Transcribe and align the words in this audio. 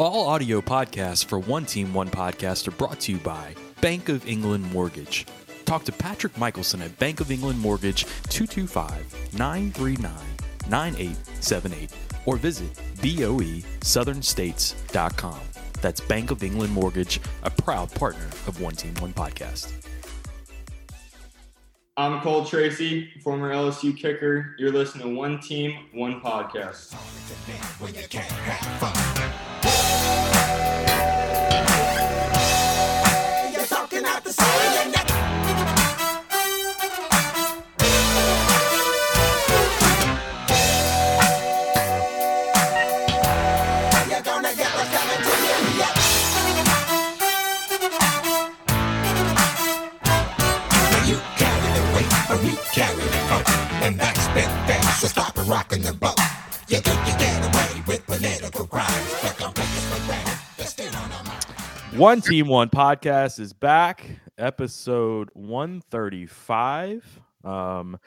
All 0.00 0.26
audio 0.28 0.62
podcasts 0.62 1.22
for 1.22 1.38
One 1.38 1.66
Team, 1.66 1.92
One 1.92 2.08
Podcast 2.08 2.66
are 2.66 2.70
brought 2.70 3.00
to 3.00 3.12
you 3.12 3.18
by 3.18 3.54
Bank 3.82 4.08
of 4.08 4.26
England 4.26 4.72
Mortgage. 4.72 5.26
Talk 5.66 5.84
to 5.84 5.92
Patrick 5.92 6.38
Michelson 6.38 6.80
at 6.80 6.98
Bank 6.98 7.20
of 7.20 7.30
England 7.30 7.58
Mortgage 7.58 8.04
225 8.30 9.34
939 9.34 10.10
9878 10.70 11.90
or 12.24 12.38
visit 12.38 12.72
boesouthernstates.com. 12.96 15.40
That's 15.82 16.00
Bank 16.00 16.30
of 16.30 16.42
England 16.42 16.72
Mortgage, 16.72 17.20
a 17.42 17.50
proud 17.50 17.94
partner 17.94 18.24
of 18.46 18.58
One 18.58 18.76
Team, 18.76 18.94
One 19.00 19.12
Podcast. 19.12 19.70
I'm 22.00 22.18
Cole 22.22 22.46
Tracy, 22.46 23.10
former 23.22 23.52
LSU 23.52 23.94
kicker. 23.94 24.56
You're 24.58 24.72
listening 24.72 25.06
to 25.06 25.14
One 25.14 25.38
Team, 25.38 25.84
One 25.92 26.22
Podcast. 26.22 26.94
One 62.00 62.22
Team 62.22 62.48
One 62.48 62.70
podcast 62.70 63.38
is 63.38 63.52
back, 63.52 64.06
episode 64.38 65.28
135. 65.34 67.20
Um 67.44 67.98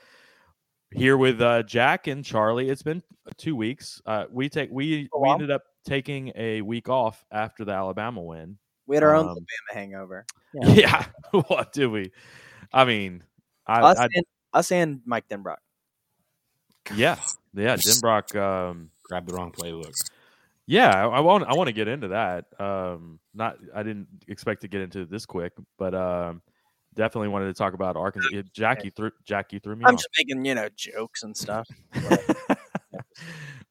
here 0.91 1.15
with 1.15 1.39
uh 1.39 1.61
Jack 1.61 2.07
and 2.07 2.25
Charlie. 2.25 2.69
It's 2.69 2.81
been 2.81 3.03
two 3.37 3.55
weeks. 3.55 4.01
Uh 4.07 4.25
we 4.31 4.49
take 4.49 4.71
we 4.71 5.07
we 5.15 5.29
ended 5.29 5.51
up 5.51 5.61
taking 5.85 6.31
a 6.35 6.63
week 6.63 6.89
off 6.89 7.23
after 7.31 7.65
the 7.65 7.71
Alabama 7.71 8.19
win. 8.19 8.57
We 8.87 8.95
had 8.95 9.03
our 9.03 9.13
own 9.13 9.25
Um, 9.25 9.27
Alabama 9.27 9.45
hangover. 9.73 10.25
Yeah. 10.63 11.05
what 11.47 11.71
do 11.71 11.91
we? 11.91 12.11
I 12.73 12.85
mean 12.85 13.23
I, 13.67 13.81
us, 13.81 13.99
I 13.99 14.05
and, 14.05 14.25
us 14.55 14.71
and 14.71 15.01
Mike 15.05 15.29
Denbrock. 15.29 15.57
yeah. 16.95 17.19
Yeah, 17.53 17.75
Denbrock 17.77 18.35
um 18.35 18.89
Grab 19.03 19.27
the 19.27 19.35
wrong 19.35 19.51
playbook. 19.51 19.93
Yeah, 20.65 20.89
I, 20.89 21.17
I 21.17 21.19
want 21.19 21.43
I 21.45 21.53
want 21.53 21.67
to 21.67 21.73
get 21.73 21.87
into 21.87 22.09
that. 22.09 22.45
Um, 22.59 23.19
not 23.33 23.57
I 23.75 23.83
didn't 23.83 24.07
expect 24.27 24.61
to 24.61 24.67
get 24.67 24.81
into 24.81 25.01
it 25.01 25.11
this 25.11 25.25
quick, 25.25 25.53
but 25.77 25.93
um, 25.93 26.41
definitely 26.93 27.27
wanted 27.27 27.47
to 27.47 27.53
talk 27.53 27.73
about 27.73 27.97
Arkansas. 27.97 28.29
Jackie 28.53 28.89
threw 28.89 29.11
Jackie 29.25 29.59
threw 29.59 29.75
me 29.75 29.83
I'm 29.85 29.95
off. 29.95 29.99
just 29.99 30.09
making, 30.17 30.45
you 30.45 30.55
know, 30.55 30.69
jokes 30.75 31.23
and 31.23 31.35
stuff. 31.43 31.67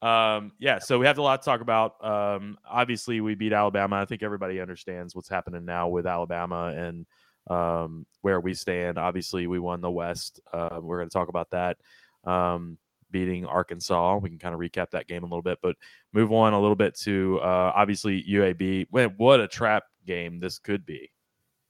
um, 0.02 0.52
yeah, 0.58 0.78
so 0.78 0.98
we 0.98 1.06
have 1.06 1.18
a 1.18 1.22
lot 1.22 1.40
to 1.42 1.44
talk 1.44 1.60
about. 1.60 2.04
Um, 2.04 2.58
obviously, 2.68 3.20
we 3.20 3.34
beat 3.34 3.52
Alabama. 3.52 3.96
I 3.96 4.04
think 4.04 4.22
everybody 4.22 4.60
understands 4.60 5.14
what's 5.14 5.28
happening 5.28 5.64
now 5.64 5.88
with 5.88 6.06
Alabama 6.06 6.74
and 6.76 7.06
um, 7.48 8.06
where 8.20 8.40
we 8.40 8.54
stand. 8.54 8.98
Obviously, 8.98 9.46
we 9.46 9.58
won 9.58 9.80
the 9.80 9.90
West. 9.90 10.40
Uh, 10.52 10.78
we're 10.80 10.98
going 10.98 11.08
to 11.08 11.12
talk 11.12 11.28
about 11.28 11.50
that. 11.50 11.78
Um, 12.24 12.78
beating 13.12 13.46
Arkansas. 13.46 14.16
We 14.16 14.30
can 14.30 14.38
kind 14.38 14.54
of 14.54 14.60
recap 14.60 14.90
that 14.90 15.06
game 15.06 15.22
a 15.22 15.26
little 15.26 15.42
bit, 15.42 15.58
but 15.62 15.76
move 16.12 16.32
on 16.32 16.52
a 16.54 16.60
little 16.60 16.76
bit 16.76 16.98
to 17.00 17.38
uh, 17.42 17.72
obviously 17.74 18.24
UAB. 18.28 18.86
Man, 18.92 19.14
what 19.18 19.40
a 19.40 19.46
trap 19.46 19.84
game 20.06 20.40
this 20.40 20.58
could 20.58 20.84
be! 20.84 21.12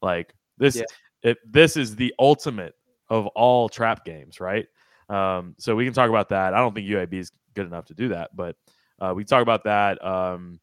Like 0.01 0.35
this, 0.57 0.77
Yeah. 0.77 0.85
it, 1.23 1.39
this 1.51 1.77
is 1.77 1.97
the 1.97 2.15
ultimate 2.19 2.75
of 3.09 3.27
all 3.29 3.69
trap 3.69 4.05
games, 4.05 4.41
right? 4.41 4.67
Um, 5.08 5.55
so 5.58 5.77
we 5.77 5.85
can 5.85 5.92
talk 5.92 6.08
about 6.08 6.31
that. 6.31 6.55
I 6.55 6.58
don't 6.58 6.75
think 6.75 6.89
UAB 6.89 7.14
is 7.14 7.31
good 7.55 7.67
enough 7.67 7.85
to 7.86 7.95
do 7.95 8.08
that, 8.08 8.35
but 8.35 8.57
uh, 9.01 9.13
we 9.14 9.25
can 9.25 9.29
talk 9.29 9.42
about 9.42 9.64
that. 9.64 10.02
Um, 10.02 10.58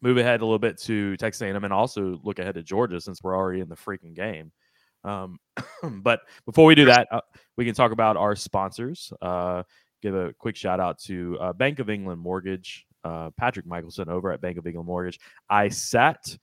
move 0.00 0.16
ahead 0.16 0.40
a 0.40 0.44
little 0.44 0.58
bit 0.58 0.78
to 0.78 1.16
Texas 1.16 1.42
A&M 1.42 1.64
and 1.64 1.72
also 1.72 2.20
look 2.22 2.38
ahead 2.38 2.54
to 2.54 2.62
Georgia 2.62 3.00
since 3.00 3.22
we're 3.22 3.36
already 3.36 3.60
in 3.60 3.68
the 3.68 3.76
freaking 3.76 4.14
game. 4.14 4.52
Um, 5.04 5.38
but 6.02 6.20
before 6.46 6.64
we 6.64 6.74
do 6.74 6.84
that, 6.86 7.08
uh, 7.10 7.20
we 7.56 7.64
can 7.64 7.74
talk 7.74 7.92
about 7.92 8.16
our 8.16 8.36
sponsors. 8.36 9.12
Uh, 9.20 9.64
give 10.02 10.14
a 10.14 10.32
quick 10.38 10.56
shout 10.56 10.80
out 10.80 10.98
to 11.00 11.36
uh, 11.40 11.52
Bank 11.52 11.78
of 11.78 11.90
England 11.90 12.20
Mortgage, 12.20 12.86
uh, 13.04 13.30
Patrick 13.36 13.66
Michelson 13.66 14.08
over 14.08 14.32
at 14.32 14.40
Bank 14.40 14.58
of 14.58 14.66
England 14.66 14.86
Mortgage. 14.86 15.18
I 15.48 15.68
sat 15.68 16.36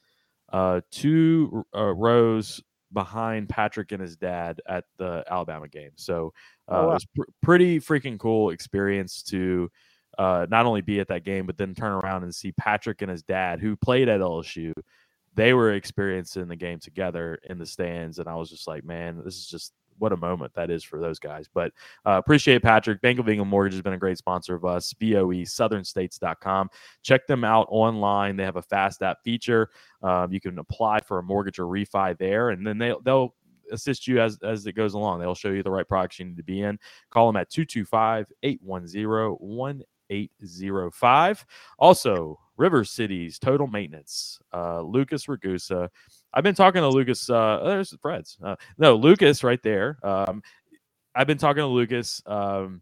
uh, 0.52 0.82
two 0.92 1.66
uh, 1.76 1.94
rows 1.94 2.62
behind 2.94 3.50
Patrick 3.50 3.92
and 3.92 4.02
his 4.02 4.16
dad 4.16 4.62
at 4.68 4.86
the 4.98 5.24
Alabama 5.30 5.68
game. 5.68 5.92
So 5.96 6.34
uh, 6.70 6.72
Oh, 6.76 6.84
wow. 6.84 6.90
it 6.90 6.94
was 6.94 7.06
pr- 7.16 7.24
pretty 7.42 7.80
freaking 7.80 8.18
cool 8.18 8.52
experience 8.52 9.22
to 9.24 9.70
uh, 10.18 10.46
not 10.50 10.66
only 10.66 10.82
be 10.82 11.00
at 11.02 11.08
that 11.10 11.26
game, 11.26 11.46
but 11.46 11.58
then 11.58 11.76
turn 11.76 11.92
around 11.92 12.24
and 12.24 12.34
see 12.34 12.52
Patrick 12.54 13.02
and 13.02 13.12
his 13.12 13.22
dad, 13.24 13.60
who 13.60 13.76
played 13.76 14.08
at 14.08 14.22
LSU. 14.22 14.72
They 15.34 15.54
were 15.54 15.74
experiencing 15.74 16.48
the 16.48 16.56
game 16.56 16.80
together 16.80 17.38
in 17.50 17.58
the 17.58 17.66
stands, 17.66 18.20
and 18.20 18.30
I 18.30 18.36
was 18.36 18.50
just 18.50 18.68
like, 18.68 18.86
man, 18.86 19.22
this 19.26 19.36
is 19.36 19.48
just 19.48 19.74
what 19.98 20.12
a 20.12 20.18
moment 20.18 20.54
that 20.54 20.70
is 20.70 20.84
for 20.84 21.00
those 21.00 21.20
guys. 21.20 21.48
But 21.54 21.72
uh, 22.06 22.12
appreciate 22.12 22.62
Patrick. 22.62 23.02
Bank 23.02 23.20
of 23.20 23.30
England 23.30 23.50
Mortgage 23.50 23.74
has 23.74 23.82
been 23.82 23.94
a 23.94 23.98
great 23.98 24.18
sponsor 24.18 24.56
of 24.56 24.66
us. 24.66 24.94
BOE 24.94 25.44
southernstates.com. 25.44 26.70
Check 27.04 27.28
them 27.28 27.44
out 27.44 27.68
online. 27.70 28.36
They 28.36 28.44
have 28.44 28.58
a 28.58 28.62
fast 28.62 29.02
app 29.02 29.24
feature. 29.24 29.70
Um, 30.02 30.32
you 30.32 30.40
can 30.40 30.60
apply 30.60 31.00
for 31.00 31.20
a 31.20 31.24
mortgage 31.24 31.60
or 31.60 31.66
refi 31.66 32.18
there, 32.18 32.50
and 32.50 32.66
then 32.66 32.78
they, 32.78 32.94
they'll 33.04 33.34
assist 33.72 34.08
you 34.08 34.22
as, 34.22 34.38
as 34.44 34.66
it 34.68 34.74
goes 34.74 34.94
along. 34.94 35.20
They'll 35.20 35.36
show 35.36 35.50
you 35.50 35.64
the 35.64 35.72
right 35.72 35.88
products 35.88 36.20
you 36.20 36.26
need 36.26 36.38
to 36.38 36.44
be 36.44 36.62
in. 36.62 36.78
Call 37.10 37.28
them 37.28 37.38
at 37.38 37.50
225 37.50 38.28
810 38.44 39.84
1805. 40.10 41.46
Also, 41.80 42.40
River 42.58 42.84
Cities 42.84 43.40
Total 43.40 43.68
Maintenance, 43.68 44.40
uh, 44.54 44.82
Lucas 44.82 45.28
Ragusa. 45.28 45.90
I've 46.34 46.44
been 46.44 46.56
talking 46.56 46.82
to 46.82 46.90
Lucas. 46.90 47.30
Uh, 47.30 47.62
there's 47.64 47.96
Fred's. 48.02 48.38
Uh, 48.44 48.56
no, 48.78 48.96
Lucas 48.96 49.44
right 49.44 49.62
there. 49.62 49.98
Um, 50.04 50.42
I've 51.14 51.28
been 51.28 51.38
talking 51.38 51.62
to 51.62 51.68
Lucas. 51.68 52.22
Um, 52.26 52.82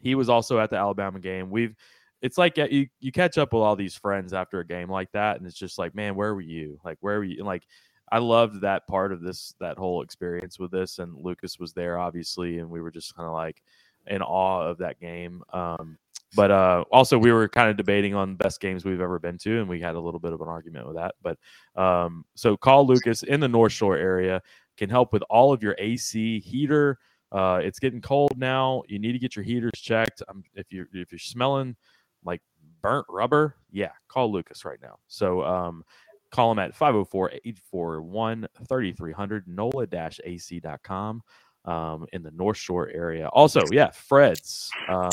he 0.00 0.14
was 0.14 0.28
also 0.28 0.58
at 0.58 0.70
the 0.70 0.76
Alabama 0.76 1.18
game. 1.18 1.50
We've 1.50 1.74
it's 2.20 2.38
like 2.38 2.56
you 2.56 2.86
you 3.00 3.12
catch 3.12 3.36
up 3.36 3.52
with 3.52 3.62
all 3.62 3.76
these 3.76 3.94
friends 3.94 4.32
after 4.32 4.60
a 4.60 4.66
game 4.66 4.90
like 4.90 5.12
that, 5.12 5.36
and 5.36 5.46
it's 5.46 5.58
just 5.58 5.78
like, 5.78 5.94
man, 5.94 6.14
where 6.14 6.34
were 6.34 6.40
you? 6.40 6.80
Like, 6.84 6.96
where 7.00 7.18
were 7.18 7.24
you? 7.24 7.36
And 7.38 7.46
like, 7.46 7.66
I 8.10 8.18
loved 8.18 8.62
that 8.62 8.86
part 8.86 9.12
of 9.12 9.20
this 9.20 9.54
that 9.60 9.76
whole 9.76 10.02
experience 10.02 10.58
with 10.58 10.70
this, 10.70 10.98
and 10.98 11.16
Lucas 11.16 11.58
was 11.58 11.72
there 11.72 11.98
obviously, 11.98 12.58
and 12.58 12.70
we 12.70 12.80
were 12.80 12.90
just 12.90 13.14
kind 13.14 13.26
of 13.26 13.34
like 13.34 13.62
in 14.06 14.22
awe 14.22 14.62
of 14.62 14.78
that 14.78 15.00
game. 15.00 15.42
Um, 15.52 15.98
but 16.34 16.50
uh, 16.50 16.84
also, 16.90 17.18
we 17.18 17.32
were 17.32 17.48
kind 17.48 17.70
of 17.70 17.76
debating 17.76 18.14
on 18.14 18.36
best 18.36 18.60
games 18.60 18.84
we've 18.84 19.00
ever 19.00 19.18
been 19.18 19.38
to, 19.38 19.60
and 19.60 19.68
we 19.68 19.80
had 19.80 19.94
a 19.94 20.00
little 20.00 20.20
bit 20.20 20.32
of 20.32 20.40
an 20.40 20.48
argument 20.48 20.86
with 20.86 20.96
that. 20.96 21.14
But 21.22 21.38
um, 21.80 22.24
so 22.34 22.56
call 22.56 22.86
Lucas 22.86 23.22
in 23.22 23.40
the 23.40 23.48
North 23.48 23.72
Shore 23.72 23.96
area 23.96 24.42
can 24.76 24.90
help 24.90 25.12
with 25.12 25.22
all 25.30 25.52
of 25.52 25.62
your 25.62 25.76
AC 25.78 26.40
heater. 26.40 26.98
Uh, 27.32 27.60
it's 27.62 27.78
getting 27.78 28.00
cold 28.00 28.36
now. 28.36 28.82
You 28.88 28.98
need 28.98 29.12
to 29.12 29.18
get 29.18 29.36
your 29.36 29.44
heaters 29.44 29.72
checked. 29.76 30.22
Um, 30.28 30.42
if 30.54 30.72
you're 30.72 30.86
if 30.92 31.12
you're 31.12 31.18
smelling 31.18 31.76
like 32.24 32.42
burnt 32.82 33.06
rubber, 33.08 33.56
yeah, 33.70 33.92
call 34.08 34.32
Lucas 34.32 34.64
right 34.64 34.78
now. 34.82 34.98
So 35.08 35.42
um, 35.42 35.84
call 36.30 36.52
him 36.52 36.58
at 36.58 36.74
504-841-3300 36.76 39.42
nola-ac.com 39.46 41.22
um, 41.64 42.06
in 42.12 42.22
the 42.22 42.30
North 42.32 42.58
Shore 42.58 42.90
area. 42.92 43.28
Also, 43.28 43.62
yeah, 43.70 43.90
Fred's. 43.90 44.70
Um, 44.88 45.10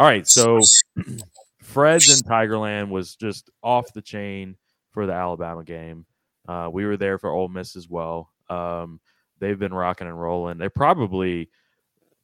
all 0.00 0.06
right, 0.06 0.26
so 0.26 0.62
Fred's 1.62 2.08
in 2.08 2.26
Tigerland 2.26 2.88
was 2.88 3.16
just 3.16 3.50
off 3.62 3.92
the 3.92 4.00
chain 4.00 4.56
for 4.92 5.04
the 5.04 5.12
Alabama 5.12 5.62
game. 5.62 6.06
Uh, 6.48 6.70
we 6.72 6.86
were 6.86 6.96
there 6.96 7.18
for 7.18 7.28
Ole 7.28 7.48
Miss 7.48 7.76
as 7.76 7.86
well. 7.86 8.30
Um, 8.48 8.98
they've 9.40 9.58
been 9.58 9.74
rocking 9.74 10.06
and 10.06 10.18
rolling. 10.18 10.56
They're 10.56 10.70
probably 10.70 11.50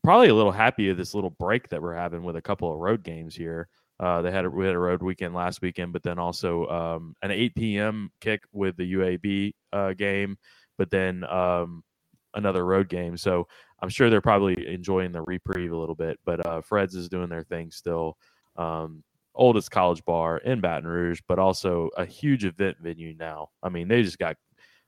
probably 0.02 0.28
a 0.28 0.34
little 0.34 0.52
happy 0.52 0.88
of 0.88 0.96
this 0.96 1.12
little 1.12 1.28
break 1.28 1.68
that 1.68 1.82
we're 1.82 1.94
having 1.94 2.22
with 2.22 2.36
a 2.36 2.40
couple 2.40 2.72
of 2.72 2.78
road 2.78 3.02
games 3.02 3.34
here. 3.34 3.68
Uh, 4.00 4.22
they 4.22 4.32
had 4.32 4.46
a, 4.46 4.50
we 4.50 4.64
had 4.64 4.74
a 4.74 4.78
road 4.78 5.02
weekend 5.02 5.34
last 5.34 5.60
weekend, 5.60 5.92
but 5.92 6.02
then 6.02 6.18
also 6.18 6.66
um, 6.68 7.14
an 7.20 7.30
8 7.30 7.54
p.m. 7.56 8.10
kick 8.22 8.42
with 8.52 8.78
the 8.78 8.90
UAB 8.94 9.52
uh, 9.74 9.92
game, 9.92 10.38
but 10.78 10.90
then 10.90 11.24
um, 11.24 11.84
another 12.32 12.64
road 12.64 12.88
game. 12.88 13.18
So 13.18 13.48
I'm 13.80 13.88
sure 13.88 14.10
they're 14.10 14.20
probably 14.20 14.72
enjoying 14.72 15.12
the 15.12 15.22
reprieve 15.22 15.72
a 15.72 15.76
little 15.76 15.94
bit. 15.94 16.18
But 16.24 16.44
uh, 16.46 16.60
Fred's 16.62 16.94
is 16.94 17.08
doing 17.08 17.28
their 17.28 17.44
thing 17.44 17.70
still. 17.70 18.16
Um, 18.56 19.02
oldest 19.34 19.70
college 19.70 20.04
bar 20.04 20.38
in 20.38 20.60
Baton 20.60 20.88
Rouge, 20.88 21.20
but 21.28 21.38
also 21.38 21.90
a 21.96 22.04
huge 22.04 22.44
event 22.44 22.78
venue 22.80 23.14
now. 23.18 23.50
I 23.62 23.68
mean, 23.68 23.88
they 23.88 24.02
just 24.02 24.18
got 24.18 24.36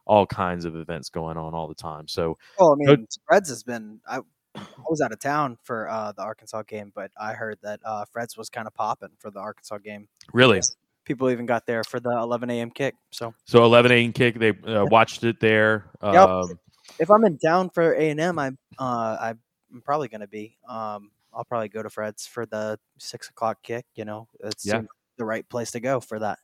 all 0.06 0.26
kinds 0.26 0.64
of 0.64 0.74
events 0.74 1.10
going 1.10 1.36
on 1.36 1.54
all 1.54 1.68
the 1.68 1.74
time. 1.74 2.08
So 2.08 2.38
Well, 2.58 2.72
I 2.72 2.76
mean, 2.76 3.06
Fred's 3.26 3.50
has 3.50 3.62
been. 3.62 4.00
I, 4.08 4.20
I 4.54 4.62
was 4.88 5.00
out 5.00 5.12
of 5.12 5.20
town 5.20 5.58
for 5.62 5.88
uh, 5.88 6.12
the 6.12 6.22
Arkansas 6.22 6.62
game, 6.62 6.90
but 6.94 7.12
I 7.20 7.34
heard 7.34 7.58
that 7.62 7.80
uh, 7.84 8.06
Fred's 8.10 8.36
was 8.36 8.48
kind 8.48 8.66
of 8.66 8.74
popping 8.74 9.10
for 9.18 9.30
the 9.30 9.38
Arkansas 9.38 9.78
game. 9.78 10.08
really, 10.32 10.60
people 11.04 11.30
even 11.30 11.46
got 11.46 11.66
there 11.66 11.84
for 11.84 12.00
the 12.00 12.10
11 12.10 12.50
a.m. 12.50 12.70
kick. 12.70 12.94
So 13.10 13.34
So 13.44 13.64
11 13.64 13.92
a.m. 13.92 14.12
kick. 14.12 14.38
They 14.38 14.50
uh, 14.50 14.86
watched 14.86 15.22
it 15.22 15.38
there. 15.40 15.90
Yep. 16.02 16.28
Um, 16.28 16.58
if 16.98 17.10
I'm 17.10 17.24
in 17.24 17.38
town 17.38 17.70
for 17.70 17.94
A 17.94 18.10
and 18.10 18.20
M, 18.20 18.38
I'm 18.38 18.58
uh, 18.78 19.16
I'm 19.20 19.82
probably 19.82 20.08
gonna 20.08 20.26
be. 20.26 20.56
Um, 20.68 21.10
I'll 21.32 21.44
probably 21.44 21.68
go 21.68 21.82
to 21.82 21.90
Fred's 21.90 22.26
for 22.26 22.46
the 22.46 22.78
six 22.98 23.28
o'clock 23.28 23.62
kick. 23.62 23.84
You 23.94 24.04
know, 24.04 24.28
it's 24.44 24.66
Yeah. 24.66 24.82
the 25.16 25.24
right 25.24 25.48
place 25.48 25.70
to 25.72 25.80
go 25.80 26.00
for 26.00 26.18
that. 26.18 26.38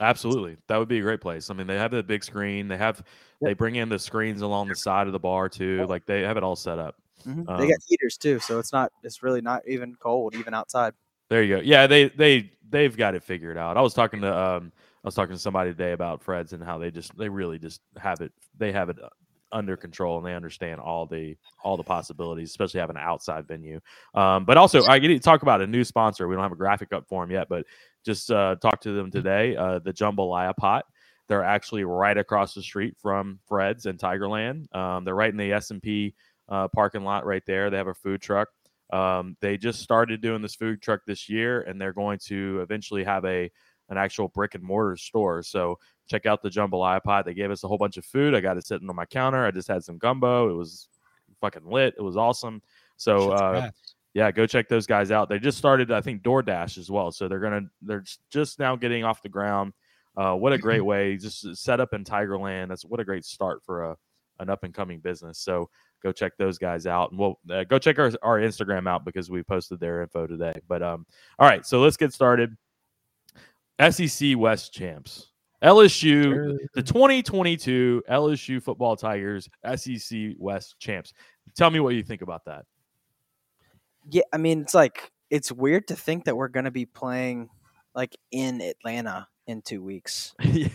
Absolutely, 0.00 0.56
that 0.68 0.76
would 0.76 0.88
be 0.88 0.98
a 0.98 1.02
great 1.02 1.20
place. 1.20 1.48
I 1.48 1.54
mean, 1.54 1.66
they 1.66 1.78
have 1.78 1.90
the 1.90 2.02
big 2.02 2.22
screen. 2.22 2.68
They 2.68 2.76
have 2.76 3.02
they 3.42 3.54
bring 3.54 3.76
in 3.76 3.88
the 3.88 3.98
screens 3.98 4.42
along 4.42 4.68
the 4.68 4.76
side 4.76 5.06
of 5.06 5.12
the 5.12 5.18
bar 5.18 5.48
too. 5.48 5.86
Like 5.88 6.04
they 6.06 6.22
have 6.22 6.36
it 6.36 6.42
all 6.42 6.56
set 6.56 6.78
up. 6.78 6.96
Mhm. 7.26 7.48
Um, 7.48 7.56
they 7.58 7.68
got 7.68 7.78
heaters 7.86 8.16
too, 8.18 8.38
so 8.40 8.58
it's 8.58 8.72
not. 8.72 8.92
It's 9.02 9.22
really 9.22 9.40
not 9.40 9.62
even 9.66 9.94
cold, 9.96 10.34
even 10.34 10.52
outside. 10.54 10.92
There 11.28 11.42
you 11.42 11.56
go. 11.56 11.62
Yeah, 11.62 11.86
they 11.86 12.08
they 12.08 12.52
they've 12.68 12.94
got 12.96 13.14
it 13.14 13.22
figured 13.22 13.56
out. 13.56 13.76
I 13.76 13.80
was 13.80 13.94
talking 13.94 14.20
to 14.20 14.38
um 14.38 14.72
I 15.02 15.08
was 15.08 15.14
talking 15.14 15.34
to 15.34 15.40
somebody 15.40 15.70
today 15.70 15.92
about 15.92 16.22
Fred's 16.22 16.52
and 16.52 16.62
how 16.62 16.78
they 16.78 16.90
just 16.90 17.16
they 17.16 17.28
really 17.28 17.58
just 17.58 17.80
have 17.96 18.20
it 18.20 18.32
they 18.58 18.72
have 18.72 18.90
it 18.90 19.02
uh, 19.02 19.08
under 19.52 19.76
control 19.76 20.18
and 20.18 20.26
they 20.26 20.34
understand 20.34 20.80
all 20.80 21.06
the 21.06 21.36
all 21.62 21.76
the 21.76 21.82
possibilities, 21.82 22.50
especially 22.50 22.80
having 22.80 22.96
an 22.96 23.02
outside 23.02 23.46
venue. 23.46 23.80
Um, 24.14 24.44
but 24.44 24.56
also 24.56 24.84
I 24.84 24.98
get 24.98 25.08
to 25.08 25.18
talk 25.18 25.42
about 25.42 25.62
a 25.62 25.66
new 25.66 25.84
sponsor. 25.84 26.28
We 26.28 26.34
don't 26.34 26.42
have 26.42 26.52
a 26.52 26.56
graphic 26.56 26.92
up 26.92 27.06
for 27.08 27.22
them 27.22 27.30
yet, 27.30 27.48
but 27.48 27.64
just 28.04 28.30
uh, 28.30 28.56
talk 28.56 28.80
to 28.82 28.92
them 28.92 29.10
today. 29.10 29.56
Uh, 29.56 29.78
the 29.78 29.92
Jambalaya 29.92 30.56
Pot. 30.56 30.84
They're 31.28 31.44
actually 31.44 31.82
right 31.82 32.16
across 32.16 32.54
the 32.54 32.62
street 32.62 32.94
from 33.02 33.40
Fred's 33.48 33.86
and 33.86 33.98
Tigerland. 33.98 34.72
Um, 34.74 35.04
they're 35.04 35.14
right 35.14 35.30
in 35.30 35.36
the 35.36 35.52
S 35.52 35.72
and 35.72 35.82
P 35.82 36.14
uh, 36.48 36.68
parking 36.68 37.02
lot 37.02 37.26
right 37.26 37.42
there. 37.46 37.68
They 37.68 37.76
have 37.76 37.88
a 37.88 37.94
food 37.94 38.22
truck. 38.22 38.48
Um, 38.92 39.36
they 39.40 39.56
just 39.56 39.80
started 39.80 40.20
doing 40.20 40.42
this 40.42 40.54
food 40.54 40.80
truck 40.80 41.00
this 41.06 41.28
year, 41.28 41.62
and 41.62 41.80
they're 41.80 41.92
going 41.92 42.20
to 42.26 42.60
eventually 42.62 43.02
have 43.02 43.24
a 43.24 43.50
an 43.88 43.98
actual 43.98 44.28
brick 44.28 44.54
and 44.54 44.64
mortar 44.64 44.96
store. 44.96 45.42
So 45.42 45.78
check 46.08 46.26
out 46.26 46.42
the 46.42 46.50
jambalaya 46.50 47.02
pot. 47.02 47.24
They 47.24 47.34
gave 47.34 47.50
us 47.50 47.64
a 47.64 47.68
whole 47.68 47.78
bunch 47.78 47.96
of 47.96 48.04
food. 48.04 48.34
I 48.34 48.40
got 48.40 48.56
it 48.56 48.66
sitting 48.66 48.88
on 48.88 48.96
my 48.96 49.06
counter. 49.06 49.44
I 49.44 49.50
just 49.50 49.68
had 49.68 49.84
some 49.84 49.98
gumbo. 49.98 50.50
It 50.50 50.54
was 50.54 50.88
fucking 51.40 51.66
lit. 51.66 51.94
It 51.98 52.02
was 52.02 52.16
awesome. 52.16 52.62
So 52.96 53.32
uh, 53.32 53.70
yeah, 54.14 54.30
go 54.30 54.46
check 54.46 54.68
those 54.68 54.86
guys 54.86 55.10
out. 55.10 55.28
They 55.28 55.38
just 55.38 55.58
started, 55.58 55.92
I 55.92 56.00
think, 56.00 56.22
DoorDash 56.22 56.78
as 56.78 56.90
well. 56.90 57.12
So 57.12 57.28
they're 57.28 57.40
gonna 57.40 57.62
they're 57.82 58.04
just 58.30 58.58
now 58.58 58.74
getting 58.74 59.04
off 59.04 59.22
the 59.22 59.28
ground. 59.28 59.74
Uh, 60.16 60.34
what 60.34 60.52
a 60.52 60.58
great 60.58 60.80
way! 60.84 61.16
Just 61.16 61.56
set 61.56 61.80
up 61.80 61.92
in 61.92 62.02
Tigerland. 62.02 62.68
That's 62.68 62.84
what 62.84 63.00
a 63.00 63.04
great 63.04 63.24
start 63.24 63.62
for 63.64 63.90
a 63.90 63.96
an 64.38 64.50
up 64.50 64.64
and 64.64 64.74
coming 64.74 65.00
business. 65.00 65.38
So 65.38 65.68
go 66.02 66.12
check 66.12 66.32
those 66.38 66.56
guys 66.58 66.86
out, 66.86 67.10
and 67.10 67.20
we'll 67.20 67.38
uh, 67.50 67.64
go 67.64 67.78
check 67.78 67.98
our 67.98 68.10
our 68.22 68.40
Instagram 68.40 68.88
out 68.88 69.04
because 69.04 69.30
we 69.30 69.42
posted 69.42 69.80
their 69.80 70.02
info 70.02 70.26
today. 70.26 70.54
But 70.66 70.82
um, 70.82 71.06
all 71.38 71.46
right, 71.46 71.66
so 71.66 71.80
let's 71.80 71.98
get 71.98 72.14
started. 72.14 72.56
SEC 73.80 74.36
West 74.36 74.72
champs, 74.72 75.32
LSU, 75.62 76.56
the 76.74 76.82
2022 76.82 78.02
LSU 78.08 78.62
football 78.62 78.96
Tigers, 78.96 79.48
SEC 79.76 80.30
West 80.38 80.76
champs. 80.78 81.12
Tell 81.56 81.70
me 81.70 81.80
what 81.80 81.94
you 81.94 82.02
think 82.02 82.22
about 82.22 82.44
that. 82.46 82.64
Yeah, 84.08 84.22
I 84.32 84.38
mean, 84.38 84.62
it's 84.62 84.74
like 84.74 85.10
it's 85.30 85.50
weird 85.50 85.88
to 85.88 85.96
think 85.96 86.24
that 86.24 86.36
we're 86.36 86.48
gonna 86.48 86.70
be 86.70 86.86
playing 86.86 87.48
like 87.94 88.16
in 88.30 88.60
Atlanta 88.60 89.28
in 89.46 89.62
two 89.62 89.82
weeks. 89.82 90.34
yeah. 90.42 90.68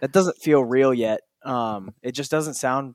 That 0.00 0.12
doesn't 0.12 0.38
feel 0.38 0.64
real 0.64 0.94
yet. 0.94 1.20
Um, 1.42 1.94
it 2.02 2.12
just 2.12 2.30
doesn't 2.30 2.54
sound 2.54 2.94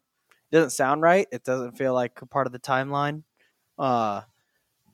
doesn't 0.52 0.72
sound 0.72 1.02
right. 1.02 1.28
It 1.32 1.44
doesn't 1.44 1.78
feel 1.78 1.94
like 1.94 2.22
a 2.22 2.26
part 2.26 2.48
of 2.48 2.54
the 2.54 2.60
timeline. 2.60 3.24
Uh, 3.78 4.22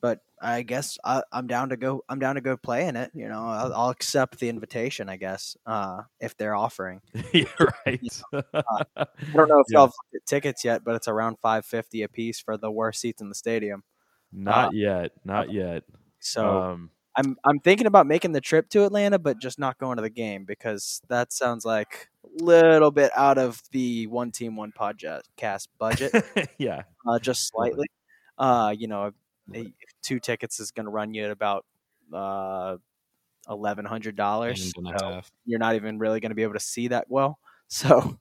but 0.01 0.19
I 0.42 0.63
guess 0.63 0.98
I, 1.06 1.21
I'm 1.31 1.48
down 1.48 1.69
to 1.69 1.77
go. 1.77 2.03
I'm 2.09 2.19
down 2.19 2.36
to 2.36 2.42
go 2.42 2.57
play 2.57 2.88
in 2.88 2.95
it. 2.95 3.12
You 3.13 3.30
know, 3.30 3.44
I'll, 3.45 3.74
I'll 3.74 3.89
accept 3.89 4.39
the 4.39 4.50
invitation. 4.50 5.07
I 5.09 5.18
guess 5.18 5.56
uh, 5.65 6.01
if 6.19 6.36
they're 6.36 6.56
offering. 6.56 7.01
yeah, 7.33 7.44
right. 7.86 8.01
I 8.33 9.06
don't 9.33 9.48
know 9.50 9.59
if 9.59 9.68
Yeah. 9.69 9.77
y'all 9.77 9.86
have 9.88 9.94
looked 9.94 10.15
at 10.15 10.25
tickets 10.27 10.65
yet, 10.65 10.83
but 10.83 10.95
it's 10.95 11.07
around 11.07 11.38
five 11.42 11.65
fifty 11.65 12.01
a 12.03 12.09
piece 12.09 12.39
for 12.39 12.57
the 12.57 12.71
worst 12.71 13.00
seats 13.01 13.21
in 13.21 13.30
the 13.30 13.36
stadium. 13.36 13.83
not 14.31 14.74
yet. 14.74 15.12
Not 15.24 15.51
yet. 15.51 15.83
So 16.19 16.62
um, 16.63 16.89
I'm 17.15 17.38
I'm 17.44 17.59
thinking 17.59 17.88
about 17.88 18.07
making 18.07 18.31
the 18.31 18.42
trip 18.42 18.69
to 18.69 18.86
Atlanta, 18.86 19.19
but 19.19 19.39
just 19.39 19.59
not 19.59 19.77
going 19.77 19.97
to 19.97 20.01
the 20.01 20.09
game 20.09 20.45
because 20.45 21.01
that 21.09 21.31
sounds 21.33 21.65
like 21.65 22.09
a 22.24 22.44
little 22.44 22.92
bit 22.92 23.12
out 23.15 23.38
of 23.38 23.62
the 23.71 24.07
one 24.07 24.31
team 24.31 24.56
one 24.56 24.71
podcast 24.71 25.68
budget, 25.77 26.13
yeah. 26.57 26.83
uh, 27.07 27.19
just 27.19 27.47
slightly. 27.50 27.86
Uh, 28.38 28.74
you 28.77 28.88
know, 28.88 29.12
a- 29.54 29.74
two 30.01 30.19
tickets 30.19 30.59
is 30.59 30.71
going 30.71 30.86
to 30.86 30.92
run 30.92 31.13
you 31.13 31.25
at 31.25 31.31
about 31.31 31.65
uh, 32.13 32.77
eleven 33.50 33.86
hundred 33.86 34.15
dollars. 34.15 34.74
Half. 35.00 35.31
You're 35.45 35.59
not 35.59 35.75
even 35.75 36.00
really 36.00 36.19
going 36.19 36.31
to 36.31 36.36
be 36.36 36.44
able 36.44 36.53
to 36.53 36.59
see 36.59 36.89
that 36.89 37.06
well. 37.09 37.39
So, 37.74 38.19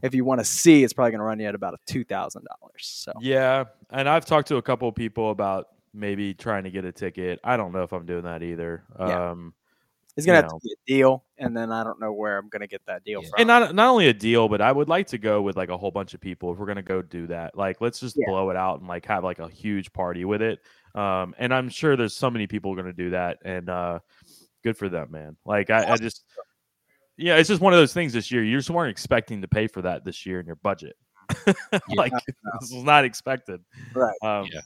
if 0.00 0.14
you 0.14 0.24
want 0.24 0.42
to 0.42 0.44
see, 0.44 0.84
it's 0.84 0.92
probably 0.92 1.10
going 1.10 1.18
to 1.18 1.24
run 1.24 1.40
you 1.40 1.48
at 1.48 1.56
about 1.56 1.74
two 1.86 2.04
thousand 2.04 2.46
dollars. 2.46 2.82
So, 2.82 3.12
Yeah. 3.20 3.64
And 3.90 4.08
I've 4.08 4.24
talked 4.24 4.46
to 4.48 4.58
a 4.58 4.62
couple 4.62 4.86
of 4.88 4.94
people 4.94 5.32
about 5.32 5.66
maybe 5.92 6.34
trying 6.34 6.62
to 6.62 6.70
get 6.70 6.84
a 6.84 6.92
ticket. 6.92 7.40
I 7.42 7.56
don't 7.56 7.72
know 7.72 7.82
if 7.82 7.92
I'm 7.92 8.06
doing 8.06 8.22
that 8.22 8.44
either. 8.44 8.84
Yeah. 8.96 9.30
Um, 9.30 9.54
it's 10.16 10.26
going 10.26 10.36
you 10.36 10.42
to 10.42 10.44
have 10.46 10.52
know. 10.52 10.58
to 10.58 10.62
be 10.62 10.72
a 10.72 10.98
deal, 10.98 11.24
and 11.38 11.56
then 11.56 11.72
I 11.72 11.82
don't 11.84 11.98
know 12.00 12.12
where 12.12 12.36
I'm 12.38 12.48
going 12.48 12.60
to 12.60 12.66
get 12.66 12.82
that 12.86 13.02
deal 13.04 13.22
Yeah. 13.22 13.28
from. 13.30 13.40
and 13.40 13.46
not 13.48 13.74
not 13.74 13.88
only 13.90 14.08
a 14.08 14.12
deal, 14.12 14.48
but 14.48 14.60
I 14.60 14.70
would 14.72 14.88
like 14.88 15.06
to 15.08 15.18
go 15.18 15.40
with 15.42 15.56
like 15.56 15.68
a 15.70 15.76
whole 15.76 15.90
bunch 15.90 16.12
of 16.14 16.20
people 16.20 16.52
if 16.52 16.58
we're 16.58 16.66
gonna 16.66 16.82
go 16.82 17.00
do 17.02 17.26
that. 17.28 17.56
Like, 17.56 17.80
let's 17.80 17.98
just 18.00 18.16
Yeah. 18.18 18.26
blow 18.28 18.50
it 18.50 18.56
out 18.56 18.80
and 18.80 18.88
like 18.88 19.06
have 19.06 19.24
like 19.24 19.38
a 19.38 19.48
huge 19.48 19.92
party 19.92 20.24
with 20.24 20.42
it. 20.42 20.60
Um, 20.94 21.34
and 21.38 21.52
I'm 21.54 21.68
sure 21.70 21.96
there's 21.96 22.14
so 22.14 22.30
many 22.30 22.46
people 22.46 22.74
gonna 22.76 22.92
do 22.92 23.10
that, 23.10 23.38
and 23.44 23.68
uh, 23.70 24.00
good 24.62 24.76
for 24.76 24.88
them, 24.88 25.10
man. 25.10 25.36
Like, 25.46 25.70
I, 25.70 25.92
I 25.92 25.96
just, 25.96 26.24
yeah, 27.16 27.36
it's 27.36 27.48
just 27.48 27.60
one 27.62 27.72
of 27.72 27.78
those 27.78 27.92
things 27.94 28.12
this 28.12 28.30
year. 28.30 28.44
You 28.44 28.58
just 28.58 28.70
weren't 28.70 28.90
expecting 28.90 29.40
to 29.40 29.48
pay 29.48 29.66
for 29.66 29.80
that 29.82 30.04
this 30.04 30.26
year 30.26 30.38
in 30.40 30.46
your 30.46 30.56
budget. 30.56 30.96
like, 31.96 32.12
this 32.12 32.70
was 32.72 32.84
not 32.84 33.04
expected. 33.06 33.60
Right. 33.94 34.14
Um, 34.22 34.46
Yeah. 34.52 34.60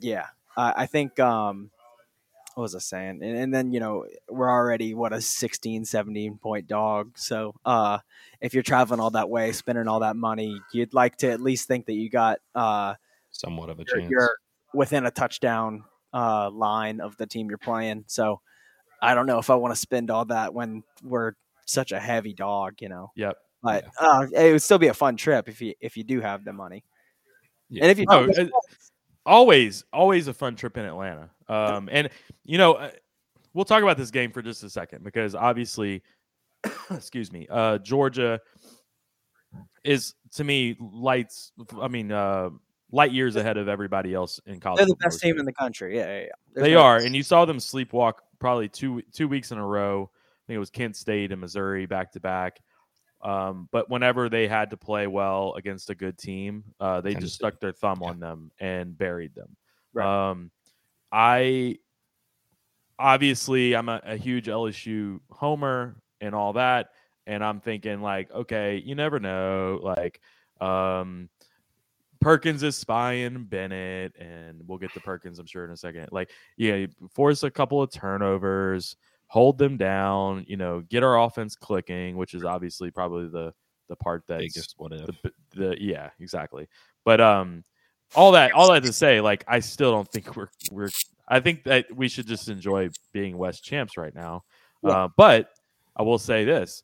Yeah, 0.00 0.26
I 0.56 0.82
I 0.82 0.86
think. 0.86 1.18
Um, 1.18 1.70
what 2.58 2.64
was 2.64 2.74
I 2.74 2.80
saying? 2.80 3.20
And, 3.22 3.38
and 3.38 3.54
then 3.54 3.70
you 3.70 3.78
know 3.78 4.04
we're 4.28 4.50
already 4.50 4.92
what 4.92 5.12
a 5.12 5.20
16, 5.20 5.84
17 5.84 6.38
point 6.38 6.66
dog. 6.66 7.16
So 7.16 7.54
uh, 7.64 7.98
if 8.40 8.52
you're 8.52 8.64
traveling 8.64 8.98
all 8.98 9.10
that 9.12 9.30
way, 9.30 9.52
spending 9.52 9.86
all 9.86 10.00
that 10.00 10.16
money, 10.16 10.60
you'd 10.72 10.92
like 10.92 11.14
to 11.18 11.30
at 11.30 11.40
least 11.40 11.68
think 11.68 11.86
that 11.86 11.92
you 11.92 12.10
got 12.10 12.40
uh, 12.56 12.94
Somewhat 13.30 13.70
of 13.70 13.78
a 13.78 13.84
you're, 13.86 14.00
chance. 14.00 14.10
you're 14.10 14.36
within 14.74 15.06
a 15.06 15.10
touchdown 15.12 15.84
uh, 16.12 16.50
line 16.50 17.00
of 17.00 17.16
the 17.16 17.26
team 17.28 17.48
you're 17.48 17.58
playing. 17.58 18.02
So 18.08 18.40
I 19.00 19.14
don't 19.14 19.26
know 19.26 19.38
if 19.38 19.50
I 19.50 19.54
want 19.54 19.72
to 19.72 19.80
spend 19.80 20.10
all 20.10 20.24
that 20.24 20.52
when 20.52 20.82
we're 21.04 21.34
such 21.64 21.92
a 21.92 22.00
heavy 22.00 22.34
dog, 22.34 22.82
you 22.82 22.88
know. 22.88 23.12
Yep. 23.14 23.36
But 23.62 23.84
uh, 24.00 24.26
it 24.34 24.50
would 24.50 24.62
still 24.62 24.78
be 24.78 24.88
a 24.88 24.94
fun 24.94 25.16
trip 25.16 25.48
if 25.48 25.60
you 25.60 25.74
if 25.80 25.96
you 25.96 26.02
do 26.02 26.20
have 26.20 26.44
the 26.44 26.52
money. 26.52 26.82
Yeah. 27.70 27.84
And 27.84 27.92
if 27.92 28.00
you 28.00 28.06
Oh, 28.08 28.26
don't, 28.26 28.50
always, 29.24 29.84
always 29.92 30.26
a 30.26 30.34
fun 30.34 30.56
trip 30.56 30.76
in 30.76 30.84
Atlanta. 30.84 31.30
Um, 31.48 31.88
and 31.90 32.08
you 32.44 32.58
know, 32.58 32.74
uh, 32.74 32.90
we'll 33.54 33.64
talk 33.64 33.82
about 33.82 33.96
this 33.96 34.10
game 34.10 34.32
for 34.32 34.42
just 34.42 34.62
a 34.64 34.70
second 34.70 35.04
because 35.04 35.34
obviously, 35.34 36.02
excuse 36.90 37.32
me, 37.32 37.46
uh, 37.50 37.78
Georgia 37.78 38.40
is 39.84 40.14
to 40.32 40.44
me 40.44 40.76
lights. 40.80 41.52
I 41.80 41.88
mean, 41.88 42.12
uh, 42.12 42.50
light 42.92 43.12
years 43.12 43.36
ahead 43.36 43.56
of 43.56 43.68
everybody 43.68 44.14
else 44.14 44.40
in 44.46 44.60
college. 44.60 44.78
they're 44.78 44.86
the 44.86 44.96
best 44.96 45.20
team 45.20 45.38
in 45.38 45.44
the 45.44 45.52
country. 45.52 45.96
Yeah, 45.96 46.06
yeah, 46.06 46.20
yeah. 46.56 46.62
They 46.62 46.74
no- 46.74 46.82
are, 46.82 46.96
and 46.98 47.14
you 47.14 47.22
saw 47.22 47.44
them 47.44 47.58
sleepwalk 47.58 48.14
probably 48.38 48.68
two 48.68 49.02
two 49.12 49.28
weeks 49.28 49.52
in 49.52 49.58
a 49.58 49.66
row. 49.66 50.10
I 50.12 50.40
think 50.46 50.56
it 50.56 50.60
was 50.60 50.70
Kent 50.70 50.96
State 50.96 51.32
and 51.32 51.40
Missouri 51.40 51.86
back 51.86 52.12
to 52.12 52.20
back. 52.20 52.60
Um, 53.20 53.68
but 53.72 53.90
whenever 53.90 54.28
they 54.28 54.46
had 54.46 54.70
to 54.70 54.76
play 54.76 55.06
well 55.08 55.54
against 55.54 55.90
a 55.90 55.94
good 55.94 56.16
team, 56.16 56.62
uh, 56.78 57.00
they 57.00 57.14
just 57.14 57.34
stuck 57.34 57.58
their 57.58 57.72
thumb 57.72 57.98
Yeah. 58.00 58.08
on 58.10 58.20
them 58.20 58.50
and 58.60 58.96
buried 58.96 59.34
them. 59.34 59.56
Right. 59.92 60.30
Um, 60.30 60.50
I 61.12 61.78
obviously 62.98 63.74
I'm 63.74 63.88
a, 63.88 64.00
a 64.04 64.16
huge 64.16 64.46
LSU 64.46 65.20
homer 65.30 65.96
and 66.20 66.34
all 66.34 66.54
that, 66.54 66.90
and 67.26 67.44
I'm 67.44 67.60
thinking 67.60 68.00
like, 68.00 68.30
okay, 68.32 68.82
you 68.84 68.94
never 68.94 69.18
know, 69.20 69.80
like. 69.82 70.20
Um, 70.60 71.28
Perkins 72.20 72.62
is 72.64 72.76
spying 72.76 73.44
Bennett, 73.44 74.16
and 74.18 74.60
we'll 74.66 74.78
get 74.78 74.92
to 74.94 75.00
Perkins, 75.00 75.38
I'm 75.38 75.46
sure, 75.46 75.64
in 75.64 75.70
a 75.70 75.76
second. 75.76 76.08
Like, 76.10 76.30
yeah, 76.56 76.86
force 77.12 77.44
a 77.44 77.50
couple 77.50 77.80
of 77.80 77.92
turnovers, 77.92 78.96
hold 79.28 79.58
them 79.58 79.76
down, 79.76 80.44
you 80.48 80.56
know, 80.56 80.80
get 80.88 81.04
our 81.04 81.20
offense 81.20 81.54
clicking, 81.54 82.16
which 82.16 82.34
is 82.34 82.44
obviously 82.44 82.90
probably 82.90 83.28
the 83.28 83.54
the 83.88 83.96
part 83.96 84.24
that's 84.26 84.40
biggest 84.42 84.74
what 84.76 84.92
if. 84.92 85.06
the, 85.22 85.32
the 85.54 85.76
yeah, 85.80 86.10
exactly. 86.20 86.66
But 87.04 87.20
um, 87.20 87.64
all 88.14 88.32
that 88.32 88.52
all 88.52 88.72
that 88.72 88.82
to 88.84 88.92
say, 88.92 89.20
like, 89.20 89.44
I 89.46 89.60
still 89.60 89.92
don't 89.92 90.10
think 90.10 90.36
we're 90.36 90.48
we're. 90.70 90.90
I 91.28 91.40
think 91.40 91.64
that 91.64 91.94
we 91.94 92.08
should 92.08 92.26
just 92.26 92.48
enjoy 92.48 92.88
being 93.12 93.36
West 93.36 93.62
champs 93.62 93.96
right 93.96 94.14
now. 94.14 94.44
Yeah. 94.82 94.90
Uh, 94.90 95.08
but 95.16 95.50
I 95.94 96.02
will 96.02 96.18
say 96.18 96.44
this. 96.44 96.82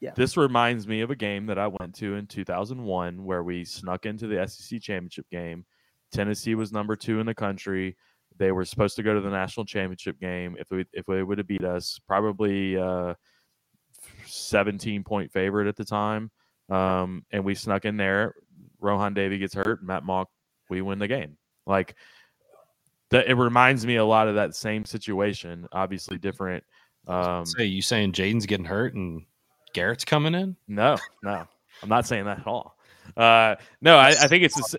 Yeah. 0.00 0.12
This 0.16 0.36
reminds 0.36 0.86
me 0.86 1.00
of 1.00 1.10
a 1.10 1.16
game 1.16 1.46
that 1.46 1.58
I 1.58 1.66
went 1.66 1.94
to 1.96 2.16
in 2.16 2.26
2001 2.26 3.24
where 3.24 3.42
we 3.42 3.64
snuck 3.64 4.06
into 4.06 4.26
the 4.26 4.46
SEC 4.46 4.80
championship 4.80 5.26
game. 5.30 5.64
Tennessee 6.12 6.54
was 6.54 6.72
number 6.72 6.94
two 6.94 7.20
in 7.20 7.26
the 7.26 7.34
country. 7.34 7.96
They 8.36 8.52
were 8.52 8.64
supposed 8.64 8.96
to 8.96 9.02
go 9.02 9.14
to 9.14 9.20
the 9.20 9.30
national 9.30 9.66
championship 9.66 10.20
game. 10.20 10.56
If 10.58 10.70
we 10.70 10.84
if 10.92 11.06
they 11.06 11.22
would 11.22 11.38
have 11.38 11.46
beat 11.46 11.64
us, 11.64 11.98
probably 12.06 12.76
uh, 12.76 13.14
17 14.26 15.04
point 15.04 15.32
favorite 15.32 15.68
at 15.68 15.76
the 15.76 15.84
time. 15.84 16.30
Um, 16.70 17.24
and 17.30 17.44
we 17.44 17.54
snuck 17.54 17.84
in 17.84 17.96
there. 17.96 18.34
Rohan 18.84 19.14
Davey 19.14 19.38
gets 19.38 19.54
hurt. 19.54 19.82
Matt 19.82 20.04
Mauck, 20.04 20.26
we 20.68 20.82
win 20.82 20.98
the 20.98 21.08
game. 21.08 21.36
Like 21.66 21.96
that, 23.10 23.26
it 23.26 23.34
reminds 23.34 23.86
me 23.86 23.96
a 23.96 24.04
lot 24.04 24.28
of 24.28 24.36
that 24.36 24.54
same 24.54 24.84
situation. 24.84 25.66
Obviously 25.72 26.18
different. 26.18 26.62
Um, 27.06 27.44
Say 27.46 27.64
you 27.64 27.82
saying 27.82 28.12
Jayden's 28.12 28.46
getting 28.46 28.66
hurt 28.66 28.94
and 28.94 29.24
Garrett's 29.72 30.04
coming 30.04 30.34
in? 30.34 30.56
no, 30.68 30.96
no, 31.22 31.46
I'm 31.82 31.88
not 31.88 32.06
saying 32.06 32.26
that 32.26 32.40
at 32.40 32.46
all. 32.46 32.76
Uh, 33.16 33.56
no, 33.80 33.96
I, 33.96 34.10
I 34.10 34.28
think 34.28 34.44
it's 34.44 34.74
a 34.74 34.78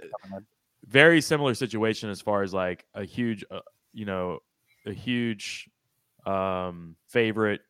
very 0.86 1.22
similar 1.22 1.54
situation 1.54 2.10
as 2.10 2.22
far 2.22 2.44
as 2.44 2.54
like 2.54 2.86
a 2.94 3.04
huge, 3.04 3.44
uh, 3.52 3.60
you 3.94 4.06
know, 4.06 4.40
a 4.86 4.94
huge 4.94 5.70
um, 6.26 6.96
favorite 7.08 7.62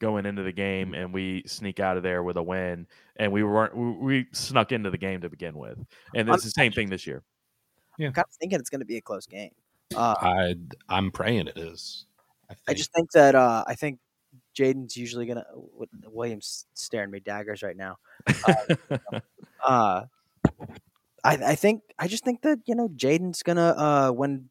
going 0.00 0.26
into 0.26 0.42
the 0.42 0.52
game, 0.52 0.94
and 0.94 1.12
we 1.12 1.44
sneak 1.46 1.78
out 1.78 1.96
of 1.96 2.02
there 2.02 2.22
with 2.22 2.36
a 2.36 2.42
win, 2.42 2.86
and 3.16 3.32
we 3.32 3.42
weren't 3.44 3.76
we, 3.76 3.90
we 3.90 4.26
snuck 4.32 4.72
into 4.72 4.90
the 4.90 4.98
game 4.98 5.20
to 5.20 5.28
begin 5.28 5.56
with, 5.56 5.78
and 6.14 6.28
it's 6.28 6.44
the 6.44 6.50
same 6.50 6.72
thing 6.72 6.90
this 6.90 7.06
year. 7.06 7.22
I'm 7.98 8.12
kind 8.12 8.24
of 8.28 8.34
thinking 8.40 8.58
it's 8.58 8.70
going 8.70 8.80
to 8.80 8.86
be 8.86 8.96
a 8.96 9.02
close 9.02 9.26
game. 9.26 9.50
Uh, 9.94 10.14
I 10.18 10.54
I'm 10.88 11.10
praying 11.10 11.48
it 11.48 11.58
is. 11.58 12.06
I, 12.50 12.54
I 12.68 12.74
just 12.74 12.92
think 12.92 13.12
that 13.12 13.34
uh, 13.34 13.64
I 13.66 13.74
think 13.74 13.98
Jayden's 14.58 14.96
usually 14.96 15.26
gonna. 15.26 15.44
Williams 16.06 16.66
staring 16.74 17.10
me 17.10 17.20
daggers 17.20 17.62
right 17.62 17.76
now. 17.76 17.98
Uh, 19.62 20.06
I 21.22 21.34
I 21.36 21.54
think 21.54 21.82
I 21.98 22.08
just 22.08 22.24
think 22.24 22.40
that 22.42 22.60
you 22.64 22.74
know 22.74 22.88
Jayden's 22.88 23.42
gonna 23.42 23.74
uh, 23.76 24.10
when 24.10 24.48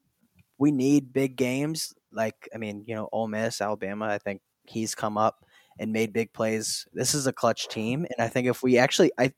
we 0.59 0.71
need 0.71 1.11
big 1.11 1.35
games 1.35 1.95
like 2.11 2.47
I 2.53 2.57
mean 2.57 2.83
you 2.85 2.95
know 2.95 3.09
Ole 3.11 3.27
Miss 3.27 3.61
Alabama 3.61 4.05
I 4.05 4.17
think 4.19 4.41
he's 4.69 4.95
come 4.95 5.17
up 5.17 5.45
and 5.79 5.91
made 5.91 6.13
big 6.13 6.31
plays. 6.33 6.87
This 6.93 7.13
is 7.13 7.27
a 7.27 7.33
clutch 7.33 7.67
team, 7.67 8.05
and 8.05 8.25
I 8.25 8.27
think 8.27 8.47
if 8.47 8.61
we 8.63 8.77
actually 8.77 9.11
I 9.17 9.33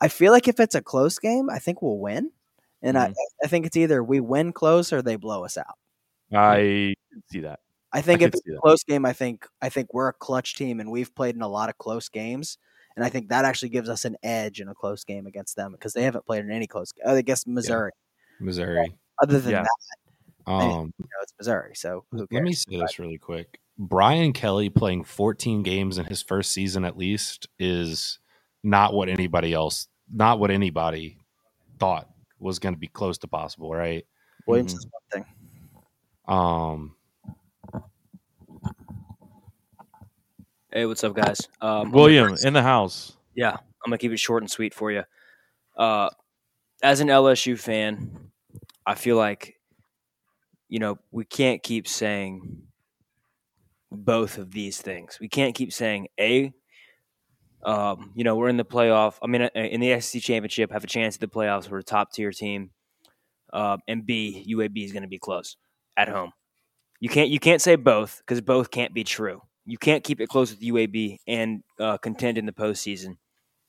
I 0.00 0.08
feel 0.08 0.32
like 0.32 0.48
if 0.48 0.60
it's 0.60 0.74
a 0.74 0.82
close 0.82 1.18
game, 1.18 1.50
I 1.50 1.58
think 1.58 1.82
we'll 1.82 1.98
win. 1.98 2.30
And 2.80 2.96
I, 2.96 3.12
I 3.42 3.48
think 3.48 3.66
it's 3.66 3.76
either 3.76 4.04
we 4.04 4.20
win 4.20 4.52
close 4.52 4.92
or 4.92 5.02
they 5.02 5.16
blow 5.16 5.44
us 5.44 5.58
out. 5.58 5.76
I 6.32 6.94
see 7.32 7.40
that. 7.40 7.58
I 7.92 8.02
think 8.02 8.22
I 8.22 8.26
if 8.26 8.34
it's 8.34 8.42
a 8.46 8.60
close 8.60 8.84
game, 8.84 9.04
I 9.04 9.12
think 9.12 9.46
I 9.60 9.68
think 9.68 9.92
we're 9.92 10.08
a 10.08 10.12
clutch 10.12 10.54
team, 10.54 10.78
and 10.78 10.90
we've 10.90 11.12
played 11.14 11.34
in 11.34 11.42
a 11.42 11.48
lot 11.48 11.70
of 11.70 11.78
close 11.78 12.08
games, 12.08 12.58
and 12.94 13.04
I 13.04 13.08
think 13.08 13.30
that 13.30 13.44
actually 13.44 13.70
gives 13.70 13.88
us 13.88 14.04
an 14.04 14.16
edge 14.22 14.60
in 14.60 14.68
a 14.68 14.74
close 14.74 15.02
game 15.04 15.26
against 15.26 15.56
them 15.56 15.72
because 15.72 15.92
they 15.92 16.02
haven't 16.02 16.26
played 16.26 16.44
in 16.44 16.52
any 16.52 16.66
close. 16.66 16.92
game. 16.92 17.04
I 17.08 17.20
guess 17.22 17.46
Missouri. 17.46 17.92
Missouri. 18.40 18.94
Other 19.20 19.40
than 19.40 19.52
Yeah. 19.52 19.62
that, 19.62 20.52
Um, 20.52 20.92
you 20.98 21.04
know, 21.04 21.22
it's 21.22 21.34
Missouri. 21.38 21.74
So 21.74 22.04
who 22.12 22.26
let 22.30 22.42
me 22.42 22.52
say 22.52 22.78
this 22.78 22.98
really 22.98 23.18
quick. 23.18 23.58
Brian 23.78 24.32
Kelly 24.32 24.68
playing 24.70 25.04
14 25.04 25.62
games 25.62 25.98
in 25.98 26.04
his 26.06 26.20
first 26.22 26.50
season 26.52 26.84
at 26.84 26.96
least 26.96 27.48
is 27.58 28.18
not 28.64 28.92
what 28.92 29.08
anybody 29.08 29.52
else, 29.52 29.86
not 30.12 30.40
what 30.40 30.50
anybody 30.50 31.18
thought 31.78 32.08
was 32.40 32.58
going 32.58 32.74
to 32.74 32.78
be 32.78 32.88
close 32.88 33.18
to 33.18 33.28
possible, 33.28 33.70
right? 33.72 34.04
Williams 34.46 34.74
Mhm. 34.74 34.78
is 34.78 34.86
one 34.86 35.24
thing. 35.24 35.24
Um, 36.26 36.94
Hey, 40.70 40.84
what's 40.84 41.02
up, 41.02 41.14
guys? 41.14 41.40
Um, 41.62 41.92
William 41.92 42.36
in 42.44 42.52
the 42.52 42.62
house. 42.62 43.16
Yeah, 43.34 43.52
I'm 43.52 43.58
gonna 43.86 43.96
keep 43.96 44.12
it 44.12 44.18
short 44.18 44.42
and 44.42 44.50
sweet 44.50 44.74
for 44.74 44.92
you. 44.92 45.02
Uh, 45.76 46.10
as 46.82 47.00
an 47.00 47.08
LSU 47.08 47.56
fan, 47.58 48.30
I 48.84 48.94
feel 48.94 49.16
like 49.16 49.58
you 50.68 50.78
know 50.78 50.98
we 51.10 51.24
can't 51.24 51.62
keep 51.62 51.88
saying 51.88 52.67
both 53.90 54.38
of 54.38 54.50
these 54.50 54.80
things. 54.80 55.18
We 55.20 55.28
can't 55.28 55.54
keep 55.54 55.72
saying 55.72 56.08
a. 56.18 56.52
Um, 57.64 58.12
you 58.14 58.22
know, 58.22 58.36
we're 58.36 58.48
in 58.48 58.56
the 58.56 58.64
playoff. 58.64 59.14
I 59.22 59.26
mean, 59.26 59.42
uh, 59.42 59.48
in 59.54 59.80
the 59.80 60.00
SEC 60.00 60.22
championship, 60.22 60.70
have 60.72 60.84
a 60.84 60.86
chance 60.88 61.16
at 61.16 61.20
the 61.20 61.26
playoffs. 61.28 61.68
We're 61.68 61.78
a 61.78 61.82
top 61.84 62.12
tier 62.12 62.30
team. 62.30 62.70
Uh, 63.52 63.78
and 63.88 64.06
B, 64.06 64.46
UAB 64.48 64.84
is 64.84 64.92
going 64.92 65.02
to 65.02 65.08
be 65.08 65.18
close 65.18 65.56
at 65.96 66.08
home. 66.08 66.32
You 67.00 67.08
can't 67.08 67.30
you 67.30 67.40
can't 67.40 67.62
say 67.62 67.76
both 67.76 68.18
because 68.18 68.40
both 68.40 68.70
can't 68.70 68.92
be 68.92 69.04
true. 69.04 69.40
You 69.64 69.78
can't 69.78 70.04
keep 70.04 70.20
it 70.20 70.28
close 70.28 70.50
with 70.50 70.60
UAB 70.60 71.18
and 71.26 71.62
uh, 71.80 71.96
contend 71.98 72.38
in 72.38 72.46
the 72.46 72.52
postseason. 72.52 73.16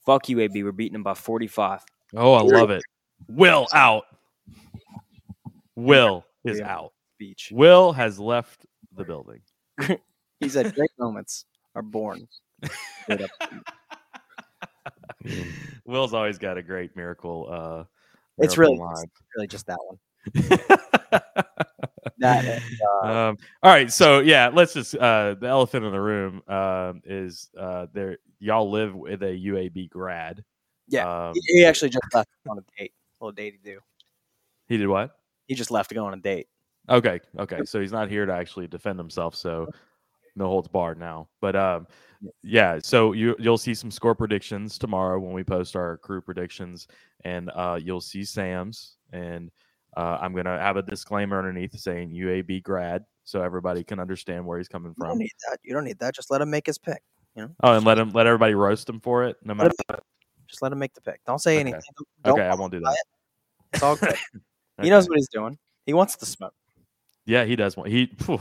Fuck 0.05 0.25
UAB. 0.27 0.63
We're 0.63 0.71
beating 0.71 0.93
them 0.93 1.03
by 1.03 1.13
45. 1.13 1.81
Oh, 2.15 2.33
I 2.33 2.41
love 2.41 2.69
it. 2.71 2.83
Will 3.27 3.67
out. 3.73 4.03
Will 5.75 6.25
is 6.43 6.59
Yeah. 6.59 6.73
out. 6.73 6.93
Beach. 7.17 7.51
Will 7.53 7.91
has 7.93 8.19
left 8.19 8.65
the 8.95 9.03
building. 9.03 9.41
He 10.39 10.49
said 10.49 10.73
great 10.75 10.91
moments 10.97 11.45
are 11.75 11.81
born. 11.81 12.27
Will's 15.85 16.13
always 16.13 16.37
got 16.37 16.57
a 16.57 16.63
great 16.63 16.95
miracle. 16.95 17.47
Uh, 17.49 17.83
It's 18.37 18.57
really 18.57 18.77
line. 18.77 19.05
really 19.35 19.47
just 19.47 19.65
that 19.67 19.77
one. 19.87 19.97
That 22.21 22.43
and, 22.43 22.61
uh, 23.01 23.07
um, 23.29 23.37
all 23.63 23.71
right, 23.71 23.89
so 23.89 24.19
yeah, 24.19 24.49
let's 24.53 24.73
just 24.73 24.93
uh, 24.93 25.35
the 25.39 25.47
elephant 25.47 25.85
in 25.85 25.93
the 25.93 26.01
room 26.01 26.41
um, 26.49 27.01
is 27.05 27.49
uh, 27.57 27.87
there. 27.93 28.17
Y'all 28.39 28.69
live 28.69 28.93
with 28.93 29.23
a 29.23 29.27
UAB 29.27 29.89
grad. 29.89 30.43
yeah, 30.89 31.27
Um, 31.29 31.33
he, 31.33 31.59
he 31.59 31.65
actually 31.65 31.89
just 31.91 32.03
left 32.13 32.27
on 32.49 32.57
a 32.57 32.61
date. 32.77 32.91
little 33.21 33.31
date 33.31 33.53
he 33.53 33.71
do. 33.71 33.79
he 34.67 34.75
did 34.75 34.87
what? 34.87 35.15
He 35.47 35.55
just 35.55 35.71
left 35.71 35.87
to 35.89 35.95
go 35.95 36.05
on 36.05 36.13
a 36.13 36.17
date. 36.17 36.47
Okay, 36.89 37.21
okay. 37.37 37.63
So 37.63 37.79
he's 37.79 37.93
not 37.93 38.09
here 38.09 38.25
to 38.25 38.33
actually 38.33 38.67
defend 38.67 38.99
himself. 38.99 39.33
So 39.33 39.69
no 40.35 40.47
holds 40.47 40.67
barred 40.67 40.99
now. 40.99 41.27
But 41.41 41.55
um, 41.55 41.87
yeah. 42.43 42.79
So 42.81 43.13
you 43.13 43.35
you'll 43.39 43.57
see 43.57 43.73
some 43.73 43.91
score 43.91 44.15
predictions 44.15 44.77
tomorrow 44.77 45.19
when 45.19 45.33
we 45.33 45.43
post 45.43 45.75
our 45.75 45.97
crew 45.97 46.21
predictions, 46.21 46.87
and 47.23 47.49
uh, 47.55 47.79
you'll 47.81 48.01
see 48.01 48.23
Sam's. 48.23 48.95
And 49.11 49.51
uh, 49.97 50.17
I'm 50.21 50.33
gonna 50.35 50.59
have 50.59 50.77
a 50.77 50.81
disclaimer 50.81 51.37
underneath 51.37 51.77
saying 51.79 52.11
UAB 52.11 52.63
grad, 52.63 53.05
so 53.23 53.41
everybody 53.41 53.83
can 53.83 53.99
understand 53.99 54.45
where 54.45 54.57
he's 54.57 54.67
coming 54.67 54.93
You 54.97 55.03
don't 55.03 55.11
from. 55.11 55.19
need 55.19 55.31
that. 55.49 55.57
You 55.63 55.73
don't 55.73 55.83
need 55.85 55.99
that. 55.99 56.13
Just 56.15 56.29
let 56.31 56.41
him 56.41 56.49
make 56.49 56.65
his 56.67 56.77
pick. 56.77 57.01
You 57.35 57.43
know. 57.43 57.49
Oh, 57.63 57.73
and 57.75 57.85
let 57.85 57.97
him 57.97 58.11
let 58.11 58.27
everybody 58.27 58.53
roast 58.55 58.87
him 58.89 58.99
for 58.99 59.23
it. 59.25 59.37
No 59.43 59.53
matter. 59.53 59.69
him- 59.89 59.99
Just 60.47 60.61
let 60.61 60.71
him 60.71 60.79
make 60.79 60.93
the 60.93 61.01
pick. 61.01 61.21
Don't 61.25 61.39
say 61.39 61.53
Okay. 61.55 61.59
anything. 61.61 61.81
Don't 62.23 62.33
Okay, 62.39 62.47
I 62.47 62.55
won't 62.55 62.71
do 62.71 62.79
that. 62.81 62.97
It's 63.73 63.83
all 63.83 63.95
good. 63.95 64.15
He 64.81 64.89
knows 64.89 65.09
what 65.09 65.17
he's 65.17 65.27
doing. 65.27 65.57
He 65.85 65.93
wants 65.93 66.15
the 66.15 66.25
smoke. 66.25 66.53
Yeah, 67.25 67.43
he 67.43 67.57
does 67.57 67.75
want. 67.75 67.89
He. 67.89 68.05
phew, 68.05 68.39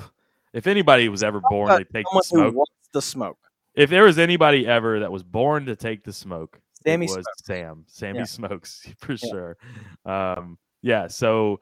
if 0.58 0.66
anybody 0.66 1.08
was 1.08 1.22
ever 1.22 1.40
born 1.48 1.68
to 1.78 1.84
take 1.84 2.04
the 2.12 2.22
smoke, 2.22 2.54
the 2.92 3.00
smoke. 3.02 3.38
if 3.74 3.88
there 3.90 4.04
was 4.04 4.18
anybody 4.18 4.66
ever 4.66 5.00
that 5.00 5.10
was 5.12 5.22
born 5.22 5.64
to 5.66 5.76
take 5.76 6.02
the 6.04 6.12
smoke, 6.12 6.60
Sammy 6.84 7.06
it 7.06 7.08
was 7.08 7.14
Smokes. 7.14 7.44
Sam. 7.44 7.84
Sammy 7.86 8.18
Yeah. 8.18 8.24
Smokes 8.24 8.86
for 8.98 9.12
Yeah. 9.12 9.30
sure. 9.30 9.56
Um, 10.04 10.58
yeah, 10.82 11.06
so 11.06 11.60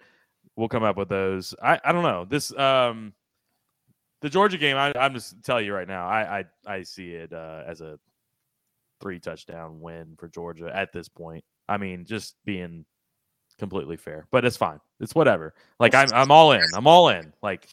we'll 0.57 0.69
come 0.69 0.83
up 0.83 0.97
with 0.97 1.09
those. 1.09 1.55
I, 1.63 1.79
I 1.85 1.93
don't 1.93 2.03
know 2.03 2.25
this. 2.29 2.57
Um, 2.57 3.13
the 4.23 4.31
Georgia 4.31 4.57
game. 4.59 4.77
I, 4.79 4.93
I'm 4.99 5.13
just 5.15 5.43
telling 5.45 5.67
you 5.67 5.75
right 5.75 5.87
now. 5.89 6.07
I 6.09 6.39
I, 6.39 6.45
I 6.67 6.83
see 6.83 7.11
it 7.13 7.33
uh, 7.33 7.63
as 7.67 7.83
a 7.83 7.99
three 9.01 9.21
touchdown 9.21 9.81
win 9.81 10.15
for 10.19 10.27
Georgia 10.29 10.71
at 10.75 10.93
this 10.93 11.09
point. 11.09 11.45
I 11.69 11.77
mean, 11.77 12.07
just 12.07 12.35
being 12.47 12.87
completely 13.59 13.97
fair, 13.99 14.27
but 14.31 14.45
it's 14.47 14.57
fine. 14.57 14.81
It's 15.01 15.15
whatever. 15.15 15.55
Like 15.79 15.95
I'm 15.95 16.09
I'm 16.15 16.31
all 16.31 16.53
in. 16.53 16.63
I'm 16.75 16.87
all 16.87 17.11
in. 17.11 17.33
Like 17.43 17.69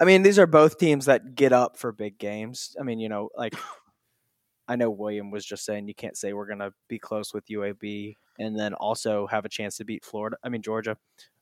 I 0.00 0.04
mean, 0.04 0.22
these 0.22 0.38
are 0.38 0.46
both 0.46 0.78
teams 0.78 1.04
that 1.04 1.34
get 1.34 1.52
up 1.52 1.76
for 1.76 1.92
big 1.92 2.18
games. 2.18 2.74
I 2.80 2.82
mean, 2.82 2.98
you 2.98 3.08
know, 3.08 3.28
like 3.36 3.54
I 4.68 4.76
know 4.76 4.90
William 4.90 5.30
was 5.30 5.44
just 5.44 5.64
saying 5.64 5.88
you 5.88 5.94
can't 5.94 6.16
say 6.16 6.32
we're 6.32 6.46
going 6.46 6.60
to 6.60 6.72
be 6.88 6.98
close 6.98 7.34
with 7.34 7.46
UAB 7.48 8.14
and 8.38 8.58
then 8.58 8.72
also 8.74 9.26
have 9.26 9.44
a 9.44 9.48
chance 9.48 9.76
to 9.76 9.84
beat 9.84 10.04
Florida. 10.04 10.36
I 10.42 10.48
mean 10.48 10.62
Georgia. 10.62 10.96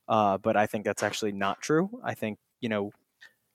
Uh, 0.08 0.38
but 0.38 0.56
I 0.56 0.66
think 0.66 0.84
that's 0.84 1.02
actually 1.02 1.32
not 1.32 1.60
true. 1.60 1.90
I 2.02 2.14
think 2.14 2.38
you 2.60 2.68
know. 2.68 2.90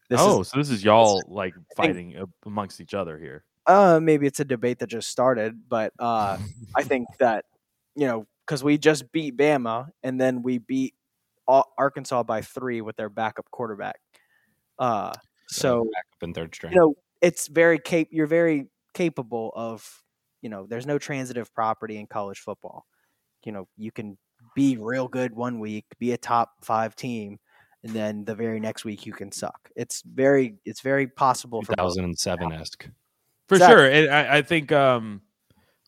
This 0.09 0.19
oh, 0.21 0.41
is, 0.41 0.49
so 0.49 0.57
this 0.57 0.69
is 0.69 0.83
y'all 0.83 1.23
like 1.27 1.55
fighting 1.75 2.15
a- 2.17 2.27
amongst 2.45 2.79
each 2.79 2.93
other 2.93 3.17
here. 3.17 3.43
uh, 3.65 3.99
maybe 4.01 4.27
it's 4.27 4.39
a 4.39 4.45
debate 4.45 4.79
that 4.79 4.87
just 4.87 5.09
started, 5.09 5.67
but 5.67 5.93
uh, 5.97 6.37
I 6.75 6.83
think 6.83 7.07
that 7.19 7.45
you 7.95 8.05
know 8.05 8.27
because 8.45 8.63
we 8.63 8.77
just 8.77 9.11
beat 9.11 9.37
Bama 9.37 9.89
and 10.03 10.19
then 10.19 10.43
we 10.43 10.57
beat 10.57 10.93
Arkansas 11.47 12.23
by 12.23 12.41
three 12.41 12.81
with 12.81 12.95
their 12.97 13.09
backup 13.09 13.49
quarterback. 13.51 13.99
Uh, 14.83 15.13
so 15.47 15.83
back 15.93 16.05
up 16.13 16.23
in 16.23 16.33
third 16.33 16.53
string. 16.53 16.73
you 16.73 16.79
know 16.79 16.93
it's 17.21 17.47
very 17.47 17.79
cap- 17.79 18.07
you're 18.11 18.27
very 18.27 18.67
capable 18.93 19.51
of 19.55 20.01
you 20.41 20.49
know 20.49 20.65
there's 20.67 20.85
no 20.85 20.97
transitive 20.99 21.53
property 21.53 21.97
in 21.97 22.05
college 22.05 22.39
football 22.39 22.85
you 23.45 23.51
know 23.53 23.65
you 23.77 23.91
can 23.91 24.17
be 24.55 24.75
real 24.75 25.07
good 25.07 25.33
one 25.33 25.59
week 25.59 25.85
be 25.99 26.11
a 26.11 26.17
top 26.17 26.51
five 26.61 26.95
team 26.97 27.39
and 27.83 27.93
then 27.93 28.25
the 28.25 28.35
very 28.35 28.59
next 28.59 28.83
week 28.83 29.05
you 29.05 29.13
can 29.13 29.31
suck 29.31 29.69
it's 29.77 30.01
very 30.01 30.55
it's 30.65 30.81
very 30.81 31.07
possible 31.07 31.61
for 31.61 31.73
2007 31.75 32.51
esque. 32.51 32.89
For 33.47 33.55
Exactly. 33.55 33.75
sure. 33.75 33.89
And 33.89 34.09
I, 34.09 34.37
I 34.37 34.41
think 34.41 34.71
um 34.73 35.21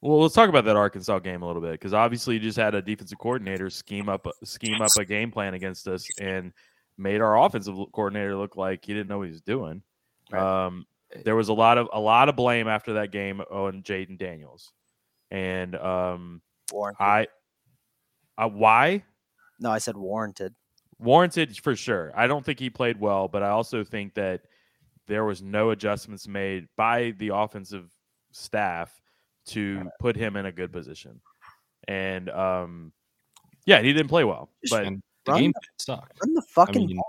well 0.02 0.22
let's 0.22 0.36
talk 0.36 0.48
about 0.50 0.64
that 0.66 0.78
Arkansas 0.78 1.20
game 1.20 1.42
a 1.42 1.48
little 1.48 1.62
bit 1.62 1.72
because 1.72 1.94
obviously 1.94 2.36
you 2.36 2.40
just 2.40 2.58
had 2.58 2.75
a 2.75 2.82
defensive 2.82 3.18
coordinator 3.18 3.70
scheme 3.70 4.08
up 4.08 4.25
scheme 4.46 4.82
up 4.82 4.92
a 4.98 5.04
game 5.04 5.32
plan 5.32 5.54
against 5.54 5.88
us 5.88 6.08
and 6.20 6.54
made 6.98 7.22
our 7.22 7.38
offensive 7.44 7.75
coordinator 7.94 8.36
look 8.36 8.56
like 8.56 8.86
he 8.86 8.94
didn't 8.94 9.10
know 9.10 9.20
what 9.20 9.28
he 9.28 9.32
was 9.32 9.42
doing. 9.42 9.82
Right. 10.32 10.66
Um, 10.66 10.86
there 11.24 11.36
was 11.36 11.50
a 11.50 11.54
lot 11.54 11.78
of 11.78 11.88
a 11.94 12.00
lot 12.00 12.30
of 12.30 12.36
blame 12.36 12.68
after 12.68 12.94
that 12.94 13.12
game 13.12 13.40
on 13.42 13.84
Jayden 13.84 14.18
Daniels, 14.18 14.72
and 15.32 15.75
um, 15.75 16.42
Warranted. 16.72 17.02
I, 17.02 17.28
I 18.38 18.46
why 18.46 19.04
no, 19.60 19.72
I 19.72 19.78
said 19.78 19.96
warranted. 19.96 20.54
warranted 21.00 21.58
for 21.58 21.75
sure. 21.75 22.12
I 22.16 22.28
don't 22.28 22.46
think 22.46 22.60
he 22.60 22.70
played 22.70 23.00
well, 23.00 23.28
but 23.28 23.44
I 23.44 23.50
also 23.50 23.84
think 23.84 24.16
that 24.16 24.42
there 25.08 25.24
was 25.24 25.42
no 25.42 25.70
adjustments 25.70 26.28
made 26.28 26.68
by 26.75 27.14
the 27.20 27.30
offensive 27.30 27.90
staff 28.32 29.00
to 29.48 29.90
put 30.00 30.16
him 30.16 30.36
in 30.36 30.48
a 30.48 30.52
good 30.52 30.74
position. 30.74 31.22
And 31.88 32.30
um 32.30 32.92
yeah, 33.66 33.82
he 33.82 33.94
didn't 33.94 34.10
play 34.10 34.24
well. 34.24 34.50
But 34.70 34.86
and 34.86 35.04
the 35.25 35.32
run 35.34 35.41
game 35.41 35.53
the- 35.53 35.84
sucked. 35.84 36.20
Run 36.24 36.34
the 36.34 36.41
I 36.41 36.51
fucking 36.51 36.86
mean, 36.88 37.01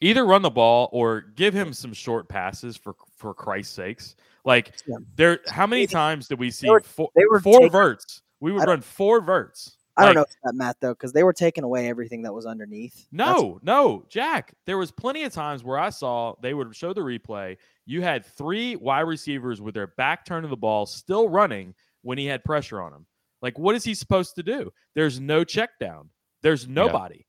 either 0.00 0.24
run 0.26 0.42
the 0.42 0.50
ball 0.50 0.88
or 0.92 1.20
give 1.20 1.54
him 1.54 1.72
some 1.72 1.92
short 1.92 2.28
passes 2.28 2.76
for 2.76 2.94
for 3.16 3.32
Christ's 3.34 3.74
sakes. 3.74 4.16
Like 4.44 4.72
Yeah. 4.86 4.96
there 5.16 5.40
how 5.48 5.66
many 5.66 5.86
times 5.86 6.28
did 6.28 6.38
we 6.38 6.50
see 6.50 6.68
were- 6.70 6.80
four, 6.80 7.10
they 7.14 7.24
were 7.30 7.40
four 7.40 7.54
taking- 7.60 7.70
verts? 7.70 8.22
We 8.40 8.52
would 8.52 8.66
run 8.66 8.80
four 8.82 9.20
verts. 9.20 9.76
I 9.98 10.04
don't 10.04 10.14
know 10.16 10.26
that 10.44 10.52
Matt 10.54 10.76
though, 10.80 10.92
because 10.92 11.14
they 11.14 11.24
were 11.24 11.32
taking 11.32 11.64
away 11.64 11.88
everything 11.88 12.20
that 12.22 12.32
was 12.34 12.44
underneath. 12.44 13.08
That's- 13.12 13.40
No, 13.40 13.58
no, 13.62 14.04
Jack. 14.10 14.52
There 14.66 14.76
was 14.76 14.90
plenty 14.92 15.22
of 15.24 15.32
times 15.32 15.64
where 15.64 15.78
I 15.78 15.88
saw 15.88 16.34
they 16.42 16.52
would 16.52 16.76
show 16.76 16.92
the 16.92 17.00
replay. 17.00 17.56
You 17.86 18.02
had 18.02 18.26
three 18.26 18.76
wide 18.76 19.00
receivers 19.00 19.62
with 19.62 19.74
their 19.74 19.86
back 19.86 20.26
turned 20.26 20.44
to 20.44 20.48
the 20.48 20.56
ball, 20.56 20.84
still 20.84 21.30
running 21.30 21.74
when 22.02 22.18
he 22.18 22.26
had 22.26 22.44
pressure 22.44 22.82
on 22.82 22.92
him. 22.92 23.06
Like, 23.40 23.58
what 23.58 23.74
is 23.74 23.84
he 23.84 23.94
supposed 23.94 24.34
to 24.36 24.42
do? 24.42 24.70
There's 24.94 25.18
no 25.18 25.44
check 25.44 25.70
down. 25.80 26.10
There's 26.46 26.68
nobody. 26.68 27.26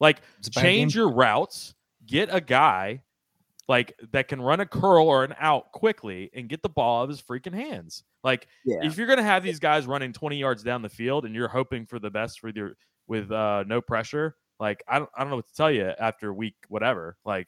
Like, 0.00 0.18
a 0.18 0.50
bad 0.50 0.62
change 0.62 0.94
game. 0.94 1.00
your 1.02 1.12
routes. 1.12 1.72
Get 2.04 2.28
a 2.32 2.40
guy 2.40 3.02
like 3.68 3.94
that 4.10 4.26
can 4.26 4.42
run 4.42 4.58
a 4.58 4.66
curl 4.66 5.06
or 5.06 5.22
an 5.22 5.36
out 5.38 5.70
quickly 5.70 6.30
and 6.34 6.48
get 6.48 6.62
the 6.62 6.68
ball 6.68 7.00
out 7.00 7.04
of 7.04 7.10
his 7.10 7.22
freaking 7.22 7.54
hands. 7.54 8.02
Like, 8.24 8.48
yeah. 8.64 8.78
if 8.82 8.98
you're 8.98 9.06
gonna 9.06 9.22
have 9.22 9.44
these 9.44 9.60
guys 9.60 9.86
running 9.86 10.12
20 10.12 10.36
yards 10.36 10.64
down 10.64 10.82
the 10.82 10.88
field 10.88 11.26
and 11.26 11.34
you're 11.34 11.46
hoping 11.46 11.86
for 11.86 12.00
the 12.00 12.10
best 12.10 12.42
with 12.42 12.56
your 12.56 12.76
with 13.06 13.30
uh 13.30 13.62
no 13.68 13.80
pressure, 13.80 14.34
like 14.58 14.82
I 14.88 14.98
don't 14.98 15.10
I 15.16 15.20
don't 15.20 15.30
know 15.30 15.36
what 15.36 15.46
to 15.46 15.54
tell 15.54 15.70
you 15.70 15.92
after 15.98 16.34
week 16.34 16.56
whatever. 16.66 17.16
Like 17.24 17.46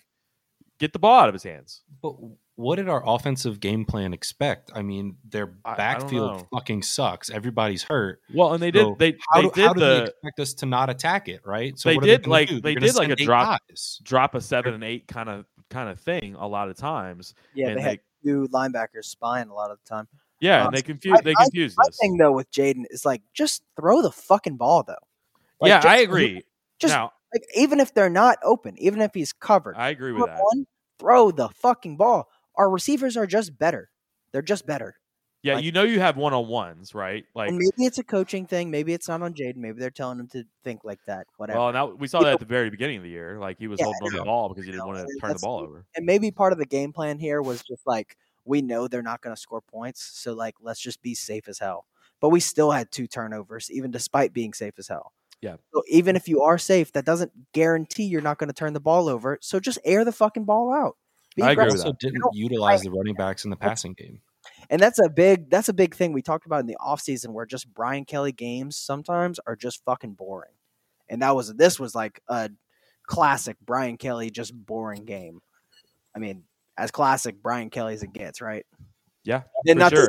get 0.79 0.93
the 0.93 0.99
ball 0.99 1.21
out 1.21 1.29
of 1.29 1.35
his 1.35 1.43
hands. 1.43 1.83
But 2.03 2.15
what 2.57 2.77
did 2.77 2.89
our 2.89 3.03
offensive 3.07 3.61
game 3.61 3.85
plan 3.85 4.13
expect? 4.13 4.71
I 4.75 4.83
mean, 4.83 5.17
their 5.29 5.55
I- 5.65 5.73
I 5.73 5.75
backfield 5.77 6.37
know. 6.39 6.49
fucking 6.53 6.83
sucks. 6.83 7.31
Everybody's 7.31 7.83
hurt. 7.85 8.21
Well, 8.35 8.55
and 8.55 8.63
they 8.63 8.71
did 8.71 8.99
they 8.99 9.17
How, 9.33 9.43
they 9.43 9.49
do, 9.49 9.61
how 9.63 9.73
did 9.73 9.81
do 9.81 9.81
they 9.87 10.03
expect 10.05 10.41
us 10.41 10.55
to 10.55 10.67
not 10.67 10.91
attack 10.91 11.29
it? 11.29 11.41
Right? 11.45 11.79
So 11.79 11.89
They 11.89 11.95
what 11.97 12.05
are 12.05 12.07
they 12.07 12.17
did, 12.19 12.27
like- 12.27 12.49
do? 12.49 12.61
they 12.61 12.75
They're 12.75 12.81
did, 12.89 12.95
like, 12.97 13.11
a 13.11 13.17
drop- 13.17 13.61
guys. 13.69 14.01
drop 14.03 14.35
a 14.35 14.41
seven 14.41 14.75
and 14.75 14.85
eight 14.85 15.07
kind 15.09 15.29
of 15.29 15.45
kind 15.71 15.89
of 15.89 16.01
thing 16.01 16.35
a 16.35 16.47
lot 16.49 16.69
of 16.69 16.77
times. 16.77 17.35
yeah, 17.55 17.69
and 17.69 17.79
they 17.79 17.83
had 17.83 18.01
two 18.25 18.49
linebackers 18.53 19.05
spying 19.05 19.49
a 19.49 19.55
lot 19.55 19.71
of 19.71 19.79
the 19.85 19.89
time. 19.89 20.09
Yeah, 20.41 20.61
Um, 20.63 20.69
and 20.69 20.77
they 20.77 20.83
confuse 20.83 21.19
I- 21.19 21.23
they 21.23 21.33
I- 21.37 21.43
confuse 21.45 21.77
My 21.77 21.85
this. 21.89 21.99
thing 22.01 22.17
though 22.17 22.33
with 22.33 22.51
Jayden 22.51 22.85
is 22.91 23.05
like 23.05 23.23
just 23.35 23.63
throw 23.77 24.03
the 24.03 24.11
fucking 24.13 24.57
ball 24.57 24.83
though. 24.85 24.95
Like, 25.61 25.69
yeah, 25.71 25.79
just- 25.79 25.87
I 25.89 25.99
agree. 25.99 26.43
Just 26.79 26.95
now, 26.95 27.13
like 27.33 27.43
even 27.55 27.81
if 27.81 27.93
they're 27.95 28.11
not 28.11 28.39
open, 28.43 28.75
even 28.79 29.01
if 29.01 29.13
he's 29.15 29.33
covered, 29.33 29.77
I 29.77 29.91
agree 29.91 30.13
with 30.13 30.27
that. 30.27 30.41
one, 30.41 30.67
throw 30.99 31.31
the 31.31 31.49
fucking 31.51 31.97
ball. 31.97 32.29
Our 32.57 32.71
receivers 32.71 33.17
are 33.17 33.27
just 33.27 33.59
better. 33.59 33.91
They're 34.33 34.43
just 34.43 34.67
better. 34.67 34.97
Yeah, 35.43 35.55
like- 35.55 35.65
you 35.65 35.71
know 35.73 35.85
you 35.85 36.01
have 36.01 36.17
one 36.17 36.35
on 36.35 36.49
ones, 36.49 36.95
right? 36.95 37.25
Like 37.35 37.49
and 37.51 37.59
maybe 37.59 37.87
it's 37.87 37.99
a 37.99 38.03
coaching 38.05 38.47
thing. 38.47 38.71
Maybe 38.73 38.93
it's 38.93 39.07
not 39.09 39.23
on 39.23 39.35
Jayden. 39.35 39.57
Maybe 39.57 39.79
they're 39.79 39.91
telling 39.91 40.19
him 40.19 40.27
to 40.29 40.45
think 40.65 40.83
like 40.85 40.99
that. 41.07 41.27
Whatever. 41.37 41.59
well, 41.61 41.73
now 41.73 41.87
we 41.87 42.09
saw 42.09 42.19
You 42.19 42.25
that 42.25 42.31
know- 42.31 42.35
at 42.35 42.41
the 42.41 42.47
very 42.47 42.71
beginning 42.71 42.97
of 42.97 43.03
the 43.05 43.09
year. 43.11 43.39
Like 43.39 43.59
he 43.59 43.69
was 43.69 43.79
Yeah, 43.79 43.85
holding 43.87 44.03
on 44.09 44.13
the 44.15 44.25
ball 44.25 44.49
because 44.49 44.65
he 44.65 44.73
didn't 44.73 44.81
know, 44.87 44.93
want 44.95 45.07
to 45.09 45.17
turn 45.21 45.33
the 45.35 45.39
ball 45.39 45.61
over. 45.61 45.85
and 45.95 46.05
maybe 46.05 46.31
part 46.33 46.53
of 46.53 46.59
the 46.59 46.67
game 46.67 46.93
plan 46.93 47.19
here 47.19 47.41
was 47.41 47.63
just 47.63 47.87
like 47.87 48.17
we 48.45 48.63
know 48.63 48.89
they're 48.89 49.03
not 49.03 49.21
going 49.21 49.35
to 49.35 49.41
score 49.41 49.61
points, 49.61 50.03
so 50.03 50.33
like 50.33 50.55
let's 50.61 50.81
just 50.81 51.03
be 51.03 51.15
safe 51.15 51.47
as 51.49 51.59
hell. 51.61 51.87
But 52.21 52.31
we 52.31 52.41
still 52.41 52.73
had 52.73 52.91
two 52.91 53.07
turnovers, 53.07 53.71
even 53.71 53.93
despite 53.93 54.33
being 54.33 54.53
safe 54.53 54.75
as 54.79 54.89
hell. 54.89 55.13
Yeah. 55.41 55.57
So 55.73 55.83
even 55.89 56.17
if 56.17 56.29
you 56.29 56.43
are 56.43 56.59
safe, 56.59 56.93
that 56.93 57.05
doesn't 57.05 57.33
guarantee 57.53 58.05
you're 58.05 58.21
not 58.21 58.39
going 58.39 58.49
to 58.49 58.55
turn 58.55 58.73
the 58.73 58.81
ball 58.81 59.09
over. 59.09 59.39
So 59.41 59.61
just 59.61 59.79
air 59.85 60.05
the 60.05 60.13
fucking 60.13 60.45
ball 60.45 60.73
out. 60.73 60.97
Be 61.37 61.43
I 61.43 61.53
agree 61.53 61.67
with 61.67 61.75
aggressive. 61.75 61.87
also 61.87 61.97
didn't 62.01 62.23
utilize 62.33 62.83
the 62.83 62.91
running 62.91 63.15
backs 63.15 63.45
in 63.45 63.51
the 63.51 63.57
passing 63.57 63.95
game. 63.95 64.21
And 64.71 64.81
that's 64.81 64.99
a 64.99 65.09
big 65.09 65.51
that's 65.51 65.69
a 65.69 65.73
big 65.75 65.95
thing 65.95 66.13
we 66.13 66.23
talked 66.23 66.47
about 66.47 66.61
in 66.61 66.67
the 66.67 66.77
offseason 66.81 67.29
where 67.29 67.47
just 67.47 67.73
Brian 67.73 68.05
Kelly 68.05 68.33
games 68.33 68.77
sometimes 68.77 69.39
are 69.47 69.57
just 69.57 69.85
fucking 69.85 70.15
boring. 70.15 70.53
And 71.09 71.23
that 71.23 71.37
was 71.37 71.55
this 71.55 71.79
was 71.79 71.95
like 71.95 72.21
a 72.29 72.51
classic 73.07 73.57
Brian 73.65 73.97
Kelly 73.97 74.31
just 74.31 74.55
boring 74.55 75.05
game. 75.05 75.41
I 76.15 76.19
mean, 76.19 76.45
as 76.77 76.91
classic 76.91 77.43
Brian 77.43 77.71
Kelly 77.71 77.95
as 77.95 78.03
it 78.03 78.13
gets, 78.13 78.41
right? 78.41 78.67
Yeah, 79.25 79.43
And 79.67 79.79
not 79.79 79.93
sure. 79.93 80.09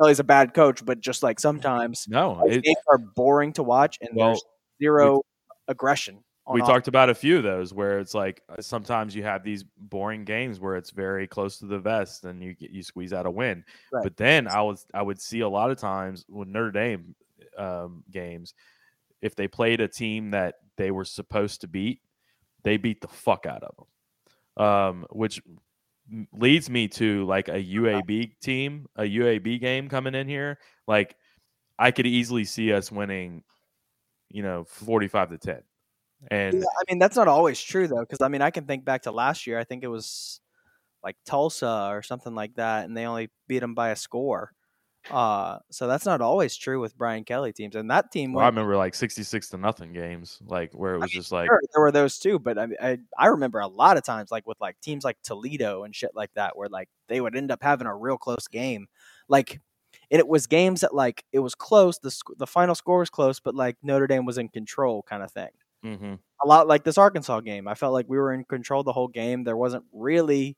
Kelly's 0.00 0.18
a 0.18 0.24
bad 0.24 0.52
coach, 0.52 0.84
but 0.84 1.00
just 1.00 1.22
like 1.22 1.38
sometimes 1.38 2.06
no, 2.08 2.42
it, 2.46 2.64
games 2.64 2.76
are 2.88 2.98
boring 2.98 3.52
to 3.54 3.62
watch 3.62 3.98
and 4.00 4.10
Well, 4.14 4.28
there's 4.28 4.42
zero 4.82 5.22
aggression. 5.68 6.22
on 6.46 6.54
we 6.54 6.60
talked 6.60 6.88
about 6.88 7.10
a 7.10 7.14
few 7.14 7.36
of 7.38 7.42
those 7.42 7.74
where 7.74 7.98
it's 7.98 8.14
like 8.14 8.42
uh, 8.48 8.60
sometimes 8.60 9.14
you 9.14 9.22
have 9.22 9.42
these 9.42 9.64
boring 9.76 10.24
games 10.24 10.60
where 10.60 10.76
it's 10.76 10.90
very 10.90 11.26
close 11.26 11.58
to 11.58 11.66
the 11.66 11.78
vest 11.78 12.24
and 12.24 12.42
you 12.42 12.54
you 12.58 12.82
squeeze 12.82 13.12
out 13.12 13.26
a 13.26 13.30
win. 13.30 13.64
Right. 13.92 14.02
But 14.02 14.16
then 14.16 14.48
I 14.48 14.62
was 14.62 14.86
I 14.94 15.02
would 15.02 15.20
see 15.20 15.40
a 15.40 15.48
lot 15.48 15.70
of 15.70 15.78
times 15.78 16.24
with 16.28 16.48
Notre 16.48 16.70
Dame 16.70 17.14
um, 17.56 18.04
games, 18.10 18.54
if 19.22 19.34
they 19.34 19.48
played 19.48 19.80
a 19.80 19.88
team 19.88 20.30
that 20.30 20.56
they 20.76 20.90
were 20.90 21.04
supposed 21.04 21.62
to 21.62 21.68
beat, 21.68 22.00
they 22.62 22.76
beat 22.76 23.00
the 23.00 23.08
fuck 23.08 23.46
out 23.46 23.62
of 23.62 23.74
them. 23.76 24.64
Um, 24.64 25.06
which 25.10 25.42
leads 26.32 26.70
me 26.70 26.88
to 26.88 27.24
like 27.26 27.48
a 27.48 27.62
UAB 27.62 28.38
team, 28.40 28.86
a 28.96 29.02
UAB 29.02 29.60
game 29.60 29.88
coming 29.88 30.14
in 30.14 30.28
here. 30.28 30.58
Like 30.86 31.16
I 31.78 31.90
could 31.90 32.06
easily 32.06 32.44
see 32.44 32.72
us 32.72 32.90
winning, 32.90 33.42
you 34.36 34.42
know, 34.42 34.64
forty-five 34.64 35.30
to 35.30 35.38
ten. 35.38 35.62
And 36.30 36.54
Yeah, 36.54 36.60
I 36.60 36.82
mean, 36.90 36.98
that's 36.98 37.16
not 37.16 37.26
always 37.26 37.58
true 37.58 37.88
though, 37.88 38.00
because 38.00 38.20
I 38.20 38.28
mean, 38.28 38.42
I 38.42 38.50
can 38.50 38.66
think 38.66 38.84
back 38.84 39.02
to 39.02 39.10
last 39.10 39.46
year. 39.46 39.58
I 39.58 39.64
think 39.64 39.82
it 39.82 39.88
was 39.88 40.42
like 41.02 41.16
Tulsa 41.24 41.88
or 41.90 42.02
something 42.02 42.34
like 42.34 42.56
that, 42.56 42.84
and 42.84 42.94
they 42.94 43.06
only 43.06 43.30
beat 43.48 43.60
them 43.60 43.74
by 43.74 43.90
a 43.90 43.96
score. 43.96 44.52
Uh, 45.10 45.60
so 45.70 45.86
that's 45.86 46.04
not 46.04 46.20
always 46.20 46.54
true 46.54 46.80
with 46.80 46.98
Brian 46.98 47.24
Kelly 47.24 47.54
teams, 47.54 47.76
and 47.76 47.90
that 47.90 48.12
team. 48.12 48.34
Well, 48.34 48.44
I 48.44 48.48
remember 48.48 48.76
like 48.76 48.94
sixty-six 48.94 49.48
to 49.50 49.56
nothing 49.56 49.94
games, 49.94 50.38
like 50.44 50.74
where 50.74 50.96
it 50.96 51.00
was 51.00 51.12
just 51.12 51.32
like, 51.32 51.46
Sure, 51.46 51.62
there 51.72 51.80
were 51.80 51.92
those 51.92 52.18
too, 52.18 52.38
but 52.38 52.58
I, 52.58 52.66
I 52.82 52.98
I 53.16 53.26
remember 53.28 53.60
a 53.60 53.68
lot 53.68 53.96
of 53.96 54.04
times 54.04 54.30
like 54.30 54.46
with 54.46 54.60
like 54.60 54.78
teams 54.82 55.02
like 55.02 55.16
Toledo 55.22 55.84
and 55.84 55.94
shit 55.94 56.10
like 56.14 56.34
that, 56.34 56.58
where 56.58 56.68
like 56.68 56.90
they 57.08 57.22
would 57.22 57.36
end 57.36 57.50
up 57.50 57.62
having 57.62 57.86
a 57.86 57.96
real 57.96 58.18
close 58.18 58.48
game, 58.48 58.88
like. 59.28 59.62
And 60.10 60.20
it 60.20 60.28
was 60.28 60.46
games 60.46 60.82
that 60.82 60.94
like 60.94 61.24
it 61.32 61.40
was 61.40 61.54
close. 61.54 61.98
The 61.98 62.10
sc- 62.10 62.38
the 62.38 62.46
final 62.46 62.74
score 62.74 62.98
was 62.98 63.10
close, 63.10 63.40
but 63.40 63.54
like 63.54 63.76
Notre 63.82 64.06
Dame 64.06 64.24
was 64.24 64.38
in 64.38 64.48
control, 64.48 65.02
kind 65.02 65.22
of 65.22 65.32
thing. 65.32 65.50
hmm 65.82 66.14
a 66.42 66.46
lot 66.46 66.68
like 66.68 66.84
this 66.84 66.98
Arkansas 66.98 67.40
game. 67.40 67.66
I 67.66 67.74
felt 67.74 67.92
like 67.92 68.06
we 68.08 68.18
were 68.18 68.32
in 68.32 68.44
control 68.44 68.82
the 68.82 68.92
whole 68.92 69.08
game. 69.08 69.44
There 69.44 69.56
wasn't 69.56 69.84
really 69.92 70.56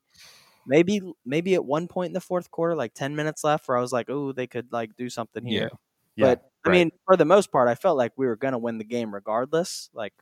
maybe 0.67 1.01
maybe 1.25 1.55
at 1.55 1.65
one 1.65 1.89
point 1.89 2.09
in 2.09 2.13
the 2.15 2.21
fourth 2.21 2.51
quarter, 2.51 2.75
like 2.75 2.95
ten 2.95 3.17
minutes 3.17 3.45
left, 3.45 3.69
where 3.69 3.77
I 3.77 3.81
was 3.81 3.93
like, 3.93 4.11
oh, 4.11 4.33
they 4.33 4.47
could 4.47 4.73
like 4.73 4.97
do 4.97 5.09
something 5.09 5.45
here. 5.45 5.71
yeah. 6.17 6.27
but 6.27 6.51
I 6.65 6.71
right. 6.71 6.75
mean, 6.79 6.91
for 7.07 7.17
the 7.17 7.25
most 7.25 7.53
part, 7.53 7.69
I 7.69 7.75
felt 7.75 7.97
like 7.97 8.13
we 8.17 8.27
were 8.27 8.37
gonna 8.37 8.59
win 8.59 8.79
the 8.79 8.85
game 8.85 9.15
regardless. 9.15 9.91
Like 9.95 10.15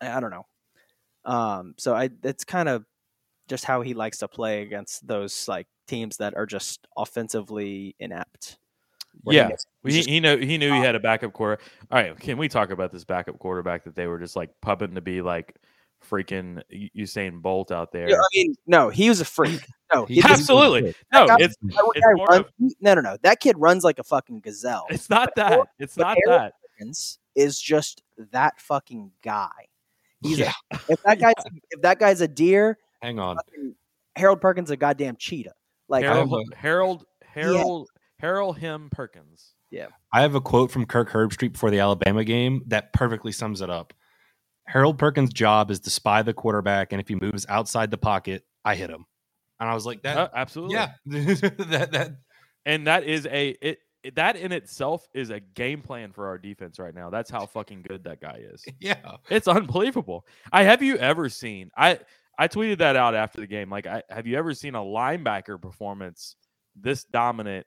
I 0.00 0.16
I 0.16 0.20
don't 0.20 0.30
know. 0.30 0.46
Um, 1.24 1.74
so 1.76 1.94
I 1.94 2.10
it's 2.22 2.44
kind 2.44 2.68
of 2.68 2.84
just 3.48 3.64
how 3.64 3.80
he 3.82 3.94
likes 3.94 4.18
to 4.18 4.28
play 4.28 4.62
against 4.62 5.06
those 5.06 5.48
like 5.48 5.66
teams 5.86 6.18
that 6.18 6.36
are 6.36 6.46
just 6.46 6.86
offensively 6.96 7.96
inept. 7.98 8.58
where 9.22 9.32
he 9.32 9.38
yeah, 9.38 10.02
he, 10.02 10.02
he 10.02 10.20
know 10.20 10.36
he 10.36 10.58
knew 10.58 10.72
he 10.72 10.78
ah. 10.78 10.82
had 10.82 10.94
a 10.94 11.00
backup 11.00 11.32
quarter. 11.32 11.60
All 11.90 11.98
right, 12.00 12.18
can 12.18 12.38
we 12.38 12.48
talk 12.48 12.70
about 12.70 12.92
this 12.92 13.04
backup 13.04 13.38
quarterback 13.38 13.84
that 13.84 13.96
they 13.96 14.06
were 14.06 14.18
just 14.18 14.36
like 14.36 14.50
pumping 14.60 14.94
to 14.94 15.00
be 15.00 15.22
like 15.22 15.56
freaking 16.08 16.62
Usain 16.96 17.40
Bolt 17.42 17.72
out 17.72 17.90
there? 17.92 18.08
Yeah, 18.08 18.16
I 18.16 18.28
mean, 18.34 18.54
no, 18.66 18.88
he 18.90 19.08
was 19.08 19.20
a 19.20 19.24
freak. 19.24 19.66
No, 19.92 20.04
He- 20.04 20.22
Absolutely, 20.22 20.94
no, 21.12 21.26
guy- 21.26 21.36
it's 21.40 21.56
it's 21.62 21.76
more 22.16 22.26
runs- 22.26 22.40
of- 22.60 22.72
no, 22.80 22.94
no, 22.94 23.00
no. 23.00 23.16
That 23.22 23.40
kid 23.40 23.56
runs 23.58 23.82
like 23.84 23.98
a 23.98 24.04
fucking 24.04 24.40
gazelle. 24.40 24.86
it's 24.90 25.08
not 25.08 25.30
but 25.34 25.48
that. 25.48 25.68
It's 25.78 25.96
not 25.96 26.16
that. 26.26 26.52
Perkins 26.78 27.18
is 27.34 27.58
just 27.58 28.02
that 28.32 28.60
fucking 28.60 29.12
guy. 29.24 29.48
He's 30.22 30.38
Yeah. 30.40 30.52
a, 30.72 30.78
if 30.90 31.02
that 31.04 31.18
guy's 31.18 31.32
if 31.70 31.80
that 31.82 31.98
guy's 31.98 32.20
a 32.20 32.28
deer, 32.28 32.76
Hang 33.02 33.18
on. 33.18 33.36
Harold 34.16 34.40
Perkins 34.40 34.68
is 34.68 34.72
a 34.72 34.76
goddamn 34.76 35.16
cheetah. 35.16 35.54
Like 35.88 36.04
I 36.04 36.08
have 36.16 36.28
Harold, 36.28 36.54
Harold, 36.54 37.04
Harold, 37.22 37.88
Harold, 38.18 38.58
him 38.58 38.88
Perkins. 38.90 39.54
Yeah. 39.70 39.86
I 40.12 40.22
have 40.22 40.34
a 40.34 40.40
quote 40.40 40.70
from 40.70 40.86
Kirk 40.86 41.10
Herbstreit 41.10 41.52
before 41.52 41.70
the 41.70 41.78
Alabama 41.80 42.24
game 42.24 42.62
that 42.66 42.92
perfectly 42.92 43.32
sums 43.32 43.60
it 43.60 43.70
up. 43.70 43.92
Harold 44.66 44.98
Perkins' 44.98 45.32
job 45.32 45.70
is 45.70 45.80
to 45.80 45.90
spy 45.90 46.22
the 46.22 46.34
quarterback, 46.34 46.92
and 46.92 47.00
if 47.00 47.08
he 47.08 47.14
moves 47.14 47.46
outside 47.48 47.90
the 47.90 47.96
pocket, 47.98 48.44
I 48.64 48.74
hit 48.74 48.90
him. 48.90 49.06
And 49.60 49.68
I 49.68 49.74
was 49.74 49.86
like, 49.86 50.02
that, 50.02 50.16
Uh, 50.16 50.28
absolutely. 50.34 50.74
yeah, 50.74 50.92
that, 51.06 51.88
that, 51.92 52.10
and 52.66 52.86
that 52.86 53.04
is 53.04 53.26
a 53.26 53.56
it 53.62 53.78
that 54.14 54.36
in 54.36 54.52
itself 54.52 55.08
is 55.14 55.30
a 55.30 55.40
game 55.40 55.82
plan 55.82 56.12
for 56.12 56.28
our 56.28 56.38
defense 56.38 56.78
right 56.78 56.94
now. 56.94 57.10
That's 57.10 57.30
how 57.30 57.46
fucking 57.46 57.84
good 57.88 58.04
that 58.04 58.20
guy 58.20 58.40
is. 58.52 58.64
Yeah. 58.80 59.16
It's 59.28 59.48
unbelievable. 59.48 60.24
I 60.52 60.62
have 60.64 60.82
you 60.82 60.96
ever 60.98 61.28
seen? 61.28 61.70
I 61.76 61.98
I 62.38 62.46
tweeted 62.48 62.78
that 62.78 62.94
out 62.96 63.14
after 63.14 63.40
the 63.40 63.46
game. 63.46 63.68
Like, 63.68 63.86
I 63.86 64.02
have 64.08 64.26
you 64.26 64.36
ever 64.38 64.54
seen 64.54 64.74
a 64.74 64.80
linebacker 64.80 65.60
performance 65.60 66.36
this 66.76 67.04
dominant 67.04 67.66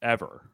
ever? 0.00 0.50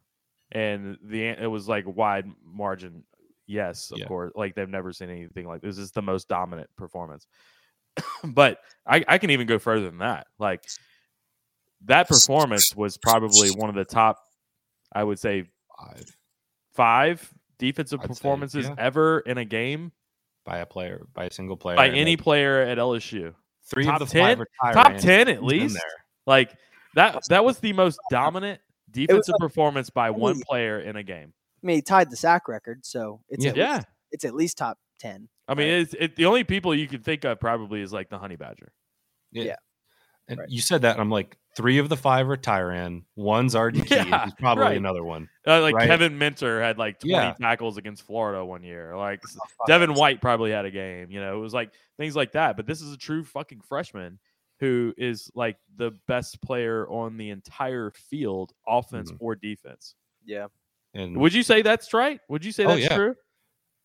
And 0.51 0.97
the 1.03 1.27
it 1.27 1.49
was 1.49 1.67
like 1.67 1.85
wide 1.87 2.25
margin. 2.43 3.03
Yes, 3.47 3.91
of 3.91 3.99
Yeah. 3.99 4.07
course. 4.07 4.31
Like 4.35 4.55
they've 4.55 4.67
never 4.69 4.91
seen 4.91 5.09
anything 5.09 5.47
like 5.47 5.61
this. 5.61 5.77
this 5.77 5.85
Is 5.85 5.91
the 5.91 6.01
most 6.01 6.27
dominant 6.27 6.69
performance. 6.75 7.25
but 8.23 8.59
I, 8.85 9.03
I 9.07 9.17
can 9.17 9.29
even 9.31 9.47
go 9.47 9.57
further 9.57 9.85
than 9.85 9.99
that. 9.99 10.27
Like 10.37 10.63
that 11.85 12.07
performance 12.07 12.75
was 12.75 12.97
probably 12.97 13.49
one 13.51 13.69
of 13.69 13.75
the 13.75 13.85
top, 13.85 14.19
I 14.93 15.03
would 15.03 15.19
say, 15.19 15.45
Five 15.79 16.17
five 16.73 17.33
defensive 17.57 18.01
I'd 18.01 18.03
say, 18.03 18.07
performances 18.07 18.65
yeah. 18.67 18.75
ever 18.77 19.19
in 19.21 19.37
a 19.37 19.45
game 19.45 19.93
by 20.49 20.57
a 20.59 20.65
player, 20.65 21.05
by 21.13 21.25
a 21.25 21.31
single 21.31 21.57
player. 21.57 21.75
by 21.75 21.89
any 21.89 22.11
like, 22.15 22.21
player 22.23 22.61
at 22.61 22.77
LSU. 22.77 23.33
three 23.69 23.85
top 23.85 24.01
of 24.01 24.09
the 24.09 24.19
five 24.19 24.37
10? 24.39 24.45
are 24.63 24.73
Top 24.73 24.91
Tyrann. 24.93 24.99
ten 25.01 25.27
at 25.29 25.43
least. 25.43 25.77
Like 26.25 26.55
that 26.95 27.21
that 27.29 27.45
was 27.45 27.59
the 27.59 27.73
most 27.73 27.99
dominant 28.09 28.59
defensive 28.89 29.33
like- 29.33 29.39
performance 29.39 29.89
by 29.91 30.09
one 30.09 30.33
mean- 30.37 30.43
player 30.49 30.79
in 30.79 30.95
a 30.95 31.03
game. 31.03 31.33
I 31.63 31.67
mean, 31.67 31.75
he 31.77 31.81
tied 31.81 32.09
the 32.09 32.15
sack 32.15 32.47
record, 32.47 32.85
so 32.85 33.21
it's 33.29 33.43
Yeah. 33.45 33.51
at 33.51 33.57
Yeah. 33.57 33.73
least, 33.75 33.87
it's 34.11 34.25
at 34.25 34.33
least 34.33 34.57
top 34.57 34.79
ten. 34.99 35.29
I 35.47 35.53
mean, 35.55 35.67
it's 35.67 35.93
it, 35.93 36.15
the 36.15 36.25
only 36.25 36.43
people 36.43 36.73
you 36.73 36.87
can 36.87 37.01
think 37.01 37.25
of 37.25 37.39
probably 37.39 37.81
is 37.81 37.91
like 37.93 38.09
the 38.09 38.17
Honey 38.17 38.35
Badger. 38.37 38.71
Yeah. 39.31 39.55
And 40.27 40.39
Right. 40.39 40.49
you 40.49 40.61
said 40.61 40.81
that, 40.83 40.93
and 40.93 41.01
I'm 41.01 41.09
like, 41.11 41.37
three 41.55 41.77
of 41.77 41.89
the 41.89 41.97
five 41.97 42.29
are 42.29 42.37
Tyrann. 42.37 43.03
One's 43.15 43.55
RDT. 43.55 43.89
Yeah, 43.89 44.25
He's 44.25 44.33
probably 44.35 44.63
right. 44.63 44.77
another 44.77 45.03
one. 45.03 45.29
Uh, 45.45 45.61
like 45.61 45.75
Right. 45.75 45.87
Kevin 45.87 46.17
Minter 46.17 46.61
had 46.61 46.77
like 46.77 46.99
20 46.99 47.13
Yeah. 47.13 47.33
tackles 47.39 47.77
against 47.77 48.03
Florida 48.03 48.43
one 48.45 48.63
year. 48.63 48.95
Like 48.95 49.21
Devin 49.67 49.93
White 49.93 50.21
probably 50.21 50.51
had 50.51 50.65
a 50.65 50.71
game. 50.71 51.11
You 51.11 51.19
know, 51.21 51.37
it 51.37 51.41
was 51.41 51.53
like 51.53 51.71
things 51.97 52.15
like 52.15 52.31
that. 52.33 52.55
But 52.55 52.65
this 52.67 52.81
is 52.81 52.93
a 52.93 52.97
true 52.97 53.23
fucking 53.23 53.61
freshman 53.61 54.19
who 54.59 54.93
is 54.97 55.31
like 55.35 55.57
the 55.77 55.91
best 56.07 56.41
player 56.41 56.87
on 56.89 57.17
the 57.17 57.29
entire 57.29 57.91
field, 57.91 58.51
offense 58.67 59.11
Mhm. 59.11 59.17
or 59.19 59.35
defense. 59.35 59.95
Yeah, 60.25 60.47
And 60.93 61.17
Would 61.17 61.33
you 61.33 61.43
say 61.43 61.61
that's 61.61 61.93
right? 61.93 62.19
Would 62.29 62.43
you 62.45 62.51
say 62.51 62.65
Oh, 62.65 62.69
that's 62.69 62.81
yeah. 62.81 62.95
true? 62.95 63.15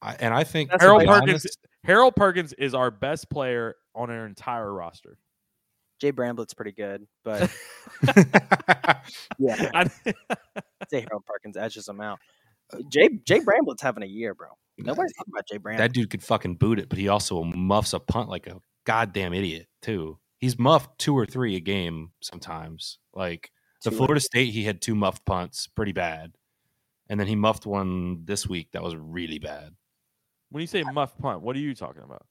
I, 0.03 0.15
and 0.21 0.35
I 0.35 0.45
think 0.45 0.71
Harold 0.81 1.05
Perkins. 1.07 1.31
honest- 1.45 1.59
Harold 1.85 2.17
Perkins 2.17 2.53
is 2.55 2.75
our 2.75 2.91
best 2.91 3.31
player 3.31 3.77
on 3.95 4.11
our 4.11 4.27
entire 4.27 4.73
roster. 4.73 5.17
Jay 6.01 6.11
Bramblett's 6.13 6.55
pretty 6.55 6.73
good, 6.73 7.07
but 7.25 7.51
yeah, 9.39 9.71
I- 9.75 9.81
I'd 9.81 9.91
say 10.91 11.01
Harold 11.09 11.25
Perkins 11.27 11.57
edges 11.57 11.89
him 11.89 12.01
out. 12.01 12.19
Uh, 12.73 12.79
Jay 12.89 13.09
Jay 13.25 13.41
Bramblett's 13.41 13.83
having 13.83 14.03
a 14.03 14.07
year, 14.07 14.35
bro. 14.35 14.49
Nobody's 14.79 15.13
talking 15.17 15.33
about 15.33 15.47
Jay 15.47 15.59
Bramblett. 15.59 15.79
that 15.79 15.93
dude 15.93 16.11
could 16.11 16.23
fucking 16.23 16.57
boot 16.57 16.79
it, 16.79 16.89
but 16.89 16.99
he 16.99 17.09
also 17.09 17.45
muffs 17.45 17.93
a 17.93 18.01
punt 18.01 18.29
like 18.29 18.47
a 18.47 18.59
goddamn 18.85 19.33
idiot 19.33 19.67
too. 19.83 20.19
He's 20.39 20.59
muffed 20.59 20.99
two 20.99 21.17
or 21.17 21.27
three 21.27 21.57
a 21.57 21.61
game 21.61 22.11
sometimes. 22.21 22.99
Like 23.15 23.51
the 23.85 23.91
Two 23.91 23.97
Florida 23.97 24.21
State, 24.21 24.53
he 24.53 24.65
had 24.65 24.83
two 24.83 24.95
muffed 24.95 25.25
punts, 25.25 25.67
pretty 25.69 25.93
bad, 25.93 26.33
and 27.09 27.21
then 27.21 27.27
he 27.29 27.37
muffed 27.37 27.67
one 27.67 28.25
this 28.25 28.49
week 28.49 28.69
that 28.73 28.83
was 28.83 28.97
really 28.97 29.39
bad. 29.39 29.71
when 30.51 30.61
you 30.61 30.67
say 30.67 30.83
muff 30.83 31.17
punt, 31.19 31.43
what 31.43 31.55
are 31.57 31.61
you 31.61 31.75
talking 31.75 32.03
about? 32.03 32.27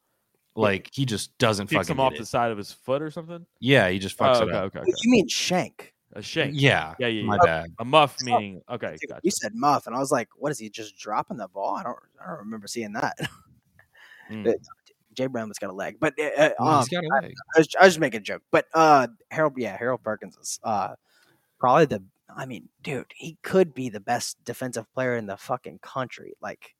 Like 0.56 0.89
he 0.94 1.06
just 1.06 1.36
doesn't 1.39 1.68
Kicks 1.68 1.88
fucking 1.88 1.96
him 1.96 2.00
off 2.00 2.13
hit 2.13 2.20
the 2.20 2.26
side 2.26 2.52
of 2.52 2.58
his 2.58 2.72
foot 2.72 3.02
or 3.02 3.10
something? 3.10 3.46
Yeah, 3.60 3.89
he 3.89 3.98
just 4.00 4.18
fucks 4.18 4.36
Oh, 4.38 4.44
it 4.44 4.50
okay, 4.50 4.58
up. 4.58 4.63
okay, 4.66 4.80
okay. 4.80 4.92
You 5.04 5.12
mean 5.12 5.28
shank? 5.28 5.94
A 6.16 6.22
shank. 6.22 6.54
Yeah, 6.56 6.94
Yeah, 7.00 7.08
yeah, 7.08 7.24
my 7.24 7.36
yeah. 7.38 7.46
bad. 7.46 7.70
A 7.80 7.86
muff 7.86 8.18
Oh, 8.22 8.26
meaning 8.26 8.62
okay. 8.70 8.96
Dude, 9.02 9.10
Gotcha. 9.10 9.22
You 9.24 9.32
said 9.32 9.54
muff, 9.56 9.88
and 9.88 9.96
I 9.96 10.00
was 10.00 10.12
like, 10.12 10.30
"What 10.36 10.52
is 10.52 10.60
he 10.60 10.70
just 10.70 10.96
dropping 10.96 11.38
the 11.38 11.48
ball?" 11.48 11.76
I 11.76 11.82
don't, 11.84 11.98
I 12.24 12.28
don't 12.30 12.39
remember 12.39 12.68
seeing 12.68 12.94
that. 12.94 13.18
Mm. 14.30 14.46
It- 14.54 14.62
Jay 15.16 15.28
Bramblett's 15.28 15.60
got 15.60 15.70
a 15.70 15.74
leg, 15.74 15.98
but 16.00 16.16
uh, 16.20 16.24
uh, 16.36 16.50
Well, 16.60 16.70
um, 16.70 16.80
he's 16.80 16.89
got 16.89 17.04
a 17.04 17.08
leg. 17.22 17.34
I 17.56 17.60
was, 17.60 17.68
I 17.80 17.84
was 17.86 17.94
just 17.94 18.00
making 18.00 18.22
a 18.22 18.24
joke. 18.24 18.42
But 18.52 18.66
uh, 18.74 19.08
Harold, 19.30 19.54
yeah, 19.58 19.78
Harold 19.78 20.02
Perkins 20.04 20.36
is 20.38 20.60
uh, 20.63 20.96
probably 21.60 21.86
the. 21.86 22.04
I 22.36 22.48
mean, 22.48 22.70
dude, 22.82 23.06
he 23.16 23.38
could 23.44 23.76
be 23.76 23.89
the 23.89 24.00
best 24.00 24.44
defensive 24.44 24.92
player 24.92 25.16
in 25.16 25.28
the 25.28 25.38
fucking 25.38 25.80
country. 25.84 26.34
Like, 26.42 26.74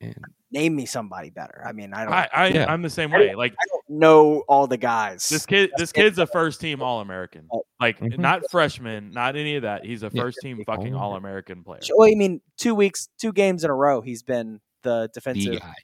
And- 0.00 0.16
name 0.54 0.74
me 0.74 0.86
somebody 0.86 1.28
better. 1.30 1.62
I 1.66 1.72
mean, 1.72 1.92
I 1.92 2.04
don't, 2.04 2.12
I, 2.14 2.28
I 2.32 2.46
Yeah. 2.48 2.72
I'm 2.72 2.80
the 2.80 2.88
same 2.88 3.10
way. 3.10 3.34
Like 3.34 3.52
I 3.52 3.64
don't 3.68 3.98
know 4.00 4.44
all 4.48 4.66
the 4.66 4.76
guys. 4.78 5.28
this 5.28 5.44
kid, 5.44 5.70
this 5.76 5.92
kid's 5.92 6.18
a 6.18 6.26
first 6.26 6.60
team 6.60 6.80
All 6.80 7.00
American. 7.00 7.46
Oh. 7.52 7.64
Like 7.80 7.98
Mhm. 8.00 8.18
not 8.18 8.42
freshman, 8.50 9.10
not 9.10 9.36
any 9.36 9.56
of 9.56 9.62
that. 9.62 9.84
He's 9.84 10.02
a 10.02 10.10
first 10.10 10.38
team 10.40 10.62
fucking 10.64 10.94
All-American. 10.94 11.62
Player. 11.64 11.80
Well, 11.94 12.08
I 12.10 12.14
mean, 12.14 12.40
two 12.56 12.74
weeks, 12.74 13.08
two 13.20 13.32
games 13.32 13.64
in 13.64 13.70
a 13.70 13.74
row, 13.74 14.00
he's 14.00 14.22
been 14.22 14.60
the 14.82 15.02
The 15.02 15.20
defensive 15.20 15.60
guy. 15.60 15.74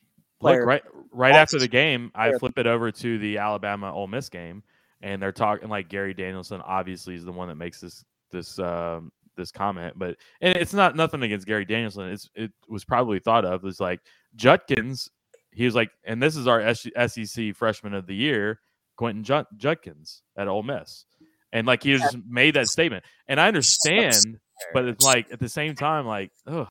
player. 0.41 0.61
Look, 0.61 0.67
right 0.69 0.83
right 1.13 1.35
after 1.35 1.59
the 1.59 1.69
game, 1.69 2.11
I 2.15 2.33
flip 2.39 2.57
it 2.59 2.67
over 2.67 2.91
to 2.93 3.19
the 3.19 3.39
Alabama 3.39 3.93
Ole 3.93 4.07
Miss 4.07 4.29
game, 4.31 4.63
and 5.03 5.21
they're 5.21 5.33
talking 5.33 5.69
like 5.69 5.89
Gary 5.89 6.15
Danielson. 6.15 6.61
Obviously, 6.65 7.17
is 7.17 7.25
the 7.25 7.33
one 7.33 7.49
that 7.49 7.57
makes 7.57 7.81
this 7.81 8.05
this 8.31 8.59
um, 8.59 9.11
this 9.37 9.51
comment, 9.53 9.95
but 9.99 10.17
and 10.41 10.55
it's 10.57 10.73
not 10.75 10.95
nothing 10.97 11.23
against 11.23 11.47
Gary 11.47 11.65
Danielson. 11.65 12.09
It's 12.11 12.29
it 12.35 12.53
was 12.69 12.85
probably 12.85 13.19
thought 13.19 13.45
of 13.45 13.65
as 13.65 13.81
like 13.81 14.01
Judkins. 14.37 15.09
He 15.53 15.65
was 15.65 15.75
like, 15.75 15.91
and 16.05 16.23
this 16.23 16.37
is 16.37 16.47
our 16.47 16.75
SEC 16.75 17.55
freshman 17.57 17.95
of 17.95 18.07
the 18.07 18.15
year, 18.15 18.61
Quentin 18.97 19.25
Jud- 19.25 19.47
Judkins 19.57 20.23
at 20.37 20.47
Ole 20.49 20.63
Miss, 20.63 21.05
and 21.53 21.67
like 21.67 21.83
he 21.83 21.97
just 21.97 22.17
made 22.29 22.55
that 22.55 22.69
statement, 22.69 23.05
and 23.29 23.41
I 23.41 23.49
understand, 23.49 24.39
but 24.73 24.85
it's 24.85 25.05
like 25.05 25.33
at 25.33 25.41
the 25.41 25.49
same 25.49 25.75
time, 25.75 26.07
like, 26.07 26.31
oh, 26.47 26.69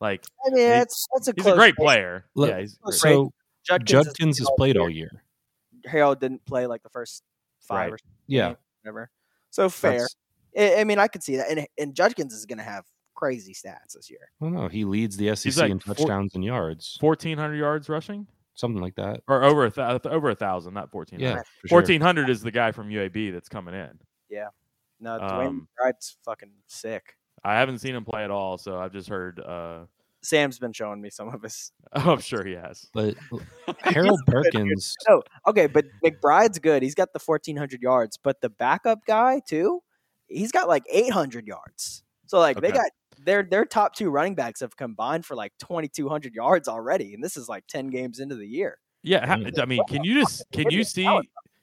like 0.00 0.22
I 0.46 0.50
mean, 0.50 0.70
it's 0.70 1.06
that's 1.14 1.28
a 1.28 1.32
he's 1.34 1.42
close 1.44 1.54
a 1.54 1.56
great 1.56 1.74
race. 1.74 1.74
player. 1.78 2.24
Look, 2.34 2.50
yeah, 2.50 2.60
he's 2.60 2.76
great. 2.82 2.94
So 2.98 3.32
Judkins, 3.66 3.90
Judkins 3.90 4.38
has 4.38 4.50
played 4.58 4.76
all 4.76 4.90
year. 4.90 5.22
Harold 5.86 6.20
didn't 6.20 6.44
play 6.44 6.66
like 6.66 6.82
the 6.82 6.90
first 6.90 7.22
five 7.60 7.92
Right. 7.92 7.92
or 7.92 7.98
Yeah, 8.26 8.46
games, 8.48 8.58
whatever. 8.82 9.10
So 9.50 9.68
fair. 9.70 9.90
that's- 9.92 10.16
I, 10.56 10.80
I 10.80 10.84
mean, 10.84 10.98
I 10.98 11.08
could 11.08 11.22
see 11.22 11.36
that, 11.36 11.48
and 11.50 11.66
and 11.78 11.94
Judkins 11.94 12.34
is 12.34 12.44
going 12.46 12.58
to 12.58 12.64
have 12.64 12.84
crazy 13.14 13.54
stats 13.54 13.92
this 13.94 14.10
year. 14.10 14.30
I 14.42 14.50
don't. 14.50 14.70
He 14.72 14.84
leads 14.84 15.16
the 15.16 15.34
SEC 15.36 15.56
like 15.56 15.70
in 15.70 15.78
four- 15.78 15.94
touchdowns 15.94 16.34
and 16.34 16.44
yards, 16.44 16.96
fourteen 17.00 17.38
hundred 17.38 17.56
yards 17.56 17.88
rushing. 17.88 18.26
something 18.54 18.80
like 18.82 18.94
that. 18.96 19.22
or 19.28 19.42
over 19.44 19.64
a 19.66 19.70
th- 19.70 20.06
over 20.06 20.30
a 20.30 20.34
thousand, 20.34 20.74
not 20.74 20.90
fourteen. 20.90 21.20
Yeah, 21.20 21.36
for 21.36 21.44
sure. 21.44 21.68
fourteen 21.68 22.00
hundred 22.00 22.30
is 22.30 22.42
the 22.42 22.50
guy 22.50 22.72
from 22.72 22.88
UAB 22.90 23.32
that's 23.32 23.48
coming 23.48 23.74
in. 23.74 23.98
Yeah, 24.30 24.48
no, 25.00 25.18
Dwayne 25.18 25.46
Um, 25.48 25.68
Wright's 25.82 26.16
fucking 26.24 26.52
sick. 26.66 27.14
I 27.44 27.54
haven't 27.54 27.78
seen 27.78 27.94
him 27.94 28.04
play 28.04 28.24
at 28.24 28.30
all, 28.30 28.56
so 28.58 28.78
I've 28.78 28.92
just 28.92 29.08
heard. 29.08 29.38
Uh, 29.40 29.84
Sam's 30.22 30.58
been 30.58 30.72
showing 30.72 31.02
me 31.02 31.10
some 31.10 31.28
of 31.28 31.42
his. 31.42 31.70
oh, 31.92 32.12
I'm 32.12 32.20
sure 32.20 32.42
he 32.42 32.52
has. 32.54 32.86
But 32.94 33.14
Harold 33.80 34.18
Perkins, 34.26 34.94
No, 35.06 35.22
okay, 35.46 35.66
but 35.66 35.84
McBride's 36.02 36.58
good. 36.58 36.82
He's 36.82 36.94
got 36.94 37.12
the 37.12 37.18
1,400 37.22 37.82
yards, 37.82 38.16
but 38.16 38.40
the 38.40 38.48
backup 38.48 39.00
guy 39.06 39.42
too, 39.46 39.82
he's 40.26 40.50
got 40.50 40.66
like 40.66 40.84
800 40.90 41.46
yards. 41.46 42.02
So 42.26 42.38
like 42.38 42.58
they 42.58 42.72
got 42.72 42.86
their 43.24 43.42
their 43.42 43.64
top 43.64 43.94
two 43.94 44.10
running 44.10 44.34
backs 44.34 44.60
have 44.60 44.76
combined 44.76 45.24
for 45.26 45.34
like 45.34 45.52
2,200 45.58 46.34
yards 46.34 46.68
already, 46.68 47.14
and 47.14 47.22
this 47.24 47.36
is 47.36 47.48
like 47.48 47.66
10 47.68 47.88
games 47.88 48.20
into 48.20 48.36
the 48.36 48.46
year. 48.46 48.78
Yeah, 49.02 49.26
Mm. 49.36 49.58
I 49.60 49.64
mean, 49.66 49.80
can 49.88 50.02
you 50.04 50.20
just 50.20 50.44
can 50.52 50.70
you 50.70 50.84
see 50.84 51.04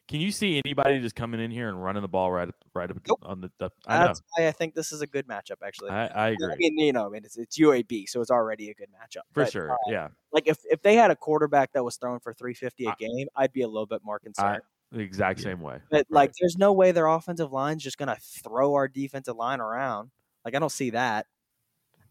can 0.08 0.19
you 0.19 0.32
see 0.32 0.62
anybody 0.65 1.00
just 1.00 1.15
coming 1.15 1.39
in 1.39 1.52
here 1.52 1.69
and 1.69 1.82
running 1.82 2.02
the 2.02 2.08
ball 2.08 2.32
right 2.32 2.50
right 2.76 2.89
up 2.91 2.97
Nope. 3.08 3.19
on 3.24 3.41
the? 3.41 3.52
the 3.60 3.69
I 3.88 4.00
know. 4.00 4.06
That's 4.08 4.21
why 4.36 4.47
I 4.47 4.52
think 4.52 4.76
this 4.76 4.91
is 4.91 5.02
a 5.02 5.08
good 5.08 5.26
matchup. 5.28 5.56
Actually, 5.65 5.91
I, 5.91 6.08
I 6.08 6.26
I 6.26 6.30
agree 6.30 6.56
mean, 6.60 6.78
you 6.78 6.93
know, 6.93 7.06
I 7.06 7.10
mean, 7.10 7.24
it's, 7.24 7.38
it's 7.38 7.58
UAB, 7.58 8.10
so 8.10 8.19
it's 8.21 8.30
already 8.32 8.69
a 8.69 8.74
good 8.74 8.89
matchup 8.89 9.21
for 9.32 9.43
But, 9.43 9.52
sure. 9.52 9.71
uh, 9.71 9.76
yeah, 9.88 10.10
like 10.34 10.47
if 10.47 10.60
if 10.69 10.82
they 10.82 10.95
had 10.95 11.12
a 11.12 11.15
quarterback 11.15 11.71
that 11.74 11.84
was 11.84 11.95
throwing 11.97 12.19
for 12.19 12.34
350 12.34 12.86
a 12.86 12.89
I- 12.89 12.95
game, 13.00 13.28
I'd 13.36 13.54
be 13.54 13.62
a 13.62 13.67
little 13.67 13.86
bit 13.88 14.02
more 14.04 14.19
I, 14.21 14.26
concerned. 14.26 14.62
the 14.91 15.00
exact 15.00 15.39
Yeah. 15.39 15.43
same 15.45 15.62
way. 15.62 15.80
But 15.89 16.06
Right. 16.10 16.12
like, 16.12 16.34
there's 16.39 16.58
no 16.58 16.74
way 16.74 16.91
their 16.91 17.08
offensive 17.08 17.52
line's 17.54 17.82
just 17.82 17.97
gonna 17.97 18.17
throw 18.43 18.74
our 18.76 18.88
defensive 18.89 19.38
line 19.38 19.62
around. 19.62 20.12
Like, 20.43 20.56
I 20.56 20.60
don't 20.60 20.71
see 20.71 20.89
that. 20.91 21.26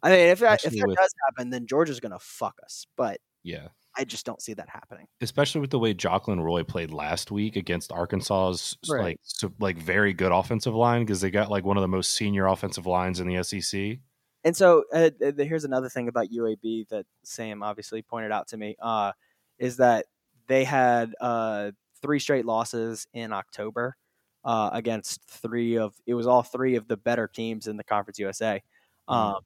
I 0.03 0.11
mean, 0.11 0.19
if 0.29 0.39
that, 0.41 0.65
if 0.65 0.73
that 0.73 0.87
with- 0.89 0.97
does 0.97 1.15
happen, 1.27 1.51
then 1.51 1.67
Georgia's 1.67 2.01
gonna 2.01 2.19
fuck 2.19 2.57
us. 2.65 2.87
But 2.97 3.21
yeah, 3.43 3.69
I 3.97 4.05
just 4.05 4.25
don't 4.27 4.41
see 4.41 4.55
that 4.55 4.69
happening. 4.69 5.07
especially 5.21 5.61
with 5.61 5.71
the 5.71 5.79
way 5.79 5.95
Jaquelin 5.95 6.43
Roy 6.43 6.63
played 6.63 6.91
last 6.91 7.31
week 7.31 7.57
against 7.57 7.91
Arkansas's 7.93 8.77
Right. 8.89 9.03
like 9.03 9.21
so, 9.23 9.53
like 9.59 9.77
very 9.79 10.13
good 10.13 10.33
offensive 10.33 10.75
line 10.75 11.03
because 11.05 11.21
they 11.21 11.31
got 11.31 11.51
like 11.51 11.65
one 11.65 11.77
of 11.77 11.81
the 11.83 11.89
most 11.89 12.13
senior 12.15 12.47
offensive 12.47 12.87
lines 12.87 13.21
in 13.21 13.27
the 13.29 13.43
SEC. 13.43 13.99
And 14.45 14.57
so 14.57 14.85
uh, 14.93 15.11
here's 15.37 15.65
another 15.65 15.89
thing 15.91 16.09
about 16.09 16.29
UAB 16.31 16.89
that 16.89 17.05
Sam 17.25 17.63
obviously 17.63 18.01
pointed 18.01 18.33
out 18.33 18.49
to 18.49 18.57
me 18.57 18.75
uh, 18.81 19.13
is 19.59 19.77
that 19.79 20.07
they 20.47 20.65
had 20.65 21.15
uh, 21.21 21.73
three 22.01 22.19
straight 22.19 22.47
losses 22.47 23.07
in 23.13 23.33
October 23.35 23.97
uh, 24.45 24.71
against 24.73 25.23
three 25.29 25.77
of 25.77 25.95
it 26.07 26.15
was 26.15 26.27
all 26.27 26.43
three 26.43 26.77
of 26.77 26.89
the 26.89 26.97
better 26.97 27.29
teams 27.29 27.67
in 27.67 27.77
the 27.77 27.85
Conference 27.85 28.19
USA, 28.19 28.63
um, 29.09 29.41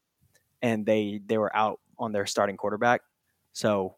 and 0.64 0.85
they 0.85 1.20
they 1.24 1.38
were 1.38 1.55
out 1.55 1.79
on 1.98 2.11
their 2.11 2.27
starting 2.27 2.57
quarterback, 2.57 3.03
so 3.53 3.94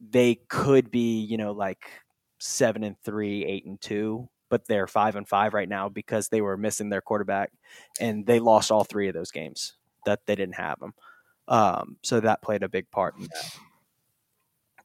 they 0.00 0.34
could 0.48 0.90
be 0.90 1.20
you 1.20 1.38
know 1.38 1.52
like 1.52 1.90
seven 2.38 2.84
and 2.84 2.96
three, 3.02 3.44
eight 3.46 3.64
and 3.64 3.80
two 3.80 4.28
but 4.50 4.66
they're 4.66 4.88
five 4.88 5.16
and 5.16 5.26
five 5.26 5.54
right 5.54 5.68
now 5.68 5.88
because 5.88 6.28
they 6.28 6.42
were 6.42 6.56
missing 6.56 6.90
their 6.90 7.00
quarterback, 7.00 7.52
and 8.00 8.26
they 8.26 8.40
lost 8.40 8.70
all 8.70 8.84
three 8.84 9.08
of 9.08 9.14
those 9.14 9.30
games 9.30 9.74
that 10.04 10.26
they 10.26 10.34
didn't 10.34 10.56
have 10.56 10.78
them. 10.80 10.92
Um, 11.48 11.96
so 12.02 12.20
that 12.20 12.42
played 12.42 12.62
a 12.62 12.68
big 12.68 12.90
part 12.90 13.16
in 13.16 13.22
that. 13.22 13.58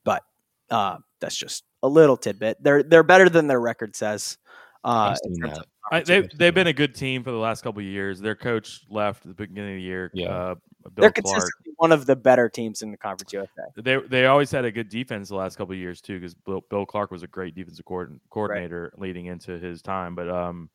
But 0.03 0.23
uh, 0.69 0.97
that's 1.19 1.35
just 1.35 1.63
a 1.83 1.89
little 1.89 2.15
tidbit. 2.15 2.57
They're 2.61 2.83
they're 2.83 3.03
better 3.03 3.27
than 3.27 3.47
their 3.47 3.59
record 3.59 3.95
says. 3.95 4.37
Uh, 4.83 5.13
I've 5.13 5.17
seen 5.17 5.33
in 5.33 5.41
terms 5.41 5.53
that. 5.53 5.59
of 5.59 5.65
I, 5.91 5.99
they 5.99 5.99
opportunity. 5.99 6.37
they've 6.37 6.53
been 6.53 6.67
a 6.67 6.73
good 6.73 6.95
team 6.95 7.23
for 7.23 7.31
the 7.31 7.37
last 7.37 7.63
couple 7.63 7.79
of 7.79 7.85
years. 7.85 8.21
Their 8.21 8.35
coach 8.35 8.81
left 8.89 9.25
at 9.25 9.35
the 9.35 9.47
beginning 9.47 9.71
of 9.71 9.77
the 9.77 9.81
year. 9.81 10.11
Yeah. 10.13 10.29
Uh, 10.29 10.55
Bill 10.55 10.55
they're 10.95 11.11
Clark. 11.11 11.15
consistently 11.15 11.73
one 11.77 11.91
of 11.91 12.05
the 12.05 12.15
better 12.15 12.47
teams 12.49 12.81
in 12.81 12.91
the 12.91 12.97
conference 12.97 13.33
USA. 13.33 13.49
They 13.75 13.97
they 13.97 14.25
always 14.27 14.51
had 14.51 14.65
a 14.65 14.71
good 14.71 14.89
defense 14.89 15.29
the 15.29 15.35
last 15.35 15.57
couple 15.57 15.73
of 15.73 15.79
years 15.79 16.01
too, 16.01 16.19
because 16.19 16.33
Bill, 16.35 16.63
Bill 16.69 16.85
Clark 16.85 17.11
was 17.11 17.23
a 17.23 17.27
great 17.27 17.55
defensive 17.55 17.85
coordin- 17.85 18.19
coordinator 18.29 18.93
leading 18.97 19.25
into 19.27 19.59
his 19.59 19.81
time. 19.81 20.15
But 20.15 20.29
um, 20.29 20.69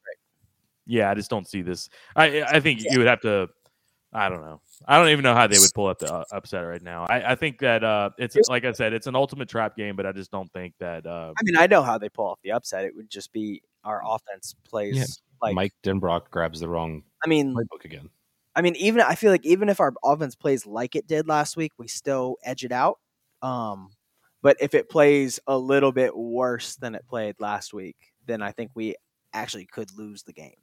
yeah, 0.87 1.11
I 1.11 1.15
just 1.15 1.31
don't 1.31 1.47
see 1.47 1.63
this. 1.63 1.89
I 2.17 2.43
I 2.43 2.61
think 2.61 2.83
you 2.83 2.99
would 2.99 3.07
have 3.07 3.21
to. 3.23 3.49
I 4.13 4.29
don't 4.29 4.41
know. 4.41 4.61
I 4.89 4.99
don't 4.99 5.11
even 5.11 5.23
know 5.23 5.35
how 5.37 5.47
they 5.47 5.57
would 5.57 5.71
pull 5.73 5.87
up 5.87 6.01
the 6.01 6.13
uh, 6.13 6.25
upset 6.33 6.67
right 6.67 6.83
now. 6.83 7.07
I, 7.09 7.33
I 7.33 7.35
think 7.37 7.61
that 7.61 7.85
uh, 7.85 8.11
it's 8.19 8.37
like 8.49 8.65
I 8.65 8.73
said, 8.73 8.93
it's 8.93 9.07
an 9.07 9.15
ultimate 9.15 9.49
trap 9.49 9.77
game, 9.77 9.95
but 9.95 10.05
I 10.05 10.11
just 10.11 10.33
don't 10.33 10.53
think 10.53 10.75
that. 10.81 11.07
Uh, 11.07 11.33
I 11.39 11.43
mean, 11.45 11.57
I 11.57 11.69
know 11.69 11.81
how 11.83 11.97
they 11.97 12.09
pull 12.09 12.27
off 12.27 12.41
the 12.43 12.51
upset. 12.51 12.85
It 12.85 12.97
would 12.97 13.09
just 13.09 13.33
be 13.33 13.63
our 13.85 14.03
offense 14.05 14.57
plays 14.69 14.97
Yeah. 14.97 15.05
like. 15.41 15.55
Mike 15.55 15.73
Denbrock 15.85 16.31
grabs 16.31 16.59
the 16.59 16.69
wrong 16.69 17.05
I 17.25 17.29
mean, 17.29 17.55
playbook 17.55 17.85
again. 17.85 18.11
I 18.57 18.63
mean, 18.63 18.75
even 18.77 19.01
I 19.03 19.15
feel 19.15 19.31
like 19.31 19.47
even 19.47 19.69
if 19.69 19.81
our 19.81 19.93
offense 20.05 20.35
plays 20.35 20.67
like 20.67 20.97
it 20.97 21.07
did 21.07 21.29
last 21.29 21.57
week, 21.57 21.73
we 21.79 21.87
still 21.89 22.37
edge 22.45 22.65
it 22.65 22.73
out. 22.73 22.99
Um, 23.43 23.91
but 24.43 24.57
if 24.61 24.75
it 24.75 24.89
plays 24.89 25.39
a 25.47 25.57
little 25.57 25.93
bit 25.93 26.17
worse 26.17 26.77
than 26.77 26.95
it 26.95 27.07
played 27.09 27.37
last 27.41 27.73
week, 27.73 27.97
then 28.27 28.43
I 28.43 28.53
think 28.53 28.71
we 28.75 28.97
actually 29.33 29.67
could 29.67 29.91
lose 29.97 30.23
the 30.25 30.33
game. 30.33 30.57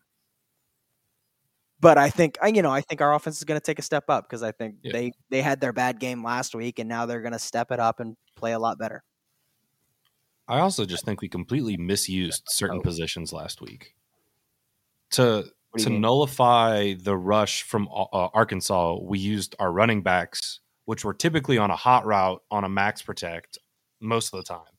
But 1.80 1.98
I 1.98 2.10
think 2.10 2.38
I- 2.42 2.48
you 2.48 2.62
know 2.62 2.72
I 2.72 2.82
think 2.82 3.02
our 3.02 3.14
offense 3.14 3.38
is 3.38 3.44
going 3.44 3.60
to 3.60 3.64
take 3.64 3.80
a 3.80 3.84
step 3.84 4.06
up 4.10 4.26
because 4.26 4.42
I 4.44 4.52
think 4.52 4.78
Yeah. 4.82 4.92
they 4.94 5.12
they 5.30 5.42
had 5.42 5.62
their 5.62 5.74
bad 5.74 6.00
game 6.00 6.24
last 6.24 6.56
week 6.56 6.80
and 6.80 6.90
now 6.90 7.06
they're 7.06 7.22
going 7.22 7.34
to 7.34 7.40
step 7.40 7.72
it 7.72 7.80
up 7.80 8.00
and 8.00 8.18
play 8.36 8.54
a 8.54 8.60
lot 8.60 8.78
better. 8.80 9.04
I 10.48 10.60
also 10.60 10.86
just 10.86 11.06
think 11.06 11.22
we 11.22 11.30
completely 11.30 11.78
misused 11.78 12.44
certain 12.48 12.80
Oh. 12.80 12.82
positions 12.82 13.32
last 13.32 13.62
week. 13.62 13.94
To 15.12 15.52
to 15.78 15.90
mean? 15.90 16.02
nullify 16.02 16.94
the 16.94 17.16
rush 17.16 17.64
from 17.64 17.88
uh, 17.90 18.04
uh, 18.04 18.30
Arkansas, 18.34 18.98
we 19.02 19.20
used 19.20 19.56
our 19.60 19.72
running 19.72 20.02
backs, 20.02 20.60
which 20.86 21.06
were 21.06 21.14
typically 21.14 21.58
on 21.58 21.72
a 21.72 21.76
hot 21.76 22.06
route 22.06 22.42
on 22.52 22.64
a 22.64 22.70
max 22.70 23.02
protect 23.02 23.58
most 24.00 24.34
of 24.34 24.38
the 24.38 24.44
time. 24.44 24.74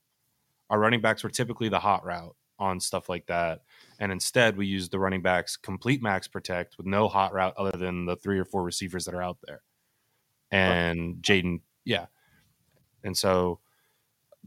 Our 0.71 0.79
running 0.79 1.01
backs 1.01 1.23
were 1.23 1.31
typically 1.31 1.69
the 1.69 1.79
hot 1.81 2.05
route 2.05 2.37
on 2.59 2.81
stuff 2.81 3.09
like 3.09 3.27
that, 3.27 3.63
and 3.99 4.13
instead 4.13 4.57
we 4.57 4.67
used 4.67 4.91
the 4.91 4.99
running 4.99 5.23
backs 5.23 5.57
complete 5.57 6.03
max 6.03 6.29
protect 6.29 6.77
with 6.77 6.87
no 6.87 7.09
hot 7.09 7.33
route 7.33 7.55
other 7.57 7.77
than 7.77 8.05
the 8.05 8.17
three 8.17 8.39
or 8.39 8.45
four 8.45 8.63
receivers 8.63 9.05
that 9.05 9.15
are 9.15 9.23
out 9.23 9.39
there. 9.47 9.63
And 10.51 11.17
Jayden, 11.23 11.61
yeah, 11.85 12.07
and 13.05 13.17
so 13.17 13.61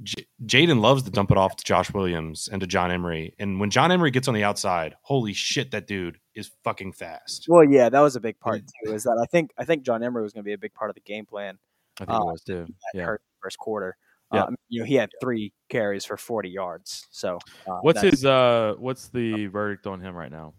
J- 0.04 0.26
Jayden 0.46 0.82
loves 0.82 1.04
to 1.04 1.12
dump 1.12 1.32
it 1.32 1.38
off 1.38 1.56
to 1.56 1.64
Josh 1.64 1.94
Williams 1.94 2.50
and 2.52 2.60
to 2.62 2.68
John 2.68 2.92
Emery. 2.92 3.34
And 3.40 3.60
when 3.60 3.70
John 3.70 3.92
Emery 3.92 4.12
gets 4.12 4.28
on 4.28 4.34
the 4.34 4.44
outside, 4.44 4.96
holy 5.02 5.34
shit, 5.34 5.72
that 5.72 5.88
dude 5.88 6.18
is 6.36 6.52
fucking 6.64 6.94
fast. 6.94 7.46
Well, 7.48 7.64
yeah, 7.64 7.90
that 7.90 8.00
was 8.00 8.16
a 8.16 8.20
big 8.20 8.40
part 8.40 8.62
too. 8.86 8.94
Is 8.94 9.04
that 9.04 9.20
I 9.22 9.26
think 9.28 9.52
I 9.58 9.66
think 9.66 9.84
John 9.84 10.04
Emery 10.04 10.24
was 10.24 10.34
going 10.34 10.44
to 10.44 10.48
be 10.48 10.54
a 10.54 10.58
big 10.58 10.74
part 10.74 10.90
of 10.90 10.96
the 10.96 11.02
game 11.02 11.26
plan. 11.26 11.58
I 12.00 12.06
think 12.06 12.18
uh, 12.18 12.22
it 12.22 12.26
was 12.26 12.42
too. 12.44 12.66
that 12.66 12.98
Yeah. 13.00 13.06
hurt 13.06 13.22
first 13.42 13.58
quarter. 13.58 13.96
Yeah. 14.34 14.44
Um, 14.46 14.56
you 14.70 14.80
know, 14.80 14.86
he 14.86 14.96
had 14.96 15.10
three 15.20 15.52
carries 15.70 16.06
for 16.06 16.16
40 16.16 16.50
yards. 16.50 17.06
So, 17.12 17.38
uh, 17.68 17.80
What's 17.82 18.02
his 18.02 18.24
uh? 18.24 18.76
What's 18.78 19.10
the 19.10 19.48
verdict 19.48 19.88
on 19.88 20.00
him 20.00 20.16
right 20.16 20.32
now? 20.32 20.54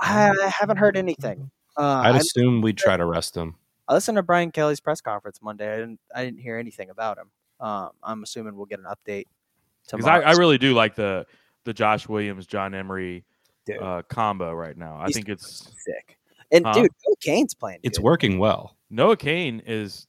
I 0.00 0.32
haven't 0.58 0.76
heard 0.78 0.96
anything. 0.96 1.50
Uh, 1.76 2.02
I'd 2.04 2.16
I, 2.16 2.18
assume 2.18 2.60
we'd 2.60 2.76
try 2.76 2.96
to 2.96 3.04
rest 3.04 3.36
him. 3.36 3.54
I 3.86 3.94
listened 3.94 4.16
to 4.16 4.22
Brian 4.22 4.50
Kelly's 4.50 4.80
press 4.80 5.00
conference 5.00 5.38
Monday. 5.40 5.72
I 5.72 5.76
didn't. 5.76 6.00
I 6.14 6.24
didn't 6.24 6.40
hear 6.40 6.58
anything 6.58 6.90
about 6.90 7.18
him. 7.18 7.30
Um, 7.60 7.90
I'm 8.02 8.22
assuming 8.22 8.56
we'll 8.56 8.66
get 8.66 8.78
an 8.80 8.86
update 8.86 9.24
Because. 9.90 10.06
I, 10.06 10.20
I 10.20 10.32
really 10.32 10.58
do 10.58 10.74
like 10.74 10.94
the 10.94 11.26
the 11.64 11.72
Josh 11.74 12.08
Williams 12.08 12.46
John 12.46 12.74
Emery 12.74 13.24
uh, 13.80 14.02
combo 14.08 14.52
right 14.54 14.76
now. 14.76 14.96
I 14.96 15.06
He's 15.06 15.16
think 15.16 15.28
it's 15.28 15.70
sick. 15.84 16.16
And 16.50 16.64
Huh? 16.64 16.72
dude, 16.72 16.90
Noah 17.06 17.16
Cain's 17.20 17.54
playing. 17.54 17.80
It's 17.82 18.00
working 18.00 18.38
well. 18.38 18.76
Noah 18.90 19.16
Cain 19.18 19.60
is 19.66 20.06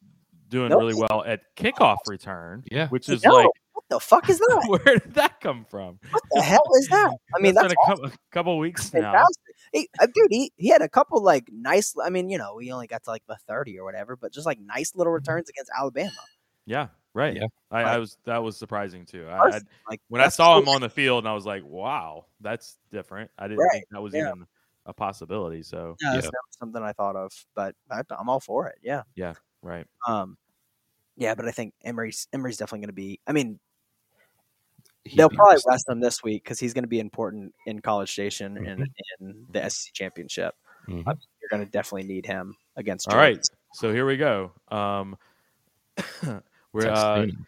doing 0.47 0.69
Noah 0.69 0.79
really 0.79 0.93
Cain- 0.93 1.07
well 1.09 1.23
at 1.25 1.41
kickoff 1.57 1.97
return. 2.07 2.63
Yeah. 2.71 2.87
which 2.89 3.09
is 3.09 3.23
No, 3.23 3.33
like 3.33 3.47
what 3.73 3.83
the 3.89 3.99
fuck 3.99 4.29
is 4.29 4.39
that? 4.39 4.63
where 4.85 4.97
did 4.99 5.13
that 5.15 5.41
come 5.41 5.65
from? 5.69 5.99
what 6.11 6.23
the 6.31 6.41
hell 6.41 6.63
is 6.77 6.87
that? 6.89 7.11
I 7.35 7.39
mean, 7.41 7.55
That's 7.55 7.67
that's, 7.67 7.73
been 7.73 7.77
a 7.77 7.91
awesome. 7.91 8.03
couple, 8.05 8.05
a 8.13 8.31
couple 8.31 8.57
weeks 8.59 8.93
now. 8.93 9.25
He, 9.73 9.89
uh, 9.99 10.07
dude, 10.13 10.27
he, 10.31 10.51
he 10.55 10.69
had 10.69 10.81
a 10.81 10.87
couple 10.89 11.21
like 11.21 11.49
nice. 11.51 11.93
I 12.01 12.09
mean, 12.09 12.29
you 12.29 12.37
know, 12.37 12.55
we 12.55 12.71
only 12.71 12.87
got 12.87 13.03
to 13.03 13.09
like 13.09 13.23
the 13.27 13.35
thirty 13.47 13.77
or 13.77 13.83
whatever, 13.83 14.15
but 14.15 14.31
just 14.31 14.45
like 14.45 14.59
nice 14.61 14.95
little 14.95 15.11
returns 15.11 15.49
against 15.49 15.69
Alabama. 15.77 16.11
Yeah, 16.65 16.87
right. 17.13 17.35
Yeah. 17.35 17.47
I, 17.71 17.81
I 17.83 17.97
was 17.97 18.17
that 18.25 18.43
was 18.43 18.57
surprising 18.57 19.05
too. 19.05 19.27
I, 19.27 19.37
I, 19.37 19.59
Like 19.89 20.01
when 20.09 20.21
I 20.21 20.29
saw 20.29 20.57
him 20.59 20.67
on 20.67 20.81
the 20.81 20.89
field, 20.89 21.23
and 21.23 21.27
I 21.29 21.33
was 21.33 21.45
like, 21.45 21.63
"Wow, 21.65 22.25
that's 22.41 22.77
different." 22.91 23.31
I 23.37 23.47
didn't 23.47 23.59
Right, 23.59 23.71
think 23.73 23.85
that 23.91 24.01
was 24.01 24.13
yeah. 24.13 24.27
even 24.29 24.47
a 24.85 24.93
possibility. 24.93 25.61
So 25.63 25.95
yeah, 26.01 26.15
Yeah. 26.15 26.29
something 26.59 26.81
I 26.81 26.93
thought 26.93 27.15
of, 27.15 27.31
but 27.55 27.75
I, 27.91 28.01
I'm 28.17 28.29
all 28.29 28.39
for 28.39 28.67
it. 28.67 28.79
Yeah. 28.81 29.03
Yeah. 29.15 29.33
Right, 29.61 29.85
Um, 30.07 30.37
yeah, 31.17 31.35
but 31.35 31.45
I 31.45 31.51
think 31.51 31.73
Emery's 31.83 32.27
Emery's 32.31 32.57
definitely 32.57 32.79
going 32.79 32.87
to 32.89 32.93
be. 32.93 33.19
I 33.27 33.33
mean, 33.33 33.59
He'd 35.03 35.17
they'll 35.17 35.29
probably 35.29 35.61
rest 35.67 35.87
him 35.89 35.99
this 35.99 36.23
week 36.23 36.43
because 36.43 36.59
he's 36.59 36.73
going 36.73 36.83
to 36.85 36.89
be 36.89 36.99
important 36.99 37.53
in 37.65 37.81
College 37.81 38.11
Station 38.11 38.57
and 38.57 38.87
in 39.19 39.45
the 39.51 39.69
SEC 39.69 39.93
championship. 39.93 40.55
Mhm. 40.87 41.03
You're 41.05 41.49
going 41.51 41.65
to 41.65 41.69
definitely 41.71 42.03
need 42.03 42.25
him 42.25 42.55
against. 42.77 43.09
all 43.09 43.17
right. 43.17 43.39
So 43.73 43.91
here 43.91 44.05
we 44.05 44.17
go. 44.17 44.51
Um, 44.69 45.17
we're 46.73 46.81
Texas 46.83 47.03
uh, 47.03 47.15
A&M. 47.21 47.45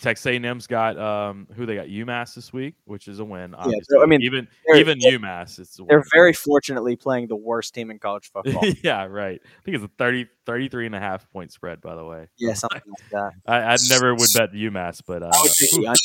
Texas 0.00 0.26
A&M's 0.26 0.66
got 0.68 0.96
um, 0.98 1.48
who 1.54 1.66
they 1.66 1.74
got 1.74 1.86
UMass 1.88 2.34
this 2.34 2.52
week, 2.52 2.74
which 2.84 3.08
is 3.08 3.18
a 3.18 3.24
win. 3.24 3.50
so, 3.52 3.58
Obviously, 3.58 3.98
I 4.00 4.06
mean, 4.06 4.22
even 4.22 4.46
even 4.76 4.98
UMass, 5.00 5.58
it's 5.58 5.78
a 5.78 5.84
They're 5.84 5.98
win. 5.98 6.08
very 6.14 6.32
fortunately 6.32 6.94
playing 6.94 7.26
the 7.28 7.36
worst 7.36 7.74
team 7.74 7.90
in 7.90 7.98
college 7.98 8.30
football. 8.32 8.62
yeah, 8.84 9.04
right. 9.06 9.40
I 9.44 9.62
think 9.64 9.74
it's 9.76 9.84
a 9.84 9.90
30, 9.98 10.26
33 10.46 10.86
and 10.86 10.94
a 10.94 11.00
half 11.00 11.28
point 11.32 11.52
spread. 11.52 11.80
By 11.80 11.96
the 11.96 12.04
way, 12.04 12.28
yeah, 12.38 12.54
something 12.54 12.80
like 12.86 13.10
that. 13.10 13.32
I, 13.46 13.56
I 13.72 13.76
never 13.88 14.14
would 14.14 14.28
bet 14.34 14.52
UMass, 14.52 15.02
but 15.06 15.22
uh, 15.22 15.30
I 15.34 15.42
would 15.42 15.52
take 15.58 15.70
the 15.72 15.86
under, 15.88 15.98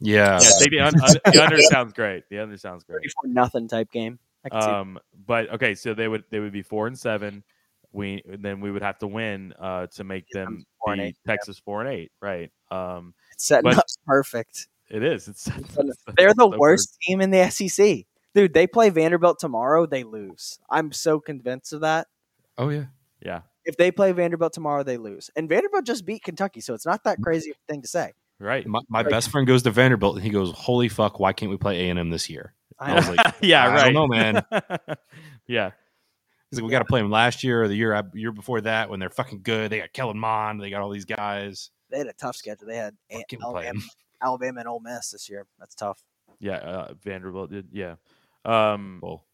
Yeah. 0.00 0.40
yeah, 0.42 0.50
take 0.58 0.70
the, 0.70 0.80
un, 0.80 1.00
un, 1.00 1.16
the 1.32 1.44
under 1.44 1.62
sounds 1.62 1.92
great. 1.92 2.24
The 2.28 2.40
under 2.40 2.56
sounds 2.58 2.82
great. 2.82 2.96
34 3.24 3.28
nothing 3.32 3.68
type 3.68 3.92
game. 3.92 4.18
I 4.44 4.48
can 4.48 4.62
see. 4.62 4.68
Um, 4.68 4.98
but 5.26 5.50
okay, 5.54 5.74
so 5.76 5.94
they 5.94 6.08
would 6.08 6.24
they 6.30 6.40
would 6.40 6.52
be 6.52 6.62
four 6.62 6.86
and 6.88 6.98
seven. 6.98 7.44
We 7.96 8.22
then 8.26 8.60
we 8.60 8.70
would 8.70 8.82
have 8.82 8.98
to 8.98 9.06
win 9.06 9.52
uh, 9.58 9.86
to 9.96 10.04
make 10.04 10.26
Get 10.28 10.44
them 10.44 10.54
them 10.56 10.64
four 10.84 10.92
and 10.92 11.00
be 11.02 11.06
eight, 11.08 11.16
yeah. 11.26 11.32
Texas 11.32 11.58
four 11.64 11.80
and 11.82 11.90
eight, 11.90 12.12
right? 12.20 12.50
Um, 12.70 13.14
It's 13.32 13.46
setting 13.46 13.74
up 13.74 13.84
perfect. 14.06 14.68
it 14.88 15.02
is. 15.02 15.26
It's 15.28 15.44
They're 16.16 16.34
the 16.34 16.48
so 16.50 16.58
worst 16.58 16.96
team 17.02 17.20
in 17.20 17.30
the 17.30 17.48
SEC. 17.50 18.04
Dude, 18.34 18.52
they 18.52 18.66
play 18.66 18.90
Vanderbilt 18.90 19.38
tomorrow, 19.38 19.86
they 19.86 20.04
lose. 20.04 20.58
I'm 20.70 20.92
so 20.92 21.18
convinced 21.20 21.72
of 21.72 21.80
that. 21.80 22.06
Oh 22.58 22.68
yeah. 22.68 22.84
Yeah, 23.24 23.40
If 23.64 23.76
they 23.78 23.90
play 23.90 24.12
Vanderbilt 24.12 24.52
tomorrow, 24.52 24.82
they 24.82 24.98
lose. 24.98 25.30
And 25.34 25.48
Vanderbilt 25.48 25.86
just 25.86 26.04
beat 26.04 26.22
Kentucky, 26.22 26.60
so 26.60 26.74
it's 26.74 26.84
not 26.86 27.02
that 27.04 27.18
crazy 27.22 27.54
thing 27.66 27.80
to 27.82 27.88
say. 27.88 28.12
right. 28.38 28.64
My, 28.66 28.80
my 28.88 29.02
best 29.02 29.30
friend 29.30 29.46
goes 29.46 29.62
to 29.62 29.70
Vanderbilt 29.70 30.16
and 30.16 30.22
he 30.24 30.30
goes, 30.30 30.52
"Holy 30.52 30.88
fuck! 30.88 31.18
Why 31.18 31.32
can't 31.32 31.50
we 31.50 31.56
play 31.56 31.86
A 31.86 31.90
and 31.90 31.98
M 31.98 32.10
this 32.10 32.28
year?" 32.28 32.52
I 32.78 32.92
I 32.92 32.94
was 32.94 33.08
like, 33.08 33.34
yeah, 33.40 33.64
I 33.64 33.68
right. 33.74 33.84
don't 33.84 33.94
know, 33.94 34.06
man. 34.06 34.44
yeah, 35.46 35.70
He's 36.50 36.60
like, 36.60 36.66
"We 36.66 36.70
got 36.70 36.78
to 36.80 36.84
play 36.84 37.00
them 37.00 37.10
last 37.10 37.42
year 37.42 37.62
or 37.64 37.68
the 37.68 37.74
year 37.74 38.00
year 38.14 38.32
before 38.32 38.60
that 38.62 38.88
when 38.88 39.00
they're 39.00 39.10
fucking 39.10 39.42
good. 39.42 39.70
They 39.70 39.78
got 39.80 39.92
Kellen 39.92 40.18
Mond. 40.18 40.60
They 40.62 40.70
got 40.70 40.80
all 40.82 40.90
these 40.90 41.04
guys. 41.04 41.70
They 41.90 41.98
had 41.98 42.06
a 42.06 42.12
tough 42.12 42.36
schedule. 42.36 42.66
They 42.68 42.76
had 42.76 42.94
A- 43.10 43.16
Fucking 43.18 43.40
play 43.40 43.66
Alabama, 43.66 43.68
'em." 43.80 43.82
Alabama 44.22 44.60
and 44.60 44.68
Ole 44.68 44.80
Miss 44.80 45.10
this 45.10 45.28
year. 45.28 45.46
That's 45.58 45.74
tough. 45.74 46.02
yeah. 46.38 46.56
Uh, 46.56 46.94
Vanderbilt 47.02 47.50
did. 47.50 47.68
Yeah. 47.72 47.96
Um, 48.44 49.00
Well, 49.02 49.24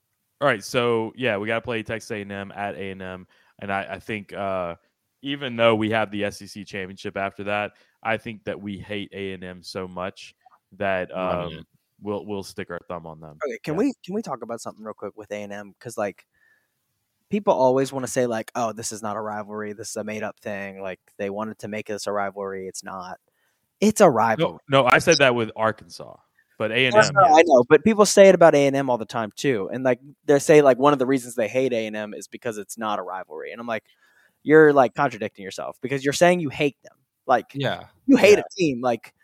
All 0.41 0.49
right, 0.49 0.63
so 0.65 1.13
yeah, 1.17 1.37
we 1.37 1.47
got 1.47 1.57
to 1.57 1.61
play 1.61 1.83
Texas 1.83 2.11
A&M 2.11 2.51
at 2.57 2.75
A&M, 2.75 3.27
and 3.61 3.73
I, 3.73 3.87
I 3.93 3.99
think 4.01 4.33
uh, 4.33 4.75
even 5.23 5.55
though 5.55 5.75
we 5.77 5.91
have 5.91 6.11
the 6.11 6.29
SEC 6.33 6.67
championship 6.67 7.17
after 7.17 7.45
that, 7.45 7.73
I 8.03 8.17
think 8.17 8.43
that 8.45 8.61
we 8.61 8.77
hate 8.79 9.11
A&M 9.13 9.63
so 9.63 9.87
much 9.87 10.35
that 10.79 11.15
um, 11.17 11.65
we'll 12.01 12.27
we'll 12.27 12.43
stick 12.43 12.71
our 12.71 12.81
thumb 12.89 13.07
on 13.07 13.21
them. 13.21 13.39
Okay, 13.47 13.59
can 13.63 13.75
Yeah. 13.75 13.79
we 13.79 13.93
can 14.05 14.15
we 14.15 14.23
talk 14.23 14.43
about 14.43 14.61
something 14.61 14.83
real 14.85 14.95
quick 14.95 15.17
with 15.17 15.31
A 15.31 15.43
and 15.43 15.53
M? 15.53 15.75
Because 15.79 15.97
like 15.97 16.27
people 17.33 17.55
always 17.55 17.95
want 17.95 18.05
to 18.05 18.13
say 18.13 18.27
like, 18.27 18.53
oh, 18.55 18.75
this 18.75 18.93
is 18.93 19.03
not 19.03 19.17
a 19.17 19.21
rivalry. 19.21 19.73
This 19.73 19.89
is 19.89 19.97
a 19.97 20.05
made 20.05 20.23
up 20.23 20.39
thing. 20.41 20.83
Like 20.83 21.01
they 21.17 21.31
wanted 21.31 21.59
to 21.61 21.69
make 21.69 21.87
this 21.87 22.07
a 22.07 22.13
rivalry. 22.13 22.69
It's 22.69 22.85
not. 22.85 23.19
It's 23.81 24.03
a 24.03 24.11
rivalry. 24.11 24.59
No, 24.69 24.83
no, 24.83 24.89
I 24.93 24.99
said 24.99 25.17
that 25.17 25.35
with 25.35 25.51
Arkansas, 25.57 26.15
but 26.59 26.71
A&M. 26.71 26.93
No, 26.93 27.01
no, 27.01 27.35
I 27.35 27.43
know, 27.47 27.65
but 27.67 27.83
people 27.85 28.05
say 28.05 28.29
it 28.29 28.35
about 28.35 28.55
A 28.55 28.67
and 28.67 28.77
M 28.77 28.91
all 28.91 28.99
the 28.99 29.07
time 29.07 29.33
too, 29.35 29.71
and 29.73 29.83
like 29.83 29.99
they 30.27 30.39
say 30.39 30.61
like 30.61 30.79
one 30.79 30.93
of 30.93 30.99
the 30.99 31.07
reasons 31.07 31.35
they 31.35 31.49
hate 31.49 31.73
A 31.73 31.87
and 31.87 31.97
M 31.97 32.13
is 32.13 32.29
because 32.29 32.59
it's 32.59 32.77
not 32.77 32.99
a 32.99 33.03
rivalry, 33.03 33.51
and 33.51 33.61
I'm 33.61 33.67
like, 33.67 33.85
you're 34.43 34.75
like 34.75 34.95
contradicting 34.95 35.43
yourself 35.43 35.79
because 35.81 36.05
you're 36.05 36.13
saying 36.13 36.41
you 36.41 36.51
hate 36.51 36.77
them, 36.85 36.99
like 37.27 37.47
yeah. 37.55 37.87
you 38.07 38.19
hate 38.19 38.39
a 38.39 38.45
team, 38.57 38.83
like, 38.83 39.15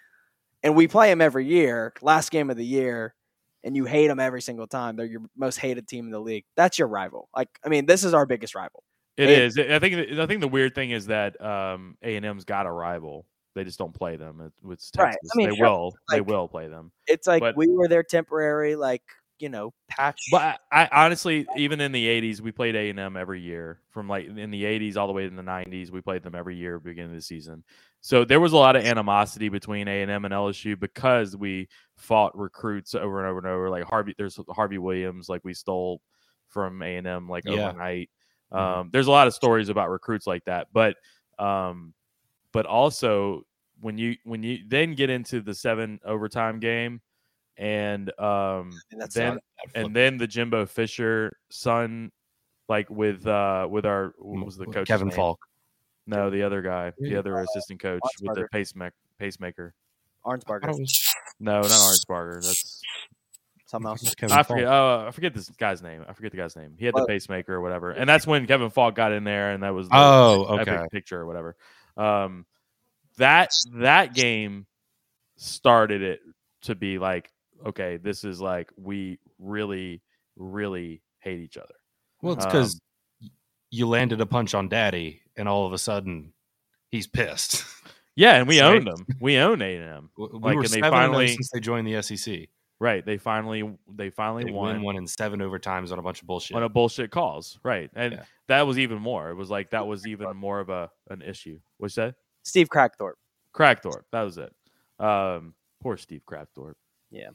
and 0.63 0.75
we 0.75 0.89
play 0.89 1.11
them 1.11 1.21
every 1.21 1.47
year, 1.47 1.93
last 2.01 2.31
game 2.31 2.49
of 2.49 2.57
the 2.57 2.67
year, 2.67 3.15
and 3.69 3.77
you 3.77 3.85
hate 3.85 4.09
them 4.09 4.19
every 4.19 4.41
single 4.43 4.67
time. 4.67 4.97
They're 4.97 5.07
your 5.07 5.21
most 5.37 5.59
hated 5.59 5.87
team 5.87 6.07
in 6.07 6.11
the 6.11 6.19
league. 6.19 6.45
That's 6.57 6.79
your 6.79 6.89
rival. 6.89 7.29
Like, 7.37 7.49
I 7.65 7.69
mean, 7.69 7.85
this 7.87 8.03
is 8.03 8.15
our 8.15 8.25
biggest 8.27 8.55
rival. 8.55 8.83
It 9.19 9.29
It- 9.29 9.39
is. 9.43 9.59
I 9.59 9.79
think. 9.79 10.19
I 10.19 10.27
think 10.27 10.41
the 10.41 10.49
weird 10.49 10.75
thing 10.75 10.91
is 10.91 11.07
that 11.07 11.41
um, 11.45 11.97
A 12.03 12.17
and 12.17 12.25
M's 12.25 12.45
got 12.45 12.67
a 12.67 12.71
rival. 12.73 13.27
They 13.55 13.65
just 13.65 13.79
don't 13.79 13.93
play 13.95 14.17
them. 14.17 14.41
It- 14.41 14.71
It's 14.73 14.91
Right. 14.97 15.09
I 15.09 15.11
Texas. 15.13 15.31
mean, 15.37 15.51
they 15.51 15.61
will. 15.61 15.93
they 16.11 16.21
will 16.23 16.49
play 16.49 16.69
them. 16.69 16.91
It's 17.07 17.27
like 17.27 17.41
But- 17.41 17.57
we 17.57 17.69
were 17.69 17.87
their 17.89 18.03
temporary, 18.03 18.75
like 18.75 19.03
you 19.41 19.49
know, 19.49 19.73
patch. 19.89 20.21
But 20.33 20.59
I, 20.73 20.89
I 20.91 21.05
honestly, 21.05 21.47
even 21.57 21.81
in 21.81 21.93
the 21.93 22.07
'80s, 22.09 22.41
we 22.41 22.51
played 22.51 22.75
A 22.75 22.91
and 22.91 22.99
M 22.99 23.17
every 23.17 23.41
year. 23.41 23.81
From 23.91 24.09
like 24.09 24.27
in 24.27 24.51
the 24.51 24.65
'80s 24.65 24.97
all 24.97 25.07
the 25.07 25.13
way 25.13 25.29
to 25.29 25.35
the 25.35 25.43
'90s, 25.43 25.91
we 25.93 26.01
played 26.01 26.25
them 26.25 26.35
every 26.35 26.57
year 26.57 26.81
beginning 26.81 27.11
of 27.13 27.17
the 27.17 27.23
season. 27.23 27.63
So 28.01 28.25
there 28.25 28.41
was 28.41 28.53
a 28.53 28.57
lot 28.57 28.77
of 28.77 28.85
animosity 28.85 29.49
between 29.49 29.89
A 29.89 30.03
and 30.03 30.11
M 30.11 30.25
and 30.25 30.33
LSU 30.33 30.79
because 30.79 31.37
we 31.37 31.69
fought 31.97 32.37
recruits 32.39 32.95
over 32.95 33.19
and 33.21 33.29
over 33.29 33.39
and 33.39 33.47
over. 33.47 33.71
Like 33.71 33.85
Harvey, 33.85 34.15
there's 34.17 34.39
Harvey 34.51 34.79
Williams, 34.79 35.29
like 35.29 35.43
we 35.45 35.53
stole 35.55 36.01
from 36.49 36.81
A 36.83 36.97
and 36.97 37.07
M 37.07 37.29
like 37.29 37.45
Yeah. 37.47 37.69
overnight. 37.69 38.11
Mhm. 38.53 38.57
Um, 38.57 38.91
there's 38.93 39.09
a 39.09 39.11
lot 39.11 39.27
of 39.27 39.35
stories 39.35 39.69
about 39.69 39.91
recruits 39.91 40.27
like 40.27 40.45
that, 40.45 40.69
but 40.73 40.97
um, 41.39 41.93
but 42.53 42.67
also 42.67 43.43
when 43.81 43.99
you 43.99 44.17
when 44.25 44.43
you 44.43 44.61
then 44.67 44.95
get 44.95 45.11
into 45.11 45.41
the 45.41 45.55
seven 45.55 46.01
overtime 46.05 46.59
game, 46.61 47.01
and 47.57 48.11
um, 48.21 48.71
And 48.91 49.11
then 49.13 49.39
and 49.75 49.95
then 49.95 50.17
the 50.19 50.27
Jimbo 50.27 50.67
Fisher 50.67 51.37
son, 51.51 52.11
like 52.69 52.89
with 52.91 53.27
uh 53.27 53.67
with 53.71 53.85
our 53.85 54.15
what 54.19 54.47
was 54.47 54.57
the 54.57 54.67
coach 54.67 54.89
Kevin 54.89 55.11
Faulk. 55.11 55.39
No, 56.09 56.31
the 56.31 56.43
other 56.43 56.63
guy, 56.63 56.93
the 56.99 57.11
Yeah. 57.11 57.19
other 57.19 57.39
assistant 57.39 57.81
coach 57.81 58.01
with 58.23 58.35
the 58.35 58.49
pacemaker. 58.51 58.95
Pacemaker. 59.19 59.75
Arnsparger, 60.25 60.63
No, 61.39 61.61
not 61.61 61.71
Arnsparger. 61.71 62.43
That's 62.43 62.83
something 63.67 63.89
else. 63.89 64.15
Kevin 64.15 64.33
I 64.37 64.43
Faulk. 64.43 64.47
forget. 64.59 64.73
Oh, 64.73 65.05
I 65.07 65.11
forget 65.11 65.35
this 65.35 65.49
guy's 65.51 65.83
name. 65.83 66.05
I 66.09 66.13
forget 66.15 66.31
the 66.33 66.37
guy's 66.39 66.57
name. 66.57 66.75
He 66.79 66.87
had 66.87 66.95
the 66.95 67.05
pacemaker 67.07 67.55
or 67.55 67.61
whatever, 67.61 67.91
and 67.91 68.09
that's 68.09 68.27
when 68.27 68.47
Kevin 68.47 68.71
Faulk 68.71 68.95
got 68.95 69.13
in 69.13 69.25
there, 69.25 69.53
and 69.53 69.63
that 69.63 69.75
was 69.75 69.89
the 69.89 69.97
Oh, 69.97 70.57
epic 70.57 70.69
okay. 70.69 70.87
picture 70.91 71.21
or 71.21 71.27
whatever. 71.27 71.57
Um, 71.97 72.47
that 73.19 73.51
that 73.75 74.15
game 74.15 74.67
started 75.37 76.03
it 76.03 76.21
to 76.63 76.75
be 76.75 76.99
like, 76.99 77.31
okay, 77.67 77.97
this 77.99 78.25
is 78.25 78.41
like 78.41 78.71
we 78.77 79.19
really, 79.39 80.03
really 80.37 81.03
hate 81.21 81.41
each 81.41 81.57
other. 81.57 81.75
Well, 82.23 82.35
it's 82.35 82.45
Um, 82.45 82.51
because 82.51 82.81
you 83.71 83.87
landed 83.87 84.21
a 84.21 84.27
punch 84.27 84.55
on 84.55 84.69
Daddy, 84.69 85.21
and 85.39 85.49
all 85.49 85.65
of 85.67 85.73
a 85.73 85.79
sudden 85.79 86.33
he's 86.91 87.07
pissed. 87.07 87.65
Yeah, 88.17 88.35
and 88.35 88.49
we 88.49 88.61
Right. 88.61 88.77
owned 88.77 88.87
them. 88.87 89.07
We 89.21 89.39
own 89.39 89.63
A 89.63 89.77
and 89.77 89.85
M. 89.85 90.11
we 90.19 90.27
Like, 90.33 90.57
were 90.57 90.63
and 90.63 90.71
they 90.71 90.81
finally- 90.81 91.29
since 91.29 91.51
they 91.51 91.61
joined 91.61 91.87
the 91.87 92.03
SEC. 92.03 92.49
Right. 92.81 93.05
They 93.05 93.19
finally 93.19 93.77
they 93.93 94.11
finally 94.11 94.45
They 94.45 94.53
won 94.53 94.75
win 94.77 94.83
one 94.83 94.97
in 94.97 95.07
seven 95.09 95.41
overtimes 95.41 95.91
on 95.91 95.99
a 95.99 96.03
bunch 96.03 96.21
of 96.21 96.29
bullshit. 96.29 96.57
on 96.57 96.63
a 96.63 96.69
bullshit 96.69 97.11
calls. 97.11 97.59
Right. 97.65 97.91
And 97.97 98.13
Yeah. 98.15 98.23
that 98.47 98.69
was 98.69 98.79
even 98.79 98.99
more. 99.01 99.31
It 99.31 99.35
was 99.35 99.51
like 99.51 99.71
that 99.71 99.87
was 99.89 100.07
even 100.07 100.37
more 100.37 100.61
of 100.61 100.69
a 100.69 100.89
an 101.11 101.21
issue. 101.23 101.59
What's 101.79 101.97
that? 101.97 102.15
Steve 102.45 102.69
Kragthorpe. 102.69 103.15
Kragthorpe. 103.53 104.05
That 104.13 104.23
was 104.23 104.39
it. 104.39 104.53
Um, 105.01 105.55
poor 105.83 105.97
Steve 105.97 106.23
Kragthorpe. 106.25 106.75
Yeah. 107.11 107.31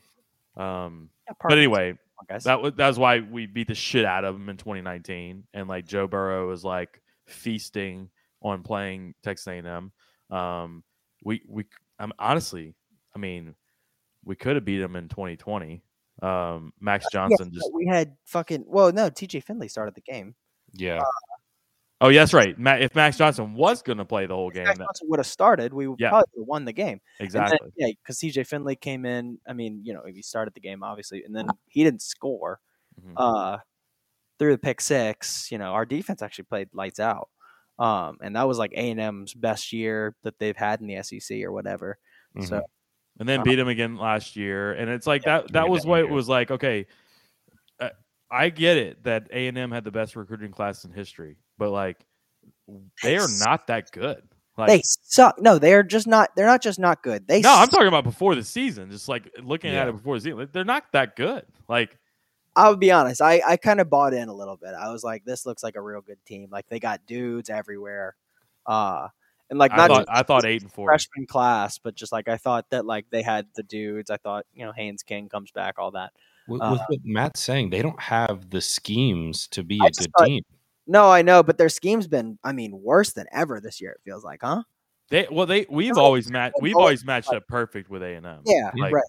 Um, 0.55 1.09
Yeah, 1.27 1.33
but 1.41 1.57
anyway, 1.57 1.97
that 2.45 2.61
was 2.61 2.73
that 2.75 2.87
was 2.87 2.97
why 2.97 3.19
we 3.19 3.45
beat 3.45 3.67
the 3.67 3.75
shit 3.75 4.05
out 4.05 4.23
of 4.23 4.35
him 4.35 4.47
in 4.47 4.55
2019, 4.55 5.43
and 5.53 5.67
like 5.67 5.85
Joe 5.85 6.07
Burrow 6.07 6.47
was 6.47 6.63
like 6.63 7.01
feasting 7.25 8.09
on 8.41 8.63
playing 8.63 9.13
Texas 9.23 9.47
A&M. 9.47 9.91
Um, 10.35 10.83
we 11.23 11.41
we 11.47 11.65
um, 11.99 12.11
honestly, 12.19 12.75
I 13.15 13.19
mean, 13.19 13.55
we 14.25 14.35
could 14.35 14.55
have 14.55 14.65
beat 14.65 14.79
them 14.79 14.95
in 14.95 15.07
2020. 15.09 15.83
Um, 16.21 16.73
Max 16.79 17.05
Johnson 17.11 17.49
but 17.49 17.53
just 17.55 17.71
we 17.73 17.85
had 17.87 18.15
fucking. 18.25 18.65
Well, 18.67 18.91
no, 18.91 19.09
T.J. 19.09 19.39
Finley 19.41 19.67
started 19.67 19.95
the 19.95 20.01
game. 20.01 20.35
yeah, 20.73 21.01
oh 22.01 22.09
yeah, 22.09 22.21
that's 22.21 22.33
right. 22.33 22.57
Ma- 22.59 22.75
if 22.75 22.93
Max 22.95 23.17
Johnson 23.17 23.53
was 23.55 23.81
going 23.81 23.97
to 23.97 24.05
play 24.05 24.25
the 24.27 24.35
whole 24.35 24.49
game, 24.51 24.65
Max 24.65 24.77
that, 24.77 24.85
Johnson 24.85 25.07
would 25.09 25.19
have 25.19 25.25
started. 25.27 25.73
We 25.73 25.87
Yeah. 25.97 26.09
probably 26.09 26.25
would 26.35 26.43
have 26.43 26.47
won 26.47 26.65
the 26.65 26.73
game. 26.73 26.99
And 27.19 27.29
then- 27.31 27.43
exactly. 27.43 27.69
yeah, 27.77 27.87
because 28.01 28.19
T.J. 28.19 28.43
Finley 28.43 28.75
came 28.75 29.05
in. 29.05 29.39
I 29.47 29.53
mean, 29.53 29.81
you 29.83 29.93
know, 29.93 30.03
he 30.05 30.21
started 30.21 30.53
the 30.53 30.59
game 30.59 30.83
obviously, 30.83 31.23
and 31.23 31.35
then 31.35 31.47
he 31.67 31.83
didn't 31.83 32.01
score. 32.01 32.59
Mhm. 33.01 33.13
Uh, 33.17 33.57
through 34.39 34.53
the 34.53 34.57
pick 34.59 34.81
six, 34.81 35.51
you 35.51 35.57
know, 35.57 35.71
our 35.71 35.85
defense 35.85 36.21
actually 36.21 36.45
played 36.45 36.69
lights 36.73 36.99
out. 36.99 37.29
Um, 37.79 38.17
and 38.21 38.35
that 38.35 38.47
was 38.47 38.57
like 38.57 38.71
A 38.73 38.91
and 38.91 38.99
M's 38.99 39.33
best 39.33 39.73
year 39.73 40.15
that 40.23 40.37
they've 40.39 40.55
had 40.55 40.81
in 40.81 40.87
the 40.87 41.01
SEC 41.01 41.43
or 41.43 41.51
whatever. 41.51 41.97
Mhm. 42.37 42.47
So 42.47 42.61
and 43.19 43.29
then 43.29 43.41
Uh, 43.41 43.43
beat 43.43 43.55
them 43.55 43.67
again 43.67 43.95
last 43.97 44.35
year. 44.35 44.73
And 44.73 44.89
it's 44.89 45.07
like 45.07 45.25
Yeah, 45.25 45.41
that. 45.41 45.53
That 45.53 45.69
was 45.69 45.85
what 45.85 45.99
it 45.99 46.09
was 46.09 46.27
like. 46.29 46.51
Okay, 46.51 46.85
uh, 47.79 47.89
I 48.31 48.49
get 48.49 48.77
it 48.77 49.03
that 49.03 49.27
A 49.31 49.47
and 49.47 49.57
M 49.57 49.71
had 49.71 49.83
the 49.83 49.91
best 49.91 50.15
recruiting 50.15 50.51
class 50.51 50.85
in 50.85 50.91
history, 50.91 51.37
but 51.57 51.69
like 51.71 52.05
they 53.01 53.17
are 53.17 53.27
not 53.39 53.67
that 53.67 53.91
good. 53.91 54.23
Like 54.57 54.67
they 54.67 54.81
suck. 54.83 55.39
No, 55.41 55.57
they 55.57 55.73
are 55.73 55.81
just 55.81 56.05
not. 56.05 56.35
They're 56.35 56.45
not 56.45 56.61
just 56.61 56.79
not 56.79 57.01
good. 57.01 57.27
They 57.27 57.41
no, 57.41 57.53
I'm 57.53 57.69
talking 57.69 57.87
about 57.87 58.03
before 58.03 58.35
the 58.35 58.43
season. 58.43 58.91
Just 58.91 59.09
like 59.09 59.31
looking 59.41 59.73
at 59.73 59.87
it 59.87 59.93
before 59.93 60.15
the 60.17 60.21
season, 60.21 60.47
they're 60.51 60.63
not 60.63 60.83
that 60.93 61.15
good. 61.15 61.43
Like 61.67 61.97
I'll 62.55 62.75
be 62.75 62.91
honest. 62.91 63.21
I, 63.21 63.41
I 63.47 63.57
kind 63.57 63.79
of 63.81 63.89
bought 63.89 64.13
in 64.13 64.29
a 64.29 64.33
little 64.33 64.57
bit. 64.57 64.73
I 64.79 64.91
was 64.91 65.03
like, 65.03 65.25
this 65.25 65.45
looks 65.45 65.63
like 65.63 65.75
a 65.75 65.81
real 65.81 66.01
good 66.01 66.23
team. 66.25 66.49
Like 66.51 66.67
they 66.69 66.79
got 66.79 67.05
dudes 67.07 67.49
everywhere. 67.49 68.15
Uh, 68.65 69.07
and 69.49 69.59
like 69.59 69.71
I 69.71 69.87
thought, 69.87 69.97
just 70.05 70.09
I 70.09 70.23
thought 70.23 70.45
eight 70.45 70.61
and 70.61 70.71
four. 70.71 70.87
freshman 70.87 71.25
class, 71.25 71.77
but 71.77 71.95
just 71.95 72.11
like 72.11 72.27
I 72.27 72.37
thought 72.37 72.69
that 72.69 72.85
like 72.85 73.05
they 73.11 73.21
had 73.21 73.47
the 73.55 73.63
dudes. 73.63 74.09
I 74.09 74.17
thought 74.17 74.45
you 74.53 74.65
know 74.65 74.71
Haynes 74.71 75.03
King 75.03 75.29
comes 75.29 75.51
back, 75.51 75.75
all 75.77 75.91
that. 75.91 76.11
with, 76.47 76.61
uh, 76.61 76.69
with 76.71 76.81
what 76.87 76.99
Matt's 77.03 77.41
saying, 77.41 77.69
they 77.71 77.81
don't 77.81 78.01
have 78.01 78.49
the 78.49 78.61
schemes 78.61 79.47
to 79.49 79.63
be 79.63 79.79
I 79.81 79.87
a 79.87 79.91
good 79.91 80.11
thought- 80.17 80.25
team. 80.27 80.43
No, 80.85 81.09
I 81.09 81.21
know, 81.21 81.43
but 81.43 81.57
their 81.57 81.69
scheme's 81.69 82.07
been, 82.09 82.37
I 82.43 82.51
mean, 82.51 82.81
worse 82.81 83.13
than 83.13 83.25
ever 83.31 83.61
this 83.61 83.79
year. 83.79 83.91
It 83.91 84.01
feels 84.03 84.25
like, 84.25 84.41
huh? 84.43 84.63
They 85.09 85.27
well, 85.31 85.45
they 85.45 85.65
we've 85.69 85.95
No, 85.95 86.01
always 86.01 86.29
matched. 86.29 86.55
We've 86.61 86.75
always 86.75 86.83
always 87.01 87.05
matched 87.05 87.29
up 87.33 87.47
perfect 87.47 87.89
with 87.89 88.03
A 88.03 88.15
and 88.15 88.25
M. 88.25 88.41
Yeah, 88.45 88.69
Like- 88.75 88.93
right. 88.93 89.03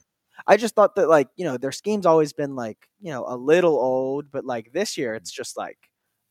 I 0.47 0.57
just 0.57 0.75
thought 0.75 0.97
that 0.97 1.09
like 1.09 1.29
you 1.37 1.45
know 1.45 1.57
their 1.57 1.73
scheme's 1.73 2.07
always 2.07 2.33
been 2.33 2.57
like 2.57 2.89
you 3.01 3.11
know 3.11 3.25
a 3.27 3.37
little 3.37 3.77
old, 3.77 4.31
but 4.31 4.45
like 4.45 4.73
this 4.73 4.97
year 4.97 5.15
mm. 5.15 5.17
it's 5.17 5.31
just 5.31 5.57
like 5.57 5.79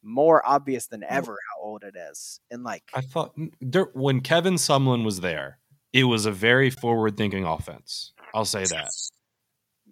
more 0.03 0.45
obvious 0.45 0.87
than 0.87 1.03
ever 1.07 1.31
how 1.31 1.63
old 1.63 1.83
it 1.83 1.95
is, 2.11 2.39
and 2.51 2.63
like 2.63 2.83
I 2.93 3.01
thought 3.01 3.35
mm, 3.37 3.51
there, 3.61 3.89
when 3.93 4.21
Kevin 4.21 4.55
Sumlin 4.55 5.05
was 5.05 5.21
there, 5.21 5.59
it 5.93 6.03
was 6.05 6.25
a 6.25 6.31
very 6.31 6.69
forward-thinking 6.69 7.45
offense. 7.45 8.13
I'll 8.33 8.45
say 8.45 8.65
that. 8.65 8.89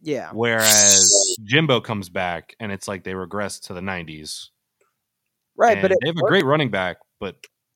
yeah, 0.02 0.32
Whereas 0.34 1.38
Jimbo 1.44 1.82
comes 1.82 2.10
back, 2.10 2.56
and 2.60 2.72
it's 2.72 2.88
like 2.88 3.04
they 3.04 3.16
regress 3.16 3.60
to 3.62 3.74
the 3.74 3.82
'90s. 3.82 4.50
right. 5.56 5.82
But 5.82 5.92
And 5.92 5.94
it 5.94 5.98
they 6.02 6.08
have 6.10 6.18
a 6.18 6.28
great 6.28 6.46
running 6.46 6.72
back, 6.72 6.98
but 7.20 7.36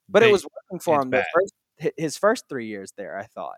but 0.09 0.19
they- 0.19 0.29
it 0.29 0.31
was 0.31 0.43
working 0.43 0.79
for 0.79 1.01
him 1.01 1.09
the 1.11 1.25
first 1.33 1.53
his 1.97 2.17
first 2.17 2.45
three 2.49 2.67
years 2.67 2.93
there. 2.97 3.17
I 3.17 3.25
thought, 3.25 3.57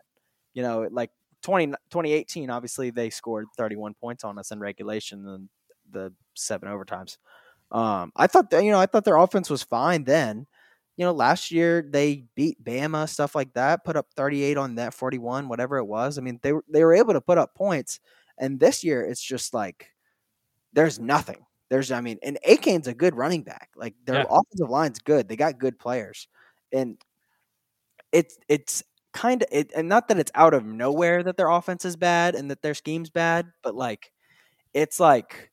you 0.54 0.64
know, 0.64 0.88
like 0.92 1.12
20, 1.44 1.74
2018, 1.90 2.50
obviously 2.50 2.90
they 2.90 3.10
scored 3.10 3.48
thirty 3.58 3.76
one 3.76 3.94
points 3.96 4.24
on 4.24 4.38
us 4.40 4.52
in 4.52 4.60
regulation 4.60 5.28
and 5.28 5.50
the 5.92 6.14
seven 6.36 6.70
overtimes. 6.70 7.18
Um, 7.72 8.12
I 8.16 8.28
thought 8.28 8.50
that 8.52 8.64
you 8.64 8.72
know 8.72 8.80
I 8.80 8.86
thought 8.86 9.06
their 9.06 9.18
offense 9.18 9.50
was 9.50 9.64
fine 9.64 10.04
then. 10.06 10.48
You 10.98 11.06
know, 11.06 11.12
last 11.14 11.52
year 11.52 11.86
they 11.88 12.26
beat 12.36 12.64
Bama, 12.64 13.08
stuff 13.10 13.36
like 13.36 13.54
that, 13.54 13.86
put 13.86 13.96
up 13.98 14.08
38 14.16 14.58
on 14.58 14.76
that 14.76 14.94
41, 14.94 15.48
whatever 15.50 15.78
it 15.78 15.86
was. 15.86 16.18
I 16.18 16.22
mean, 16.22 16.40
they 16.44 16.54
were 16.54 16.64
they 16.70 16.84
were 16.84 16.94
able 16.94 17.14
to 17.14 17.22
put 17.22 17.38
up 17.38 17.56
points. 17.56 18.00
And 18.40 18.60
this 18.60 18.84
year 18.84 19.04
it's 19.06 19.22
just 19.22 19.54
like 19.54 19.88
there's 20.74 21.00
nothing. 21.00 21.46
There's 21.70 21.92
I 21.92 22.02
mean, 22.02 22.20
and 22.24 22.38
Achane's 22.48 22.88
a 22.88 22.94
good 22.94 23.16
running 23.16 23.44
back. 23.44 23.70
Like 23.76 23.96
their 24.06 24.20
Yeah. 24.20 24.26
offensive 24.30 24.70
line's 24.70 25.00
good. 25.00 25.28
They 25.28 25.36
got 25.36 25.60
good 25.60 25.80
players. 25.80 26.28
And 26.74 26.98
it's 28.12 28.38
it's 28.48 28.84
kind 29.18 29.44
of 29.44 29.50
it 29.52 29.72
and 29.76 29.90
not 29.90 30.08
that 30.10 30.20
it's 30.20 30.32
out 30.36 30.54
of 30.54 30.66
nowhere 30.66 31.24
that 31.24 31.38
their 31.38 31.50
offense 31.50 31.86
is 31.86 31.96
bad 31.98 32.36
and 32.36 32.52
that 32.52 32.62
their 32.64 32.76
scheme's 32.76 33.10
bad, 33.12 33.48
but 33.64 33.76
like 33.76 34.12
it's 34.74 35.00
like 35.00 35.52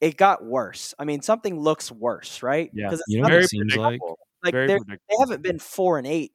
it 0.00 0.16
got 0.18 0.44
worse. 0.44 0.94
I 0.98 1.04
mean, 1.06 1.22
something 1.22 1.58
looks 1.60 1.92
worse, 1.92 2.42
right? 2.42 2.72
Yeah. 2.72 2.90
'Cause 2.90 3.00
it's 3.00 3.16
you 3.16 3.18
know 3.18 3.28
what 3.30 3.32
very 3.32 3.44
it 3.44 3.48
seems 3.48 3.74
like? 3.76 4.02
like 4.44 4.56
Very 4.56 4.68
they're 4.68 4.80
predictable. 4.80 5.02
they 5.10 5.16
haven't 5.20 5.42
been 5.42 5.58
four 5.60 5.98
and 5.98 6.06
eight 6.06 6.32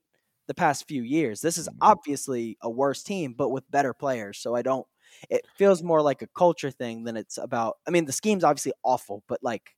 the 0.47 0.53
past 0.55 0.87
few 0.87 1.03
years. 1.03 1.41
This 1.41 1.57
is 1.59 1.67
Mhm. 1.67 1.79
obviously 1.81 2.57
a 2.61 2.69
worse 2.69 3.03
team, 3.03 3.33
but 3.35 3.49
with 3.51 3.69
better 3.71 3.93
players. 3.93 4.39
So 4.39 4.55
I 4.55 4.61
don't. 4.63 4.87
It 5.29 5.47
feels 5.57 5.83
more 5.83 6.01
like 6.03 6.21
a 6.23 6.27
culture 6.27 6.71
thing 6.71 7.03
than 7.05 7.17
it's 7.17 7.37
about. 7.39 7.77
I 7.87 7.91
mean, 7.91 8.05
the 8.05 8.13
scheme's 8.13 8.43
obviously 8.45 8.73
awful, 8.83 9.23
but 9.27 9.39
like, 9.43 9.75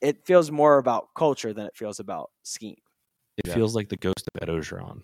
it 0.00 0.24
feels 0.24 0.50
more 0.50 0.78
about 0.78 1.08
culture 1.16 1.52
than 1.52 1.66
it 1.66 1.76
feels 1.76 1.98
about 2.00 2.30
scheme. 2.42 2.76
It 3.36 3.46
Yeah. 3.46 3.52
feels 3.52 3.74
like 3.74 3.88
the 3.88 3.96
ghost 3.96 4.28
of 4.34 4.42
Ed 4.42 4.48
Orgeron. 4.48 5.02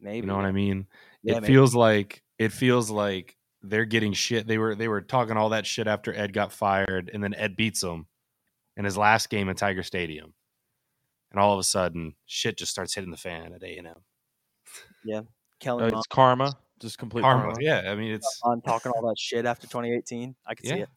Maybe 0.00 0.18
You 0.18 0.26
know 0.26 0.36
what 0.36 0.44
I 0.44 0.52
mean? 0.52 0.86
Yeah, 1.22 1.36
it 1.38 1.42
maybe. 1.42 1.52
feels 1.54 1.74
like 1.74 2.22
it 2.38 2.52
feels 2.52 2.90
like 2.90 3.36
they're 3.62 3.84
getting 3.84 4.12
shit. 4.12 4.46
They 4.46 4.58
were 4.58 4.74
they 4.74 4.88
were 4.88 5.00
talking 5.00 5.36
all 5.36 5.48
that 5.50 5.66
shit 5.66 5.86
after 5.86 6.14
Ed 6.14 6.32
got 6.32 6.52
fired, 6.52 7.10
and 7.12 7.22
then 7.22 7.34
Ed 7.34 7.56
beats 7.56 7.80
them 7.80 8.06
in 8.76 8.84
his 8.84 8.96
last 8.96 9.28
game 9.30 9.48
at 9.48 9.56
Tiger 9.56 9.82
Stadium, 9.82 10.34
and 11.32 11.40
all 11.40 11.52
of 11.52 11.58
a 11.58 11.64
sudden, 11.64 12.14
shit 12.26 12.56
just 12.56 12.70
starts 12.70 12.94
hitting 12.94 13.10
the 13.10 13.16
fan 13.16 13.52
at 13.52 13.62
A 13.64 13.76
and 13.76 13.88
M. 13.88 13.94
Yeah, 15.04 15.22
Kellen 15.60 15.92
Uh, 15.92 15.98
it's 15.98 16.06
karma. 16.06 16.56
Just 16.80 16.98
complete 16.98 17.22
karma. 17.22 17.42
karma. 17.42 17.56
Yeah, 17.60 17.90
I 17.90 17.96
mean 17.96 18.12
it's 18.12 18.40
On 18.44 18.60
talking 18.62 18.92
all 18.92 19.08
that 19.08 19.18
shit 19.18 19.44
after 19.46 19.66
2018, 19.66 20.36
I 20.46 20.54
could 20.54 20.66
see 20.66 20.74
it. 20.74 20.88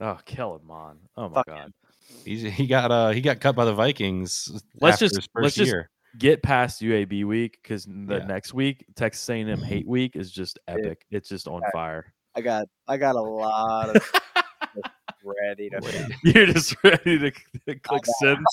Oh, 0.00 0.18
Kellen 0.24 0.60
Mond. 0.64 1.00
Oh 1.16 1.28
my 1.28 1.34
Fuck 1.36 1.46
god. 1.46 1.72
he's, 2.24 2.42
he 2.42 2.66
got 2.68 2.92
uh 2.92 3.10
he 3.10 3.20
got 3.20 3.40
cut 3.40 3.56
by 3.56 3.64
the 3.64 3.74
Vikings. 3.74 4.48
Let's 4.80 4.94
after 4.94 5.04
just- 5.06 5.16
his 5.16 5.26
1st 5.26 5.42
let's 5.42 5.54
just- 5.56 5.66
year. 5.72 5.90
Get 6.18 6.42
past 6.42 6.80
UAB 6.80 7.24
week 7.24 7.58
because 7.62 7.84
the 7.86 8.18
Yeah. 8.18 8.26
next 8.26 8.54
week, 8.54 8.84
Texas 8.94 9.28
A&M 9.28 9.46
mm-hmm. 9.46 9.62
hate 9.64 9.86
week 9.86 10.16
is 10.16 10.30
just 10.30 10.58
Dude. 10.68 10.86
epic. 10.86 11.06
It's 11.10 11.28
just 11.28 11.48
on 11.48 11.60
Yeah. 11.62 11.70
fire. 11.72 12.12
I 12.36 12.40
got 12.40 12.66
I 12.88 12.96
got 12.96 13.16
a 13.16 13.20
lot 13.22 13.96
of 13.96 14.12
ready 15.24 15.70
to. 15.70 16.10
You're 16.24 16.46
just 16.46 16.76
ready 16.82 17.18
to, 17.18 17.30
to 17.66 17.78
click 17.80 18.04
send. 18.20 18.44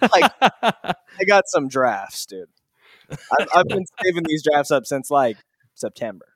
Like- 0.00 0.32
I 0.40 1.24
got 1.26 1.48
some 1.48 1.68
drafts, 1.68 2.26
dude. 2.26 2.48
I've, 3.10 3.48
I've 3.54 3.68
been 3.68 3.84
saving 4.02 4.24
these 4.26 4.42
drafts 4.42 4.70
up 4.70 4.86
since 4.86 5.10
like 5.10 5.36
September. 5.74 6.26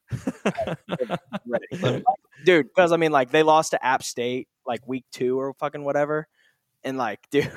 Ready. 1.46 2.02
Dude, 2.44 2.66
because 2.68 2.92
I 2.92 2.96
mean, 2.96 3.12
like 3.12 3.30
they 3.30 3.42
lost 3.42 3.70
to 3.72 3.84
App 3.84 4.02
State 4.02 4.48
like 4.66 4.86
week 4.86 5.04
two 5.12 5.38
or 5.38 5.54
fucking 5.54 5.84
whatever, 5.84 6.26
and 6.82 6.98
like, 6.98 7.20
dude, 7.30 7.50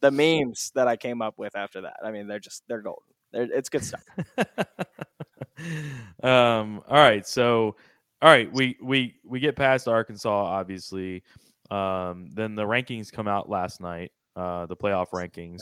the 0.00 0.10
memes 0.10 0.72
that 0.74 0.88
I 0.88 0.96
came 0.96 1.22
up 1.22 1.34
with 1.38 1.56
after 1.56 1.82
that. 1.82 1.96
I 2.04 2.10
mean, 2.10 2.26
they're 2.26 2.38
just 2.38 2.62
they're 2.68 2.82
golden. 2.82 3.02
They're, 3.32 3.48
it's 3.52 3.68
good 3.68 3.84
stuff. 3.84 4.02
um. 6.22 6.82
All 6.88 6.96
right. 6.96 7.26
So, 7.26 7.76
all 8.22 8.30
right. 8.30 8.52
We 8.52 8.76
we 8.82 9.16
we 9.24 9.40
get 9.40 9.56
past 9.56 9.88
Arkansas, 9.88 10.30
obviously. 10.44 11.22
Um. 11.70 12.30
Then 12.32 12.54
the 12.54 12.64
rankings 12.64 13.12
come 13.12 13.28
out 13.28 13.48
last 13.48 13.80
night. 13.80 14.12
Uh, 14.34 14.66
the 14.66 14.76
playoff 14.76 15.08
rankings. 15.10 15.60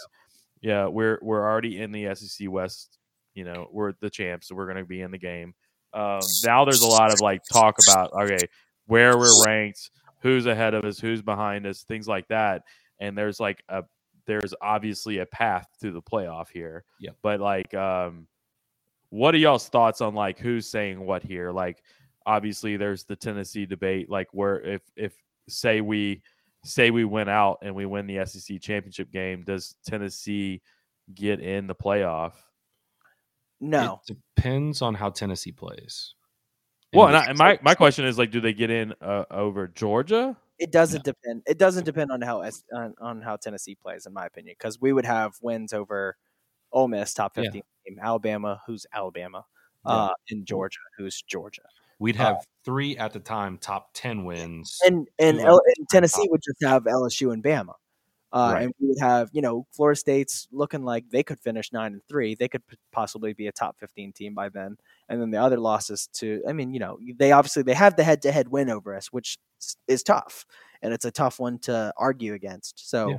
Yeah, 0.61 0.87
we're 0.87 1.19
we're 1.23 1.47
already 1.47 1.81
in 1.81 1.93
the 1.93 2.15
SEC 2.15 2.51
West. 2.51 2.99
You 3.35 3.45
know, 3.45 3.69
we're 3.71 3.93
the 4.01 4.11
champs, 4.11 4.49
so 4.49 4.55
we're 4.55 4.67
going 4.67 4.79
to 4.79 4.85
be 4.85 5.01
in 5.01 5.11
the 5.11 5.19
game. 5.19 5.55
Um, 5.93 6.21
now 6.45 6.65
there's 6.65 6.83
a 6.83 6.89
lot 6.89 7.13
of 7.13 7.21
like 7.21 7.43
talk 7.53 7.77
about 7.87 8.13
okay, 8.13 8.49
where 8.87 9.17
we're 9.17 9.45
ranked, 9.45 9.91
who's 10.21 10.47
ahead 10.47 10.75
of 10.75 10.85
us, 10.85 10.99
who's 10.99 11.23
behind 11.23 11.67
us, 11.67 11.83
things 11.85 12.09
like 12.09 12.27
that. 12.29 12.63
And 12.99 13.17
there's 13.17 13.39
like 13.39 13.63
a 13.69 13.85
there's 14.27 14.55
obviously 14.61 15.19
a 15.19 15.27
path 15.27 15.67
to 15.81 15.91
the 15.91 16.03
playoff 16.03 16.49
here. 16.49 16.85
Yep. 17.01 17.17
But 17.23 17.41
like, 17.41 17.73
um, 17.75 18.27
what 19.11 19.35
are 19.35 19.39
y'all's 19.39 19.69
thoughts 19.69 20.01
on 20.01 20.15
like 20.15 20.39
who's 20.39 20.69
saying 20.69 21.01
what 21.01 21.23
here? 21.23 21.51
Like, 21.53 21.83
obviously 22.27 22.77
there's 22.77 23.05
the 23.05 23.17
Tennessee 23.17 23.67
debate. 23.67 24.11
Like, 24.11 24.29
where 24.33 24.61
if 24.61 24.83
if 24.97 25.15
say 25.49 25.81
we 25.81 26.23
say 26.65 26.91
we 26.91 27.05
win 27.05 27.29
out 27.29 27.59
and 27.63 27.75
we 27.75 27.87
win 27.87 28.07
the 28.07 28.25
SEC 28.27 28.61
championship 28.61 29.13
game, 29.13 29.45
does 29.45 29.77
Tennessee 29.87 30.63
get 31.15 31.41
in 31.41 31.67
the 31.67 31.75
playoff? 31.75 32.33
No, 33.61 34.01
It 34.09 34.17
depends 34.37 34.83
on 34.83 34.95
how 34.95 35.11
Tennessee 35.11 35.53
plays. 35.53 36.15
Well, 36.93 37.09
And 37.09 37.17
and, 37.17 37.25
I, 37.25 37.29
and 37.31 37.39
my 37.39 37.59
my 37.63 37.75
question 37.75 38.05
is 38.05 38.19
like, 38.19 38.31
do 38.31 38.41
they 38.41 38.53
get 38.53 38.71
in 38.71 38.95
uh, 39.01 39.25
over 39.31 39.69
Georgia? 39.69 40.37
It 40.59 40.71
doesn't 40.73 41.05
depend. 41.05 41.43
It 41.47 41.59
doesn't 41.59 41.85
depend 41.85 42.11
on 42.13 42.21
how 42.23 42.43
on, 42.73 42.95
on 43.01 43.23
how 43.23 43.37
Tennessee 43.37 43.75
plays, 43.75 44.07
in 44.07 44.13
my 44.13 44.27
opinion, 44.27 44.55
because 44.59 44.81
we 44.81 44.93
would 44.93 45.05
have 45.07 45.33
wins 45.43 45.73
over 45.73 46.17
Ole 46.73 46.89
Miss, 46.89 47.15
top 47.15 47.37
Yeah. 47.37 47.43
fifteen 47.45 47.63
team, 47.87 47.99
Alabama, 48.01 48.61
who's 48.67 48.87
Alabama, 48.93 49.45
Yeah. 49.87 49.93
uh, 49.93 50.11
and 50.31 50.47
Georgia, 50.47 50.81
who's 50.97 51.23
Georgia. 51.23 51.63
we'd 51.99 52.17
uh, 52.21 52.25
have 52.25 52.47
three 52.65 52.97
at 52.99 53.13
the 53.13 53.21
time 53.21 53.59
top 53.59 53.91
ten 53.95 54.25
wins. 54.25 54.79
and 54.85 55.09
and, 55.19 55.41
L- 55.41 55.61
and 55.77 55.89
Tennessee 55.91 56.27
would 56.31 56.43
just 56.43 56.63
have 56.63 56.85
LSU 56.85 57.33
and 57.33 57.43
Bama, 57.43 57.75
uh, 58.33 58.51
Right. 58.55 58.63
and 58.65 58.75
we 58.81 58.89
would 58.89 58.99
have 59.01 59.31
you 59.33 59.43
know 59.43 59.67
Florida 59.73 59.99
State's 59.99 60.49
looking 60.53 60.83
like 60.85 61.09
they 61.11 61.23
could 61.23 61.39
finish 61.41 61.73
nine 61.73 61.93
and 61.95 62.03
three. 62.09 62.35
They 62.35 62.49
could 62.49 62.67
p- 62.67 62.77
possibly 62.93 63.33
be 63.33 63.47
a 63.47 63.53
top 63.53 63.77
fifteen 63.79 64.13
team 64.13 64.35
by 64.35 64.49
then. 64.49 64.77
And 65.09 65.21
then 65.21 65.31
the 65.31 65.39
other 65.39 65.59
losses 65.59 66.09
to, 66.15 66.43
I 66.49 66.53
mean, 66.53 66.73
you 66.73 66.81
know, 66.81 66.99
they 67.19 67.33
obviously 67.33 67.63
they 67.63 67.75
have 67.75 67.97
the 67.97 68.05
head 68.05 68.23
to 68.23 68.33
head 68.33 68.49
win 68.49 68.71
over 68.71 68.95
us, 68.97 69.09
which 69.09 69.39
is 69.87 70.03
tough, 70.03 70.47
and 70.83 70.93
it's 70.95 71.05
a 71.05 71.11
tough 71.11 71.39
one 71.39 71.59
to 71.61 71.93
argue 71.97 72.35
against. 72.35 72.89
So. 72.89 73.11
Yeah. 73.11 73.17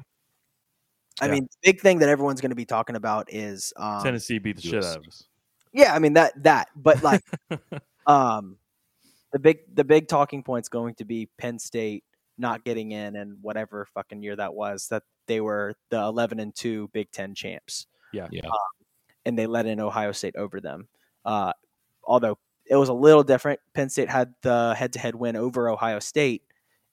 I 1.22 1.28
Yeah. 1.28 1.32
mean, 1.32 1.44
the 1.44 1.72
big 1.72 1.80
thing 1.82 2.00
that 2.00 2.10
everyone's 2.10 2.42
going 2.42 2.50
to 2.50 2.56
be 2.58 2.66
talking 2.66 2.98
about 2.98 3.32
is 3.32 3.72
um, 3.78 4.04
Tennessee 4.04 4.38
beat 4.38 4.58
the 4.58 4.62
shit 4.64 4.84
out 4.84 4.98
of 4.98 5.08
us. 5.08 5.24
yeah, 5.72 5.94
I 5.94 6.00
mean 6.00 6.12
that 6.14 6.34
that, 6.44 6.68
but 6.76 7.02
like, 7.04 7.22
um, 8.06 8.58
the 9.32 9.40
big 9.40 9.60
the 9.74 9.86
big 9.86 10.10
talking 10.10 10.44
point's 10.44 10.68
going 10.68 10.96
to 10.96 11.06
be 11.06 11.30
Penn 11.38 11.58
State 11.58 12.04
not 12.38 12.66
getting 12.66 12.92
in, 12.92 13.16
and 13.16 13.38
whatever 13.42 13.88
fucking 13.94 14.24
year 14.24 14.36
that 14.36 14.54
was, 14.54 14.90
that 14.90 15.04
they 15.28 15.40
were 15.40 15.74
the 15.90 16.02
eleven 16.02 16.38
and 16.42 16.54
two 16.54 16.90
Big 16.92 17.10
Ten 17.12 17.34
champs, 17.34 17.88
yeah, 18.12 18.28
yeah, 18.30 18.50
and 19.26 19.40
they 19.40 19.48
let 19.48 19.66
in 19.68 19.80
Ohio 19.80 20.12
State 20.12 20.36
over 20.36 20.60
them. 20.60 20.90
Uh, 21.24 21.54
although 22.06 22.38
it 22.66 22.76
was 22.76 22.90
a 22.90 22.94
little 22.94 23.24
different, 23.24 23.60
Penn 23.74 23.90
State 23.90 24.10
had 24.10 24.34
the 24.42 24.74
head 24.76 24.94
to 24.94 25.00
head 25.00 25.16
win 25.16 25.36
over 25.36 25.70
Ohio 25.70 26.00
State, 26.00 26.44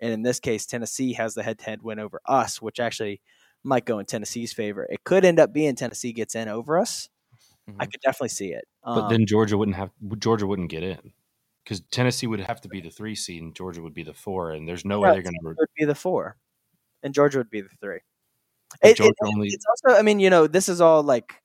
and 0.00 0.12
in 0.12 0.22
this 0.22 0.40
case, 0.40 0.66
Tennessee 0.66 1.12
has 1.14 1.34
the 1.34 1.42
head 1.42 1.58
to 1.60 1.64
head 1.64 1.82
win 1.82 1.98
over 1.98 2.20
us, 2.26 2.60
which 2.60 2.80
actually 2.80 3.20
might 3.64 3.84
go 3.84 3.98
in 3.98 4.06
Tennessee's 4.06 4.52
favor. 4.52 4.86
It 4.90 5.04
could 5.04 5.24
end 5.24 5.38
up 5.38 5.52
being 5.52 5.74
Tennessee 5.76 6.12
gets 6.12 6.34
in 6.34 6.48
over 6.48 6.78
us. 6.78 7.08
I 7.78 7.86
Mhm. 7.86 7.92
could 7.92 8.00
definitely 8.00 8.28
see 8.30 8.52
it. 8.52 8.64
but 8.84 9.04
Um, 9.04 9.08
then 9.08 9.24
Georgia 9.26 9.56
wouldn't 9.56 9.76
have 9.76 9.90
Georgia 10.18 10.46
wouldn't 10.48 10.68
get 10.68 10.82
in 10.82 11.12
because 11.62 11.80
Tennessee 11.92 12.26
would 12.26 12.40
have 12.40 12.60
to 12.62 12.68
be 12.68 12.80
the 12.80 12.90
three 12.90 13.14
seed 13.14 13.40
and 13.40 13.54
Georgia 13.54 13.80
would 13.80 13.94
be 13.94 14.02
the 14.02 14.12
four, 14.14 14.50
and 14.50 14.66
there's 14.68 14.84
no 14.84 14.98
way 14.98 15.10
Right. 15.10 15.14
they're 15.14 15.22
going 15.22 15.56
to. 15.56 15.66
be 15.76 15.84
the 15.84 15.94
four, 15.94 16.36
and 17.04 17.14
Georgia 17.14 17.38
would 17.38 17.50
be 17.50 17.60
the 17.60 17.68
three. 17.80 18.00
It- 18.82 18.96
Georgia 18.96 19.12
it- 19.12 19.26
only 19.28 19.46
it's 19.48 19.64
also, 19.66 19.96
I 19.96 20.02
mean, 20.02 20.18
you 20.18 20.28
know, 20.30 20.48
this 20.48 20.68
is 20.68 20.80
all 20.80 21.02
like 21.04 21.40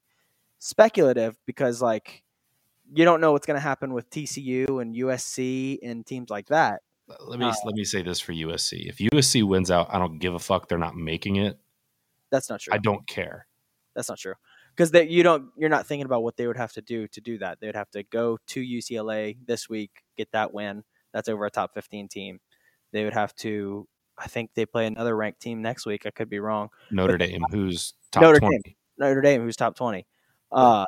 speculative 0.60 1.36
because 1.46 1.82
like 1.82 2.24
you 2.94 3.06
don't 3.06 3.22
know 3.22 3.32
what's 3.32 3.46
going 3.46 3.56
to 3.56 3.62
happen 3.62 3.94
with 3.94 4.10
TCU 4.10 4.82
and 4.82 4.96
USC 4.96 5.80
and 5.84 6.06
teams 6.06 6.30
like 6.30 6.48
that. 6.48 6.82
let 7.28 7.40
me 7.40 7.46
uh, 7.46 7.54
let 7.66 7.76
me 7.76 7.84
say 7.84 8.02
this 8.02 8.20
for 8.20 8.34
USC: 8.34 8.88
if 8.90 8.98
USC 8.98 9.44
wins 9.44 9.72
out, 9.72 9.88
I 9.90 10.00
don't 10.00 10.20
give 10.20 10.34
a 10.34 10.40
fuck. 10.40 10.68
They're 10.68 10.78
not 10.78 10.96
making 10.96 11.38
it. 11.38 11.60
That's 12.30 12.50
not 12.50 12.60
true. 12.62 12.74
I 12.74 12.78
don't 12.78 13.06
care. 13.08 13.48
That's 13.96 14.10
not 14.10 14.20
true 14.20 14.34
because 14.78 14.92
that 14.92 15.10
you 15.10 15.24
don't 15.24 15.50
you're 15.58 15.70
not 15.70 15.88
thinking 15.88 16.06
about 16.06 16.22
what 16.24 16.38
they 16.38 16.46
would 16.46 16.58
have 16.58 16.72
to 16.74 16.82
do 16.82 17.08
to 17.10 17.22
do 17.22 17.38
that. 17.40 17.60
They 17.60 17.68
would 17.68 17.76
have 17.76 17.90
to 17.92 18.04
go 18.04 18.38
to 18.48 18.62
UCLA 18.62 19.38
this 19.46 19.68
week, 19.68 20.04
get 20.18 20.32
that 20.32 20.54
win. 20.54 20.84
That's 21.14 21.28
over 21.30 21.46
a 21.46 21.50
top 21.52 21.74
15 21.74 22.08
team. 22.08 22.40
They 22.92 23.04
would 23.04 23.14
have 23.14 23.34
to. 23.38 23.88
I 24.18 24.28
think 24.28 24.52
they 24.56 24.66
play 24.66 24.86
another 24.88 25.16
ranked 25.16 25.42
team 25.42 25.62
next 25.62 25.86
week. 25.86 26.06
I 26.06 26.12
could 26.12 26.30
be 26.30 26.40
wrong. 26.40 26.70
Notre 26.92 27.18
Dame, 27.18 27.42
who's 27.52 27.94
top 28.12 28.24
Notre 28.24 28.40
twenty, 28.40 28.60
Dame. 28.64 28.76
Notre 28.98 29.22
Dame, 29.22 29.42
who's 29.42 29.56
top 29.56 29.76
20. 29.76 30.08
Uh, 30.52 30.86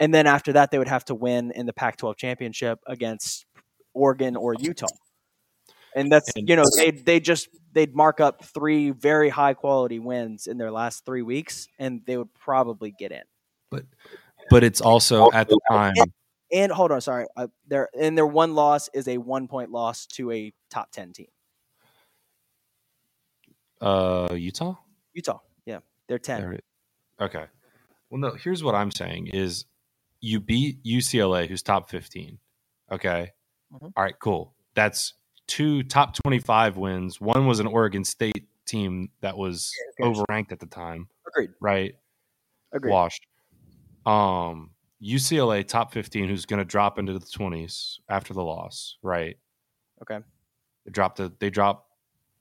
and 0.00 0.12
then 0.14 0.26
after 0.26 0.52
that, 0.54 0.70
they 0.70 0.78
would 0.78 0.88
have 0.88 1.04
to 1.06 1.14
win 1.14 1.50
in 1.52 1.66
the 1.66 1.72
Pac 1.72 1.96
12 1.96 2.16
championship 2.16 2.78
against 2.86 3.46
Oregon 3.94 4.36
or 4.36 4.54
Utah. 4.58 4.86
And 5.94 6.12
that's, 6.12 6.30
And- 6.36 6.48
you 6.48 6.56
know, 6.56 6.64
they 6.76 6.90
they 6.90 7.20
just, 7.20 7.48
they'd 7.72 7.94
mark 7.94 8.20
up 8.20 8.44
three 8.44 8.90
very 8.90 9.28
high 9.30 9.54
quality 9.54 9.98
wins 9.98 10.46
in 10.46 10.58
their 10.58 10.70
last 10.70 11.04
three 11.06 11.22
weeks, 11.22 11.68
and 11.78 12.02
they 12.06 12.16
would 12.18 12.32
probably 12.34 12.90
get 12.98 13.12
in. 13.12 13.22
but 13.70 13.84
but 14.50 14.62
it's 14.62 14.80
also 14.80 15.30
at 15.32 15.48
the 15.48 15.58
time. 15.70 15.94
And 16.52 16.70
hold 16.70 16.92
on, 16.92 17.00
sorry. 17.00 17.26
Uh, 17.36 17.48
their, 17.66 17.88
and 17.98 18.16
their 18.16 18.26
one 18.26 18.54
loss 18.54 18.88
is 18.94 19.08
a 19.08 19.18
one 19.18 19.48
point 19.48 19.72
loss 19.72 20.06
to 20.12 20.30
a 20.30 20.52
top 20.70 20.92
10 20.92 21.12
team. 21.14 21.26
Uh, 23.80 24.28
Utah. 24.34 24.76
Utah. 25.14 25.40
Yeah. 25.64 25.80
They're 26.08 26.18
10. 26.18 26.40
There 26.40 26.52
it- 26.52 26.64
Okay. 27.20 27.46
Well, 28.10 28.20
no. 28.20 28.30
Here's 28.34 28.62
what 28.62 28.74
I'm 28.74 28.90
saying: 28.90 29.28
is 29.28 29.64
you 30.20 30.40
beat 30.40 30.82
UCLA, 30.84 31.46
who's 31.48 31.62
top 31.62 31.88
15. 31.90 32.38
Okay. 32.92 33.32
Mhm. 33.72 33.92
All 33.96 34.02
right. 34.04 34.14
Cool. 34.20 34.54
That's 34.74 35.14
two 35.46 35.82
top 35.82 36.14
25 36.14 36.76
wins. 36.76 37.20
One 37.20 37.46
was 37.46 37.60
an 37.60 37.66
Oregon 37.66 38.04
State 38.04 38.48
team 38.66 39.10
that 39.20 39.36
was 39.36 39.72
cares? 40.00 40.18
overranked 40.18 40.52
at 40.52 40.60
the 40.60 40.66
time, 40.66 41.08
Agreed. 41.26 41.50
right? 41.60 41.94
Agreed. 42.72 42.90
Washed. 42.90 43.26
Um, 44.04 44.70
UCLA 45.02 45.62
top 45.66 45.92
15, 45.92 46.28
who's 46.28 46.46
going 46.46 46.58
to 46.58 46.64
drop 46.64 46.98
into 46.98 47.12
the 47.12 47.20
20s 47.20 48.00
after 48.08 48.32
the 48.34 48.42
loss, 48.42 48.96
right? 49.02 49.36
Okay. 50.02 50.20
They 50.84 50.90
dropped. 50.92 51.18
The, 51.18 51.32
they 51.38 51.50
drop 51.50 51.88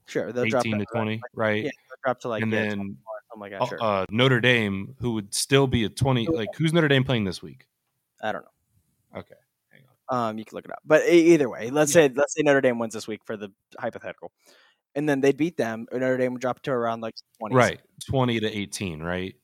Sure. 0.07 0.31
They'll 0.31 0.45
18 0.45 0.51
drop 0.51 0.63
to 0.63 0.77
that, 0.77 0.87
20, 0.93 1.21
right? 1.33 1.63
Yeah. 1.65 1.71
Drop 2.03 2.19
to 2.19 2.27
like, 2.29 2.43
and 2.43 2.51
yeah, 2.51 2.69
then 2.69 2.97
24 3.35 3.35
or 3.35 3.39
something 3.39 3.41
like 3.41 3.51
that. 3.51 3.61
uh, 3.61 3.65
Sure. 3.67 3.77
uh, 3.81 4.05
Notre 4.09 4.39
Dame, 4.41 4.95
who 4.99 5.13
would 5.13 5.33
still 5.33 5.67
be 5.67 5.83
a 5.83 5.89
20. 5.89 6.27
Like, 6.27 6.49
who's 6.55 6.73
Notre 6.73 6.87
Dame 6.87 7.03
playing 7.03 7.23
this 7.25 7.41
week? 7.41 7.67
I 8.21 8.31
don't 8.31 8.43
know. 8.43 9.19
Okay. 9.19 9.35
Hang 9.71 9.81
on. 10.09 10.29
Um, 10.29 10.37
you 10.37 10.45
can 10.45 10.55
look 10.55 10.65
it 10.65 10.71
up. 10.71 10.79
But 10.85 11.07
either 11.07 11.49
way, 11.49 11.69
let's 11.69 11.91
say 11.91 12.09
let's 12.13 12.33
say 12.35 12.41
Notre 12.43 12.61
Dame 12.61 12.79
wins 12.79 12.93
this 12.93 13.07
week 13.07 13.21
for 13.25 13.37
the 13.37 13.51
hypothetical, 13.79 14.31
and 14.95 15.07
then 15.07 15.21
they'd 15.21 15.37
beat 15.37 15.57
them. 15.57 15.87
Notre 15.91 16.17
Dame 16.17 16.33
would 16.33 16.41
drop 16.41 16.61
to 16.63 16.71
around 16.71 17.01
like 17.01 17.15
twenty. 17.39 17.55
Right. 17.55 17.79
20 18.09 18.39
to 18.41 18.57
18, 18.57 19.01
right? 19.01 19.35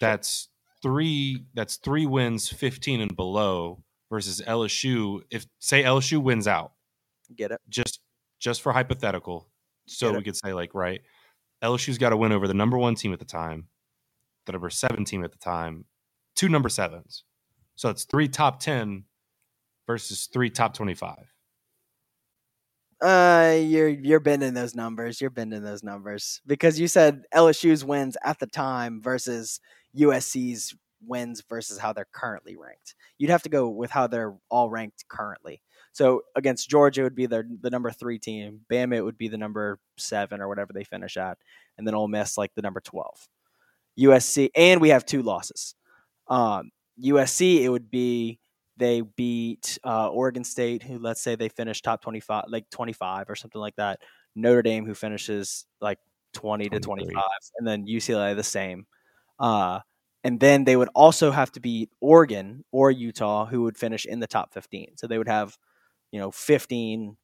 That's 0.00 0.48
three 0.82 1.44
that's 1.54 1.76
three 1.76 2.06
wins, 2.06 2.48
15 2.48 3.00
and 3.00 3.14
below 3.16 3.82
versus 4.10 4.42
LSU. 4.46 5.22
If 5.30 5.46
say 5.58 5.82
LSU 5.82 6.22
wins 6.22 6.48
out, 6.48 6.72
Get 7.36 7.50
it? 7.52 7.60
just 7.68 8.00
just 8.38 8.62
for 8.62 8.72
hypothetical, 8.72 9.48
so 9.86 10.12
we 10.12 10.22
could 10.22 10.36
say 10.36 10.52
like, 10.54 10.74
right, 10.74 11.00
LSU's 11.62 11.98
got 11.98 12.10
to 12.10 12.16
win 12.16 12.32
over 12.32 12.48
the 12.48 12.54
number 12.54 12.78
1 12.78 12.94
team 12.94 13.12
at 13.12 13.18
the 13.18 13.24
time, 13.24 13.68
the 14.46 14.52
number 14.52 14.70
7 14.70 15.04
team 15.04 15.24
at 15.24 15.32
the 15.32 15.38
time, 15.38 15.84
two 16.34 16.48
number 16.48 16.68
7s. 16.68 17.22
So 17.74 17.88
it's 17.88 18.04
three 18.04 18.28
top 18.28 18.60
10 18.60 19.04
versus 19.86 20.28
three 20.32 20.50
top 20.50 20.74
25. 20.74 21.16
Uh, 23.02 23.56
you're 23.58 23.88
you're 23.88 24.20
bending 24.20 24.52
those 24.52 24.74
numbers. 24.74 25.20
You're 25.20 25.30
bending 25.30 25.62
those 25.62 25.82
numbers 25.82 26.42
because 26.46 26.78
you 26.78 26.86
said 26.86 27.22
LSU's 27.34 27.82
wins 27.82 28.16
at 28.22 28.38
the 28.38 28.46
time 28.46 29.00
versus 29.00 29.58
USC's 29.96 30.74
wins 31.06 31.42
versus 31.48 31.78
how 31.78 31.92
they're 31.92 32.06
currently 32.12 32.56
ranked. 32.56 32.94
You'd 33.18 33.30
have 33.30 33.42
to 33.42 33.48
go 33.48 33.68
with 33.68 33.90
how 33.90 34.06
they're 34.06 34.34
all 34.50 34.70
ranked 34.70 35.06
currently. 35.08 35.62
So 35.92 36.22
against 36.36 36.70
Georgia 36.70 37.00
it 37.00 37.04
would 37.04 37.14
be 37.14 37.26
the 37.26 37.44
the 37.60 37.70
number 37.70 37.90
three 37.90 38.18
team. 38.18 38.60
Bama 38.70 38.96
it 38.96 39.02
would 39.02 39.18
be 39.18 39.28
the 39.28 39.38
number 39.38 39.78
seven 39.96 40.40
or 40.40 40.48
whatever 40.48 40.72
they 40.72 40.84
finish 40.84 41.16
at, 41.16 41.38
and 41.78 41.86
then 41.86 41.94
Ole 41.94 42.08
Miss 42.08 42.38
like 42.38 42.54
the 42.54 42.62
number 42.62 42.80
twelve. 42.80 43.28
USC 43.98 44.50
and 44.54 44.80
we 44.80 44.90
have 44.90 45.04
two 45.04 45.22
losses. 45.22 45.74
Um, 46.28 46.70
USC 47.02 47.62
it 47.62 47.68
would 47.68 47.90
be 47.90 48.38
they 48.76 49.02
beat 49.02 49.78
uh, 49.84 50.08
Oregon 50.08 50.42
State, 50.44 50.82
who 50.82 50.98
let's 50.98 51.20
say 51.20 51.34
they 51.34 51.48
finish 51.48 51.82
top 51.82 52.02
twenty 52.02 52.20
five, 52.20 52.44
like 52.48 52.68
twenty 52.70 52.92
five 52.92 53.28
or 53.28 53.36
something 53.36 53.60
like 53.60 53.76
that. 53.76 54.00
Notre 54.34 54.62
Dame, 54.62 54.86
who 54.86 54.94
finishes 54.94 55.66
like 55.80 55.98
twenty 56.32 56.68
to 56.68 56.80
twenty 56.80 57.08
five, 57.12 57.40
and 57.58 57.66
then 57.66 57.86
UCLA 57.86 58.34
the 58.34 58.42
same. 58.42 58.86
Uh, 59.38 59.80
and 60.22 60.38
then 60.40 60.64
they 60.64 60.76
would 60.76 60.88
also 60.94 61.30
have 61.30 61.50
to 61.52 61.60
beat 61.60 61.90
Oregon 62.00 62.64
or 62.72 62.90
Utah, 62.90 63.46
who 63.46 63.62
would 63.62 63.78
finish 63.78 64.04
in 64.04 64.20
the 64.20 64.26
top 64.26 64.52
15. 64.52 64.96
So 64.96 65.06
they 65.06 65.18
would 65.18 65.28
have, 65.28 65.56
you 66.12 66.20
know, 66.20 66.30
15, 66.30 67.16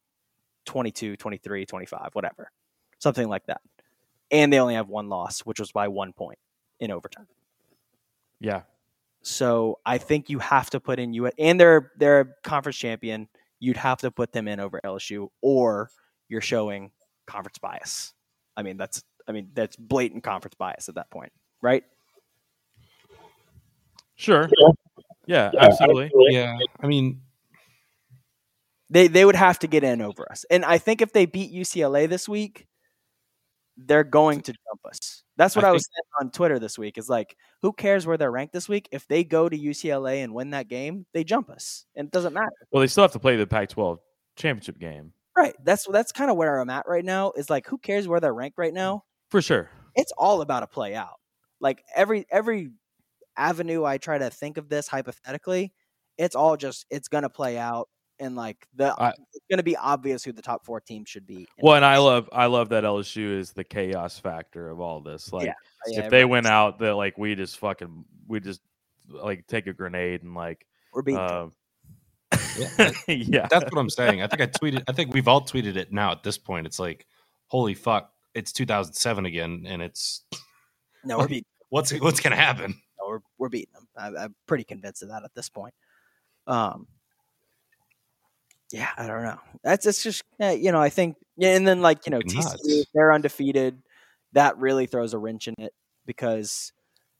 22, 0.65 1.15
23, 1.15 1.65
25, 1.65 2.09
whatever, 2.13 2.51
something 2.99 3.27
like 3.27 3.45
that. 3.45 3.61
And 4.31 4.51
they 4.51 4.59
only 4.59 4.75
have 4.75 4.89
one 4.89 5.09
loss, 5.09 5.41
which 5.41 5.59
was 5.59 5.71
by 5.71 5.87
one 5.87 6.11
point 6.11 6.39
in 6.79 6.91
overtime. 6.91 7.27
Yeah. 8.39 8.63
So 9.21 9.79
I 9.85 9.97
think 9.97 10.29
you 10.29 10.39
have 10.39 10.69
to 10.71 10.79
put 10.79 10.99
in 10.99 11.13
you 11.13 11.27
and 11.37 11.59
they're 11.59 11.91
they're 11.97 12.19
a 12.21 12.25
conference 12.43 12.77
champion. 12.77 13.27
You'd 13.59 13.77
have 13.77 13.99
to 13.99 14.11
put 14.11 14.31
them 14.31 14.47
in 14.47 14.59
over 14.59 14.79
LSU, 14.83 15.29
or 15.41 15.89
you're 16.29 16.41
showing 16.41 16.91
conference 17.25 17.57
bias. 17.57 18.13
I 18.55 18.63
mean, 18.63 18.77
that's 18.77 19.03
I 19.27 19.31
mean 19.31 19.49
that's 19.53 19.75
blatant 19.75 20.23
conference 20.23 20.55
bias 20.55 20.87
at 20.89 20.95
that 20.95 21.09
point, 21.09 21.31
right? 21.61 21.83
Sure. 24.17 24.49
Yeah, 25.25 25.51
absolutely. 25.57 26.09
Yeah, 26.29 26.57
I 26.81 26.87
mean, 26.87 27.21
They 28.89 29.07
they 29.07 29.25
would 29.25 29.35
have 29.35 29.59
to 29.59 29.67
get 29.67 29.83
in 29.83 30.01
over 30.01 30.29
us. 30.31 30.45
And 30.49 30.65
I 30.65 30.77
think 30.77 31.01
if 31.01 31.13
they 31.13 31.25
beat 31.25 31.53
UCLA 31.53 32.09
this 32.09 32.27
week, 32.27 32.67
they're 33.77 34.03
going 34.03 34.41
to 34.41 34.51
jump 34.51 34.81
us. 34.85 35.23
That's 35.37 35.55
what 35.55 35.65
I 35.65 35.69
I, 35.69 35.71
was 35.71 35.85
saying 35.85 36.03
on 36.21 36.31
Twitter 36.31 36.57
this 36.59 36.79
week. 36.79 36.97
Is 36.97 37.09
like, 37.09 37.35
who 37.61 37.73
cares 37.73 38.07
where 38.07 38.17
they're 38.17 38.31
ranked 38.31 38.53
this 38.53 38.67
week? 38.67 38.89
If 38.91 39.07
they 39.07 39.23
go 39.23 39.47
to 39.47 39.57
UCLA 39.57 40.23
and 40.23 40.33
win 40.33 40.49
that 40.51 40.67
game, 40.67 41.05
they 41.13 41.23
jump 41.23 41.49
us, 41.49 41.85
and 41.95 42.07
it 42.07 42.11
doesn't 42.11 42.33
matter. 42.33 42.49
Well, 42.71 42.81
they 42.81 42.87
still 42.87 43.03
have 43.03 43.11
to 43.11 43.19
play 43.19 43.35
the 43.35 43.45
Pac-12 43.45 43.97
championship 44.35 44.79
game 44.79 45.13
Right. 45.37 45.53
That's 45.63 45.85
that's 45.91 46.11
kind 46.11 46.31
of 46.31 46.37
where 46.37 46.59
I'm 46.59 46.69
at 46.71 46.87
right 46.87 47.05
now. 47.05 47.31
Is 47.37 47.47
like, 47.47 47.67
who 47.67 47.77
cares 47.77 48.07
where 48.07 48.19
they're 48.19 48.33
ranked 48.33 48.57
right 48.57 48.71
mm, 48.71 48.77
now? 48.77 49.03
for 49.29 49.41
sure. 49.41 49.69
It's 49.95 50.11
all 50.17 50.41
about 50.41 50.63
a 50.63 50.67
play 50.67 50.95
out. 50.95 51.19
Like 51.59 51.83
every 51.95 52.25
every 52.31 52.71
avenue 53.37 53.83
I 53.85 53.97
try 53.97 54.17
to 54.17 54.29
think 54.29 54.57
of 54.57 54.69
this 54.69 54.87
hypothetically, 54.87 55.73
it's 56.17 56.35
all 56.35 56.57
just 56.57 56.85
it's 56.89 57.07
gonna 57.07 57.29
play 57.29 57.57
out, 57.57 57.87
and 58.19 58.35
like 58.35 58.67
the 58.75 58.93
I- 58.99 59.09
it's 59.33 59.45
gonna 59.49 59.63
be 59.63 59.77
obvious 59.77 60.23
who 60.23 60.31
the 60.31 60.41
top 60.41 60.65
four 60.65 60.81
teams 60.81 61.09
should 61.09 61.27
be. 61.27 61.47
Well, 61.59 61.75
and 61.75 61.85
I 61.85 61.97
love 61.97 62.29
I 62.31 62.47
love 62.47 62.69
that 62.69 62.83
LSU 62.83 63.37
is 63.39 63.51
the 63.51 63.63
chaos 63.63 64.17
factor 64.19 64.69
of 64.69 64.79
all 64.79 65.01
this. 65.01 65.31
Like, 65.31 65.45
Yeah, 65.47 65.53
if 65.85 65.95
they 65.95 65.97
everybody's- 66.23 66.29
went 66.29 66.45
out, 66.47 66.79
that 66.79 66.95
like 66.95 67.17
we 67.17 67.35
just 67.35 67.57
fucking 67.59 68.03
we 68.27 68.39
just 68.39 68.61
like 69.09 69.47
take 69.47 69.67
a 69.67 69.73
grenade 69.73 70.23
and 70.23 70.33
like, 70.33 70.65
we're 70.93 71.01
beating. 71.01 71.25
them. 71.25 71.35
um, 71.35 71.53
yeah, 72.77 72.91
yeah, 73.07 73.47
that's 73.49 73.71
what 73.71 73.79
I'm 73.79 73.89
saying. 73.89 74.21
I 74.21 74.27
think 74.27 74.41
I 74.41 74.47
tweeted. 74.47 74.83
I 74.87 74.91
think 74.91 75.13
we've 75.13 75.27
all 75.27 75.41
tweeted 75.41 75.75
it 75.77 75.93
now. 75.93 76.11
At 76.11 76.23
this 76.23 76.37
point, 76.37 76.65
it's 76.67 76.79
like, 76.79 77.05
holy 77.47 77.73
fuck, 77.73 78.11
it's 78.33 78.51
2007 78.51 79.25
again, 79.25 79.63
and 79.67 79.81
it's 79.81 80.23
no, 81.05 81.19
we're 81.19 81.27
beating. 81.27 81.45
what's 81.69 81.91
what's 81.99 82.19
gonna 82.19 82.35
happen? 82.35 82.75
We're 83.07 83.19
we're 83.37 83.49
beating 83.49 83.73
them. 83.73 83.87
I, 83.97 84.23
I'm 84.23 84.35
pretty 84.45 84.63
convinced 84.63 85.03
of 85.03 85.09
that 85.09 85.23
at 85.23 85.33
this 85.35 85.49
point. 85.49 85.73
Um, 86.45 86.87
yeah, 88.71 88.89
I 88.97 89.07
don't 89.07 89.23
know. 89.23 89.39
That's 89.63 89.85
it's 89.85 90.03
just 90.03 90.23
uh, 90.41 90.49
you 90.49 90.71
know 90.71 90.81
I 90.81 90.89
think 90.89 91.15
yeah, 91.37 91.55
and 91.55 91.67
then 91.67 91.81
like 91.81 92.05
you 92.05 92.11
know 92.11 92.19
TCU 92.19 92.83
they're 92.93 93.13
undefeated. 93.13 93.81
That 94.33 94.57
really 94.57 94.85
throws 94.87 95.13
a 95.13 95.17
wrench 95.17 95.47
in 95.47 95.55
it 95.57 95.73
because 96.05 96.73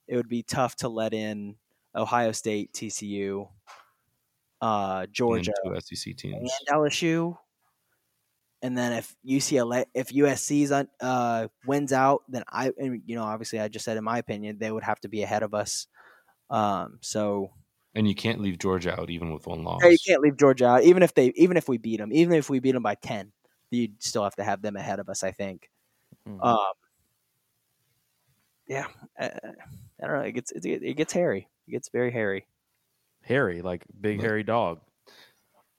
it 0.07 0.15
would 0.15 0.27
be 0.27 0.43
tough 0.43 0.75
to 0.77 0.89
let 0.89 1.13
in 1.13 1.55
Ohio 1.95 2.31
State, 2.31 2.73
TCU, 2.73 3.47
uh, 4.61 5.05
And 5.05 5.13
Georgia, 5.13 5.53
two 5.65 5.79
SEC 5.79 6.15
and. 6.15 6.49
LSU. 6.69 7.37
And 8.61 8.77
then 8.77 8.93
if 8.93 9.15
UCLA, 9.25 9.85
if 9.93 10.09
USC's 10.09 10.71
un- 10.71 10.89
uh, 10.99 11.47
wins 11.65 11.93
out, 11.93 12.23
then 12.27 12.43
I, 12.49 12.71
and, 12.77 13.01
you 13.05 13.15
know, 13.15 13.23
obviously 13.23 13.59
I 13.59 13.67
just 13.67 13.85
said 13.85 13.97
in 13.97 14.03
my 14.03 14.17
opinion 14.17 14.57
they 14.57 14.71
would 14.71 14.83
have 14.83 14.99
to 15.01 15.07
be 15.09 15.21
ahead 15.23 15.43
of 15.43 15.53
us. 15.53 15.87
Um, 16.49 16.97
so 17.01 17.51
And 17.93 18.07
you 18.07 18.15
can't 18.15 18.41
leave 18.41 18.57
Georgia 18.57 18.99
out 18.99 19.09
even 19.11 19.31
with 19.33 19.45
one 19.47 19.63
loss. 19.63 19.81
you 19.83 19.97
can't 20.07 20.21
leave 20.21 20.37
Georgia 20.37 20.65
out, 20.67 20.83
even 20.83 21.03
if 21.03 21.13
they, 21.13 21.27
even 21.35 21.55
if 21.57 21.67
we 21.69 21.77
beat 21.77 21.97
them, 21.97 22.11
even 22.13 22.33
if 22.33 22.49
we 22.49 22.59
beat 22.59 22.71
them 22.71 22.83
by 22.83 22.95
ten, 22.95 23.31
you'd 23.69 24.01
still 24.01 24.23
have 24.23 24.35
to 24.37 24.43
have 24.43 24.61
them 24.61 24.75
ahead 24.75 24.99
of 24.99 25.07
us. 25.09 25.23
I 25.23 25.31
think. 25.31 25.69
Mhm. 26.27 26.43
Um, 26.43 26.73
yeah, 28.67 28.87
uh, 29.19 29.29
I 30.01 30.07
don't 30.07 30.15
know. 30.17 30.21
It 30.21 30.31
gets 30.33 30.51
it, 30.51 30.65
it 30.65 30.97
gets 30.97 31.13
hairy. 31.13 31.47
It 31.67 31.71
gets 31.71 31.89
very 31.89 32.11
hairy. 32.11 32.45
hairy 33.21 33.61
like 33.61 33.83
big 33.99 34.21
hairy 34.21 34.43
dog. 34.43 34.79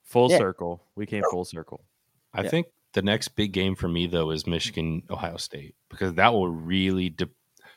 Full 0.03 0.29
Yeah. 0.31 0.37
circle. 0.37 0.83
We 0.95 1.05
came 1.05 1.23
full 1.31 1.45
circle. 1.45 1.83
I 2.33 2.43
Yeah. 2.43 2.49
think 2.49 2.67
the 2.93 3.01
next 3.01 3.29
big 3.29 3.51
game 3.53 3.75
for 3.75 3.87
me 3.87 4.07
though 4.07 4.31
is 4.31 4.45
Michigan 4.47 5.03
Ohio 5.09 5.37
State 5.37 5.75
because 5.89 6.13
that 6.15 6.33
will 6.33 6.49
really 6.49 7.15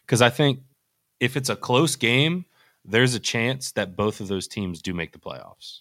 because 0.07 0.23
I 0.23 0.31
think 0.31 0.61
if 1.21 1.37
it's 1.37 1.49
a 1.49 1.57
close 1.57 1.97
game, 1.97 2.45
there's 2.85 3.15
a 3.15 3.21
chance 3.21 3.73
that 3.73 3.95
both 3.97 4.21
of 4.21 4.29
those 4.29 4.49
teams 4.49 4.83
do 4.83 4.93
make 4.95 5.13
the 5.13 5.19
playoffs. 5.19 5.81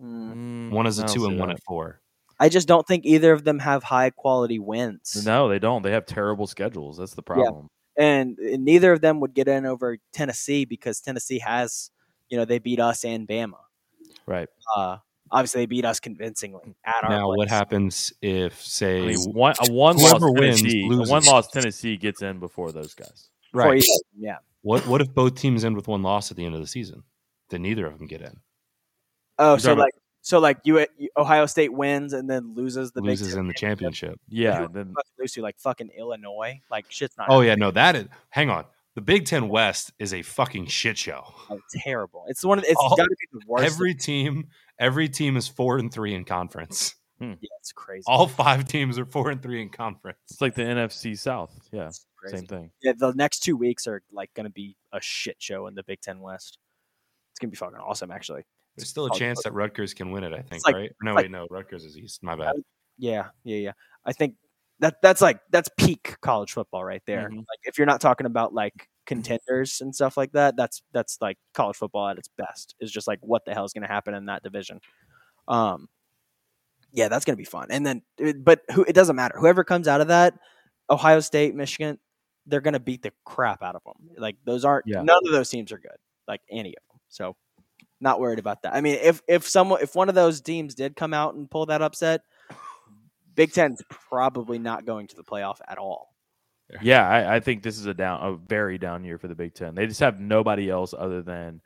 Mm, 0.00 0.70
One 0.70 0.86
is 0.86 0.98
a 0.98 1.06
two 1.06 1.26
and 1.26 1.38
one 1.38 1.48
that. 1.48 1.56
at 1.58 1.62
four. 1.62 2.00
I 2.40 2.48
just 2.48 2.66
don't 2.66 2.84
think 2.86 3.04
either 3.06 3.32
of 3.32 3.44
them 3.44 3.60
have 3.60 3.84
high 3.84 4.10
quality 4.10 4.58
wins. 4.58 5.24
No, 5.24 5.48
they 5.48 5.60
don't. 5.60 5.82
They 5.82 5.92
have 5.92 6.04
terrible 6.06 6.48
schedules. 6.48 6.96
That's 6.96 7.14
the 7.14 7.22
problem. 7.22 7.68
and 7.96 8.36
and 8.40 8.64
neither 8.64 8.90
of 8.92 9.00
them 9.00 9.20
would 9.20 9.34
get 9.34 9.46
in 9.46 9.64
over 9.66 9.98
Tennessee 10.12 10.64
because 10.64 11.00
Tennessee 11.00 11.38
has, 11.38 11.92
you 12.28 12.36
know, 12.36 12.44
they 12.44 12.58
beat 12.58 12.80
us 12.80 13.04
and 13.04 13.28
Bama. 13.28 13.58
Right. 14.26 14.48
Uh, 14.74 14.96
obviously, 15.34 15.62
they 15.62 15.66
beat 15.66 15.84
us 15.84 16.00
convincingly 16.00 16.74
at 16.84 17.04
our. 17.04 17.10
Now, 17.10 17.28
what 17.28 17.48
happens 17.50 18.12
if 18.22 18.52
I 18.52 18.56
say 18.62 19.06
mean, 19.06 19.18
one 19.32 19.54
a 19.68 19.72
one 19.72 19.96
loss 19.96 20.10
Whoever 20.12 20.30
wins 20.32 20.60
Tennessee, 20.62 20.88
a 20.90 20.96
one 21.10 21.24
loss 21.24 21.48
Tennessee 21.50 21.96
gets 21.96 22.22
in 22.22 22.38
before 22.38 22.72
those 22.72 22.94
guys. 22.94 23.28
Right? 23.52 23.82
you- 23.86 24.00
yeah. 24.18 24.36
What 24.62 24.86
what 24.86 25.00
if 25.02 25.12
both 25.14 25.34
teams 25.34 25.64
end 25.64 25.76
with 25.76 25.88
one 25.88 26.02
loss 26.02 26.30
at 26.30 26.36
the 26.36 26.44
end 26.46 26.54
of 26.54 26.60
the 26.60 26.66
season? 26.66 27.02
Then 27.50 27.62
neither 27.62 27.86
of 27.86 27.98
them 27.98 28.06
get 28.06 28.22
in. 28.22 28.40
Oh, 29.38 29.50
You're 29.52 29.58
so 29.58 29.64
talking 29.68 29.72
about- 29.78 29.84
like, 29.84 29.94
so 30.22 30.38
like 30.38 30.58
you, 30.64 30.86
Ohio 31.18 31.44
State 31.44 31.72
wins 31.74 32.14
and 32.14 32.30
then 32.30 32.54
loses 32.54 32.92
the 32.92 33.02
loses 33.02 33.32
Ten 33.32 33.40
in 33.40 33.46
the 33.48 33.52
championship. 33.54 34.18
Yeah. 34.28 34.60
Who 34.66 34.72
Then 34.72 34.86
fucking 34.94 35.12
lose 35.18 35.32
to 35.32 35.42
like 35.42 35.58
fucking 35.58 35.90
Illinois. 35.98 36.62
Like 36.70 36.86
shit's 36.88 37.18
not. 37.18 37.26
Oh 37.28 37.42
yeah, 37.42 37.56
no, 37.56 37.70
that 37.72 37.94
is. 37.94 38.06
Hang 38.30 38.48
on, 38.48 38.64
the 38.94 39.02
Big 39.02 39.26
Ten 39.26 39.48
West 39.48 39.92
is 39.98 40.14
a 40.14 40.22
fucking 40.22 40.66
shit 40.68 40.96
show. 40.96 41.24
Oh, 41.26 41.32
happening. 41.42 41.60
terrible. 41.84 42.24
It's 42.28 42.42
one 42.42 42.56
of. 42.58 42.64
It's 42.64 42.74
All- 42.80 42.96
got 42.96 43.04
to 43.04 43.16
be 43.20 43.38
the 43.38 43.40
worst. 43.46 43.64
Every 43.66 43.94
team, 43.94 44.46
every 44.78 45.08
team 45.08 45.36
is 45.36 45.48
four 45.48 45.78
and 45.78 45.92
three 45.92 46.14
in 46.14 46.24
conference. 46.24 46.94
yeah, 47.20 47.34
it's 47.60 47.72
crazy. 47.72 48.04
All 48.06 48.26
five 48.26 48.66
teams 48.66 48.98
are 48.98 49.04
four 49.06 49.30
and 49.30 49.40
three 49.42 49.62
in 49.62 49.68
conference. 49.70 50.18
it's 50.30 50.40
like 50.40 50.54
the 50.54 50.62
NFC 50.62 51.16
South. 51.18 51.52
Yeah. 51.72 51.90
Same 52.26 52.46
thing. 52.46 52.70
Yeah, 52.82 52.92
the 52.96 53.12
next 53.12 53.40
two 53.40 53.56
weeks 53.56 53.86
are 53.86 54.02
like 54.10 54.32
going 54.34 54.44
to 54.44 54.50
be 54.52 54.76
a 54.92 55.00
shit 55.00 55.36
show 55.38 55.66
in 55.66 55.74
the 55.74 55.82
Big 55.82 56.00
Ten 56.00 56.20
West. 56.20 56.58
It's 57.32 57.38
gonna 57.38 57.50
be 57.50 57.56
fucking 57.56 57.76
awesome, 57.78 58.10
actually. 58.10 58.44
There's 58.76 58.88
still 58.88 59.06
a 59.06 59.10
chance 59.18 59.42
that 59.42 59.52
Rutgers 59.52 59.92
can 59.92 60.10
win 60.10 60.24
it. 60.24 60.32
I 60.32 60.40
think, 60.40 60.64
like- 60.64 60.74
right? 60.74 60.90
No, 61.02 61.12
like- 61.14 61.24
wait, 61.24 61.30
no, 61.30 61.46
Rutgers 61.50 61.84
is 61.84 61.98
East. 61.98 62.22
My 62.22 62.34
bad. 62.36 62.54
Yeah, 62.96 63.28
yeah, 63.42 63.56
yeah. 63.56 63.72
I 64.06 64.12
think 64.12 64.36
that 64.80 64.96
that's 65.02 65.20
like 65.20 65.40
that's 65.50 65.68
peak 65.76 66.16
college 66.22 66.52
football 66.52 66.84
right 66.84 67.02
there. 67.06 67.28
Mhm. 67.28 67.36
Like 67.38 67.60
if 67.64 67.76
you're 67.76 67.86
not 67.86 68.00
talking 68.00 68.26
about 68.26 68.54
like 68.54 68.88
contenders 69.06 69.80
and 69.80 69.94
stuff 69.94 70.16
like 70.16 70.32
that, 70.32 70.56
that's 70.56 70.82
that's 70.92 71.18
like 71.20 71.38
college 71.52 71.76
football 71.76 72.08
at 72.08 72.18
its 72.18 72.28
best. 72.36 72.74
Is 72.80 72.90
just 72.90 73.06
like 73.06 73.18
what 73.22 73.44
the 73.44 73.54
hell 73.54 73.64
is 73.64 73.72
going 73.72 73.82
to 73.82 73.88
happen 73.88 74.14
in 74.14 74.26
that 74.26 74.42
division. 74.42 74.80
Um, 75.48 75.88
yeah, 76.92 77.08
that's 77.08 77.24
going 77.24 77.36
to 77.36 77.40
be 77.40 77.44
fun. 77.44 77.68
And 77.70 77.86
then, 77.86 78.02
but 78.42 78.62
who? 78.72 78.84
It 78.84 78.94
doesn't 78.94 79.16
matter. 79.16 79.38
Whoever 79.38 79.64
comes 79.64 79.88
out 79.88 80.00
of 80.00 80.08
that, 80.08 80.34
Ohio 80.90 81.20
State, 81.20 81.54
Michigan, 81.54 81.98
they're 82.46 82.60
going 82.60 82.74
to 82.74 82.80
beat 82.80 83.02
the 83.02 83.12
crap 83.24 83.62
out 83.62 83.76
of 83.76 83.82
them. 83.84 84.10
Like 84.16 84.36
those 84.44 84.64
aren't. 84.64 84.86
Yeah. 84.86 85.02
None 85.02 85.20
of 85.26 85.32
those 85.32 85.50
teams 85.50 85.72
are 85.72 85.78
good. 85.78 85.98
Like 86.28 86.40
any 86.50 86.70
of 86.70 86.82
them. 86.90 87.00
So. 87.08 87.36
Not 88.00 88.20
worried 88.20 88.40
about 88.40 88.62
that. 88.62 88.74
I 88.74 88.82
mean, 88.82 88.98
if 89.00 89.22
if 89.28 89.48
someone 89.48 89.80
if 89.80 89.94
one 89.94 90.10
of 90.10 90.14
those 90.14 90.42
teams 90.42 90.74
did 90.74 90.94
come 90.94 91.14
out 91.14 91.36
and 91.36 91.50
pull 91.50 91.66
that 91.66 91.80
upset, 91.80 92.20
Big 93.34 93.52
Ten's 93.52 93.80
probably 93.88 94.58
not 94.58 94.84
going 94.84 95.06
to 95.06 95.16
the 95.16 95.22
playoff 95.22 95.58
at 95.66 95.78
all. 95.78 96.13
Yeah, 96.82 97.08
I, 97.08 97.36
I 97.36 97.40
think 97.40 97.62
this 97.62 97.78
is 97.78 97.86
a 97.86 97.94
down, 97.94 98.20
a 98.22 98.36
very 98.36 98.78
down 98.78 99.04
year 99.04 99.18
for 99.18 99.28
the 99.28 99.34
Big 99.34 99.54
Ten. 99.54 99.74
They 99.74 99.86
just 99.86 100.00
have 100.00 100.18
nobody 100.18 100.70
else 100.70 100.94
other 100.96 101.22
than 101.22 101.60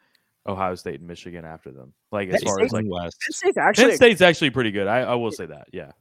Ohio 0.47 0.75
State 0.75 0.99
and 0.99 1.07
Michigan 1.09 1.45
after 1.45 1.71
them. 1.71 1.95
Like 2.13 2.29
as 2.29 2.43
Penn 2.43 2.53
far 2.53 2.61
as 2.63 2.73
like 2.73 2.85
West. 2.89 3.17
Penn 3.21 3.33
State's 3.33 3.55
Penn 3.57 3.65
actually, 3.69 3.97
State's 3.97 4.21
actually 4.21 4.51
pretty 4.51 4.71
good. 4.71 4.87
I, 4.87 5.01
I 5.01 5.15
will 5.15 5.31
say 5.33 5.47
that. 5.47 5.69
Yeah. 5.73 5.93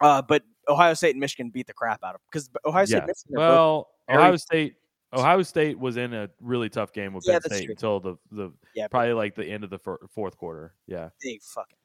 uh, 0.00 0.22
but 0.22 0.42
Ohio 0.68 0.94
State 0.94 1.10
and 1.10 1.20
Michigan 1.20 1.50
beat 1.50 1.66
the 1.66 1.72
crap 1.74 2.02
out 2.04 2.14
of 2.14 2.20
them. 2.20 2.26
because 2.30 2.50
Ohio 2.64 2.84
State 2.84 2.94
Yeah. 2.96 2.98
and 3.00 3.06
Michigan 3.08 3.36
are 3.36 3.38
both 3.38 3.48
Well, 3.58 3.88
very- 4.08 4.18
Ohio 4.22 4.36
State. 4.36 4.74
Ohio 5.12 5.42
State 5.42 5.76
was 5.78 5.96
in 5.96 6.14
a 6.14 6.30
really 6.40 6.68
tough 6.68 6.92
game 6.92 7.12
with 7.12 7.24
Yeah, 7.26 7.40
Penn 7.40 7.50
State 7.50 7.64
true. 7.64 7.72
until 7.72 7.98
the 8.00 8.16
the 8.30 8.52
yeah, 8.76 8.86
probably 8.86 9.12
like 9.12 9.34
the 9.34 9.44
end 9.44 9.64
of 9.64 9.70
the 9.70 9.78
fir- 9.78 9.98
fourth 10.14 10.36
quarter. 10.36 10.74
Yeah, 10.86 11.08
they 11.24 11.40
fucking 11.42 11.76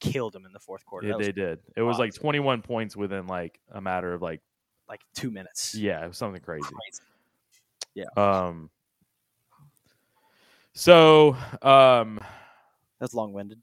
killed 0.00 0.32
them 0.32 0.46
in 0.46 0.52
the 0.52 0.58
fourth 0.60 0.84
quarter. 0.86 1.06
yeah 1.08 1.16
they 1.18 1.32
did. 1.32 1.58
It 1.76 1.82
was 1.82 1.98
like 1.98 2.14
21 2.14 2.62
points 2.62 2.96
within 2.96 3.26
like 3.26 3.60
a 3.72 3.80
matter 3.82 4.12
of 4.14 4.22
like 4.22 4.40
like 4.88 5.00
two 5.14 5.30
minutes. 5.30 5.74
yeah, 5.74 6.04
it 6.04 6.08
was 6.08 6.18
something 6.18 6.40
crazy. 6.42 6.68
Crazy. 6.68 8.06
Um. 8.16 8.70
So, 10.74 11.34
um, 11.62 12.20
That's 13.00 13.14
long 13.14 13.32
winded. 13.32 13.60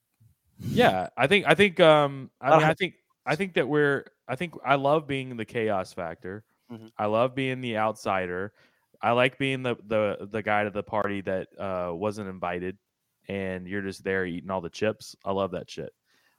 yeah, 0.59 1.09
I 1.15 1.28
think 1.28 1.45
I 1.47 1.53
think 1.53 1.80
um 1.80 2.32
I 2.41 2.57
mean 2.57 2.65
I 2.65 2.74
think 2.74 2.95
I 3.26 3.36
think 3.36 3.53
that 3.55 3.67
we're 3.67 4.05
I 4.28 4.36
think 4.36 4.53
I 4.65 4.76
love 4.76 5.07
being 5.07 5.38
the 5.38 5.45
chaos 5.45 5.93
factor. 5.93 6.43
Mhm. 6.71 6.91
I 6.97 7.05
love 7.05 7.36
being 7.36 7.61
the 7.61 7.78
outsider. 7.78 8.53
I 9.01 9.11
like 9.11 9.38
being 9.38 9.61
the 9.61 9.76
the 9.88 10.28
the 10.32 10.41
guy 10.41 10.63
to 10.63 10.69
the 10.71 10.84
party 10.84 11.21
that 11.21 11.47
uh 11.59 11.91
wasn't 11.93 12.30
invited 12.30 12.78
and 13.28 13.67
you're 13.67 13.82
just 13.82 14.03
there 14.03 14.26
eating 14.26 14.49
all 14.49 14.61
the 14.61 14.69
chips. 14.69 15.15
I 15.24 15.32
love 15.34 15.51
that 15.51 15.69
shit. 15.69 15.93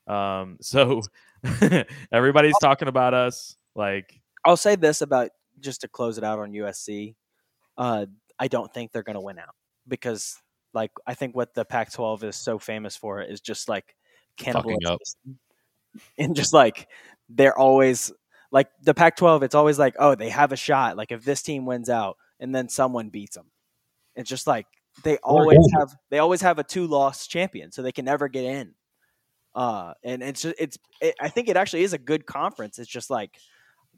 Um 0.08 0.58
so 0.60 1.02
everybody's 2.12 2.58
talking 2.60 2.88
about 2.88 3.14
us 3.14 3.56
like 3.76 4.20
I'll 4.44 4.56
say 4.56 4.76
this 4.76 5.00
about 5.00 5.30
just 5.60 5.80
to 5.82 5.88
close 5.88 6.18
it 6.18 6.24
out 6.24 6.38
on 6.38 6.52
USC. 6.52 7.14
Uh, 7.76 8.06
I 8.38 8.48
don't 8.48 8.72
think 8.72 8.92
they're 8.92 9.02
going 9.02 9.14
to 9.14 9.20
win 9.20 9.38
out 9.38 9.54
because, 9.88 10.36
like, 10.72 10.90
I 11.06 11.14
think 11.14 11.34
what 11.34 11.54
the 11.54 11.64
Pac-12 11.64 12.24
is 12.24 12.36
so 12.36 12.58
famous 12.58 12.96
for 12.96 13.22
is 13.22 13.40
just 13.40 13.68
like 13.68 13.96
cannibalism, 14.36 14.98
and 16.18 16.34
just 16.34 16.52
like 16.52 16.88
they're 17.28 17.58
always 17.58 18.12
like 18.50 18.68
the 18.82 18.94
Pac-12. 18.94 19.42
It's 19.42 19.54
always 19.54 19.78
like, 19.78 19.94
oh, 19.98 20.14
they 20.14 20.28
have 20.30 20.52
a 20.52 20.56
shot. 20.56 20.96
Like 20.96 21.12
if 21.12 21.24
this 21.24 21.42
team 21.42 21.66
wins 21.66 21.88
out, 21.88 22.16
and 22.40 22.54
then 22.54 22.68
someone 22.68 23.08
beats 23.08 23.36
them, 23.36 23.50
it's 24.16 24.28
just 24.28 24.46
like 24.46 24.66
they 25.02 25.16
always 25.18 25.66
have 25.78 25.94
they 26.10 26.18
always 26.18 26.42
have 26.42 26.58
a 26.58 26.64
two-loss 26.64 27.26
champion, 27.26 27.72
so 27.72 27.82
they 27.82 27.92
can 27.92 28.04
never 28.04 28.28
get 28.28 28.44
in. 28.44 28.74
Uh, 29.54 29.94
and 30.02 30.22
it's 30.22 30.42
just, 30.42 30.56
it's 30.58 30.78
it, 31.00 31.14
I 31.20 31.28
think 31.28 31.48
it 31.48 31.56
actually 31.56 31.84
is 31.84 31.92
a 31.92 31.98
good 31.98 32.26
conference. 32.26 32.78
It's 32.78 32.90
just 32.90 33.10
like 33.10 33.38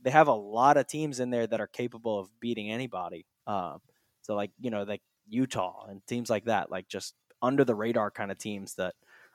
they 0.06 0.12
have 0.12 0.28
a 0.28 0.32
lot 0.32 0.76
of 0.76 0.86
teams 0.86 1.18
in 1.18 1.30
there 1.30 1.48
that 1.48 1.60
are 1.60 1.66
capable 1.66 2.20
of 2.20 2.28
beating 2.38 2.70
anybody. 2.70 3.26
Um, 3.48 3.80
so 4.22 4.36
like 4.36 4.52
you 4.60 4.70
know 4.70 4.84
like 4.84 5.02
Utah 5.28 5.86
and 5.88 6.00
teams 6.06 6.30
like 6.30 6.44
that, 6.44 6.70
like 6.70 6.86
just 6.86 7.12
under 7.42 7.64
the 7.64 7.74
radar 7.74 8.12
kind 8.12 8.30
of 8.30 8.38
teams 8.38 8.76
that 8.76 8.94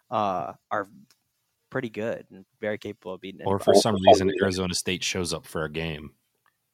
uh, 0.10 0.54
are 0.72 0.88
pretty 1.70 1.90
good 1.90 2.26
and 2.32 2.46
very 2.62 2.78
capable 2.78 3.16
of 3.16 3.20
beating. 3.20 3.42
Anybody. 3.42 3.54
Or 3.54 3.60
for 3.60 3.74
some 3.76 3.98
reason, 4.08 4.32
Arizona 4.42 4.74
State 4.74 5.04
shows 5.04 5.34
up 5.34 5.46
for 5.46 5.66
a 5.66 5.70
game. 5.70 6.12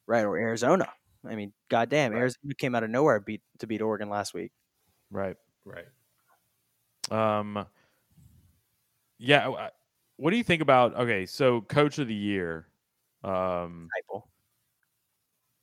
right 0.06 0.24
or 0.24 0.38
Arizona. 0.38 0.88
I 1.28 1.34
mean, 1.34 1.52
goddamn, 1.68 2.12
Arizona 2.12 2.54
came 2.56 2.76
out 2.76 2.84
of 2.84 2.90
nowhere 2.90 3.18
beat 3.18 3.42
to 3.58 3.66
beat 3.66 3.82
Oregon 3.82 4.08
last 4.08 4.32
week. 4.32 4.52
right. 5.10 5.34
Right. 5.64 5.86
Um 7.10 7.66
yeah, 9.18 9.70
what 10.18 10.30
do 10.30 10.36
you 10.36 10.44
think 10.44 10.62
about 10.62 10.94
okay, 10.94 11.26
so 11.26 11.62
coach 11.62 11.98
of 11.98 12.06
the 12.06 12.14
year 12.14 12.68
um 13.24 13.88
Heupel. 14.10 14.22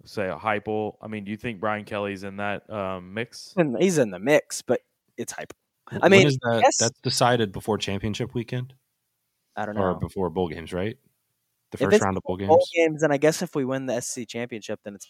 say 0.06 0.28
a 0.30 0.36
Heupel. 0.36 0.96
I 1.02 1.08
mean, 1.08 1.24
do 1.24 1.32
you 1.32 1.38
think 1.38 1.60
Brian 1.60 1.86
Kelly's 1.86 2.24
in 2.24 2.38
that 2.38 2.70
um, 2.70 3.14
mix? 3.14 3.54
And 3.58 3.76
he's 3.82 3.98
in 3.98 4.12
the 4.12 4.20
mix, 4.20 4.62
but 4.62 4.82
it's 5.18 5.32
hype. 5.34 5.54
I 5.90 5.98
When 6.00 6.12
mean, 6.12 6.28
is 6.28 6.38
that, 6.42 6.62
yes. 6.64 6.78
that's 6.78 7.00
decided 7.02 7.52
before 7.52 7.78
championship 7.78 8.34
weekend 8.34 8.74
I 9.56 9.66
don't 9.66 9.76
know. 9.76 9.82
or 9.82 9.94
before 10.00 10.30
bowl 10.30 10.50
games, 10.50 10.74
right? 10.74 10.98
The 11.72 11.78
first 11.78 12.02
round 12.02 12.18
of 12.18 12.24
bowl 12.24 12.38
games. 12.38 12.50
Bowl 12.50 12.66
games, 12.76 13.04
and 13.04 13.12
I 13.14 13.18
guess 13.18 13.42
if 13.42 13.56
we 13.56 13.66
win 13.66 13.86
the 13.86 14.00
SC 14.02 14.28
championship, 14.28 14.80
then 14.84 14.96
it's 14.96 15.08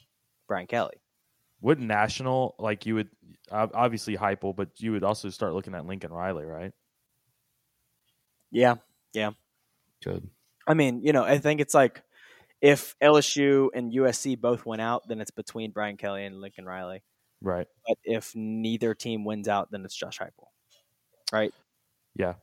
Brian 0.47 0.67
Kelly. 0.67 0.95
Wouldn't 1.61 1.87
national 1.87 2.55
like 2.59 2.85
you 2.85 2.95
would 2.95 3.09
ob- 3.51 3.71
obviously 3.73 4.17
Heupel, 4.17 4.55
but 4.55 4.69
you 4.77 4.91
would 4.91 5.03
also 5.03 5.29
start 5.29 5.53
looking 5.53 5.73
at 5.75 5.85
Lincoln 5.85 6.11
Riley, 6.11 6.45
right? 6.45 6.71
Yeah, 8.51 8.75
yeah, 9.13 9.31
Good. 10.03 10.29
I 10.67 10.73
mean, 10.73 11.01
you 11.03 11.13
know, 11.13 11.23
I 11.23 11.37
think 11.39 11.59
it's 11.61 11.73
like 11.73 12.01
if 12.65 12.95
LSU 12.99 13.69
and 13.75 13.93
USC 13.93 14.41
both 14.41 14.65
win 14.65 14.79
out, 14.79 15.07
then 15.07 15.21
it's 15.21 15.29
between 15.29 15.69
Brian 15.69 15.97
Kelly 15.97 16.25
and 16.25 16.41
Lincoln 16.41 16.65
Riley. 16.65 17.03
Right. 17.39 17.67
But 17.87 17.99
if 18.03 18.31
neither 18.33 18.95
team 18.95 19.23
wins 19.23 19.47
out, 19.47 19.69
then 19.69 19.85
it's 19.85 19.95
Josh 19.95 20.17
Heupel. 20.17 20.47
Right? 21.31 21.53
Yeah. 22.15 22.33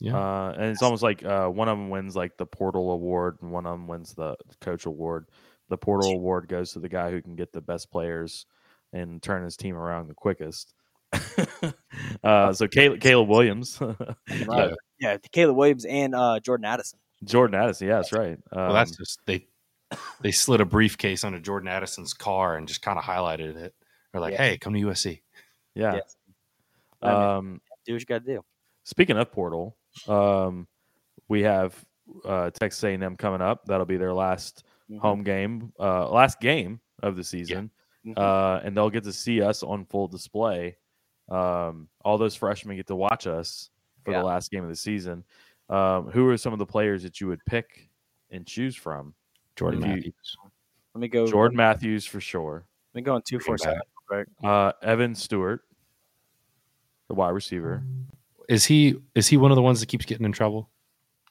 Yeah. 0.00 0.16
Uh, 0.16 0.54
and 0.58 0.64
it's 0.64 0.82
almost 0.82 1.04
like 1.04 1.24
uh, 1.24 1.46
one 1.46 1.68
of 1.68 1.78
them 1.78 1.88
wins 1.88 2.16
like 2.16 2.36
the 2.36 2.46
Portal 2.46 2.90
Award, 2.90 3.38
and 3.42 3.52
one 3.52 3.64
of 3.64 3.70
them 3.70 3.86
wins 3.86 4.12
the 4.14 4.34
Coach 4.60 4.86
Award. 4.86 5.28
The 5.68 5.78
Portal 5.78 6.10
Award 6.10 6.48
goes 6.48 6.72
to 6.72 6.80
the 6.80 6.88
guy 6.88 7.12
who 7.12 7.22
can 7.22 7.36
get 7.36 7.52
the 7.52 7.60
best 7.60 7.92
players 7.92 8.46
and 8.92 9.22
turn 9.22 9.44
his 9.44 9.56
team 9.56 9.76
around 9.76 10.08
the 10.08 10.14
quickest. 10.14 10.74
uh, 12.24 12.52
so 12.52 12.66
Caleb, 12.66 13.00
Caleb 13.00 13.28
Williams, 13.28 13.80
Right. 14.46 14.74
Yeah, 14.98 15.16
Caleb 15.30 15.56
Williams 15.56 15.84
and 15.84 16.12
uh, 16.12 16.40
Jordan 16.40 16.64
Addison. 16.64 16.98
Jordan 17.24 17.60
Addison. 17.60 17.88
Yeah, 17.88 17.96
that's 17.96 18.12
right. 18.12 18.38
Um, 18.52 18.58
Well, 18.66 18.72
that's 18.74 18.96
just 18.96 19.20
they 19.26 19.46
they 20.20 20.32
slid 20.32 20.60
a 20.60 20.64
briefcase 20.64 21.24
under 21.24 21.38
Jordan 21.38 21.68
Addison's 21.68 22.14
car 22.14 22.56
and 22.56 22.66
just 22.66 22.82
kind 22.82 22.98
of 22.98 23.04
highlighted 23.04 23.56
it. 23.56 23.74
They're 24.12 24.20
like, 24.20 24.32
Yeah. 24.32 24.38
"Hey, 24.38 24.58
come 24.58 24.72
to 24.74 24.80
USC." 24.80 25.20
yeah. 25.74 25.94
Yeah. 25.96 26.00
I 27.02 27.06
mean, 27.12 27.22
Um, 27.22 27.60
do 27.84 27.92
what 27.92 28.00
you 28.00 28.06
got 28.06 28.24
to 28.24 28.34
do. 28.34 28.44
Speaking 28.84 29.16
of 29.18 29.30
Portal, 29.30 29.76
um, 30.08 30.66
we 31.28 31.42
have 31.42 31.84
uh, 32.24 32.50
Texas 32.50 32.82
A&M 32.84 33.16
coming 33.16 33.40
up. 33.40 33.64
That'll 33.64 33.86
be 33.86 33.96
their 33.96 34.12
last 34.12 34.64
Mhm. 34.90 34.98
home 34.98 35.22
game, 35.24 35.72
uh, 35.80 36.08
last 36.10 36.38
game 36.40 36.80
of 37.02 37.16
the 37.16 37.24
season, 37.24 37.70
Mhm. 38.04 38.18
uh, 38.18 38.60
and 38.62 38.76
they'll 38.76 38.90
get 38.90 39.04
to 39.04 39.12
see 39.12 39.40
us 39.40 39.62
on 39.62 39.86
full 39.86 40.06
display. 40.08 40.76
Um, 41.30 41.88
all 42.04 42.18
those 42.18 42.34
freshmen 42.34 42.76
get 42.76 42.86
to 42.88 42.94
watch 42.96 43.26
us 43.26 43.70
for 44.04 44.10
Yeah. 44.12 44.18
the 44.20 44.24
last 44.26 44.50
game 44.50 44.62
of 44.62 44.68
the 44.68 44.76
season. 44.76 45.24
Um, 45.70 46.10
who 46.10 46.28
are 46.28 46.36
some 46.36 46.52
of 46.52 46.58
the 46.58 46.66
players 46.66 47.02
that 47.02 47.20
you 47.20 47.26
would 47.28 47.44
pick 47.46 47.88
and 48.30 48.46
choose 48.46 48.76
from? 48.76 49.14
Jordan 49.56 49.80
you- 49.80 49.86
Matthews. 49.86 50.36
Let 50.94 51.00
me 51.00 51.08
go. 51.08 51.26
Jordan 51.26 51.56
Matthews 51.56 52.06
for 52.06 52.20
sure. 52.20 52.64
Let 52.94 53.00
me 53.00 53.02
go 53.04 53.14
on 53.14 53.22
two 53.26 53.40
four 53.40 53.58
seven. 53.58 53.80
Uh, 54.44 54.72
Evan 54.82 55.14
Stewart, 55.14 55.62
the 57.08 57.14
wide 57.14 57.30
receiver. 57.30 57.82
Is 58.48 58.64
he 58.64 58.94
is 59.14 59.26
he 59.26 59.36
one 59.36 59.50
of 59.50 59.56
the 59.56 59.62
ones 59.62 59.80
that 59.80 59.86
keeps 59.86 60.04
getting 60.04 60.24
in 60.24 60.32
trouble? 60.32 60.70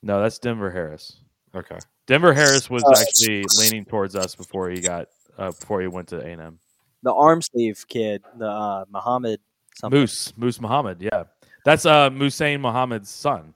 No, 0.01 0.21
that's 0.21 0.39
Denver 0.39 0.69
Harris. 0.71 1.21
Okay. 1.55 1.77
Denver 2.07 2.33
Harris 2.33 2.69
was 2.69 2.83
Uh, 2.83 2.93
actually 2.99 3.45
leaning 3.57 3.85
towards 3.85 4.15
us 4.15 4.35
before 4.35 4.69
he 4.69 4.81
got 4.81 5.07
uh, 5.37 5.51
before 5.51 5.79
he 5.79 5.87
went 5.87 6.09
to 6.09 6.19
A 6.19 6.25
and 6.27 6.41
M. 6.41 6.59
The 7.03 7.13
arm 7.13 7.41
sleeve 7.41 7.85
kid, 7.87 8.23
the 8.37 8.47
uh, 8.49 8.85
Muhammad 8.89 9.39
something. 9.75 9.99
Moose 9.99 10.33
Moose 10.35 10.59
Muhammad, 10.59 11.01
yeah, 11.01 11.23
that's 11.63 11.85
uh 11.85 12.09
Muhsin 12.09 12.59
Muhammad's 12.59 13.09
son. 13.09 13.53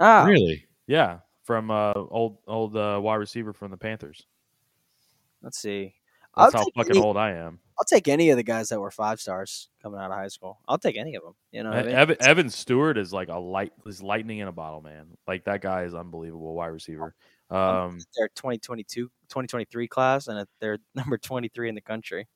Ah, 0.00 0.24
Really? 0.24 0.64
Yeah, 0.86 1.18
from 1.44 1.70
uh 1.70 1.92
old 1.94 2.38
old 2.48 2.76
uh, 2.76 2.98
wide 3.02 3.16
receiver 3.16 3.52
from 3.52 3.70
the 3.70 3.76
Panthers. 3.76 4.26
let's 5.42 5.58
see. 5.58 5.94
That's 6.36 6.54
I'll 6.54 6.62
how 6.62 6.66
fucking 6.76 6.96
any- 6.96 7.04
old 7.04 7.16
I 7.16 7.32
am. 7.32 7.60
I'll 7.78 7.84
take 7.84 8.08
any 8.08 8.28
of 8.30 8.36
the 8.36 8.42
guys 8.42 8.68
that 8.68 8.78
were 8.80 8.90
five 8.90 9.20
stars 9.20 9.68
coming 9.82 9.98
out 9.98 10.10
of 10.10 10.16
high 10.16 10.28
school. 10.28 10.58
I'll 10.68 10.78
take 10.78 10.96
any 10.98 11.14
of 11.14 11.22
them. 11.22 11.34
You 11.50 11.62
know, 11.62 11.70
what 11.70 11.78
I 11.78 11.82
mean? 11.84 11.94
Evan, 11.94 12.16
Evan 12.20 12.50
Stewart 12.50 12.98
is 12.98 13.10
like 13.12 13.28
a 13.28 13.38
light 13.38 13.72
is 13.86 14.02
lightning 14.02 14.38
in 14.38 14.48
a 14.48 14.52
bottle, 14.52 14.82
man. 14.82 15.06
Like 15.26 15.44
that 15.44 15.62
guy 15.62 15.84
is 15.84 15.94
unbelievable 15.94 16.54
wide 16.54 16.68
receiver. 16.68 17.14
Um, 17.50 17.98
their 18.16 18.28
2022 18.28 19.06
2023 19.06 19.88
class 19.88 20.28
and 20.28 20.46
they're 20.60 20.78
number 20.94 21.18
23 21.18 21.68
in 21.68 21.74
the 21.74 21.80
country 21.80 22.28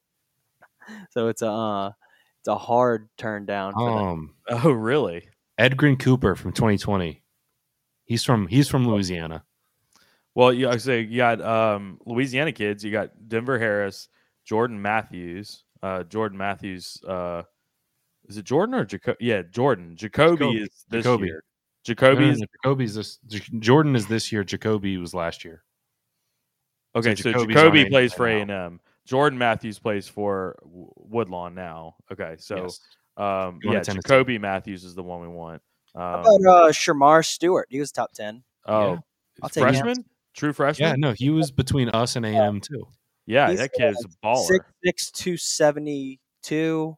so 1.11 1.29
it's 1.29 1.43
a 1.43 1.49
uh, 1.51 1.91
it's 2.41 2.49
a 2.49 2.57
hard 2.59 3.09
turn 3.17 3.47
down 3.47 3.75
for 3.75 3.91
them. 3.91 4.09
Um, 4.09 4.35
oh 4.65 4.71
really? 4.71 5.29
Edgerrin 5.59 5.99
Cooper 5.99 6.35
from 6.35 6.53
2020. 6.53 7.23
He's 8.05 8.25
from 8.25 8.47
he's 8.47 8.69
from 8.69 8.87
Louisiana. 8.87 9.45
Well, 10.35 10.53
you 10.53 10.69
I 10.69 10.77
say 10.79 11.01
you 11.03 11.17
got 11.19 11.41
um, 11.41 11.99
Louisiana 12.05 12.53
kids. 12.53 12.85
You 12.85 12.91
got 12.91 13.11
Denver 13.29 13.59
Harris, 13.59 14.09
Jordan 14.45 14.81
Matthews. 14.81 15.65
Uh, 15.83 16.03
Jordan 16.05 16.39
Matthews. 16.39 16.99
Uh, 17.07 17.43
is 18.29 18.39
it 18.39 18.45
Jordan 18.45 18.75
or 18.75 18.85
Jacob? 18.85 19.17
Yeah, 19.21 19.43
Jordan. 19.43 19.97
Jacoby, 19.97 20.37
Jacoby. 20.37 20.59
is 20.63 20.85
this 20.89 21.05
Jacoby. 21.05 21.27
year. 21.27 21.45
Jacoby 21.85 22.29
is 22.31 22.41
Jacoby's 22.63 22.95
this. 22.95 23.19
Jordan 23.59 23.95
is 23.95 24.07
this 24.07 24.33
year. 24.33 24.43
Jacoby 24.43 24.97
was 24.97 25.13
last 25.15 25.45
year. 25.45 25.63
okay. 26.97 27.15
so 27.15 27.33
So 27.33 27.47
Jacoby 27.47 27.89
plays 27.89 28.15
for 28.15 28.27
A 28.27 28.41
and 28.41 28.51
M. 28.51 28.81
Jordan 29.07 29.39
Matthews 29.39 29.79
plays 29.79 30.09
for 30.09 30.57
Woodlawn 30.65 31.55
now. 31.55 31.97
Okay, 32.11 32.37
so 32.39 32.63
Yes. 32.63 32.81
um, 33.19 33.59
yeah. 33.63 33.81
Jacoby 33.81 34.39
Matthews 34.39 34.85
is 34.85 34.95
the 34.95 35.03
one 35.03 35.21
we 35.21 35.29
want. 35.29 35.61
Um, 35.95 36.03
How 36.03 36.21
about 36.21 36.67
uh 36.67 36.69
Shemar 36.73 37.25
Stewart? 37.25 37.69
He 37.71 37.79
was 37.81 37.93
top 37.93 38.13
10. 38.15 38.43
oh, 38.67 38.93
yeah. 38.93 38.99
I'll 39.43 39.49
take 39.49 39.65
him. 39.65 39.71
freshman, 39.71 40.05
true 40.35 40.53
freshman. 40.53 40.89
Yeah, 40.91 40.95
no, 40.97 41.13
he 41.13 41.31
was 41.31 41.51
between 41.51 41.89
us 41.89 42.17
and 42.17 42.25
AM 42.25 42.55
and 42.55 42.63
too. 42.63 42.87
Yeah, 43.27 43.51
He's, 43.51 43.59
that 43.59 43.73
kid's 43.73 44.05
a 44.05 44.09
baller. 44.27 44.45
Six 44.47 44.65
six 44.85 45.11
two 45.11 45.37
seventy 45.37 46.21
two, 46.43 46.97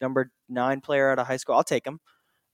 number 0.00 0.30
nine 0.48 0.80
player 0.80 1.10
out 1.10 1.18
of 1.18 1.26
high 1.26 1.36
school. 1.36 1.54
I'll 1.54 1.64
take 1.64 1.86
him. 1.86 2.00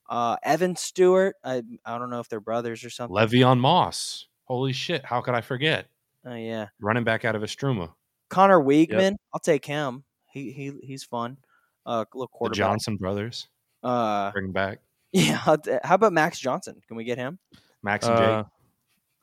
Uh, 0.09 0.37
Evan 0.43 0.75
Stewart. 0.75 1.35
I 1.43 1.63
I 1.85 1.97
don't 1.97 2.09
know 2.09 2.19
if 2.19 2.29
they're 2.29 2.39
brothers 2.39 2.83
or 2.85 2.89
something. 2.89 3.15
Le'Veon 3.15 3.59
Moss. 3.59 4.27
Holy 4.45 4.73
shit! 4.73 5.03
How 5.05 5.21
could 5.21 5.33
I 5.35 5.41
forget? 5.41 5.87
Oh 6.25 6.35
yeah, 6.35 6.67
Running 6.79 7.03
back 7.03 7.25
out 7.25 7.35
of 7.35 7.41
Istrouma. 7.41 7.91
Conner 8.29 8.59
Weigman. 8.59 9.15
I'll 9.33 9.39
take 9.39 9.65
him. 9.65 10.03
He 10.31 10.51
he 10.51 10.71
he's 10.81 11.03
fun. 11.03 11.37
Uh, 11.85 12.05
little 12.13 12.27
quarterback. 12.27 12.55
The. 12.55 12.57
Johnson 12.57 12.95
brothers. 12.97 13.47
Uh, 13.83 14.31
Bring 14.31 14.45
him 14.45 14.51
back 14.51 14.79
yeah. 15.11 15.37
How 15.37 15.95
about 15.95 16.13
Max 16.13 16.39
Johnson? 16.39 16.81
Can 16.87 16.97
we 16.97 17.03
get 17.03 17.17
him? 17.17 17.39
Max 17.83 18.05
and 18.05 18.15
Uh, 18.15 18.43
Jake. 18.43 18.51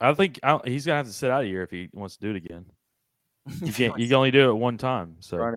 I 0.00 0.14
think 0.14 0.40
I 0.42 0.60
he's 0.64 0.84
gonna 0.84 0.98
have 0.98 1.06
to 1.06 1.12
sit 1.12 1.30
out 1.30 1.44
a 1.44 1.46
year 1.46 1.62
if 1.62 1.70
he 1.70 1.88
wants 1.92 2.16
to 2.16 2.20
do 2.20 2.30
it 2.30 2.36
again. 2.36 2.66
You 3.62 3.72
can't. 3.72 3.98
You 3.98 4.06
can 4.06 4.16
only 4.16 4.32
do 4.32 4.50
it 4.50 4.54
one 4.54 4.76
time. 4.76 5.16
So 5.20 5.38
back. 5.38 5.54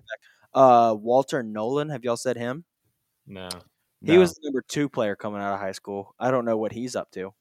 Uh, 0.54 0.94
Walter 0.98 1.42
Nolen. 1.42 1.88
Have 1.88 2.04
y'all 2.04 2.16
said 2.16 2.36
him? 2.36 2.64
No. 3.26 3.48
He 4.00 4.12
no. 4.12 4.20
was 4.20 4.32
the 4.34 4.40
number 4.44 4.62
two 4.66 4.88
player 4.88 5.16
coming 5.16 5.40
out 5.40 5.54
of 5.54 5.60
high 5.60 5.72
school. 5.72 6.14
I 6.18 6.30
don't 6.30 6.44
know 6.44 6.56
what 6.56 6.72
he's 6.72 6.94
up 6.94 7.10
to 7.12 7.34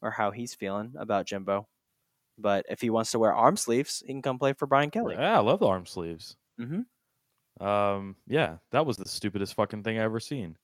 or 0.00 0.10
how 0.10 0.30
he's 0.30 0.54
feeling 0.54 0.94
about 0.96 1.26
Jimbo. 1.26 1.66
But 2.38 2.66
if 2.70 2.80
he 2.80 2.90
wants 2.90 3.10
to 3.10 3.18
wear 3.18 3.34
arm 3.34 3.56
sleeves, 3.56 4.02
he 4.06 4.12
can 4.12 4.22
come 4.22 4.38
play 4.38 4.52
for 4.52 4.66
Brian 4.66 4.90
Kelly. 4.90 5.16
Yeah, 5.18 5.36
I 5.36 5.40
love 5.40 5.58
the 5.58 5.66
arm 5.66 5.84
sleeves. 5.84 6.36
Mhm. 6.60 6.84
Um, 7.60 8.14
yeah, 8.28 8.58
that 8.70 8.86
was 8.86 8.96
the 8.96 9.08
stupidest 9.08 9.54
fucking 9.54 9.82
thing 9.82 9.98
I 9.98 10.02
ever 10.02 10.20
seen. 10.20 10.56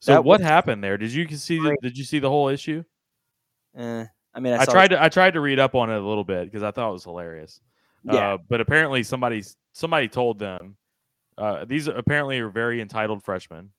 So 0.00 0.20
what 0.22 0.40
happened 0.40 0.82
there? 0.82 0.96
Did 0.96 1.12
you 1.12 1.28
see? 1.36 1.58
The, 1.58 1.76
did 1.82 1.96
you 1.98 2.04
see 2.04 2.18
the 2.18 2.28
whole 2.28 2.48
issue? 2.48 2.82
Eh, 3.76 4.04
I 4.34 4.40
mean, 4.40 4.54
I, 4.54 4.62
I, 4.62 4.64
tried 4.64 4.88
to. 4.88 5.02
I 5.02 5.08
tried 5.08 5.34
to 5.34 5.40
read 5.40 5.58
up 5.58 5.74
on 5.74 5.90
it 5.90 5.96
a 5.96 6.06
little 6.06 6.24
bit 6.24 6.46
because 6.46 6.62
I 6.62 6.70
thought 6.70 6.88
it 6.88 6.92
was 6.92 7.04
hilarious. 7.04 7.60
Yeah. 8.04 8.34
Uh, 8.34 8.38
but 8.48 8.60
apparently 8.60 9.02
somebody's 9.02 9.56
somebody 9.72 10.08
told 10.08 10.38
them 10.38 10.76
uh, 11.36 11.64
these 11.66 11.86
apparently 11.86 12.38
are 12.40 12.48
very 12.48 12.80
entitled 12.80 13.22
freshmen, 13.22 13.70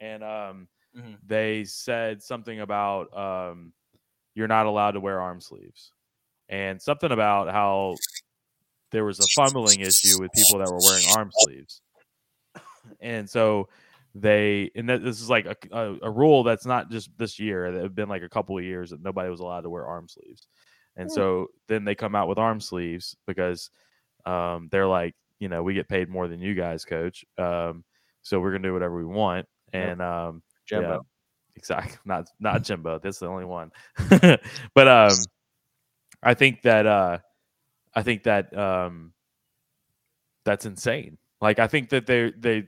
and 0.00 0.24
um, 0.24 0.68
Mhm. 0.96 1.18
they 1.24 1.64
said 1.64 2.20
something 2.22 2.60
about 2.60 3.16
um, 3.16 3.72
you're 4.34 4.48
not 4.48 4.66
allowed 4.66 4.92
to 4.92 5.00
wear 5.00 5.20
arm 5.20 5.40
sleeves, 5.40 5.92
and 6.48 6.82
something 6.82 7.12
about 7.12 7.48
how 7.48 7.96
there 8.90 9.04
was 9.04 9.20
a 9.20 9.26
fumbling 9.36 9.80
issue 9.80 10.20
with 10.20 10.32
people 10.32 10.58
that 10.58 10.68
were 10.68 10.80
wearing 10.80 11.04
arm 11.16 11.30
sleeves, 11.32 11.80
and 13.00 13.30
so 13.30 13.68
they 14.14 14.70
and 14.74 14.88
that 14.88 15.04
this 15.04 15.20
is 15.20 15.30
like 15.30 15.46
a, 15.46 15.56
a, 15.70 15.96
a 16.02 16.10
rule 16.10 16.42
that's 16.42 16.66
not 16.66 16.90
just 16.90 17.10
this 17.16 17.38
year 17.38 17.70
that 17.72 17.82
have 17.82 17.94
been 17.94 18.08
like 18.08 18.22
a 18.22 18.28
couple 18.28 18.58
of 18.58 18.64
years 18.64 18.90
that 18.90 19.02
nobody 19.02 19.30
was 19.30 19.40
allowed 19.40 19.60
to 19.62 19.70
wear 19.70 19.86
arm 19.86 20.08
sleeves. 20.08 20.48
And 20.96 21.08
Hmm. 21.08 21.14
so 21.14 21.46
then 21.68 21.84
they 21.84 21.94
come 21.94 22.14
out 22.14 22.28
with 22.28 22.38
arm 22.38 22.60
sleeves 22.60 23.16
because 23.26 23.70
um, 24.26 24.68
they're 24.72 24.86
like 24.88 25.14
you 25.38 25.48
know 25.48 25.62
we 25.62 25.74
get 25.74 25.88
paid 25.88 26.08
more 26.08 26.28
than 26.28 26.40
you 26.40 26.54
guys 26.54 26.84
coach 26.84 27.24
um, 27.38 27.84
so 28.22 28.40
we're 28.40 28.50
gonna 28.52 28.68
do 28.68 28.72
whatever 28.72 28.96
we 28.96 29.04
want. 29.04 29.46
And 29.72 30.02
um, 30.02 30.42
Jimbo. 30.66 30.92
yeah, 30.92 30.98
exactly 31.56 31.98
not 32.04 32.28
not 32.40 32.62
jimbo 32.64 32.98
that's 32.98 33.18
the 33.18 33.26
only 33.28 33.44
one. 33.44 33.70
But 34.74 34.88
um 34.88 35.24
i 36.22 36.34
think 36.34 36.62
that 36.62 36.86
uh 36.86 37.18
i 37.94 38.02
think 38.02 38.24
that 38.24 38.56
um 38.56 39.12
that's 40.44 40.66
insane. 40.66 41.18
Like 41.40 41.58
i 41.58 41.66
think 41.66 41.90
that 41.90 42.06
they 42.06 42.32
they 42.36 42.64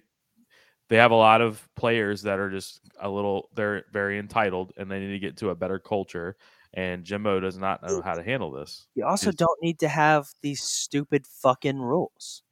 they 0.89 0.97
have 0.97 1.11
a 1.11 1.15
lot 1.17 1.41
of 1.41 1.67
players 1.77 2.23
that 2.23 2.39
are 2.39 2.51
just 2.51 2.81
a 3.01 3.09
little 3.09 3.49
they're 3.55 3.85
very 3.93 4.19
entitled 4.19 4.73
and 4.77 4.91
they 4.91 4.99
need 5.01 5.13
to 5.13 5.19
get 5.19 5.37
to 5.39 5.51
a 5.51 5.55
better 5.55 5.79
culture 5.79 6.37
and 6.75 7.05
jimbo 7.05 7.41
does 7.41 7.57
not 7.59 7.83
know 7.83 8.01
how 8.03 8.15
to 8.15 8.23
handle 8.23 8.51
this 8.51 8.87
You 8.95 9.07
also 9.07 9.31
is- 9.31 9.37
don't 9.37 9.63
need 9.63 9.79
to 9.81 9.89
have 9.89 10.29
these 10.43 10.63
stupid 10.63 11.27
fucking 11.27 11.79
rules. 11.81 12.43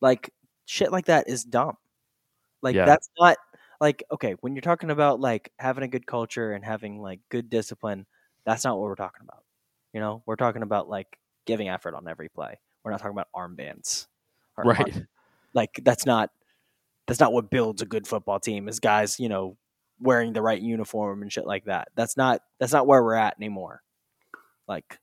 Like 0.00 0.30
shit 0.66 0.92
like 0.92 1.06
that 1.06 1.28
is 1.28 1.44
dumb. 1.44 1.76
Like 2.62 2.74
Yeah. 2.76 2.84
that's 2.86 3.08
not 3.18 3.36
like 3.80 4.02
okay, 4.10 4.34
when 4.40 4.54
you're 4.54 4.62
talking 4.62 4.90
about 4.90 5.20
like 5.20 5.52
having 5.58 5.84
a 5.84 5.88
good 5.88 6.06
culture 6.06 6.52
and 6.52 6.64
having 6.64 7.00
like 7.00 7.20
good 7.30 7.48
discipline, 7.50 8.06
that's 8.44 8.64
not 8.64 8.76
what 8.78 8.84
we're 8.88 8.94
talking 8.96 9.22
about. 9.22 9.44
You 9.92 10.00
know, 10.00 10.22
we're 10.26 10.36
talking 10.36 10.62
about 10.62 10.88
like 10.88 11.18
giving 11.46 11.68
effort 11.68 11.94
on 11.94 12.06
every 12.08 12.28
play. 12.28 12.58
We're 12.84 12.90
not 12.90 13.00
talking 13.00 13.16
about 13.16 13.28
armbands. 13.34 14.06
or 14.56 14.66
arm- 14.66 14.76
right 14.84 15.02
like 15.54 15.80
that's 15.84 16.04
not 16.06 16.30
that's 17.08 17.18
not 17.20 17.32
what 17.32 17.50
builds 17.50 17.82
a 17.82 17.86
good 17.86 18.06
football 18.06 18.38
team 18.38 18.68
is 18.68 18.78
guys, 18.80 19.18
you 19.18 19.28
know, 19.28 19.56
wearing 20.00 20.32
the 20.32 20.42
right 20.42 20.60
uniform 20.60 21.22
and 21.22 21.32
shit 21.32 21.46
like 21.46 21.64
that. 21.64 21.88
That's 21.96 22.16
not 22.16 22.42
that's 22.60 22.72
not 22.72 22.86
where 22.86 23.02
we're 23.02 23.14
at 23.14 23.34
anymore. 23.38 23.82
Like 24.68 24.98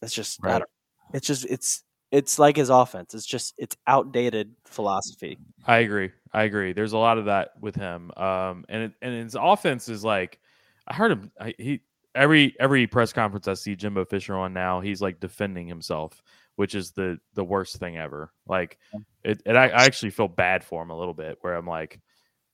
that's 0.00 0.14
just 0.14 0.40
I 0.42 0.46
Right. 0.48 0.58
don't, 0.58 0.70
it's 1.14 1.26
just 1.26 1.44
it's 1.46 1.84
it's 2.10 2.38
like 2.38 2.56
his 2.56 2.70
offense. 2.70 3.14
It's 3.14 3.26
just 3.26 3.54
it's 3.58 3.76
outdated 3.86 4.54
philosophy. 4.64 5.38
I 5.66 5.78
agree. 5.78 6.10
I 6.32 6.44
agree. 6.44 6.72
There's 6.72 6.94
a 6.94 6.98
lot 6.98 7.18
of 7.18 7.26
that 7.26 7.50
with 7.60 7.76
him. 7.76 8.10
Um, 8.16 8.64
and 8.68 8.84
it, 8.84 8.92
and 9.02 9.14
his 9.14 9.36
offense 9.38 9.88
is 9.88 10.04
like, 10.04 10.38
I 10.86 10.94
heard 10.94 11.12
him. 11.12 11.30
I, 11.38 11.54
he 11.58 11.80
every 12.14 12.56
every 12.58 12.86
press 12.86 13.12
conference 13.12 13.46
I 13.46 13.54
see 13.54 13.76
Jimbo 13.76 14.06
Fisher 14.06 14.34
on 14.34 14.54
now, 14.54 14.80
he's 14.80 15.02
like 15.02 15.20
defending 15.20 15.68
himself, 15.68 16.22
which 16.58 16.74
is 16.74 16.90
the 16.90 17.18
the 17.34 17.44
worst 17.44 17.76
thing 17.76 17.96
ever. 17.96 18.32
Like, 18.46 18.78
it. 19.24 19.40
And 19.46 19.56
I, 19.56 19.68
I 19.68 19.84
actually 19.84 20.10
feel 20.10 20.28
bad 20.28 20.64
for 20.64 20.82
him 20.82 20.90
a 20.90 20.98
little 20.98 21.14
bit, 21.14 21.38
where 21.40 21.54
I'm 21.54 21.66
like, 21.66 22.00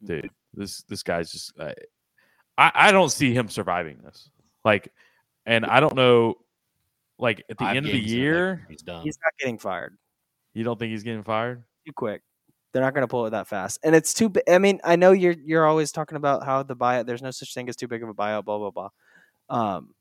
dude, 0.05 0.31
this 0.53 0.83
this 0.83 1.03
guy's 1.03 1.33
just. 1.33 1.53
I 1.59 1.75
I, 2.57 2.73
I 2.75 2.93
don't 2.93 3.11
see 3.11 3.35
him 3.35 3.49
surviving 3.49 3.99
this. 4.05 4.31
Like, 4.65 4.93
and 5.45 5.65
I 5.67 5.81
don't 5.81 5.97
know. 5.97 6.37
Like 7.19 7.45
at 7.49 7.59
the 7.59 7.65
Five 7.65 7.77
end 7.77 7.87
of 7.87 7.93
the 7.93 7.99
games 8.01 8.13
in, 8.13 8.19
like, 8.19 8.23
year, 8.23 8.67
he's 8.69 8.83
done. 8.83 9.05
He's 9.05 9.19
not 9.23 9.33
getting 9.39 9.59
fired 9.59 9.97
you 10.55 10.65
don't 10.65 10.79
think 10.79 10.93
he's 10.93 11.03
getting 11.03 11.23
fired? 11.23 11.65
too 11.85 11.93
quick. 11.93 12.23
They're 12.73 12.83
not 12.83 12.95
going 12.95 13.03
to 13.03 13.09
pull 13.09 13.27
it 13.27 13.31
that 13.31 13.47
fast, 13.47 13.79
and 13.85 13.95
it's 13.95 14.15
too. 14.15 14.31
bi- 14.31 14.43
I 14.49 14.59
mean, 14.59 14.81
I 14.83 14.97
know 14.97 15.13
you're 15.13 15.37
you're 15.45 15.67
always 15.67 15.93
talking 15.93 16.17
about 16.17 16.45
how 16.45 16.63
the 16.65 16.75
buyout. 16.75 17.07
There's 17.07 17.23
no 17.23 17.31
such 17.31 17.55
thing 17.55 17.69
as 17.69 17.77
too 17.77 17.87
big 17.87 18.03
of 18.03 18.09
a 18.09 18.15
buyout. 18.15 18.45
Blah 18.45 18.59
blah 18.59 18.71
blah. 18.71 18.89
Um, 19.49 19.95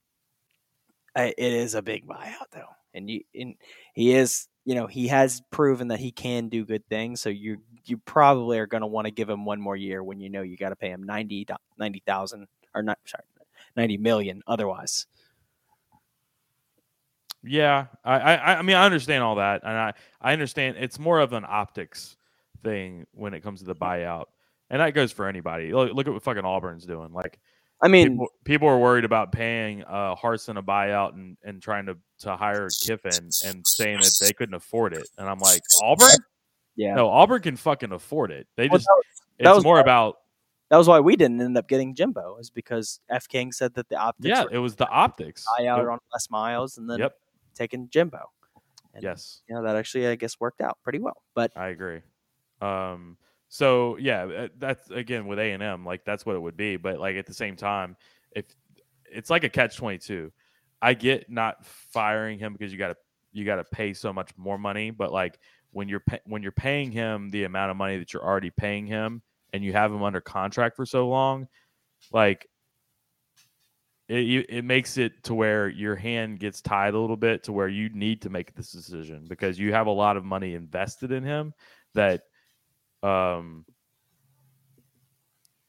I, 1.15 1.33
it 1.37 1.53
is 1.53 1.75
a 1.75 1.83
big 1.83 2.07
buyout 2.07 2.49
though, 2.51 2.69
and 2.93 3.09
you 3.09 3.21
and 3.35 3.55
he 3.93 4.13
is. 4.13 4.47
You 4.65 4.75
know, 4.75 4.87
he 4.87 5.09
has 5.09 5.41
proven 5.51 5.89
that 5.89 5.99
he 5.99 6.09
can 6.09 6.47
do 6.47 6.63
good 6.63 6.87
things. 6.87 7.19
So 7.19 7.27
you 7.27 7.57
you 7.83 7.97
probably 7.97 8.59
are 8.59 8.65
going 8.65 8.79
to 8.79 8.87
want 8.87 9.05
to 9.07 9.11
give 9.11 9.29
him 9.29 9.43
one 9.43 9.59
more 9.59 9.75
year 9.75 10.01
when 10.01 10.21
you 10.21 10.29
know 10.29 10.41
you 10.41 10.55
got 10.55 10.69
to 10.69 10.77
pay 10.77 10.89
him 10.89 11.03
90 11.03 11.47
90,000 11.77 12.47
or 12.73 12.81
not 12.81 12.97
sorry 13.05 13.25
90 13.75 13.97
million 13.97 14.41
otherwise. 14.47 15.05
Yeah, 17.43 17.87
I, 18.05 18.19
I, 18.19 18.59
I 18.59 18.61
mean, 18.61 18.77
I 18.77 18.85
understand 18.85 19.21
all 19.21 19.35
that, 19.35 19.63
and 19.63 19.73
I, 19.73 19.93
I 20.21 20.31
understand 20.31 20.77
it's 20.79 20.97
more 20.97 21.19
of 21.19 21.33
an 21.33 21.43
optics 21.45 22.15
thing 22.63 23.05
when 23.11 23.33
it 23.33 23.41
comes 23.41 23.59
to 23.59 23.65
the 23.65 23.75
buyout, 23.75 24.25
and 24.69 24.79
that 24.79 24.93
goes 24.93 25.11
for 25.11 25.27
anybody. 25.27 25.73
Look, 25.73 25.93
look 25.93 26.07
at 26.07 26.13
what 26.13 26.23
fucking 26.23 26.45
Auburn's 26.45 26.85
doing. 26.85 27.11
Like, 27.11 27.39
I 27.83 27.87
mean, 27.89 28.11
people, 28.11 28.27
people 28.45 28.67
are 28.69 28.79
worried 28.79 29.03
about 29.05 29.31
paying 29.31 29.83
uh, 29.83 30.15
Harsin 30.15 30.57
a 30.57 30.63
buyout 30.63 31.13
and, 31.13 31.37
and 31.43 31.61
trying 31.61 31.85
to 31.87 31.97
to 32.19 32.35
hire 32.37 32.69
Kiffin 32.83 33.29
and 33.45 33.67
saying 33.67 33.99
that 33.99 34.15
they 34.21 34.31
couldn't 34.31 34.55
afford 34.55 34.93
it, 34.93 35.07
and 35.17 35.27
I'm 35.29 35.39
like, 35.39 35.61
Auburn? 35.83 36.07
yeah. 36.75 36.95
No, 36.95 37.09
Auburn 37.09 37.41
can 37.41 37.55
fucking 37.57 37.91
afford 37.91 38.31
it. 38.31 38.47
They 38.55 38.69
Well, 38.69 38.77
just 38.77 38.85
that 38.87 38.95
was- 38.95 39.05
that 39.39 39.47
it's 39.49 39.55
was 39.55 39.63
more 39.65 39.75
why- 39.75 39.81
about 39.81 40.15
That 40.69 40.77
was 40.77 40.87
why 40.87 40.99
we 41.01 41.15
didn't 41.15 41.41
end 41.41 41.57
up 41.57 41.67
getting 41.67 41.93
Jimbo, 41.93 42.37
is 42.37 42.49
because 42.49 42.99
F 43.09 43.27
King 43.27 43.51
said 43.51 43.73
that 43.75 43.89
the 43.89 43.97
optics 43.97 44.27
yeah, 44.29 44.45
it 44.49 44.59
was 44.59 44.75
the 44.75 44.87
optics. 44.87 45.45
buyout 45.59 45.79
It- 45.83 45.87
on 45.89 45.99
Les 46.13 46.29
Miles 46.31 46.77
and 46.77 46.89
then 46.89 46.99
Yep. 46.99 47.15
taking 47.53 47.89
Jimbo. 47.89 48.31
And, 48.93 49.03
yes. 49.03 49.41
You 49.49 49.55
know, 49.55 49.63
that 49.63 49.75
actually, 49.75 50.07
I 50.07 50.15
guess, 50.15 50.39
worked 50.39 50.61
out 50.61 50.77
pretty 50.83 50.99
well. 50.99 51.21
But 51.33 51.51
I 51.57 51.69
agree. 51.69 52.01
Um, 52.61 53.17
so 53.53 53.97
yeah, 53.97 54.23
uh, 54.23 54.47
that's 54.57 54.89
again 54.89 55.27
with 55.27 55.37
A 55.37 55.51
and 55.51 55.61
M, 55.61 55.85
like 55.85 56.03
that's 56.05 56.25
what 56.25 56.35
it 56.35 56.41
would 56.41 56.57
be. 56.57 56.75
But 56.75 56.99
like 56.99 57.17
at 57.17 57.27
the 57.27 57.35
same 57.35 57.55
time, 57.55 57.95
if 58.31 58.45
it's 59.05 59.29
like 59.29 59.43
a 59.43 59.49
catch 59.49 59.77
twenty 59.77 59.99
two, 59.99 60.31
I 60.81 60.95
get 60.95 61.29
not 61.29 61.63
firing 61.63 62.39
him 62.39 62.53
because 62.53 62.71
you 62.71 62.79
got 62.79 62.87
to 62.87 62.95
you 63.31 63.45
got 63.45 63.57
to 63.57 63.63
pay 63.63 63.93
so 63.93 64.11
much 64.11 64.31
more 64.37 64.57
money. 64.57 64.89
But 64.89 65.11
like 65.11 65.37
when 65.69 65.87
you're 65.87 65.99
pa- 65.99 66.17
when 66.25 66.41
you're 66.41 66.51
paying 66.51 66.91
him 66.91 67.29
the 67.29 67.43
amount 67.43 67.69
of 67.69 67.77
money 67.77 67.99
that 67.99 68.11
you're 68.11 68.25
already 68.25 68.49
paying 68.49 68.87
him, 68.87 69.21
and 69.53 69.63
you 69.63 69.71
have 69.71 69.91
him 69.91 70.01
under 70.01 70.19
contract 70.19 70.75
for 70.75 70.87
so 70.87 71.07
long, 71.07 71.47
like 72.11 72.47
it 74.09 74.47
it 74.49 74.65
makes 74.65 74.97
it 74.97 75.23
to 75.25 75.35
where 75.35 75.69
your 75.69 75.95
hand 75.95 76.39
gets 76.39 76.59
tied 76.59 76.95
a 76.95 76.99
little 76.99 77.15
bit 77.15 77.43
to 77.43 77.51
where 77.51 77.67
you 77.67 77.89
need 77.89 78.19
to 78.23 78.31
make 78.31 78.55
this 78.55 78.71
decision 78.71 79.27
because 79.29 79.59
you 79.59 79.73
have 79.73 79.85
a 79.85 79.91
lot 79.91 80.17
of 80.17 80.25
money 80.25 80.55
invested 80.55 81.11
in 81.11 81.23
him 81.23 81.53
that 81.93 82.23
um 83.03 83.65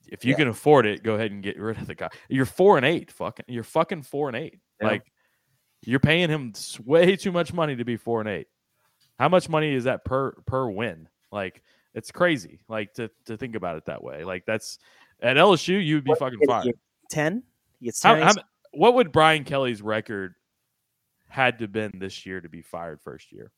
if 0.08 0.24
you 0.24 0.30
Yeah. 0.32 0.36
can 0.38 0.48
afford 0.48 0.86
it 0.86 1.02
go 1.02 1.14
ahead 1.14 1.30
and 1.32 1.42
get 1.42 1.58
rid 1.58 1.78
of 1.78 1.86
the 1.86 1.94
guy 1.94 2.08
you're 2.28 2.46
four 2.46 2.76
and 2.76 2.86
eight 2.86 3.10
fucking 3.10 3.46
you're 3.48 3.64
fucking 3.64 4.02
four 4.02 4.28
and 4.28 4.36
eight 4.36 4.60
Yeah. 4.80 4.88
like 4.88 5.12
you're 5.82 6.00
paying 6.00 6.30
him 6.30 6.52
way 6.84 7.16
too 7.16 7.32
much 7.32 7.52
money 7.52 7.76
to 7.76 7.84
be 7.84 7.96
four 7.96 8.20
and 8.20 8.28
eight 8.28 8.46
how 9.18 9.28
much 9.28 9.48
money 9.48 9.74
is 9.74 9.84
that 9.84 10.04
per 10.04 10.32
per 10.46 10.68
win 10.68 11.08
like 11.32 11.62
it's 11.94 12.10
crazy 12.10 12.60
like 12.68 12.94
to 12.94 13.10
to 13.26 13.36
think 13.36 13.54
about 13.56 13.76
it 13.76 13.84
that 13.86 14.02
way 14.02 14.24
like 14.24 14.44
that's 14.46 14.78
at 15.20 15.36
lsu 15.36 15.84
you 15.84 15.96
would 15.96 16.04
be 16.04 16.10
What 16.10 16.18
fucking 16.20 16.38
did 16.38 16.46
he 16.48 16.52
fired 16.52 16.74
10? 17.10 17.42
He 17.80 17.86
gets 17.86 18.02
how, 18.02 18.16
how, 18.16 18.32
what 18.72 18.94
would 18.94 19.12
Brian 19.12 19.44
Kelly's 19.44 19.82
record 19.82 20.34
had 21.28 21.58
to 21.58 21.68
been 21.68 21.92
this 21.98 22.24
year 22.24 22.40
to 22.40 22.48
be 22.48 22.62
fired 22.62 23.00
first 23.02 23.30
year? 23.30 23.52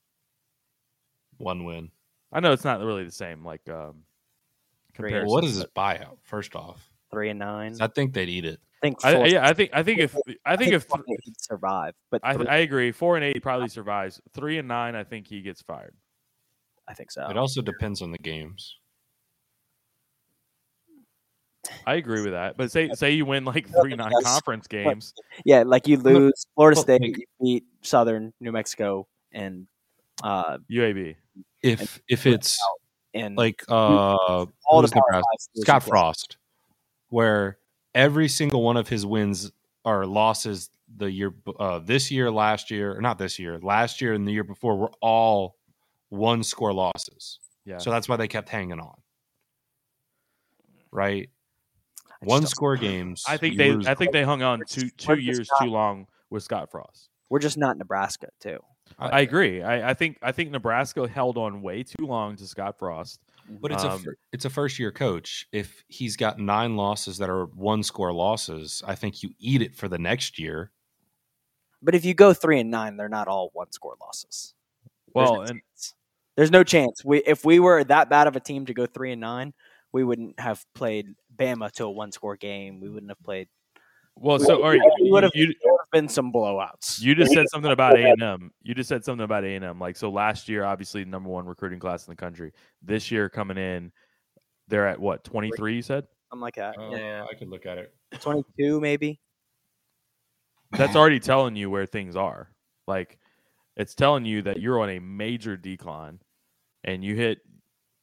One 1.39 1.65
win. 1.65 1.91
I 2.33 2.41
know 2.41 2.53
it's 2.53 2.65
not 2.65 2.81
really 2.81 3.05
the 3.05 3.13
same, 3.13 3.45
like 3.45 3.69
um, 3.69 4.03
Three 4.97 5.13
Well, 5.13 5.27
what 5.27 5.45
is 5.45 5.57
his 5.57 5.67
buyout? 5.77 6.19
First 6.23 6.57
off, 6.57 6.89
three 7.11 7.29
and 7.29 7.39
nine. 7.39 7.77
I 7.81 7.87
think 7.87 8.15
they'd 8.15 8.29
eat 8.29 8.45
it. 8.47 8.61
I 8.83 8.87
think. 8.87 9.05
I, 9.05 9.15
four- 9.15 9.27
yeah, 9.27 9.47
I 9.47 9.53
think 9.53 9.71
I 9.75 9.83
think 9.83 10.01
if 10.01 10.17
I 10.45 10.57
think 10.57 10.73
if 10.73 10.85
four 10.85 10.99
and 11.07 11.15
eight 11.15 11.21
he'd 11.23 11.41
survive, 11.41 11.95
but 12.11 12.21
I, 12.25 12.35
three- 12.35 12.47
I 12.47 12.57
agree, 12.59 12.93
four 12.93 13.17
and 13.17 13.25
eight 13.25 13.43
probably 13.43 13.69
survives. 13.69 14.21
Three 14.33 14.59
and 14.59 14.69
nine, 14.69 14.95
I 14.97 15.05
think 15.05 15.27
he 15.27 15.43
gets 15.43 15.61
fired. 15.63 15.95
I 16.89 16.95
think 16.95 17.11
so. 17.11 17.27
It 17.29 17.37
also 17.37 17.63
depends 17.63 18.01
on 18.01 18.11
the 18.11 18.19
games. 18.19 18.77
I 21.85 21.97
agree 21.97 22.23
with 22.23 22.33
that. 22.33 22.57
But 22.57 22.71
say 22.71 22.91
say 22.95 23.11
you 23.13 23.27
win 23.27 23.45
like 23.45 23.69
three 23.69 23.95
non-conference 23.95 24.67
games. 24.69 25.13
Yeah, 25.45 25.65
like 25.65 25.89
you 25.89 25.99
lose 25.99 26.47
Florida 26.55 26.81
State, 26.81 27.03
you 27.03 27.25
beat 27.43 27.65
Southern 27.83 28.33
New 28.41 28.53
Mexico, 28.53 29.09
and 29.33 29.67
uh, 30.23 30.59
UAB. 30.71 31.17
If 31.63 32.01
if 32.09 32.27
it's 32.27 32.59
and 33.15 33.37
like 33.37 33.63
uh 33.69 33.73
all 33.75 34.83
the 34.83 34.89
Power 34.89 35.03
Nebraska? 35.11 35.27
Scott. 35.57 35.83
Frost, 35.83 36.37
where 37.09 37.59
every 37.95 38.29
single 38.29 38.63
one 38.63 38.77
of 38.77 38.89
his 38.89 39.05
wins 39.07 39.51
or 39.85 40.07
losses 40.07 40.71
the 40.97 41.11
year 41.11 41.33
uh, 41.59 41.79
this 41.81 42.11
year, 42.11 42.31
last 42.31 42.71
year, 42.71 42.97
or 42.97 43.01
not 43.01 43.19
this 43.19 43.39
year, 43.39 43.59
last 43.61 44.01
year 44.01 44.13
and 44.13 44.27
the 44.27 44.33
year 44.33 44.45
before 44.45 44.77
were 44.77 44.93
all 45.01 45.57
one 46.09 46.43
score 46.43 46.73
losses. 46.73 47.41
Yeah. 47.65 47.79
So 47.79 47.91
that's 47.91 48.09
why 48.09 48.17
they 48.17 48.29
kept 48.29 48.49
hanging 48.49 48.79
on. 48.81 48.95
Right? 50.93 51.31
One 52.21 52.47
score 52.47 52.77
games. 52.77 53.25
I 53.29 53.37
think 53.37 53.57
they 53.57 53.73
I 53.87 53.95
think 53.95 54.13
they 54.13 54.23
hung 54.23 54.43
on 54.43 54.61
We're 54.61 54.65
two 54.65 54.89
two 54.91 55.19
years 55.19 55.49
not- 55.59 55.65
too 55.67 55.71
long 55.71 56.07
with 56.31 56.43
Scott 56.43 56.71
Frost. 56.71 57.09
We're 57.29 57.41
just 57.41 57.59
not 57.59 57.77
Nebraska, 57.77 58.29
too. 58.41 58.59
I 58.99 59.21
agree. 59.21 59.63
I, 59.63 59.91
I 59.91 59.95
think 59.95 60.19
I 60.23 60.33
think 60.33 60.51
Nebraska 60.51 61.07
held 61.09 61.37
on 61.37 61.61
way 61.61 61.83
too 61.83 62.07
long 62.07 62.37
to 62.37 62.47
Scott 62.47 62.79
Frost. 62.79 63.21
But 63.61 63.71
it's 63.73 63.85
a 63.85 63.91
Um, 63.93 64.01
fir- 64.03 64.17
it's 64.33 64.45
a 64.45 64.51
first 64.51 64.79
year 64.79 64.91
coach. 64.91 65.47
If 65.53 65.85
he's 65.89 66.17
got 66.17 66.39
nine 66.39 66.77
losses 66.77 67.19
that 67.19 67.29
are 67.31 67.45
one 67.47 67.83
score 67.83 68.13
losses, 68.13 68.83
I 68.87 68.95
think 68.95 69.23
you 69.23 69.31
eat 69.39 69.63
it 69.63 69.75
for 69.77 69.87
the 69.89 69.99
next 69.99 70.39
year. 70.39 70.71
But 71.83 71.95
if 71.95 72.05
you 72.05 72.15
go 72.15 72.33
three 72.33 72.59
and 72.59 72.71
nine, 72.71 72.97
they're 72.97 73.09
not 73.09 73.29
all 73.29 73.51
one 73.53 73.71
score 73.71 73.97
losses. 74.01 74.55
There's 75.15 75.29
Well, 75.29 75.35
no 75.35 75.41
and 75.43 75.61
chance. 75.61 75.95
there's 76.37 76.51
no 76.51 76.65
chance. 76.65 77.05
We 77.05 77.19
if 77.19 77.45
we 77.45 77.61
were 77.61 77.85
that 77.85 78.09
bad 78.09 78.27
of 78.27 78.35
a 78.35 78.41
team 78.41 78.67
to 78.67 78.75
go 78.75 78.87
three 78.87 79.13
and 79.13 79.21
nine, 79.21 79.53
we 79.93 80.03
wouldn't 80.05 80.41
have 80.41 80.65
played 80.75 81.15
Bama 81.37 81.71
to 81.73 81.85
a 81.85 81.91
one 81.91 82.13
score 82.13 82.37
game. 82.37 82.81
We 82.81 82.89
wouldn't 82.89 83.11
have 83.11 83.23
played. 83.23 83.49
well, 84.17 84.39
so 84.39 84.63
all 84.63 84.71
right, 84.71 84.81
we 85.03 85.11
would 85.11 85.23
have. 85.23 85.33
you, 85.35 85.47
there 85.47 85.73
would 85.73 85.76
have 85.76 85.76
been 85.93 86.09
some 86.09 86.33
blowouts. 86.33 87.01
you 87.01 87.15
just 87.15 87.33
said 87.33 87.47
something 87.51 87.73
about 87.73 87.99
A 87.99 88.11
and 88.11 88.23
M. 88.23 88.51
You 88.63 88.75
just 88.75 88.89
said 88.89 89.05
something 89.05 89.25
about 89.25 89.45
A 89.45 89.55
and 89.55 89.65
M. 89.65 89.79
Like 89.79 89.97
so, 89.97 90.11
last 90.11 90.49
year, 90.49 90.65
obviously 90.65 91.05
number 91.05 91.29
one 91.29 91.47
recruiting 91.47 91.79
class 91.79 92.07
in 92.07 92.13
the 92.13 92.17
country. 92.17 92.53
This 92.83 93.11
year 93.11 93.29
coming 93.29 93.59
in, 93.59 93.93
they're 94.69 94.89
at 94.89 95.01
what 95.01 95.25
twenty 95.25 95.51
three. 95.57 95.77
You 95.77 95.83
said 95.83 96.07
I'm 96.33 96.41
like 96.41 96.57
that. 96.57 96.77
Oh, 96.79 96.95
yeah, 96.95 97.25
I 97.31 97.35
could 97.35 97.49
look 97.49 97.67
at 97.67 97.79
it. 97.79 97.95
twenty 98.21 98.45
two 98.59 98.81
maybe. 98.81 99.21
that's 100.73 100.97
already 100.97 101.21
telling 101.21 101.57
you 101.57 101.71
where 101.71 101.87
things 101.87 102.17
are. 102.17 102.51
Like 102.87 103.19
it's 103.77 103.95
telling 103.95 104.25
you 104.25 104.43
that 104.43 104.61
you're 104.61 104.81
on 104.81 104.91
a 104.91 104.99
major 104.99 105.57
decline, 105.57 106.21
and 106.85 107.05
you 107.05 107.15
hit 107.15 107.41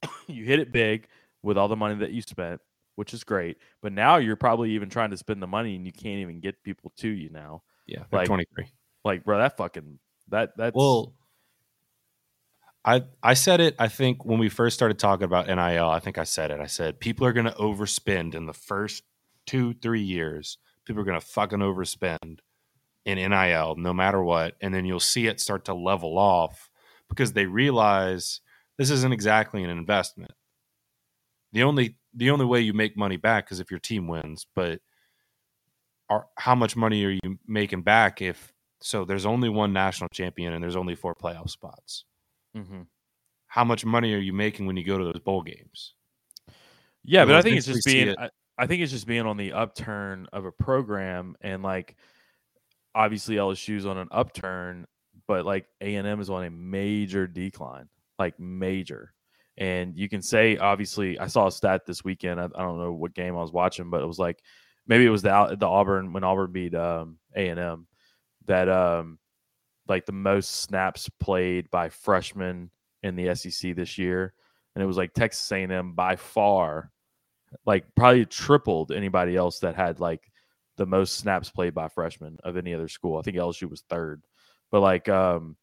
you 0.27 0.45
hit 0.45 0.59
it 0.59 0.71
big 0.71 1.07
with 1.41 1.57
all 1.57 1.67
the 1.67 1.75
money 1.75 1.95
that 1.95 2.11
you 2.11 2.21
spent, 2.21 2.61
which 2.95 3.13
is 3.13 3.23
great. 3.23 3.57
But 3.81 3.91
now 3.91 4.17
you're 4.17 4.35
probably 4.35 4.71
even 4.71 4.89
trying 4.89 5.11
to 5.11 5.17
spend 5.17 5.41
the 5.41 5.47
money, 5.47 5.75
and 5.75 5.85
you 5.85 5.91
can't 5.91 6.19
even 6.19 6.39
get 6.39 6.63
people 6.63 6.91
to 6.97 7.09
you 7.09 7.29
now. 7.29 7.63
Yeah, 7.85 8.03
they're 8.09 8.19
Like- 8.21 8.27
23. 8.27 8.67
Like, 9.05 9.23
bro, 9.25 9.37
that 9.37 9.57
fucking 9.57 9.99
that 10.29 10.55
that's 10.55 10.75
Well, 10.75 11.13
I 12.85 13.03
I 13.21 13.33
said 13.33 13.59
it. 13.59 13.75
I 13.79 13.87
think 13.87 14.25
when 14.25 14.39
we 14.39 14.49
first 14.49 14.75
started 14.75 14.99
talking 14.99 15.25
about 15.25 15.47
NIL, 15.47 15.89
I 15.89 15.99
think 15.99 16.17
I 16.17 16.23
said 16.23 16.51
it. 16.51 16.59
I 16.59 16.67
said 16.67 16.99
people 16.99 17.25
are 17.25 17.33
going 17.33 17.45
to 17.45 17.51
overspend 17.53 18.35
in 18.35 18.45
the 18.45 18.53
first 18.53 19.03
two 19.45 19.73
three 19.73 20.01
years. 20.01 20.57
People 20.85 21.01
are 21.01 21.05
going 21.05 21.19
to 21.19 21.25
fucking 21.25 21.59
overspend 21.59 22.39
in 23.05 23.17
NIL, 23.17 23.75
no 23.75 23.93
matter 23.93 24.23
what, 24.23 24.55
and 24.61 24.73
then 24.73 24.85
you'll 24.85 24.99
see 24.99 25.27
it 25.27 25.39
start 25.39 25.65
to 25.65 25.73
level 25.73 26.17
off 26.17 26.69
because 27.09 27.33
they 27.33 27.45
realize 27.45 28.41
this 28.77 28.89
isn't 28.89 29.13
exactly 29.13 29.63
an 29.63 29.69
investment. 29.69 30.31
The 31.51 31.63
only 31.63 31.97
the 32.13 32.31
only 32.31 32.45
way 32.45 32.61
you 32.61 32.73
make 32.73 32.97
money 32.97 33.17
back 33.17 33.51
is 33.51 33.59
if 33.59 33.71
your 33.71 33.79
team 33.79 34.07
wins, 34.07 34.45
but 34.55 34.81
are, 36.13 36.27
how 36.37 36.55
much 36.55 36.75
money 36.75 37.03
are 37.05 37.11
you 37.11 37.37
making 37.47 37.81
back 37.81 38.21
if 38.21 38.53
so 38.81 39.05
there's 39.05 39.25
only 39.25 39.47
one 39.49 39.71
national 39.71 40.09
champion 40.09 40.53
and 40.53 40.61
there's 40.61 40.75
only 40.75 40.95
four 40.95 41.15
playoff 41.15 41.49
spots. 41.49 42.03
Mhm. 42.55 42.87
How 43.47 43.63
much 43.63 43.85
money 43.85 44.13
are 44.13 44.19
you 44.19 44.33
making 44.33 44.65
when 44.65 44.75
you 44.75 44.83
go 44.83 44.97
to 44.97 45.05
those 45.05 45.19
bowl 45.19 45.41
games? 45.41 45.93
Yeah, 47.03 47.25
but 47.25 47.35
I 47.35 47.41
think 47.41 47.57
it's 47.57 47.67
just 47.67 47.85
being. 47.85 48.09
it. 48.09 48.17
I, 48.19 48.29
I 48.57 48.67
think 48.67 48.81
it's 48.81 48.91
just 48.91 49.07
being 49.07 49.25
on 49.25 49.37
the 49.37 49.53
upturn 49.53 50.27
of 50.33 50.45
a 50.45 50.51
program, 50.51 51.35
and 51.41 51.63
like 51.63 51.95
obviously 52.95 53.35
LSU's 53.35 53.85
on 53.85 53.97
an 53.97 54.07
upturn, 54.11 54.85
but 55.27 55.45
like 55.45 55.65
A 55.81 55.95
and 55.95 56.07
M 56.07 56.19
is 56.19 56.29
on 56.29 56.43
a 56.43 56.49
major 56.49 57.27
decline, 57.27 57.89
like 58.19 58.39
major. 58.39 59.13
And 59.57 59.95
you 59.97 60.09
can 60.09 60.21
say 60.21 60.57
obviously, 60.57 61.19
I 61.19 61.27
saw 61.27 61.47
a 61.47 61.51
stat 61.51 61.85
this 61.85 62.03
weekend. 62.03 62.39
I, 62.39 62.45
I 62.45 62.63
don't 62.63 62.79
know 62.79 62.91
what 62.93 63.13
game 63.13 63.37
I 63.37 63.41
was 63.41 63.51
watching, 63.51 63.89
but 63.89 64.01
it 64.01 64.07
was 64.07 64.19
like 64.19 64.41
maybe 64.87 65.05
it 65.05 65.09
was 65.09 65.21
the 65.21 65.55
the 65.59 65.67
Auburn 65.67 66.13
when 66.13 66.23
Auburn 66.23 66.51
beat 66.51 66.75
um, 66.75 67.17
A 67.35 67.49
and 67.49 67.59
M 67.59 67.87
that 68.45 68.69
um 68.69 69.19
like 69.87 70.05
the 70.05 70.11
most 70.11 70.61
snaps 70.61 71.09
played 71.19 71.69
by 71.69 71.89
freshmen 71.89 72.69
in 73.01 73.15
the 73.15 73.35
SEC 73.35 73.75
this 73.75 73.97
year, 73.97 74.33
and 74.75 74.83
it 74.83 74.87
was 74.87 74.97
like 74.97 75.13
Texas 75.13 75.51
A&M 75.51 75.93
by 75.93 76.15
far, 76.15 76.91
like 77.65 77.83
probably 77.95 78.25
tripled 78.25 78.91
anybody 78.91 79.35
else 79.35 79.59
that 79.59 79.75
had 79.75 79.99
like 79.99 80.31
the 80.77 80.85
most 80.85 81.17
snaps 81.17 81.49
played 81.49 81.73
by 81.73 81.87
freshmen 81.87 82.37
of 82.43 82.57
any 82.57 82.73
other 82.73 82.87
school. 82.87 83.17
I 83.17 83.21
think 83.21 83.37
LSU 83.37 83.69
was 83.69 83.83
third, 83.89 84.23
but 84.71 84.79
like 84.79 85.09
um, 85.09 85.57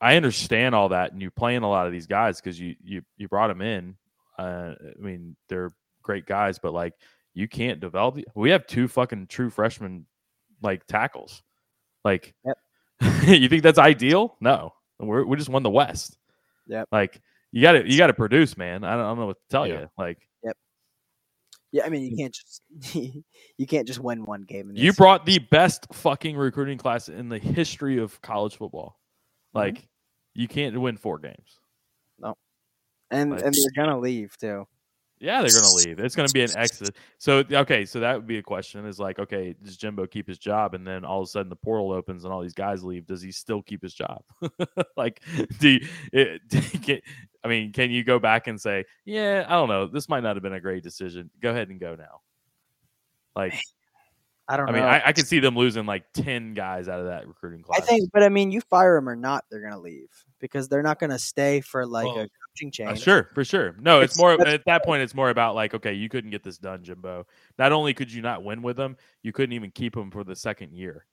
I 0.00 0.16
understand 0.16 0.74
all 0.74 0.88
that, 0.90 1.12
and 1.12 1.22
you're 1.22 1.30
playing 1.30 1.62
a 1.62 1.70
lot 1.70 1.86
of 1.86 1.92
these 1.92 2.06
guys 2.06 2.40
because 2.40 2.58
you 2.58 2.74
you 2.82 3.02
you 3.16 3.28
brought 3.28 3.48
them 3.48 3.62
in. 3.62 3.96
Uh, 4.38 4.74
I 4.80 5.00
mean, 5.00 5.36
they're 5.48 5.72
great 6.02 6.26
guys, 6.26 6.58
but 6.58 6.72
like 6.72 6.94
you 7.34 7.48
can't 7.48 7.80
develop. 7.80 8.18
We 8.34 8.50
have 8.50 8.66
two 8.66 8.88
fucking 8.88 9.28
true 9.28 9.50
freshmen 9.50 10.06
like 10.62 10.86
tackles. 10.86 11.42
Like, 12.04 12.34
Yep. 12.44 12.56
you 13.26 13.48
think 13.48 13.62
that's 13.62 13.78
ideal? 13.78 14.36
No, 14.40 14.72
we're 14.98 15.24
we 15.24 15.36
just 15.36 15.48
won 15.48 15.62
the 15.62 15.70
West. 15.70 16.18
Yep. 16.66 16.88
Like 16.92 17.20
you 17.52 17.62
got 17.62 17.72
to 17.72 17.90
you 17.90 17.96
got 17.98 18.08
to 18.08 18.14
produce, 18.14 18.56
man. 18.56 18.84
I 18.84 18.92
don't, 18.92 19.00
I 19.00 19.08
don't 19.08 19.18
know 19.18 19.26
what 19.26 19.36
to 19.38 19.48
tell 19.50 19.66
Yeah. 19.66 19.80
you. 19.80 19.90
Like 19.98 20.18
Yep. 20.44 20.56
Yeah, 21.72 21.86
I 21.86 21.88
mean 21.88 22.02
you 22.02 22.12
mm. 22.12 22.18
can't 22.18 22.34
just 22.34 22.62
you 23.58 23.66
can't 23.66 23.86
just 23.86 24.00
win 24.00 24.24
one 24.24 24.42
game. 24.42 24.70
In 24.70 24.76
you 24.76 24.90
this. 24.90 24.96
brought 24.96 25.24
the 25.24 25.38
best 25.38 25.86
fucking 25.92 26.36
recruiting 26.36 26.78
class 26.78 27.08
in 27.08 27.28
the 27.28 27.38
history 27.38 27.98
of 27.98 28.20
college 28.22 28.56
football. 28.56 28.98
Mm-hmm. 29.54 29.58
Like 29.58 29.88
you 30.34 30.46
can't 30.48 30.78
win 30.80 30.96
four 30.96 31.18
games. 31.18 31.58
No, 32.18 32.36
and 33.10 33.30
like- 33.30 33.42
and 33.42 33.54
they're 33.54 33.84
gonna 33.84 33.98
leave 33.98 34.36
too. 34.38 34.66
Yeah, 35.20 35.42
they're 35.42 35.60
gonna 35.60 35.74
leave. 35.74 35.98
It's 35.98 36.16
gonna 36.16 36.30
be 36.32 36.42
an 36.42 36.56
exit. 36.56 36.96
So 37.18 37.44
okay, 37.52 37.84
so 37.84 38.00
that 38.00 38.16
would 38.16 38.26
be 38.26 38.38
a 38.38 38.42
question: 38.42 38.86
is 38.86 38.98
like, 38.98 39.18
okay, 39.18 39.54
does 39.62 39.76
Jimbo 39.76 40.06
keep 40.06 40.26
his 40.26 40.38
job, 40.38 40.74
and 40.74 40.86
then 40.86 41.04
all 41.04 41.20
of 41.20 41.24
a 41.24 41.30
sudden 41.30 41.50
the 41.50 41.56
portal 41.56 41.92
opens 41.92 42.24
and 42.24 42.32
all 42.32 42.40
these 42.40 42.54
guys 42.54 42.82
leave? 42.82 43.06
Does 43.06 43.20
he 43.20 43.30
still 43.30 43.60
keep 43.60 43.82
his 43.82 43.92
job? 43.92 44.22
like, 44.96 45.20
do 45.58 45.68
you, 45.68 45.86
it, 46.14 46.40
can, 46.82 47.00
I 47.44 47.48
mean, 47.48 47.72
can 47.72 47.90
you 47.90 48.02
go 48.02 48.18
back 48.18 48.46
and 48.46 48.58
say, 48.58 48.86
yeah, 49.04 49.44
I 49.46 49.52
don't 49.52 49.68
know, 49.68 49.86
this 49.86 50.08
might 50.08 50.22
not 50.22 50.36
have 50.36 50.42
been 50.42 50.54
a 50.54 50.60
great 50.60 50.82
decision. 50.82 51.30
Go 51.42 51.50
ahead 51.50 51.68
and 51.68 51.78
go 51.78 51.94
now. 51.96 52.22
Like, 53.36 53.60
I 54.48 54.56
don't 54.56 54.70
I 54.70 54.72
know. 54.72 54.78
mean, 54.78 54.86
I, 54.86 55.02
I 55.06 55.12
could 55.12 55.26
see 55.26 55.38
them 55.38 55.54
losing 55.54 55.84
like 55.84 56.04
ten 56.14 56.54
guys 56.54 56.88
out 56.88 56.98
of 56.98 57.06
that 57.06 57.28
recruiting 57.28 57.62
class. 57.62 57.82
I 57.82 57.84
think, 57.84 58.10
but 58.12 58.22
I 58.22 58.30
mean, 58.30 58.50
you 58.50 58.62
fire 58.62 58.96
them 58.96 59.08
or 59.08 59.16
not, 59.16 59.44
they're 59.50 59.60
gonna 59.60 59.78
leave 59.78 60.08
because 60.40 60.66
they're 60.68 60.82
not 60.82 60.98
gonna 60.98 61.18
stay 61.18 61.60
for 61.60 61.86
like 61.86 62.06
Well, 62.06 62.20
a 62.20 62.28
coaching 62.54 62.70
change. 62.70 62.90
Uh, 62.90 62.94
sure, 62.94 63.30
for 63.34 63.44
sure. 63.44 63.74
No, 63.80 64.00
it's 64.00 64.14
It's- 64.16 64.18
more 64.18 64.46
at 64.46 64.64
that 64.66 64.84
point. 64.84 65.02
It's 65.02 65.14
more 65.14 65.30
about 65.30 65.54
like, 65.54 65.74
okay, 65.74 65.92
you 65.94 66.08
couldn't 66.08 66.30
get 66.30 66.42
this 66.42 66.58
done, 66.58 66.82
Jimbo. 66.82 67.26
Not 67.58 67.72
only 67.72 67.94
could 67.94 68.12
you 68.12 68.22
not 68.22 68.42
win 68.44 68.62
with 68.62 68.76
them, 68.76 68.96
you 69.22 69.32
couldn't 69.32 69.52
even 69.52 69.70
keep 69.70 69.94
them 69.94 70.10
for 70.10 70.24
the 70.24 70.36
second 70.36 70.72
year. 70.74 71.06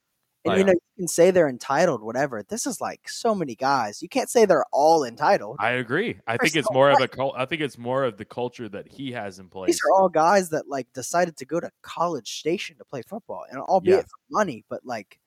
And 0.44 0.56
you 0.56 0.64
know, 0.64 0.72
you 0.72 0.80
can 0.96 1.08
say 1.08 1.30
they're 1.30 1.48
entitled, 1.48 2.00
whatever. 2.00 2.42
This 2.48 2.64
is 2.64 2.80
like 2.80 3.06
so 3.08 3.34
many 3.34 3.54
guys. 3.54 4.00
You 4.00 4.08
can't 4.08 4.30
say 4.30 4.46
they're 4.46 4.64
all 4.72 5.04
entitled. 5.04 5.56
I 5.60 5.72
agree. 5.72 6.20
I 6.26 6.36
There's 6.38 6.52
think 6.52 6.60
it's 6.60 6.70
no 6.70 6.74
more 6.74 6.90
of 6.90 6.98
way. 7.00 7.04
a 7.04 7.08
cul- 7.08 7.34
I 7.36 7.44
think 7.44 7.60
it's 7.60 7.76
more 7.76 8.04
of 8.04 8.16
the 8.16 8.24
culture 8.24 8.66
that 8.68 8.88
he 8.90 9.12
has 9.12 9.40
in 9.40 9.48
place. 9.50 9.66
These 9.66 9.80
are 9.84 9.92
all 10.00 10.08
guys 10.08 10.48
that 10.50 10.66
like 10.68 10.90
decided 10.94 11.36
to 11.38 11.44
go 11.44 11.60
to 11.60 11.70
College 11.82 12.38
Station 12.38 12.78
to 12.78 12.84
play 12.84 13.02
football, 13.02 13.44
and 13.50 13.60
albeit 13.60 13.96
Yeah. 13.96 14.02
for 14.02 14.18
money, 14.30 14.64
but 14.70 14.86
like, 14.86 15.18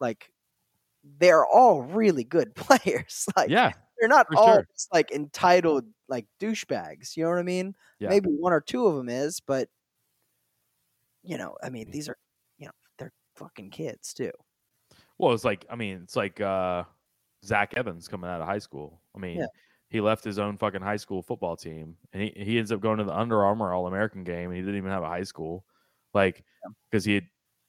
like 0.00 0.32
they're 1.18 1.46
all 1.46 1.82
really 1.82 2.24
good 2.24 2.54
players. 2.56 3.26
like, 3.36 3.50
yeah, 3.50 3.72
they're 4.00 4.08
not 4.08 4.26
for 4.28 4.36
all 4.38 4.54
sure. 4.54 4.66
just 4.74 4.92
like 4.92 5.10
entitled 5.12 5.84
like 6.08 6.26
douchebags. 6.40 7.16
You 7.16 7.24
know 7.24 7.30
what 7.30 7.38
I 7.38 7.42
mean? 7.42 7.74
Yeah. 7.98 8.08
Maybe 8.08 8.28
one 8.30 8.52
or 8.52 8.60
two 8.60 8.86
of 8.86 8.96
them 8.96 9.08
is, 9.08 9.40
but 9.40 9.68
you 11.22 11.36
know, 11.38 11.56
I 11.62 11.70
mean, 11.70 11.90
these 11.90 12.08
are 12.08 12.16
you 12.58 12.66
know 12.66 12.72
they're 12.98 13.12
fucking 13.36 13.70
kids 13.70 14.14
too. 14.14 14.32
Well, 15.18 15.32
it's 15.34 15.44
like 15.44 15.66
I 15.70 15.76
mean, 15.76 16.00
it's 16.02 16.16
like 16.16 16.40
uh, 16.40 16.84
Zach 17.44 17.74
Evans 17.76 18.08
coming 18.08 18.30
out 18.30 18.40
of 18.40 18.46
high 18.46 18.58
school. 18.58 19.02
I 19.14 19.18
mean, 19.18 19.38
Yeah. 19.38 19.46
he 19.90 20.00
left 20.00 20.24
his 20.24 20.38
own 20.38 20.56
fucking 20.56 20.80
high 20.82 20.96
school 20.96 21.22
football 21.22 21.56
team, 21.56 21.96
and 22.12 22.22
he, 22.22 22.32
he 22.36 22.58
ends 22.58 22.72
up 22.72 22.80
going 22.80 22.98
to 22.98 23.04
the 23.04 23.16
Under 23.16 23.44
Armour 23.44 23.72
All 23.74 23.86
American 23.86 24.24
game, 24.24 24.46
and 24.50 24.56
he 24.56 24.62
didn't 24.62 24.76
even 24.78 24.90
have 24.90 25.02
a 25.02 25.08
high 25.08 25.24
school, 25.24 25.64
like 26.14 26.42
because 26.90 27.04
he 27.04 27.14
had 27.14 27.26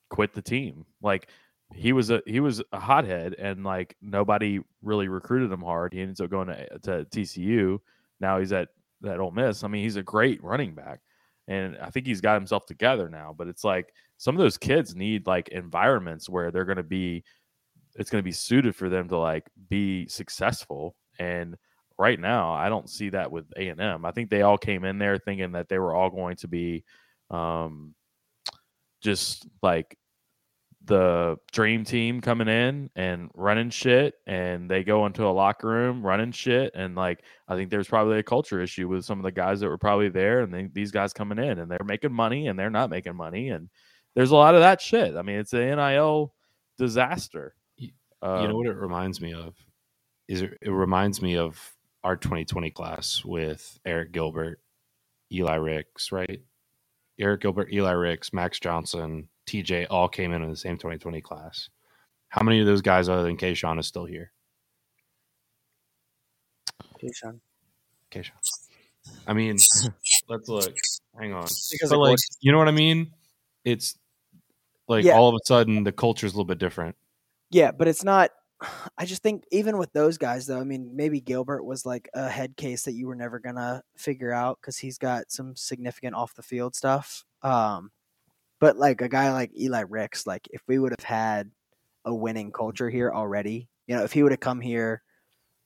quit 0.09 0.33
the 0.33 0.41
team. 0.41 0.85
Like 1.01 1.27
he 1.73 1.93
was 1.93 2.09
a 2.09 2.21
he 2.25 2.39
was 2.39 2.61
a 2.71 2.79
hothead, 2.79 3.35
and 3.35 3.63
like 3.63 3.95
nobody 4.01 4.59
really 4.81 5.07
recruited 5.07 5.51
him 5.51 5.61
hard. 5.61 5.93
He 5.93 6.01
ends 6.01 6.21
up 6.21 6.29
going 6.29 6.47
to, 6.47 6.79
to 6.79 7.05
TCU. 7.05 7.79
Now 8.19 8.39
he's 8.39 8.51
at 8.51 8.69
that 9.01 9.19
Ole 9.19 9.31
Miss. 9.31 9.63
I 9.63 9.67
mean, 9.67 9.83
he's 9.83 9.95
a 9.95 10.03
great 10.03 10.43
running 10.43 10.75
back, 10.75 10.99
and 11.47 11.77
I 11.81 11.89
think 11.89 12.05
he's 12.05 12.21
got 12.21 12.35
himself 12.35 12.65
together 12.65 13.09
now. 13.09 13.33
But 13.37 13.47
it's 13.47 13.63
like 13.63 13.93
some 14.17 14.35
of 14.35 14.39
those 14.39 14.57
kids 14.57 14.95
need 14.95 15.25
like 15.25 15.49
environments 15.49 16.29
where 16.29 16.51
they're 16.51 16.65
going 16.65 16.77
to 16.77 16.83
be 16.83 17.23
it's 17.95 18.09
going 18.09 18.21
to 18.21 18.27
be 18.27 18.31
suited 18.31 18.75
for 18.75 18.89
them 18.89 19.07
to 19.09 19.17
like 19.17 19.49
be 19.69 20.07
successful 20.07 20.95
and 21.19 21.57
right 21.97 22.19
now 22.19 22.53
i 22.53 22.69
don't 22.69 22.89
see 22.89 23.09
that 23.09 23.31
with 23.31 23.45
a&m 23.57 24.05
i 24.05 24.11
think 24.11 24.29
they 24.29 24.43
all 24.43 24.57
came 24.57 24.85
in 24.85 24.97
there 24.97 25.17
thinking 25.17 25.51
that 25.51 25.67
they 25.67 25.77
were 25.77 25.93
all 25.93 26.09
going 26.09 26.35
to 26.35 26.47
be 26.47 26.83
um, 27.31 27.95
just 29.01 29.47
like 29.61 29.97
the 30.85 31.37
dream 31.51 31.83
team 31.83 32.21
coming 32.21 32.47
in 32.47 32.89
and 32.95 33.29
running 33.35 33.69
shit 33.69 34.15
and 34.25 34.69
they 34.69 34.83
go 34.83 35.05
into 35.05 35.23
a 35.25 35.29
locker 35.29 35.67
room 35.67 36.05
running 36.05 36.31
shit 36.31 36.71
and 36.73 36.95
like 36.95 37.23
i 37.47 37.55
think 37.55 37.69
there's 37.69 37.87
probably 37.87 38.17
a 38.17 38.23
culture 38.23 38.59
issue 38.61 38.87
with 38.87 39.05
some 39.05 39.19
of 39.19 39.23
the 39.23 39.31
guys 39.31 39.59
that 39.59 39.67
were 39.69 39.77
probably 39.77 40.09
there 40.09 40.41
and 40.41 40.51
they, 40.53 40.67
these 40.73 40.91
guys 40.91 41.13
coming 41.13 41.37
in 41.37 41.59
and 41.59 41.69
they're 41.69 41.83
making 41.85 42.11
money 42.11 42.47
and 42.47 42.57
they're 42.57 42.71
not 42.71 42.89
making 42.89 43.15
money 43.15 43.49
and 43.49 43.69
there's 44.15 44.31
a 44.31 44.35
lot 44.35 44.55
of 44.55 44.61
that 44.61 44.81
shit 44.81 45.15
i 45.15 45.21
mean 45.21 45.37
it's 45.37 45.53
an 45.53 45.77
nil 45.77 46.33
disaster 46.77 47.53
you 47.77 47.91
Um, 48.27 48.49
know 48.49 48.55
what 48.57 48.67
it 48.67 48.75
reminds 48.75 49.21
me 49.21 49.33
of? 49.33 49.55
Is 50.27 50.41
it, 50.43 50.57
it 50.61 50.69
reminds 50.69 51.21
me 51.21 51.37
of 51.37 51.59
our 52.03 52.15
2020 52.15 52.71
class 52.71 53.23
with 53.25 53.79
Arik 53.85 54.11
Gilbert, 54.11 54.59
Eli 55.31 55.55
Ricks, 55.55 56.11
right? 56.11 56.41
Arik 57.19 57.41
Gilbert, 57.41 57.71
Eli 57.73 57.91
Ricks, 57.91 58.31
Max 58.33 58.59
Johnson, 58.59 59.27
TJ 59.51 59.87
all 59.89 60.07
came 60.07 60.31
in 60.31 60.41
in 60.41 60.49
the 60.49 60.55
same 60.55 60.77
2020 60.77 61.19
class. 61.21 61.69
How 62.29 62.43
many 62.43 62.61
of 62.61 62.65
those 62.65 62.81
guys 62.81 63.09
other 63.09 63.23
than 63.23 63.35
Kayshon 63.35 63.79
is 63.79 63.87
still 63.87 64.05
here? 64.05 64.31
Keyshawn. 67.01 67.39
Kayshon. 68.11 68.31
I 69.27 69.33
mean, 69.33 69.57
let's 70.29 70.47
look. 70.47 70.73
Hang 71.19 71.33
on. 71.33 71.47
Because 71.71 71.91
like, 71.91 72.17
you 72.39 72.51
know 72.51 72.57
what 72.57 72.67
I 72.69 72.71
mean? 72.71 73.11
It's 73.65 73.97
like 74.87 75.03
Yeah. 75.03 75.17
all 75.17 75.27
of 75.27 75.35
a 75.35 75.45
sudden 75.45 75.83
the 75.83 75.91
culture 75.91 76.25
is 76.25 76.33
a 76.33 76.35
little 76.35 76.45
bit 76.45 76.59
different. 76.59 76.95
Yeah, 77.49 77.71
but 77.71 77.87
it's 77.87 78.03
not. 78.03 78.31
I 78.97 79.05
just 79.05 79.21
think 79.23 79.43
even 79.51 79.77
with 79.77 79.91
those 79.91 80.17
guys, 80.17 80.45
though, 80.45 80.59
I 80.59 80.63
mean, 80.63 80.95
maybe 80.95 81.19
Gilbert 81.19 81.63
was 81.63 81.85
like 81.85 82.09
a 82.13 82.29
head 82.29 82.55
case 82.55 82.83
that 82.83 82.93
you 82.93 83.07
were 83.07 83.15
never 83.15 83.39
gonna 83.39 83.83
figure 83.97 84.31
out 84.31 84.59
because 84.61 84.77
he's 84.77 84.97
got 84.97 85.31
some 85.31 85.55
significant 85.55 86.15
off 86.15 86.35
the 86.35 86.43
field 86.43 86.75
stuff. 86.75 87.25
Um, 87.41 87.91
but 88.61 88.77
like 88.77 89.01
a 89.01 89.09
guy 89.09 89.33
like 89.33 89.51
Eli 89.59 89.81
Ricks, 89.89 90.25
like 90.25 90.47
if 90.51 90.61
we 90.67 90.79
would 90.79 90.93
have 90.97 91.03
had 91.03 91.51
a 92.05 92.13
winning 92.13 92.51
culture 92.51 92.89
here 92.89 93.11
already, 93.11 93.67
you 93.87 93.95
know, 93.95 94.03
if 94.03 94.13
he 94.13 94.23
would 94.23 94.31
have 94.31 94.39
come 94.39 94.61
here, 94.61 95.01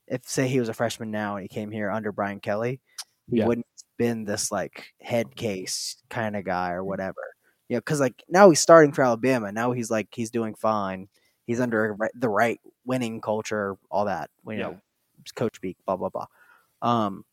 if 0.08 0.28
say 0.28 0.48
he 0.48 0.60
was 0.60 0.70
a 0.70 0.74
freshman 0.74 1.12
now 1.12 1.36
and 1.36 1.43
he 1.43 1.50
came 1.50 1.70
here 1.70 1.91
under 1.91 2.12
Brian 2.12 2.39
Kelly, 2.39 2.80
he 3.30 3.38
Yeah. 3.38 3.48
wouldn't 3.48 3.68
have 3.68 3.98
been 3.98 4.24
this 4.24 4.52
like 4.52 4.93
head 5.02 5.36
case 5.36 5.98
kind 6.10 6.36
of 6.36 6.46
guy 6.46 6.72
or 6.72 6.84
whatever. 6.84 7.22
You 7.68 7.76
know, 7.76 7.82
because 7.82 8.00
like 8.00 8.24
now 8.30 8.50
he's 8.50 8.60
starting 8.62 8.93
for 8.93 9.04
Alabama. 9.04 9.52
Now 9.52 9.74
he's 9.74 9.91
like 9.91 10.08
he's 10.14 10.32
doing 10.32 10.56
fine. 10.56 11.10
He's 11.48 11.60
under 11.60 11.98
the 12.16 12.30
right 12.30 12.62
winning 12.86 13.20
culture, 13.22 13.76
all 13.91 14.06
that. 14.06 14.30
You 14.48 14.54
Yeah. 14.54 14.58
know, 14.64 14.82
coach 15.36 15.58
speak, 15.58 15.78
blah 15.86 15.98
blah 15.98 16.10
blah. 16.10 16.28
Um, 16.82 17.26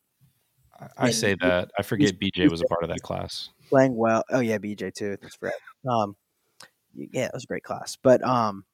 I, 0.80 1.06
I 1.08 1.10
say 1.10 1.36
that. 1.40 1.70
I 1.78 1.82
forget 1.82 2.18
BJ 2.18 2.50
was 2.50 2.62
a 2.62 2.64
part 2.64 2.82
of 2.82 2.88
that 2.88 3.02
class. 3.02 3.50
Playing 3.72 3.96
well. 3.96 4.22
Oh 4.30 4.40
yeah, 4.40 4.58
BJ 4.58 4.92
too. 4.94 5.16
That's 5.20 5.38
right. 5.40 5.52
Um, 5.88 6.16
yeah, 6.94 7.24
it 7.26 7.30
was 7.34 7.44
a 7.44 7.46
great 7.46 7.64
class. 7.64 7.96
But 8.02 8.22
um, 8.22 8.64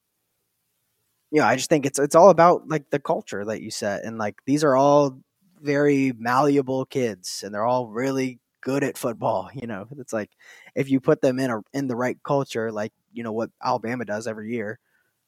you 1.31 1.41
know, 1.41 1.47
I 1.47 1.57
just 1.57 1.69
think 1.71 1.87
it's 1.87 1.99
it's 1.99 2.15
all 2.15 2.31
about 2.31 2.69
like 2.69 2.91
the 2.91 2.99
culture 2.99 3.45
that 3.45 3.63
you 3.63 3.71
set, 3.71 4.05
and 4.05 4.19
like 4.19 4.37
these 4.47 4.65
are 4.65 4.77
all 4.77 5.19
very 5.61 6.13
malleable 6.19 6.85
kids, 6.87 7.43
and 7.45 7.55
they're 7.55 7.65
all 7.67 7.87
really 7.89 8.41
good 8.61 8.83
at 8.85 8.99
football. 8.99 9.51
You 9.55 9.67
know, 9.67 9.87
it's 9.99 10.13
like 10.13 10.31
if 10.75 10.91
you 10.91 11.01
put 11.01 11.21
them 11.21 11.39
in 11.39 11.51
a 11.51 11.61
in 11.73 11.87
the 11.87 11.97
right 11.97 12.19
culture, 12.25 12.73
like 12.73 12.93
you 13.13 13.23
know 13.23 13.33
what 13.33 13.51
Alabama 13.63 14.05
does 14.05 14.27
every 14.27 14.53
year. 14.53 14.79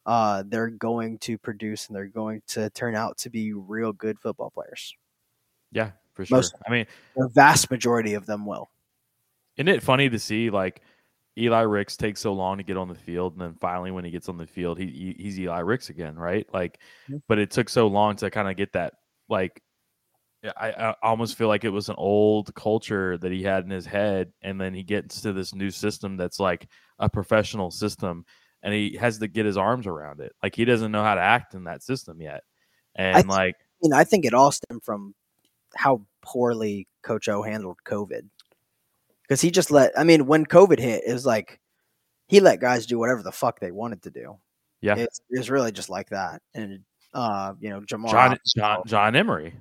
Uh, 0.07 0.43
they're 0.47 0.71
going 0.71 1.19
to 1.19 1.37
produce 1.37 1.87
and 1.87 1.95
they're 1.95 2.07
going 2.07 2.41
to 2.49 2.71
turn 2.71 2.95
out 2.97 3.19
to 3.19 3.29
be 3.29 3.53
real 3.53 3.93
good 3.93 4.19
football 4.19 4.51
players. 4.51 4.95
yeah 5.73 5.91
for 6.15 6.25
sure 6.25 6.39
Most- 6.39 6.55
i 6.67 6.71
mean 6.73 6.87
The 7.15 7.29
vast 7.29 7.71
majority 7.71 8.15
of 8.15 8.25
them 8.25 8.47
will. 8.47 8.71
Isn't 9.61 9.69
it 9.69 9.83
funny 9.83 10.09
to 10.09 10.19
see 10.19 10.49
like 10.49 10.81
Eli 11.37 11.61
Ricks 11.61 11.95
takes 11.95 12.19
so 12.19 12.33
long 12.33 12.57
to 12.57 12.63
get 12.63 12.79
on 12.79 12.89
the 12.89 12.95
field, 12.95 13.35
and 13.35 13.43
then 13.43 13.55
finally 13.61 13.91
when 13.91 14.07
he 14.07 14.11
gets 14.11 14.31
on 14.31 14.39
the 14.39 14.47
field, 14.47 14.79
he, 14.79 14.87
he 14.87 15.23
he's 15.23 15.39
Eli 15.39 15.59
Ricks 15.59 15.91
again, 15.91 16.17
right? 16.17 16.47
Like, 16.51 16.81
but 17.29 17.39
it 17.39 17.51
took 17.51 17.69
so 17.69 17.87
long 17.87 18.17
to 18.17 18.31
kind 18.31 18.49
of 18.49 18.57
get 18.57 18.73
that. 18.73 18.95
Like, 19.29 19.63
I, 20.43 20.71
I 20.71 20.95
almost 21.03 21.37
feel 21.37 21.49
like 21.49 21.65
it 21.65 21.71
was 21.71 21.91
an 21.91 21.97
old 21.99 22.55
culture 22.55 23.19
that 23.19 23.31
he 23.31 23.43
had 23.43 23.65
in 23.65 23.71
his 23.71 23.85
head, 23.85 24.33
and 24.41 24.59
then 24.59 24.73
he 24.73 24.83
gets 24.83 25.21
to 25.21 25.35
this 25.35 25.55
new 25.55 25.71
system 25.71 26.17
that's 26.17 26.41
like 26.41 26.67
a 26.99 27.11
professional 27.11 27.71
system, 27.71 28.25
and 28.63 28.73
he 28.73 28.97
has 28.99 29.19
to 29.19 29.29
get 29.29 29.45
his 29.45 29.59
arms 29.59 29.87
around 29.87 30.21
it. 30.21 30.33
Like 30.43 30.57
he 30.57 30.65
doesn't 30.65 30.91
know 30.91 31.05
how 31.05 31.17
to 31.17 31.21
act 31.21 31.53
in 31.53 31.65
that 31.65 31.83
system 31.83 32.23
yet, 32.23 32.45
and 32.95 33.15
think- 33.15 33.29
like 33.29 33.57
you 33.83 33.91
know, 33.91 33.97
I 33.97 34.05
think 34.05 34.25
it 34.25 34.33
all 34.33 34.53
stemmed 34.53 34.85
from 34.85 35.15
how 35.77 36.07
poorly 36.23 36.89
Coach 37.03 37.29
O 37.29 37.43
handled 37.43 37.77
COVID. 37.87 38.23
Because 39.31 39.41
he 39.41 39.53
just 39.53 39.71
let, 39.71 39.97
I 39.97 40.03
mean, 40.03 40.27
when 40.27 40.45
COVID 40.45 40.81
hit, 40.81 41.05
it 41.07 41.13
was 41.13 41.25
like 41.25 41.61
he 42.27 42.41
let 42.41 42.59
guys 42.59 42.85
do 42.85 42.99
whatever 42.99 43.23
the 43.23 43.31
fuck 43.31 43.61
they 43.61 43.71
wanted 43.71 44.03
to 44.03 44.11
do. 44.11 44.39
Yeah. 44.81 44.97
It's, 44.97 45.21
it's 45.31 45.49
really 45.49 45.71
just 45.71 45.89
like 45.89 46.09
that. 46.09 46.43
And, 46.53 46.81
uh, 47.15 47.53
you 47.61 47.71
know, 47.71 47.81
Jamar. 47.81 48.11
John 48.11 48.39
John 48.57 48.83
John 48.87 49.15
Emery, 49.15 49.55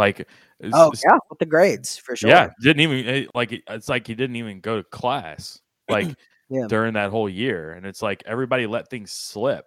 like 0.00 0.26
Oh, 0.72 0.90
yeah, 1.06 1.18
with 1.30 1.38
the 1.38 1.46
grades, 1.46 1.96
for 1.96 2.16
sure. 2.16 2.28
Yeah, 2.28 2.48
didn't 2.60 2.80
even 2.80 3.06
eh, 3.06 3.26
like 3.36 3.52
it's 3.52 3.88
like 3.88 4.04
he 4.04 4.16
didn't 4.16 4.34
even 4.34 4.58
go 4.58 4.78
to 4.78 4.82
class 4.82 5.60
like 5.88 6.08
Yeah. 6.48 6.66
during 6.68 6.94
that 6.94 7.10
whole 7.10 7.28
year, 7.28 7.70
and 7.72 7.86
it's 7.86 8.02
like 8.02 8.24
everybody 8.26 8.66
let 8.66 8.88
things 8.90 9.12
slip, 9.12 9.66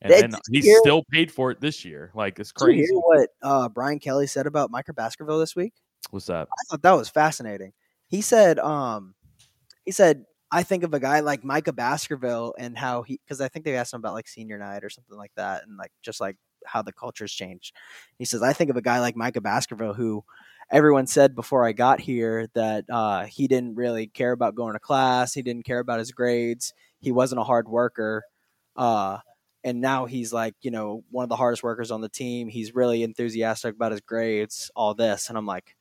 and 0.00 0.12
then 0.12 0.30
you 0.48 0.62
he 0.62 0.66
hear- 0.66 0.80
still 0.80 1.04
paid 1.12 1.30
for 1.30 1.52
it 1.52 1.60
this 1.60 1.84
year. 1.84 2.10
Like 2.12 2.40
it's 2.40 2.50
Did 2.52 2.60
you 2.62 2.66
crazy. 2.66 2.86
hear 2.92 3.00
what 3.00 3.28
uh, 3.42 3.68
Brian 3.68 4.00
Kelly 4.00 4.26
said 4.26 4.48
about 4.48 4.72
Micah 4.72 4.94
Baskerville 4.94 5.38
this 5.38 5.54
week? 5.54 5.74
What's 6.10 6.26
that? 6.26 6.48
I 6.50 6.62
thought 6.70 6.82
that 6.82 6.92
was 6.92 7.08
fascinating. 7.08 7.72
He 8.12 8.20
said, 8.20 8.58
um, 8.58 9.14
he 9.86 9.90
said, 9.90 10.26
I 10.50 10.64
think 10.64 10.84
of 10.84 10.92
a 10.92 11.00
guy 11.00 11.20
like 11.20 11.42
Micah 11.44 11.72
Baskerville 11.72 12.54
and 12.58 12.76
how 12.76 13.04
he, 13.04 13.18
because 13.24 13.40
I 13.40 13.48
think 13.48 13.64
they 13.64 13.74
asked 13.74 13.94
him 13.94 14.00
about 14.00 14.12
like 14.12 14.28
senior 14.28 14.58
night 14.58 14.84
or 14.84 14.90
something 14.90 15.16
like 15.16 15.32
that, 15.36 15.62
and 15.62 15.78
like 15.78 15.92
just 16.02 16.20
like 16.20 16.36
how 16.66 16.82
the 16.82 16.92
culture's 16.92 17.32
changed. 17.32 17.74
He 18.18 18.26
says, 18.26 18.42
I 18.42 18.52
think 18.52 18.68
of 18.68 18.76
a 18.76 18.82
guy 18.82 19.00
like 19.00 19.16
Micah 19.16 19.40
Baskerville 19.40 19.94
who 19.94 20.24
everyone 20.70 21.06
said 21.06 21.34
before 21.34 21.66
I 21.66 21.72
got 21.72 22.00
here 22.00 22.48
that 22.52 22.84
uh, 22.92 23.24
he 23.24 23.48
didn't 23.48 23.76
really 23.76 24.08
care 24.08 24.32
about 24.32 24.54
going 24.54 24.74
to 24.74 24.78
class, 24.78 25.32
he 25.32 25.40
didn't 25.40 25.64
care 25.64 25.78
about 25.78 25.98
his 25.98 26.12
grades, 26.12 26.74
he 27.00 27.12
wasn't 27.12 27.40
a 27.40 27.44
hard 27.44 27.66
worker. 27.66 28.24
Uh, 28.76 29.20
and 29.64 29.80
now 29.80 30.04
he's 30.04 30.34
like, 30.34 30.54
you 30.60 30.70
know, 30.70 31.02
one 31.10 31.22
of 31.22 31.30
the 31.30 31.36
hardest 31.36 31.62
workers 31.62 31.90
on 31.90 32.02
the 32.02 32.10
team. 32.10 32.48
He's 32.48 32.74
really 32.74 33.02
enthusiastic 33.02 33.74
about 33.74 33.92
his 33.92 34.02
grades, 34.02 34.70
all 34.76 34.92
this. 34.92 35.30
And 35.30 35.38
I'm 35.38 35.46
like, 35.46 35.76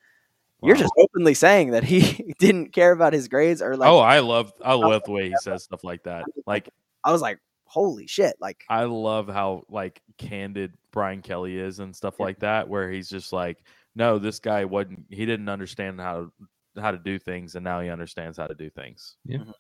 you're 0.64 0.76
just 0.76 0.94
openly 0.98 1.34
saying 1.34 1.72
that 1.72 1.84
he 1.84 2.34
didn't 2.40 2.70
care 2.72 2.92
about 2.92 3.14
his 3.14 3.28
grades 3.28 3.62
or 3.62 3.76
like 3.76 3.90
oh, 3.90 4.00
I 4.00 4.20
love 4.20 4.54
I 4.64 4.74
love 4.74 5.04
the 5.06 5.12
way 5.12 5.30
he 5.30 5.36
says 5.42 5.64
stuff 5.64 5.84
like 5.84 6.04
that. 6.04 6.26
Like 6.46 6.70
I 7.04 7.12
was 7.12 7.22
like, 7.22 7.40
holy 7.66 8.08
shit. 8.08 8.36
Like 8.40 8.64
I 8.70 8.84
love 8.84 9.28
how 9.28 9.64
like 9.70 10.02
candid 10.18 10.74
Brian 10.92 11.22
Kelly 11.22 11.58
is 11.58 11.80
and 11.80 11.96
stuff 11.96 12.16
Yeah. 12.20 12.26
like 12.26 12.40
that, 12.40 12.68
where 12.68 12.92
he's 12.92 13.10
just 13.10 13.34
like, 13.34 13.64
no, 13.96 14.20
this 14.20 14.40
guy 14.40 14.66
wasn't. 14.66 15.06
He 15.10 15.26
didn't 15.26 15.50
understand 15.50 16.00
how 16.00 16.32
how 16.80 16.92
to 16.92 16.98
do 16.98 17.18
things, 17.20 17.56
and 17.56 17.64
now 17.64 17.82
he 17.82 17.90
understands 17.90 18.38
how 18.38 18.48
to 18.48 18.56
do 18.56 18.70
things. 18.70 19.18
Yeah, 19.26 19.40
mm-hmm. 19.40 19.52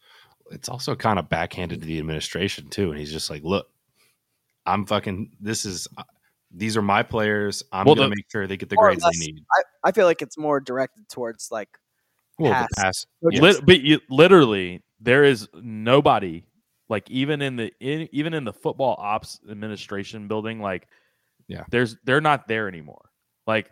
it's 0.51 0.69
also 0.69 0.95
kind 0.95 1.19
of 1.19 1.29
backhanded 1.29 1.81
to 1.81 1.87
the 1.87 1.99
administration 1.99 2.69
too, 2.69 2.91
and 2.91 2.99
he's 2.99 3.11
just 3.11 3.29
like, 3.29 3.43
"Look, 3.43 3.67
I'm 4.65 4.85
fucking. 4.85 5.31
This 5.39 5.65
is. 5.65 5.87
These 6.53 6.75
are 6.77 6.81
my 6.81 7.03
players. 7.03 7.63
I'm 7.71 7.85
Well, 7.85 7.95
gonna 7.95 8.09
make 8.09 8.29
sure 8.31 8.45
they 8.47 8.57
get 8.57 8.69
the 8.69 8.75
grades 8.75 9.03
less. 9.03 9.17
they 9.19 9.27
need." 9.31 9.43
I, 9.83 9.89
I 9.89 9.91
feel 9.91 10.05
like 10.05 10.21
it's 10.21 10.37
more 10.37 10.59
directed 10.59 11.07
towards 11.09 11.49
like 11.51 11.69
Well, 12.39 12.51
pass. 12.53 12.67
the 12.75 12.81
pass. 12.81 13.05
Coaches. 13.23 13.39
yes. 13.41 13.55
Lit- 13.57 13.65
but 13.65 13.81
you, 13.81 13.99
literally, 14.09 14.83
there 14.99 15.23
is 15.23 15.47
nobody 15.53 16.43
like 16.89 17.09
even 17.09 17.41
in 17.41 17.55
the 17.55 17.71
in, 17.79 18.09
even 18.11 18.33
in 18.33 18.43
the 18.43 18.51
football 18.53 18.95
ops 18.99 19.39
administration 19.49 20.27
building, 20.27 20.59
like 20.59 20.87
Yeah. 21.47 21.63
there's 21.71 21.95
they're 22.03 22.19
not 22.21 22.47
there 22.49 22.67
anymore. 22.67 23.09
Like 23.47 23.71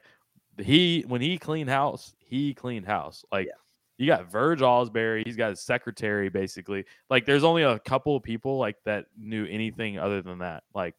he 0.57 1.03
when 1.07 1.19
he 1.21 1.37
cleaned 1.37 1.69
house, 1.69 2.15
he 2.19 2.53
cleaned 2.53 2.85
house. 2.85 3.25
Like 3.31 3.47
Yeah. 3.47 3.53
you 3.97 4.07
got 4.07 4.31
Verge 4.31 4.61
Ausberry, 4.61 5.25
he's 5.25 5.35
got 5.35 5.49
his 5.49 5.59
secretary 5.61 6.29
basically. 6.29 6.85
Like 7.09 7.25
there's 7.25 7.43
only 7.43 7.63
a 7.63 7.77
couple 7.79 8.15
of 8.15 8.23
people 8.23 8.57
like 8.57 8.77
that 8.85 9.07
knew 9.17 9.45
anything 9.45 9.99
other 9.99 10.21
than 10.21 10.39
that. 10.39 10.63
Like 10.73 10.95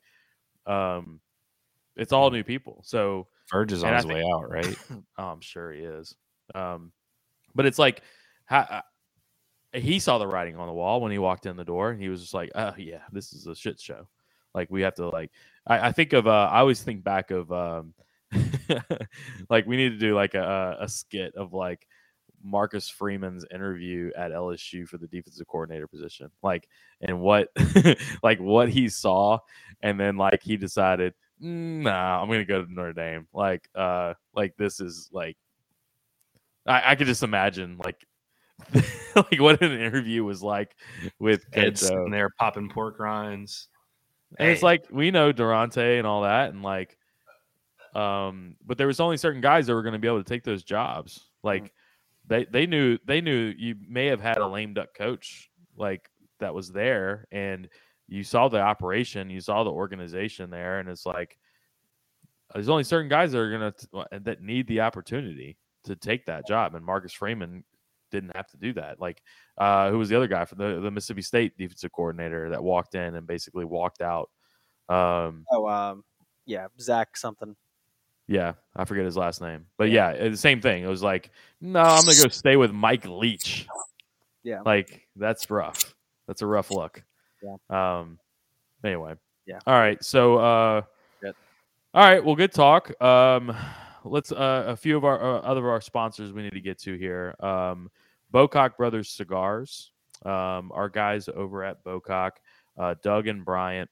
um 0.66 1.20
it's 2.00 2.12
all 2.12 2.30
new 2.30 2.42
people. 2.42 2.82
So 2.84 3.28
Verge 3.50 3.72
is 3.72 3.84
on 3.84 3.94
his 3.94 4.04
think- 4.04 4.14
way 4.14 4.24
out, 4.32 4.50
right? 4.50 4.76
oh, 5.18 5.24
I'm 5.24 5.40
sure 5.40 5.72
he 5.72 5.82
is. 5.82 6.14
Um, 6.54 6.92
but 7.54 7.66
it's 7.66 7.78
like, 7.78 8.02
ha, 8.48 8.82
he 9.72 9.98
saw 9.98 10.18
the 10.18 10.26
writing 10.26 10.56
on 10.56 10.66
the 10.66 10.72
wall 10.72 11.00
when 11.00 11.12
he 11.12 11.18
walked 11.18 11.46
in 11.46 11.56
the 11.56 11.64
door, 11.64 11.90
and 11.90 12.00
he 12.00 12.08
was 12.08 12.20
just 12.20 12.34
like, 12.34 12.50
"Oh 12.54 12.72
yeah, 12.76 13.02
this 13.12 13.32
is 13.32 13.46
a 13.46 13.54
shit 13.54 13.80
show." 13.80 14.08
Like 14.54 14.68
we 14.70 14.82
have 14.82 14.94
to 14.94 15.08
like. 15.08 15.30
I, 15.66 15.88
I 15.88 15.92
think 15.92 16.12
of. 16.12 16.26
Uh, 16.26 16.48
I 16.50 16.58
always 16.58 16.82
think 16.82 17.04
back 17.04 17.30
of. 17.30 17.52
Um, 17.52 17.94
like 19.50 19.66
we 19.66 19.76
need 19.76 19.90
to 19.90 19.98
do 19.98 20.14
like 20.14 20.34
a, 20.34 20.76
a 20.80 20.88
skit 20.88 21.34
of 21.34 21.52
like 21.52 21.86
Marcus 22.42 22.88
Freeman's 22.88 23.44
interview 23.52 24.10
at 24.16 24.30
LSU 24.30 24.86
for 24.88 24.98
the 24.98 25.08
defensive 25.08 25.46
coordinator 25.46 25.86
position, 25.86 26.30
like 26.42 26.68
and 27.00 27.20
what, 27.20 27.48
like 28.22 28.40
what 28.40 28.68
he 28.68 28.88
saw, 28.88 29.38
and 29.82 29.98
then 29.98 30.16
like 30.16 30.42
he 30.42 30.56
decided, 30.56 31.12
"Mm, 31.12 31.16
nah, 31.40 32.20
I'm 32.22 32.28
gonna 32.28 32.44
go 32.44 32.64
to 32.64 32.72
Notre 32.72 32.92
Dame. 32.92 33.26
Like, 33.32 33.68
uh, 33.74 34.14
like 34.34 34.56
this 34.56 34.80
is 34.80 35.08
like, 35.12 35.36
I, 36.66 36.92
I 36.92 36.94
could 36.94 37.06
just 37.06 37.22
imagine 37.22 37.78
like, 37.82 38.04
like 39.16 39.40
what 39.40 39.62
an 39.62 39.72
interview 39.72 40.24
was 40.24 40.42
like 40.42 40.74
with 41.18 41.44
O. 41.56 41.72
sitting 41.74 42.10
there 42.10 42.30
popping 42.38 42.68
pork 42.68 42.98
rinds. 42.98 43.68
And 44.38 44.48
it's 44.48 44.62
like 44.62 44.84
we 44.90 45.10
know 45.10 45.32
Daronte 45.32 45.98
and 45.98 46.06
all 46.06 46.22
that, 46.22 46.52
and 46.52 46.62
like, 46.62 46.96
um, 47.94 48.56
but 48.64 48.78
there 48.78 48.86
was 48.86 49.00
only 49.00 49.16
certain 49.16 49.40
guys 49.40 49.66
that 49.66 49.74
were 49.74 49.82
going 49.82 49.94
to 49.94 49.98
be 49.98 50.06
able 50.06 50.22
to 50.22 50.28
take 50.28 50.44
those 50.44 50.62
jobs. 50.62 51.28
Like, 51.42 51.72
they 52.28 52.44
they 52.44 52.66
knew 52.66 52.98
they 53.04 53.20
knew 53.20 53.52
you 53.56 53.74
may 53.88 54.06
have 54.06 54.20
had 54.20 54.38
a 54.38 54.46
lame 54.46 54.74
duck 54.74 54.94
coach 54.94 55.50
like 55.76 56.08
that 56.38 56.54
was 56.54 56.70
there, 56.70 57.26
and 57.32 57.68
you 58.10 58.24
saw 58.24 58.48
the 58.48 58.60
operation, 58.60 59.30
you 59.30 59.40
saw 59.40 59.62
the 59.64 59.70
organization 59.70 60.50
there, 60.50 60.80
and 60.80 60.88
it's 60.88 61.06
like 61.06 61.38
there's 62.52 62.68
only 62.68 62.82
certain 62.84 63.08
guys 63.08 63.32
that 63.32 63.38
are 63.38 63.56
going 63.58 63.72
to 63.72 64.20
that 64.24 64.42
need 64.42 64.66
the 64.66 64.80
opportunity 64.80 65.56
to 65.84 65.94
take 65.96 66.26
that 66.26 66.46
job, 66.46 66.74
and 66.74 66.84
Marcus 66.84 67.12
Freeman 67.12 67.64
didn't 68.10 68.34
have 68.36 68.48
to 68.48 68.56
do 68.56 68.72
that. 68.72 69.00
Like, 69.00 69.22
uh, 69.56 69.90
who 69.90 69.98
was 69.98 70.08
the 70.08 70.16
other 70.16 70.26
guy 70.26 70.44
for 70.44 70.56
the, 70.56 70.80
the 70.80 70.90
Mississippi 70.90 71.22
State 71.22 71.56
defensive 71.56 71.92
coordinator 71.92 72.50
that 72.50 72.62
walked 72.62 72.96
in 72.96 73.14
and 73.14 73.26
basically 73.26 73.64
walked 73.64 74.02
out? 74.02 74.28
Um, 74.88 75.44
Oh, 75.52 75.68
um, 75.68 76.02
yeah, 76.46 76.66
Zach 76.80 77.16
something. 77.16 77.54
yeah, 78.26 78.54
I 78.74 78.84
forget 78.84 79.04
his 79.04 79.16
last 79.16 79.40
name, 79.40 79.66
but 79.78 79.90
yeah, 79.90 80.28
the 80.30 80.36
same 80.36 80.60
thing. 80.60 80.82
It 80.82 80.88
was 80.88 81.04
like, 81.04 81.30
no, 81.60 81.80
I'm 81.80 82.02
gonna 82.04 82.20
go 82.20 82.28
stay 82.28 82.56
with 82.56 82.72
Mike 82.72 83.06
Leach. 83.06 83.68
Yeah. 84.42 84.62
like 84.66 85.06
that's 85.14 85.48
rough. 85.50 85.94
That's 86.26 86.42
a 86.42 86.46
rough 86.46 86.70
look. 86.72 87.04
Yeah. 87.42 88.00
Um. 88.00 88.18
Anyway. 88.84 89.14
Yeah. 89.46 89.58
All 89.66 89.78
right. 89.78 90.02
So. 90.04 90.38
uh 90.38 90.82
Good. 91.20 91.34
All 91.94 92.08
right. 92.08 92.24
Well, 92.24 92.36
good 92.36 92.52
talk. 92.52 93.00
Um. 93.02 93.56
Let's 94.04 94.32
uh, 94.32 94.64
a 94.68 94.76
few 94.76 94.96
of 94.96 95.04
our 95.04 95.22
uh, 95.22 95.40
other 95.40 95.60
of 95.60 95.66
our 95.66 95.80
sponsors 95.80 96.32
we 96.32 96.42
need 96.42 96.54
to 96.54 96.60
get 96.60 96.78
to 96.80 96.94
here. 96.94 97.34
Um, 97.40 97.90
Bocock 98.32 98.76
Brothers 98.76 99.10
Cigars. 99.10 99.92
Um, 100.24 100.70
our 100.74 100.88
guys 100.88 101.28
over 101.28 101.64
at 101.64 101.82
Bocock, 101.82 102.32
uh, 102.78 102.94
Doug 103.02 103.26
and 103.26 103.42
Bryant, 103.42 103.88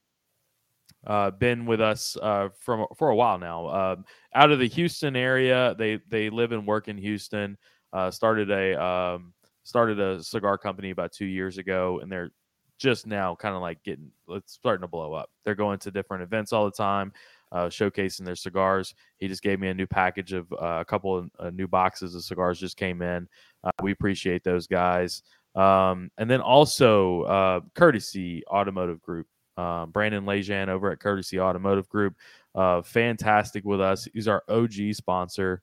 uh, 1.07 1.31
been 1.31 1.65
with 1.65 1.81
us 1.81 2.17
uh, 2.21 2.49
from 2.59 2.85
for 2.97 3.09
a 3.09 3.15
while 3.15 3.39
now. 3.39 3.67
Um, 3.67 4.05
out 4.35 4.51
of 4.51 4.59
the 4.59 4.67
Houston 4.67 5.15
area, 5.15 5.75
they 5.77 5.99
they 6.07 6.29
live 6.29 6.51
and 6.51 6.67
work 6.67 6.87
in 6.87 6.97
Houston. 6.97 7.57
Uh, 7.93 8.11
started 8.11 8.51
a 8.51 8.81
um, 8.81 9.33
started 9.63 9.99
a 9.99 10.23
cigar 10.23 10.57
company 10.57 10.91
about 10.91 11.11
two 11.11 11.25
years 11.25 11.57
ago, 11.57 11.99
and 12.01 12.11
they're 12.11 12.31
just 12.79 13.05
now 13.05 13.35
kind 13.35 13.55
of 13.55 13.61
like 13.61 13.83
getting 13.83 14.09
it's 14.29 14.53
starting 14.53 14.81
to 14.81 14.87
blow 14.87 15.13
up. 15.13 15.29
They're 15.43 15.53
going 15.53 15.79
to 15.79 15.91
different 15.91 16.23
events 16.23 16.53
all 16.53 16.65
the 16.65 16.71
time, 16.71 17.11
uh, 17.51 17.65
showcasing 17.65 18.25
their 18.25 18.35
cigars. 18.35 18.95
He 19.19 19.27
just 19.27 19.43
gave 19.43 19.59
me 19.59 19.67
a 19.67 19.73
new 19.73 19.85
package 19.85 20.33
of 20.33 20.51
uh, 20.53 20.79
a 20.79 20.85
couple 20.85 21.15
of 21.15 21.29
uh, 21.37 21.49
new 21.51 21.67
boxes 21.67 22.15
of 22.15 22.23
cigars 22.23 22.59
just 22.59 22.77
came 22.77 23.01
in. 23.01 23.27
Uh, 23.63 23.71
we 23.83 23.91
appreciate 23.91 24.43
those 24.43 24.65
guys. 24.65 25.21
Um, 25.55 26.09
and 26.17 26.29
then 26.29 26.41
also 26.41 27.23
uh, 27.23 27.59
Courtesy 27.75 28.43
Automotive 28.47 29.01
Group. 29.01 29.27
Um, 29.57 29.91
Brandon 29.91 30.23
Lejean 30.23 30.69
over 30.69 30.89
at 30.89 31.01
Courtesy 31.01 31.37
Automotive 31.37 31.89
Group, 31.89 32.15
uh, 32.55 32.81
fantastic 32.81 33.65
with 33.65 33.81
us. 33.81 34.07
He's 34.13 34.29
our 34.29 34.41
OG 34.47 34.93
sponsor. 34.93 35.61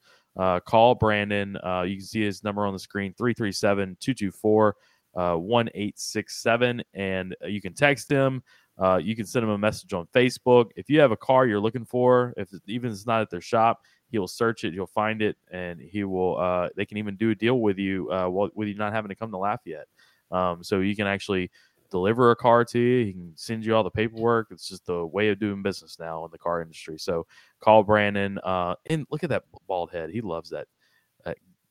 Call 0.67 0.95
Brandon. 0.97 1.55
You 1.55 1.97
can 1.97 2.05
see 2.05 2.21
his 2.21 2.45
number 2.45 2.67
on 2.67 2.75
the 2.75 2.79
screen 2.79 3.15
337 3.17 3.97
224 3.99 4.77
1867. 5.17 6.83
And 6.95 7.37
you 7.47 7.61
can 7.61 7.75
text 7.75 8.11
him. 8.11 8.43
Uh, 8.79 9.01
you 9.03 9.17
can 9.17 9.25
send 9.25 9.43
him 9.43 9.51
a 9.51 9.59
message 9.59 9.93
on 9.95 10.07
Facebook. 10.15 10.71
If 10.77 10.91
you 10.91 11.01
have 11.01 11.11
a 11.11 11.17
car 11.17 11.47
you're 11.47 11.61
looking 11.61 11.85
for, 11.85 12.35
if 12.37 12.51
even 12.67 12.91
if 12.91 12.95
it's 12.95 13.07
not 13.07 13.23
at 13.23 13.31
their 13.31 13.41
shop, 13.41 13.81
he 14.11 14.19
will 14.19 14.29
search 14.29 14.65
it, 14.65 14.75
he'll 14.75 14.87
find 14.87 15.23
it, 15.23 15.37
and 15.51 15.81
he 15.81 16.05
will. 16.05 16.39
Uh, 16.39 16.69
they 16.77 16.85
can 16.85 16.99
even 16.99 17.17
do 17.17 17.31
a 17.31 17.35
deal 17.35 17.61
with 17.61 17.79
you, 17.79 18.11
uh, 18.13 18.29
while, 18.29 18.51
with 18.55 18.69
you 18.69 18.75
not 18.75 18.93
having 18.93 19.09
to 19.09 19.15
come 19.15 19.31
to 19.31 19.39
Lafayette. 19.39 19.89
Um, 20.31 20.63
so 20.63 20.81
you 20.81 20.95
can 20.95 21.07
actually 21.07 21.51
deliver 21.91 22.31
a 22.31 22.37
car 22.37 22.65
to 22.65 22.79
you. 22.79 23.07
He 23.07 23.13
can 23.13 23.33
send 23.37 23.65
you 23.65 23.75
all 23.75 23.83
the 23.83 23.91
paperwork. 23.91 24.49
It's 24.51 24.69
just 24.69 24.87
the 24.87 25.07
way 25.07 25.29
of 25.29 25.39
doing 25.39 25.63
business 25.63 25.99
now 25.99 26.25
in 26.25 26.31
the 26.31 26.39
car 26.39 26.61
industry. 26.61 26.99
So 26.99 27.27
call 27.61 27.83
Brandon. 27.83 28.39
Uh, 28.45 28.75
and 28.91 29.07
look 29.11 29.25
at 29.25 29.31
that 29.31 29.45
bald 29.67 29.91
head. 29.93 30.11
He 30.11 30.21
loves 30.21 30.51
that 30.51 30.67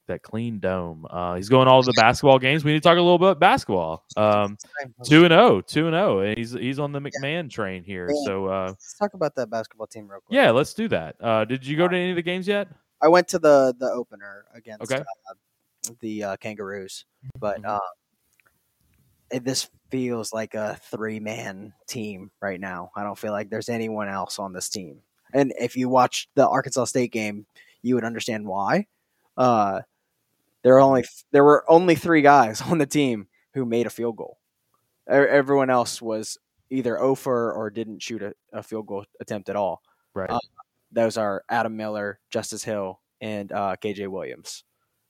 that, 0.07 0.21
clean 0.23 0.59
dome. 0.59 1.05
Uh, 1.09 1.35
he's 1.35 1.49
going 1.49 1.67
all 1.67 1.81
the 1.83 1.93
basketball 1.93 2.39
games. 2.39 2.63
We 2.63 2.71
need 2.73 2.79
to 2.83 2.87
talk 2.89 2.97
a 2.97 3.01
little 3.01 3.17
bit 3.19 3.39
two 4.15 4.21
Um, 4.21 4.57
two 5.03 5.23
and 5.25 5.31
zero, 5.31 5.61
two 5.61 5.87
and 5.87 5.95
and 6.19 6.37
he's 6.37 6.51
he's 6.51 6.79
on 6.79 6.91
the 6.91 6.99
McMahon 6.99 7.49
train 7.49 7.83
here. 7.83 8.11
So 8.25 8.47
uh, 8.47 8.67
Let's 8.69 8.97
talk 8.97 9.13
about 9.13 9.35
that 9.35 9.49
basketball 9.49 9.87
team 9.87 10.07
real 10.07 10.19
quick. 10.21 10.35
yeah, 10.35 10.51
let's 10.51 10.73
do 10.73 10.87
that. 10.89 11.15
Uh, 11.19 11.45
did 11.45 11.65
you 11.65 11.77
go 11.77 11.87
to 11.87 11.95
any 11.95 12.09
of 12.11 12.15
the 12.15 12.21
games 12.21 12.47
yet? 12.47 12.67
I 13.01 13.07
went 13.07 13.27
to 13.29 13.39
the 13.39 13.75
the 13.77 13.91
opener 13.91 14.45
against 14.53 14.91
Okay. 14.91 15.01
uh, 15.01 15.93
the 15.99 16.23
uh, 16.23 16.37
Kangaroos, 16.37 17.05
but 17.39 17.61
Mhm. 17.61 17.75
uh, 17.75 17.79
it, 19.31 19.43
this 19.43 19.69
feels 19.91 20.33
like 20.33 20.53
a 20.55 20.79
three 20.91 21.19
man 21.19 21.73
team 21.87 22.31
right 22.41 22.59
now. 22.59 22.91
I 22.95 23.03
don't 23.03 23.17
feel 23.17 23.31
like 23.31 23.49
there's 23.49 23.69
anyone 23.69 24.07
else 24.07 24.39
on 24.39 24.53
this 24.53 24.69
team. 24.69 25.01
And 25.33 25.53
if 25.59 25.75
you 25.75 25.89
watch 25.89 26.29
the 26.35 26.47
Arkansas 26.47 26.85
State 26.85 27.11
game, 27.11 27.45
you 27.81 27.95
would 27.95 28.03
understand 28.05 28.47
why. 28.47 28.87
There 30.65 30.75
are 30.75 30.81
only 30.81 31.05
there 31.31 31.45
were 31.45 31.63
only 31.69 31.95
three 31.95 32.21
guys 32.21 32.61
on 32.69 32.79
the 32.79 32.85
team 32.85 33.27
who 33.53 33.65
made 33.65 33.85
a 33.85 33.89
field 33.89 34.17
goal. 34.17 34.39
Everyone 35.07 35.69
else 35.69 36.01
was 36.01 36.37
either 36.69 36.99
over 36.99 37.53
or 37.53 37.69
didn't 37.69 38.01
shoot 38.01 38.21
a, 38.21 38.33
a 38.51 38.61
field 38.61 38.87
goal 38.87 39.05
attempt 39.21 39.47
at 39.47 39.55
all 39.55 39.81
Right. 40.15 40.29
Uh, 40.29 40.39
those 40.91 41.17
are 41.17 41.43
Adam 41.49 41.75
Miller, 41.75 42.19
Justice 42.31 42.63
Hill, 42.63 43.01
and 43.21 43.51
uh, 43.51 43.75
KJ 43.83 44.07
Williams. 44.07 44.63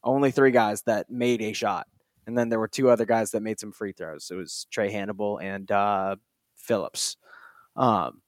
Only 0.03 0.32
three 0.32 0.51
guys 0.51 0.82
that 0.84 1.10
made 1.10 1.41
a 1.41 1.53
shot, 1.53 1.88
and 2.28 2.38
then 2.38 2.49
there 2.49 2.60
were 2.60 2.68
two 2.68 2.89
other 2.89 3.06
guys 3.06 3.32
that 3.32 3.43
made 3.43 3.60
some 3.60 3.72
free 3.72 3.93
throws. 3.93 4.30
It 4.32 4.36
was 4.36 4.68
Trae 4.76 4.91
Hannibal 4.91 5.38
and 5.38 5.72
uh, 5.72 6.16
Phillips. 6.56 7.18
Um, 7.76 8.22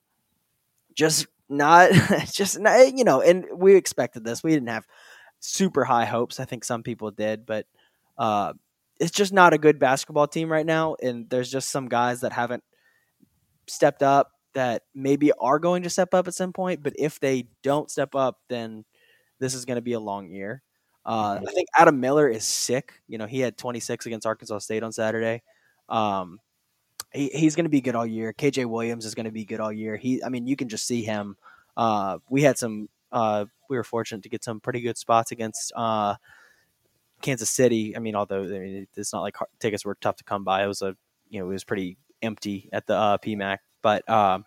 just 0.94 1.28
not, 1.50 1.92
just 2.32 2.60
not, 2.60 2.96
you 2.96 3.04
know. 3.04 3.22
And 3.22 3.46
we 3.56 3.76
expected 3.76 4.24
this. 4.24 4.44
We 4.44 4.52
didn't 4.52 4.70
have 4.70 4.88
super 5.40 5.84
high 5.84 6.06
hopes. 6.06 6.40
I 6.40 6.46
think 6.46 6.64
some 6.64 6.84
people 6.84 7.12
did, 7.12 7.46
but 7.46 7.66
uh, 8.18 8.54
it's 9.00 9.12
just 9.12 9.34
not 9.34 9.54
a 9.54 9.58
good 9.58 9.80
basketball 9.80 10.28
team 10.28 10.52
right 10.52 10.66
now. 10.66 10.96
And 11.02 11.30
there's 11.30 11.52
just 11.52 11.70
some 11.70 11.88
guys 11.88 12.22
that 12.22 12.32
haven't 12.32 12.64
stepped 13.68 14.04
up 14.04 14.32
that 14.54 14.84
maybe 14.96 15.32
are 15.34 15.60
going 15.60 15.84
to 15.84 15.90
step 15.90 16.14
up 16.14 16.28
at 16.28 16.34
some 16.34 16.54
point. 16.54 16.82
But 16.82 16.94
if 16.98 17.20
they 17.20 17.48
don't 17.64 17.92
step 17.92 18.16
up, 18.16 18.40
then 18.50 18.86
this 19.40 19.54
is 19.54 19.66
going 19.66 19.76
to 19.76 19.82
be 19.82 19.94
a 19.94 20.00
long 20.00 20.30
year. 20.30 20.64
Uh, 21.06 21.40
I 21.48 21.52
think 21.52 21.70
Adam 21.78 22.00
Miller 22.00 22.28
is 22.28 22.44
sick. 22.44 23.02
You 23.08 23.18
know, 23.18 23.28
he 23.28 23.40
had 23.40 23.58
26 23.58 24.06
against 24.08 24.28
Arkansas 24.28 24.60
State 24.60 24.84
on 24.84 24.92
Saturday. 24.92 25.42
Um, 25.88 26.40
he, 27.14 27.30
he's 27.30 27.56
going 27.56 27.64
to 27.66 27.70
be 27.70 27.80
good 27.80 27.96
all 27.96 28.06
year. 28.06 28.34
KJ 28.34 28.66
Williams 28.66 29.06
is 29.06 29.16
going 29.16 29.26
to 29.26 29.32
be 29.32 29.46
good 29.46 29.62
all 29.62 29.72
year. 29.72 29.96
He, 29.96 30.22
I 30.22 30.30
mean, 30.30 30.48
you 30.48 30.58
can 30.58 30.68
just 30.68 30.86
see 30.86 31.04
him. 31.04 31.38
Uh, 31.78 32.18
we 32.30 32.42
had 32.42 32.58
some. 32.58 32.90
Uh, 33.12 33.46
we 33.70 33.78
were 33.78 33.84
fortunate 33.84 34.24
to 34.24 34.30
get 34.30 34.44
some 34.44 34.60
pretty 34.60 34.82
good 34.82 34.98
spots 34.98 35.32
against 35.32 35.72
uh, 35.76 36.16
Kansas 37.22 37.50
City. 37.50 37.96
I 37.96 38.00
mean, 38.00 38.16
although 38.16 38.44
I 38.44 38.60
mean, 38.60 38.88
it's 38.96 39.14
not 39.14 39.22
like 39.22 39.36
tickets 39.60 39.86
were 39.86 39.96
tough 39.96 40.18
to 40.18 40.24
come 40.24 40.44
by. 40.44 40.64
It 40.64 40.68
was 40.68 40.82
a, 40.82 40.96
you 41.30 41.40
know, 41.40 41.50
it 41.50 41.54
was 41.54 41.64
pretty 41.64 41.98
empty 42.22 42.70
at 42.72 42.88
the 42.88 42.96
uh, 42.96 43.18
PMAC. 43.18 43.58
But 43.82 44.08
um, 44.10 44.46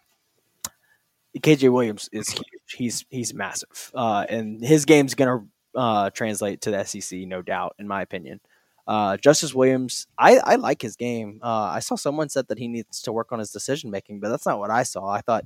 KJ 1.38 1.72
Williams 1.72 2.08
is 2.12 2.28
huge. 2.30 2.44
He's 2.76 3.04
he's 3.10 3.34
massive, 3.34 3.90
uh, 3.94 4.26
and 4.28 4.62
his 4.64 4.84
game's 4.84 5.14
gonna 5.14 5.44
uh, 5.74 6.10
translate 6.10 6.60
to 6.62 6.70
the 6.70 6.84
SEC, 6.84 7.20
no 7.20 7.42
doubt, 7.42 7.74
in 7.78 7.88
my 7.88 8.02
opinion. 8.02 8.40
Uh, 8.86 9.16
Justice 9.16 9.54
Williams, 9.54 10.08
I, 10.18 10.38
I 10.38 10.56
like 10.56 10.82
his 10.82 10.96
game. 10.96 11.38
Uh, 11.42 11.70
I 11.74 11.78
saw 11.78 11.94
someone 11.94 12.28
said 12.28 12.48
that 12.48 12.58
he 12.58 12.66
needs 12.66 13.02
to 13.02 13.12
work 13.12 13.30
on 13.30 13.38
his 13.38 13.52
decision 13.52 13.90
making, 13.90 14.18
but 14.18 14.30
that's 14.30 14.46
not 14.46 14.58
what 14.58 14.70
I 14.70 14.82
saw. 14.82 15.08
I 15.08 15.20
thought 15.20 15.44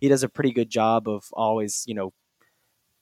he 0.00 0.08
does 0.08 0.22
a 0.22 0.28
pretty 0.28 0.50
good 0.50 0.70
job 0.70 1.06
of 1.08 1.28
always, 1.32 1.84
you 1.86 1.94
know, 1.94 2.12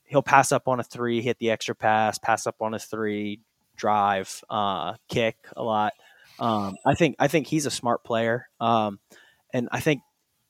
he'll 0.07 0.23
pass 0.23 0.53
up 0.53 0.69
on 0.69 0.81
a 0.81 0.85
three, 0.85 1.21
hit 1.23 1.39
the 1.39 1.51
extra 1.51 1.75
pass, 1.75 2.19
pass 2.19 2.47
up 2.47 2.57
on 2.61 2.75
a 2.75 2.79
three, 2.79 3.41
drive, 3.77 4.43
uh, 4.51 4.95
kick 5.09 5.37
a 5.57 5.63
lot. 5.63 5.93
Um, 6.39 6.75
I 6.87 6.95
think 6.95 7.17
I 7.19 7.29
think 7.29 7.47
he's 7.47 7.67
a 7.67 7.71
smart 7.71 8.05
player, 8.05 8.49
um, 8.61 8.99
and 9.53 9.69
I 9.71 9.81
think 9.81 10.03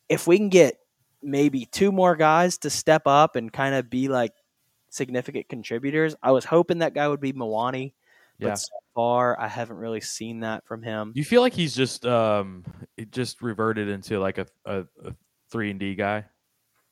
if 0.09 0.27
we 0.27 0.39
can 0.39 0.49
get 0.49 0.77
maybe 1.23 1.67
two 1.67 1.91
more 1.91 2.17
guys 2.17 2.59
to 2.59 2.71
step 2.71 3.03
up 3.07 3.35
and 3.37 3.53
kind 3.53 3.75
of 3.75 3.89
be 3.89 4.09
like 4.09 4.33
significant 4.91 5.49
contributors. 5.49 6.15
I 6.23 6.31
was 6.31 6.45
hoping 6.45 6.79
that 6.79 6.95
guy 6.95 7.09
would 7.09 7.21
be 7.21 7.33
Mwani, 7.33 7.95
but 8.39 8.47
Yeah. 8.49 8.55
so 8.55 8.69
far 8.95 9.39
I 9.41 9.49
haven't 9.49 9.77
really 9.77 10.01
seen 10.01 10.41
that 10.41 10.67
from 10.67 10.83
him. 10.83 11.13
You 11.15 11.25
feel 11.25 11.41
like 11.41 11.53
he's 11.55 11.75
just 11.75 12.07
um 12.07 12.65
it 12.97 13.11
just 13.11 13.43
reverted 13.43 13.89
into 13.89 14.19
like 14.21 14.39
a 14.39 14.47
a, 14.65 14.85
a 15.05 15.15
three 15.51 15.71
and 15.71 15.81
D 15.81 15.95
guy. 15.95 16.27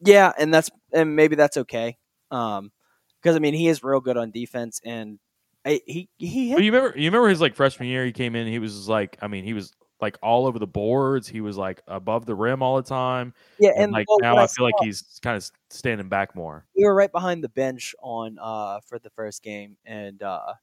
Yeah, 0.05 0.33
and 0.37 0.53
that's 0.53 0.71
and 0.93 1.15
maybe 1.15 1.37
that's 1.37 1.57
okay. 1.59 1.97
Um, 2.33 2.73
because 3.21 3.37
I 3.37 3.39
mean 3.39 3.55
he 3.55 3.69
is 3.69 3.85
real 3.85 4.01
good 4.01 4.17
on 4.17 4.33
defense, 4.33 4.81
and 4.85 5.21
I, 5.65 5.81
he 5.87 6.09
he 6.19 6.49
hit 6.49 6.57
But 6.57 6.65
you 6.65 6.73
remember 6.73 6.99
you 6.99 7.07
remember 7.07 7.29
his 7.29 7.41
like 7.41 7.55
freshman 7.55 7.89
year 7.89 8.05
he 8.05 8.13
came 8.13 8.35
in 8.35 8.47
he 8.47 8.59
was 8.59 8.89
like 8.89 9.17
I 9.23 9.29
mean 9.29 9.45
he 9.45 9.55
was 9.55 9.73
like 10.01 10.19
all 10.21 10.47
over 10.47 10.59
the 10.59 10.67
boards 10.67 11.29
he 11.29 11.41
was 11.41 11.57
like 11.57 11.81
above 11.87 12.27
the 12.27 12.35
rim 12.35 12.63
all 12.63 12.77
the 12.77 12.83
time 12.83 13.33
yeah, 13.61 13.71
and, 13.71 13.85
and 13.85 13.93
like 13.93 14.07
now 14.21 14.35
what 14.35 14.43
I 14.43 14.47
feel 14.49 14.65
like 14.65 14.75
he's 14.81 15.21
kind 15.23 15.37
of 15.37 15.49
standing 15.71 16.09
back 16.09 16.35
more. 16.35 16.67
we 16.77 16.85
were 16.85 16.95
right 16.95 17.13
behind 17.13 17.45
the 17.45 17.49
bench 17.49 17.95
on 18.03 18.39
uh 18.41 18.81
for 18.89 18.99
the 18.99 19.11
first 19.11 19.43
game 19.43 19.77
and 19.85 20.23
uh 20.23 20.55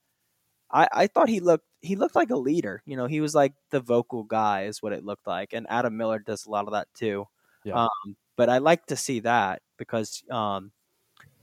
I, 0.72 0.88
I 0.92 1.08
thought 1.08 1.30
he 1.30 1.40
looked 1.40 1.66
he 1.82 1.96
looked 1.96 2.16
like 2.16 2.30
a 2.30 2.36
leader. 2.36 2.84
You 2.86 2.96
know, 2.96 3.08
he 3.08 3.22
was 3.22 3.34
like 3.34 3.54
the 3.72 3.80
vocal 3.80 4.24
guy 4.24 4.66
is 4.66 4.84
what 4.84 4.94
it 4.94 5.04
looked 5.04 5.26
like. 5.26 5.54
And 5.54 5.66
Adam 5.68 5.98
Miller 5.98 6.20
does 6.20 6.46
a 6.46 6.52
lot 6.52 6.68
of 6.68 6.74
that 6.74 6.88
too. 6.94 7.26
Yeah. 7.64 7.86
Um 7.86 8.16
but 8.38 8.50
I 8.50 8.60
like 8.60 8.86
to 8.88 8.96
see 8.96 9.22
that 9.22 9.64
because 9.78 10.22
um 10.30 10.72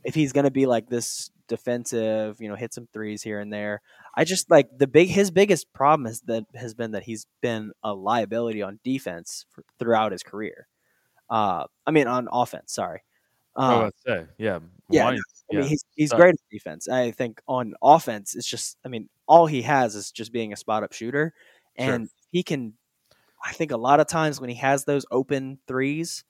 if 0.06 0.14
he's 0.14 0.32
gonna 0.32 0.50
be 0.50 0.66
like 0.66 0.88
this 0.88 1.30
defensive, 1.48 2.40
you 2.40 2.48
know, 2.48 2.54
hit 2.56 2.72
some 2.74 2.88
threes 2.92 3.22
here 3.22 3.40
and 3.40 3.52
there. 3.52 3.80
I 4.14 4.24
just 4.24 4.50
like 4.50 4.68
the 4.76 4.86
big 4.86 5.08
his 5.08 5.30
biggest 5.30 5.72
problem 5.72 6.06
is 6.06 6.20
that 6.22 6.44
has 6.54 6.74
been 6.74 6.92
that 6.92 7.02
he's 7.04 7.26
been 7.42 7.72
a 7.82 7.92
liability 7.94 8.62
on 8.62 8.80
defense 8.84 9.46
for, 9.50 9.64
throughout 9.78 10.12
his 10.12 10.22
career. 10.22 10.66
Uh 11.28 11.64
I 11.86 11.90
mean 11.90 12.06
on 12.06 12.28
offense, 12.32 12.72
sorry. 12.72 13.02
I 13.56 13.72
Um, 13.72 13.78
about 13.80 13.94
say 14.06 14.26
yeah 14.38 14.58
yeah, 14.90 15.04
Wany's- 15.06 15.44
I 15.50 15.54
mean, 15.56 15.62
yeah. 15.64 15.68
he's 15.68 15.84
he's 15.96 16.10
So- 16.10 16.16
great 16.16 16.34
at 16.34 16.40
defense. 16.50 16.88
I 16.88 17.10
think 17.10 17.40
on 17.48 17.74
offense, 17.82 18.34
it's 18.36 18.46
just, 18.46 18.78
I 18.84 18.88
mean, 18.88 19.08
all 19.26 19.46
he 19.46 19.62
has 19.62 19.94
is 19.96 20.10
just 20.12 20.32
being 20.32 20.52
a 20.52 20.56
spot 20.56 20.82
up 20.84 20.92
shooter, 20.92 21.34
Sure. 21.78 21.94
and 21.94 22.08
he 22.30 22.42
can. 22.44 22.74
I 23.44 23.52
think 23.52 23.70
a 23.72 23.76
lot 23.76 23.98
of 24.00 24.06
times 24.08 24.40
when 24.40 24.50
he 24.50 24.56
has 24.56 24.84
those 24.84 25.04
open 25.10 25.58
threes, 25.68 26.24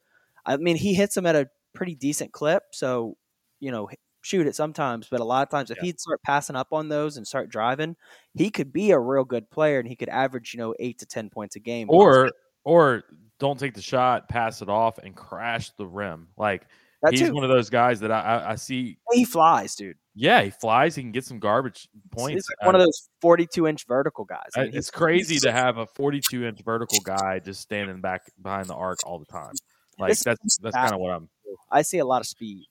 I 0.46 0.56
mean, 0.58 0.76
he 0.76 0.94
hits 0.94 1.14
them 1.14 1.24
at 1.26 1.34
a 1.36 1.48
pretty 1.74 1.94
decent 1.94 2.32
clip. 2.32 2.64
So, 2.72 3.16
you 3.60 3.70
know, 3.70 3.88
shoot 4.22 4.46
it 4.46 4.56
sometimes, 4.56 5.08
but 5.08 5.20
a 5.20 5.24
lot 5.24 5.42
of 5.42 5.50
times 5.50 5.70
if 5.70 5.76
Yeah. 5.78 5.84
he'd 5.84 6.00
start 6.00 6.20
passing 6.24 6.56
up 6.56 6.72
on 6.72 6.88
those 6.88 7.16
and 7.16 7.26
start 7.26 7.48
driving, 7.48 7.94
he 8.34 8.50
could 8.50 8.72
be 8.72 8.90
a 8.90 8.98
real 8.98 9.24
good 9.24 9.48
player, 9.50 9.78
and 9.78 9.86
he 9.88 9.94
could 9.96 10.08
average, 10.08 10.52
you 10.52 10.58
know, 10.58 10.74
eight 10.80 10.98
to 10.98 11.06
ten 11.06 11.30
points 11.30 11.56
a 11.56 11.60
game. 11.60 11.88
or 11.90 12.32
or 12.64 13.04
don't 13.38 13.60
take 13.60 13.74
the 13.74 13.82
shot 13.82 14.28
pass 14.28 14.62
it 14.62 14.68
off 14.68 14.98
and 14.98 15.14
crash 15.14 15.70
the 15.78 15.86
rim 15.86 16.26
like 16.38 16.66
that 17.02 17.12
he's 17.12 17.28
too. 17.28 17.34
one 17.34 17.44
of 17.44 17.50
those 17.50 17.68
guys 17.70 18.00
that 18.00 18.10
I, 18.10 18.20
I, 18.20 18.50
I 18.52 18.54
see 18.56 18.96
he 19.12 19.24
flies, 19.26 19.74
dude. 19.76 19.96
yeah 20.14 20.42
he 20.42 20.50
flies 20.50 20.96
he 20.96 21.02
can 21.02 21.12
get 21.12 21.24
some 21.24 21.38
garbage 21.38 21.86
He's 21.92 22.00
points 22.10 22.48
like 22.50 22.66
one 22.66 22.74
of 22.74 22.80
those 22.80 23.08
forty-two 23.20 23.66
inch 23.68 23.86
vertical 23.86 24.24
guys. 24.24 24.48
I 24.56 24.62
mean, 24.64 24.70
it's 24.74 24.90
crazy 24.90 25.38
to 25.40 25.52
have 25.52 25.76
a 25.78 25.86
42 25.86 26.44
inch 26.46 26.62
vertical 26.64 26.98
guy 27.00 27.38
just 27.38 27.60
standing 27.60 28.00
back 28.00 28.22
behind 28.42 28.66
the 28.66 28.74
arc 28.74 28.98
all 29.06 29.18
the 29.18 29.26
time. 29.26 29.52
Like 29.98 30.18
that's 30.18 30.56
that's 30.58 30.74
kind 30.74 30.94
of 30.94 30.98
what 31.00 31.12
I'm. 31.12 31.28
I 31.70 31.82
see 31.82 31.98
a 31.98 32.04
lot 32.04 32.22
of 32.22 32.26
speed. 32.26 32.64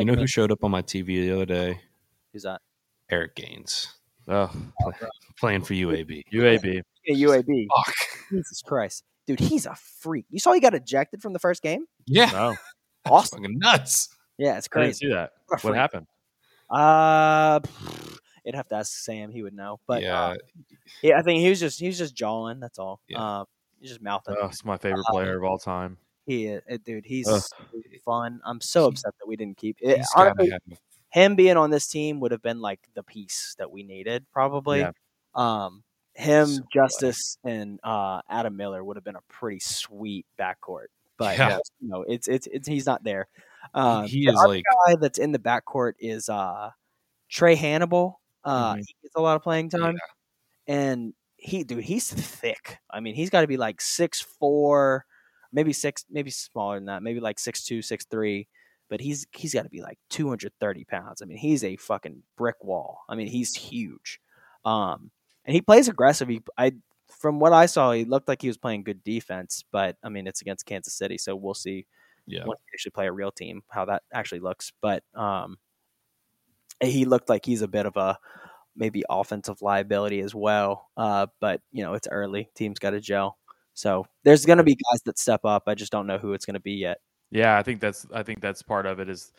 You 0.00 0.04
know 0.06 0.14
me- 0.14 0.20
who 0.20 0.26
showed 0.26 0.50
up 0.52 0.62
on 0.64 0.70
my 0.70 0.82
TV 0.82 1.06
the 1.28 1.32
other 1.32 1.46
day? 1.46 1.80
who's 2.32 2.42
that? 2.42 2.60
Eric 3.10 3.34
Gaines 3.36 3.88
Oh, 4.28 4.50
playing 5.38 5.62
for 5.62 5.74
UAB. 5.74 6.24
UAB. 6.32 6.82
Yeah, 7.06 7.28
UAB. 7.28 7.66
Fuck. 7.76 7.94
Jesus 8.30 8.60
Christ, 8.62 9.04
dude, 9.26 9.38
he's 9.40 9.64
a 9.66 9.74
freak. 9.76 10.26
You 10.30 10.40
saw 10.40 10.52
he 10.52 10.58
got 10.60 10.74
ejected 10.74 11.22
from 11.22 11.32
the 11.32 11.38
first 11.38 11.62
game. 11.62 11.86
Yeah, 12.06 12.30
No, 12.32 12.56
Awesome. 13.06 13.42
fucking 13.42 13.58
nuts. 13.60 14.08
Yeah, 14.38 14.58
it's 14.58 14.68
I 14.72 14.80
didn't 14.80 14.86
crazy. 14.88 15.06
see 15.06 15.12
that. 15.12 15.30
What 15.46 15.62
What 15.64 15.74
happened? 15.76 16.06
Uh, 16.68 17.60
you'd 18.44 18.56
have 18.56 18.66
to 18.68 18.74
ask 18.76 18.92
Sam. 18.92 19.30
He 19.30 19.42
would 19.44 19.54
know. 19.54 19.78
But 19.86 20.02
yeah, 20.02 20.20
uh, 20.20 20.34
yeah, 21.02 21.18
I 21.18 21.22
think 21.22 21.40
he 21.40 21.48
was 21.48 21.60
just 21.60 21.78
he 21.78 21.86
was 21.86 21.96
just 21.98 22.14
jawing. 22.16 22.58
That's 22.60 22.78
all. 22.80 23.00
Yeah. 23.08 23.44
He's 23.80 23.90
just 23.90 24.02
mouthing. 24.02 24.34
Oh, 24.40 24.46
it's 24.46 24.64
my 24.64 24.76
favorite 24.76 25.04
Uh, 25.08 25.12
player 25.12 25.36
of 25.38 25.44
all 25.44 25.58
time. 25.58 25.98
He, 26.26 26.52
uh, 26.54 26.60
dude, 26.84 27.04
he's 27.06 27.28
Ugh. 27.28 27.42
fun. 28.04 28.40
I'm 28.44 28.60
so 28.60 28.86
upset 28.88 29.14
that 29.20 29.26
we 29.28 29.36
didn't 29.36 29.56
keep 29.58 29.76
it. 29.80 30.04
Honestly, 30.16 30.52
him 31.10 31.36
being 31.36 31.56
on 31.56 31.70
this 31.70 31.86
team 31.86 32.20
would 32.20 32.32
have 32.32 32.42
been 32.42 32.60
like 32.60 32.80
the 32.94 33.02
piece 33.02 33.54
that 33.58 33.70
we 33.70 33.82
needed, 33.84 34.26
probably. 34.32 34.80
Yeah. 34.80 34.90
Um, 35.34 35.84
him, 36.14 36.46
So. 36.46 36.62
Justice, 36.72 37.38
and 37.44 37.78
uh, 37.84 38.22
Adam 38.28 38.56
Miller 38.56 38.82
would 38.82 38.96
have 38.96 39.04
been 39.04 39.16
a 39.16 39.22
pretty 39.28 39.60
sweet 39.60 40.26
backcourt. 40.38 40.86
But 41.16 41.38
Yeah. 41.38 41.58
you 41.80 41.88
know, 41.88 42.02
it's 42.02 42.26
it's 42.28 42.46
it's 42.48 42.66
he's 42.68 42.86
not 42.86 43.04
there. 43.04 43.28
Uh, 43.72 44.02
he 44.02 44.26
the 44.26 44.32
is 44.32 44.36
like 44.46 44.64
guy 44.86 44.96
that's 45.00 45.18
in 45.18 45.32
the 45.32 45.38
backcourt 45.38 45.94
is 46.00 46.28
uh, 46.28 46.70
Trae 47.30 47.56
Hannibal. 47.56 48.20
Uh, 48.44 48.74
Mhm. 48.74 48.78
He 48.86 48.94
gets 49.02 49.14
a 49.16 49.20
lot 49.20 49.36
of 49.36 49.42
playing 49.42 49.70
Yeah. 49.72 49.78
time, 49.78 49.98
and 50.66 51.14
he, 51.36 51.64
dude, 51.64 51.84
he's 51.84 52.10
thick. 52.12 52.78
I 52.90 53.00
mean, 53.00 53.14
he's 53.14 53.30
got 53.30 53.42
to 53.42 53.46
be 53.46 53.56
like 53.58 53.80
six 53.80 54.20
four, 54.20 55.04
maybe 55.56 55.72
six, 55.72 56.04
maybe 56.10 56.30
smaller 56.30 56.76
than 56.76 56.84
that, 56.84 57.02
maybe 57.02 57.18
like 57.18 57.40
six 57.40 57.64
two, 57.64 57.82
six 57.82 58.04
three. 58.04 58.46
But 58.88 59.00
he's 59.00 59.26
he's 59.32 59.54
got 59.54 59.62
to 59.62 59.68
be 59.68 59.82
like 59.82 59.98
two 60.10 60.28
hundred 60.28 60.52
thirty 60.60 60.84
pounds. 60.84 61.20
I 61.20 61.24
mean, 61.24 61.38
he's 61.38 61.64
a 61.64 61.74
fucking 61.76 62.22
brick 62.36 62.62
wall. 62.62 63.00
I 63.08 63.16
mean, 63.16 63.26
he's 63.26 63.56
huge. 63.56 64.20
Um, 64.64 65.10
and 65.44 65.54
he 65.54 65.62
plays 65.62 65.88
aggressive. 65.88 66.28
He, 66.28 66.42
I, 66.58 66.72
from 67.08 67.40
what 67.40 67.52
I 67.52 67.66
saw, 67.66 67.92
he 67.92 68.04
looked 68.04 68.28
like 68.28 68.42
he 68.42 68.48
was 68.48 68.58
playing 68.58 68.84
good 68.84 69.02
defense. 69.02 69.64
But 69.72 69.96
I 70.04 70.08
mean, 70.08 70.28
it's 70.28 70.42
against 70.42 70.66
Kansas 70.66 70.94
City, 70.94 71.18
so 71.18 71.34
we'll 71.34 71.54
see 71.54 71.86
yeah. 72.26 72.44
once 72.44 72.60
we 72.60 72.76
actually 72.76 72.92
play 72.92 73.06
a 73.08 73.12
real 73.12 73.32
team, 73.32 73.62
how 73.70 73.86
that 73.86 74.02
actually 74.12 74.40
looks. 74.40 74.72
But 74.80 75.02
um, 75.14 75.56
he 76.80 77.06
looked 77.06 77.28
like 77.28 77.44
he's 77.44 77.62
a 77.62 77.68
bit 77.68 77.86
of 77.86 77.96
a 77.96 78.18
maybe 78.76 79.02
offensive 79.08 79.62
liability 79.62 80.20
as 80.20 80.34
well. 80.34 80.90
Uh, 80.96 81.26
but 81.40 81.60
you 81.72 81.82
know, 81.82 81.94
it's 81.94 82.08
early. 82.08 82.50
Team's 82.54 82.78
got 82.78 82.90
to 82.90 83.00
gel. 83.00 83.38
So 83.76 84.06
there's 84.24 84.46
going 84.46 84.56
to 84.56 84.64
be 84.64 84.74
guys 84.74 85.02
that 85.04 85.18
step 85.18 85.44
up. 85.44 85.64
I 85.66 85.74
just 85.74 85.92
don't 85.92 86.06
know 86.06 86.16
who 86.16 86.32
it's 86.32 86.46
going 86.46 86.54
to 86.54 86.60
be 86.60 86.72
yet. 86.72 86.98
Yeah, 87.30 87.58
I 87.58 87.62
think 87.62 87.80
that's 87.80 88.06
I 88.12 88.22
think 88.22 88.40
that's 88.40 88.62
part 88.62 88.86
of 88.86 89.00
it 89.00 89.08
is 89.10 89.32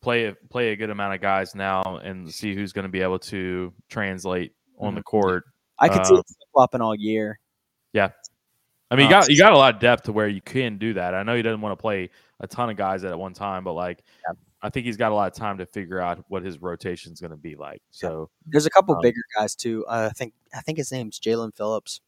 play 0.00 0.26
a- 0.26 0.36
play 0.50 0.70
a 0.70 0.76
good 0.76 0.90
amount 0.90 1.14
of 1.14 1.20
guys 1.20 1.54
now 1.54 1.96
and 1.98 2.32
see 2.32 2.54
who's 2.54 2.72
going 2.72 2.84
to 2.84 2.88
be 2.90 3.00
able 3.02 3.18
to 3.18 3.72
translate 3.88 4.52
on 4.78 4.94
the 4.94 5.02
court. 5.02 5.44
I 5.78 5.88
could 5.88 6.06
see 6.06 6.14
Um, 6.14 6.20
it 6.20 6.26
flopping 6.52 6.80
all 6.80 6.94
year. 6.94 7.40
Yeah, 7.92 8.10
I 8.90 8.94
mean, 8.96 9.08
you 9.10 9.16
Uh, 9.16 9.20
got 9.22 9.28
you 9.30 9.36
got 9.38 9.52
a 9.52 9.56
lot 9.56 9.74
of 9.74 9.80
depth 9.80 10.04
to 10.04 10.12
where 10.12 10.28
you 10.28 10.40
can 10.40 10.78
do 10.78 10.94
that. 10.94 11.14
I 11.14 11.22
know 11.24 11.34
he 11.34 11.42
doesn't 11.42 11.60
want 11.60 11.76
to 11.76 11.80
play 11.80 12.10
a 12.40 12.46
ton 12.46 12.70
of 12.70 12.76
guys 12.76 13.02
at 13.02 13.18
one 13.18 13.34
time, 13.34 13.64
but 13.64 13.72
like 13.72 14.04
Yeah. 14.28 14.34
I 14.64 14.70
think 14.70 14.86
he's 14.86 14.96
got 14.96 15.10
a 15.10 15.14
lot 15.16 15.26
of 15.32 15.36
time 15.36 15.58
to 15.58 15.66
figure 15.66 15.98
out 16.00 16.24
what 16.28 16.44
his 16.44 16.62
rotation 16.62 17.12
is 17.12 17.20
going 17.20 17.32
to 17.32 17.36
be 17.36 17.56
like. 17.56 17.82
So 17.90 18.30
There's 18.46 18.64
a 18.66 18.70
couple 18.70 18.94
um, 18.94 19.00
bigger 19.02 19.22
guys 19.36 19.56
too. 19.56 19.84
Uh, 19.86 20.08
I 20.08 20.14
think 20.14 20.34
I 20.54 20.60
think 20.60 20.78
his 20.78 20.92
name's 20.92 21.18
Jalen 21.18 21.56
Phillips. 21.56 22.00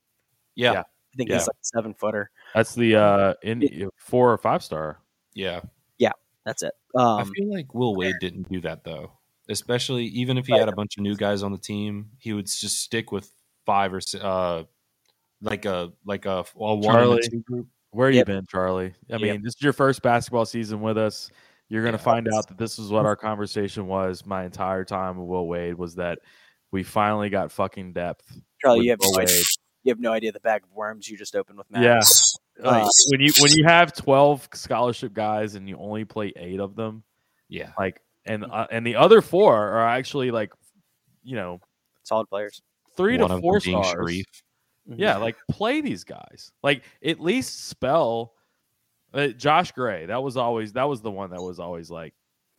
yeah, 0.55 0.72
Yeah. 0.74 0.82
I 1.15 1.16
think 1.16 1.31
Yeah. 1.31 1.36
he's 1.36 1.47
like 1.47 1.57
a 1.57 1.65
seven 1.65 1.95
footer. 1.95 2.31
that's 2.55 2.74
the 2.74 2.97
uh 2.97 3.35
in 3.43 3.91
four 3.97 4.32
or 4.32 4.39
five 4.39 4.62
star. 4.62 4.99
yeah. 5.35 5.61
Yeah, 5.99 6.12
that's 6.45 6.62
it. 6.62 6.73
I 6.97 7.20
Um, 7.23 7.32
feel 7.35 7.51
like 7.53 7.73
Will 7.74 7.95
Wade 7.95 8.16
didn't 8.20 8.49
do 8.51 8.61
that 8.62 8.85
though. 8.85 9.12
Especially 9.49 10.05
even 10.07 10.39
if 10.39 10.47
he 10.47 10.57
had 10.59 10.69
a 10.69 10.73
bunch 10.73 10.97
of 10.97 11.03
new 11.03 11.15
guys 11.16 11.43
on 11.43 11.53
the 11.53 11.59
team, 11.59 12.11
he 12.19 12.32
would 12.32 12.47
just 12.47 12.81
stick 12.81 13.12
with 13.12 13.31
five 13.66 13.93
or 13.95 14.01
si- 14.01 14.19
uh, 14.20 14.65
like 15.41 15.65
a 15.66 15.93
like 16.05 16.24
a, 16.27 16.39
a 16.41 16.45
one 16.57 16.74
and 16.74 16.85
Charlie. 16.85 17.23
two 17.31 17.41
group. 17.43 17.69
Where 17.91 18.11
Yep. 18.11 18.28
you 18.28 18.35
been, 18.35 18.47
Charlie? 18.47 18.95
I 19.11 19.12
Yep. 19.15 19.20
mean, 19.20 19.43
this 19.43 19.55
is 19.55 19.62
your 19.62 19.73
first 19.73 20.03
basketball 20.03 20.47
season 20.47 20.81
with 20.81 20.99
us. 20.99 21.31
You're 21.69 21.82
going 21.82 21.93
to 21.95 21.99
Yeah. 21.99 22.05
find 22.05 22.28
out 22.35 22.49
that 22.49 22.59
this 22.59 22.78
is 22.78 22.91
what 22.91 23.07
our 23.07 23.16
conversation 23.16 23.86
was 23.86 24.27
my 24.27 24.45
entire 24.45 24.85
time 24.85 25.16
with 25.19 25.28
Will 25.28 25.47
Wade 25.47 25.74
was 25.74 25.95
that 25.97 26.19
we 26.73 26.82
finally 26.82 27.28
got 27.31 27.53
fucking 27.53 27.93
depth. 27.93 28.36
Charlie, 28.61 28.86
you 28.86 28.91
have 28.91 28.99
Will 29.01 29.12
no 29.12 29.20
idea. 29.23 29.36
Wade. 29.36 29.45
You 29.85 29.90
have 29.90 30.01
no 30.01 30.12
idea 30.12 30.32
the 30.32 30.40
bag 30.40 30.62
of 30.65 30.73
worms 30.73 31.09
you 31.09 31.16
just 31.16 31.36
opened 31.36 31.59
with 31.59 31.70
Matt. 31.70 31.82
Yeah. 31.82 32.01
Like, 32.59 32.85
Uh, 32.85 32.89
when 33.11 33.20
you 33.20 33.32
when 33.40 33.52
you 33.52 33.65
have 33.65 33.93
12 33.93 34.48
scholarship 34.55 35.12
guys 35.12 35.55
and 35.55 35.69
you 35.69 35.77
only 35.77 36.05
play 36.05 36.32
8 36.36 36.61
of 36.61 36.74
them, 36.77 37.02
Yeah, 37.48 37.73
like 37.78 38.01
and 38.27 38.44
uh, 38.44 38.66
and 38.70 38.86
the 38.86 38.97
other 38.97 39.20
4 39.20 39.56
are 39.56 39.86
actually 39.89 40.31
like 40.31 40.52
you 41.23 41.36
know, 41.36 41.61
solid 42.02 42.28
players. 42.28 42.62
3 42.97 43.19
one 43.19 43.31
to 43.31 43.40
4 43.40 43.61
them 43.61 43.61
stars. 43.82 43.94
Shareef. 43.94 44.24
Yeah, 44.86 45.16
like 45.16 45.36
play 45.51 45.81
these 45.81 46.05
guys. 46.05 46.52
Like 46.62 46.82
at 47.05 47.20
least 47.20 47.69
spell 47.69 48.35
uh, 49.12 49.28
Josh 49.28 49.73
Gray. 49.73 50.06
That 50.06 50.23
was 50.23 50.36
always 50.36 50.74
that 50.74 50.89
was 50.89 51.01
the 51.01 51.11
one 51.11 51.31
that 51.31 51.43
was 51.43 51.59
always 51.59 51.90
like 51.90 52.15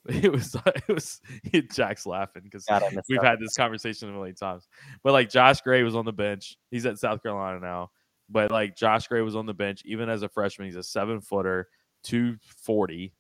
it 0.10 0.32
was 0.32 0.56
it 0.66 0.88
was 0.94 1.20
Jack's 1.74 2.06
laughing 2.06 2.44
because 2.44 2.66
God, 2.66 2.84
I 2.84 2.90
missed 2.90 3.08
we've 3.10 3.22
that. 3.22 3.28
had 3.28 3.40
this 3.40 3.56
conversation 3.56 4.10
a 4.10 4.12
million 4.12 4.36
times. 4.36 4.68
But 5.04 5.14
like 5.14 5.30
Josh 5.30 5.62
Gray 5.62 5.84
was 5.84 5.96
on 5.96 6.06
the 6.06 6.14
bench. 6.14 6.58
He's 6.72 6.86
at 6.86 7.00
South 7.00 7.24
Carolina 7.24 7.60
now. 7.60 7.90
But 8.30 8.52
like 8.52 8.76
Josh 8.76 9.08
Gray 9.08 9.22
was 9.22 9.36
on 9.36 9.46
the 9.46 9.54
bench 9.54 9.82
even 9.86 10.10
as 10.10 10.22
a 10.24 10.30
freshman. 10.30 10.68
He's 10.68 10.76
a 10.76 10.84
seven 10.84 11.22
footer, 11.22 11.68
two 12.04 12.38
forty. 12.58 13.14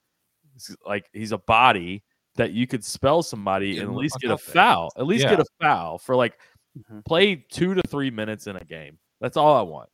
Like 0.85 1.09
he's 1.13 1.31
a 1.31 1.37
body 1.37 2.03
that 2.35 2.51
you 2.51 2.67
could 2.67 2.83
spell 2.83 3.23
somebody 3.23 3.79
and 3.79 3.89
at 3.89 3.95
least 3.95 4.19
get 4.19 4.31
a 4.31 4.37
foul. 4.37 4.91
At 4.97 5.05
least 5.07 5.23
get 5.27 5.39
a 5.39 5.45
foul 5.61 5.97
for 5.97 6.15
like 6.15 6.37
Mhm. 6.91 7.05
play 7.05 7.35
two 7.37 7.73
to 7.73 7.81
three 7.83 8.11
minutes 8.11 8.47
in 8.47 8.57
a 8.57 8.63
game. 8.65 8.99
That's 9.21 9.37
all 9.37 9.55
I 9.55 9.61
want. 9.61 9.89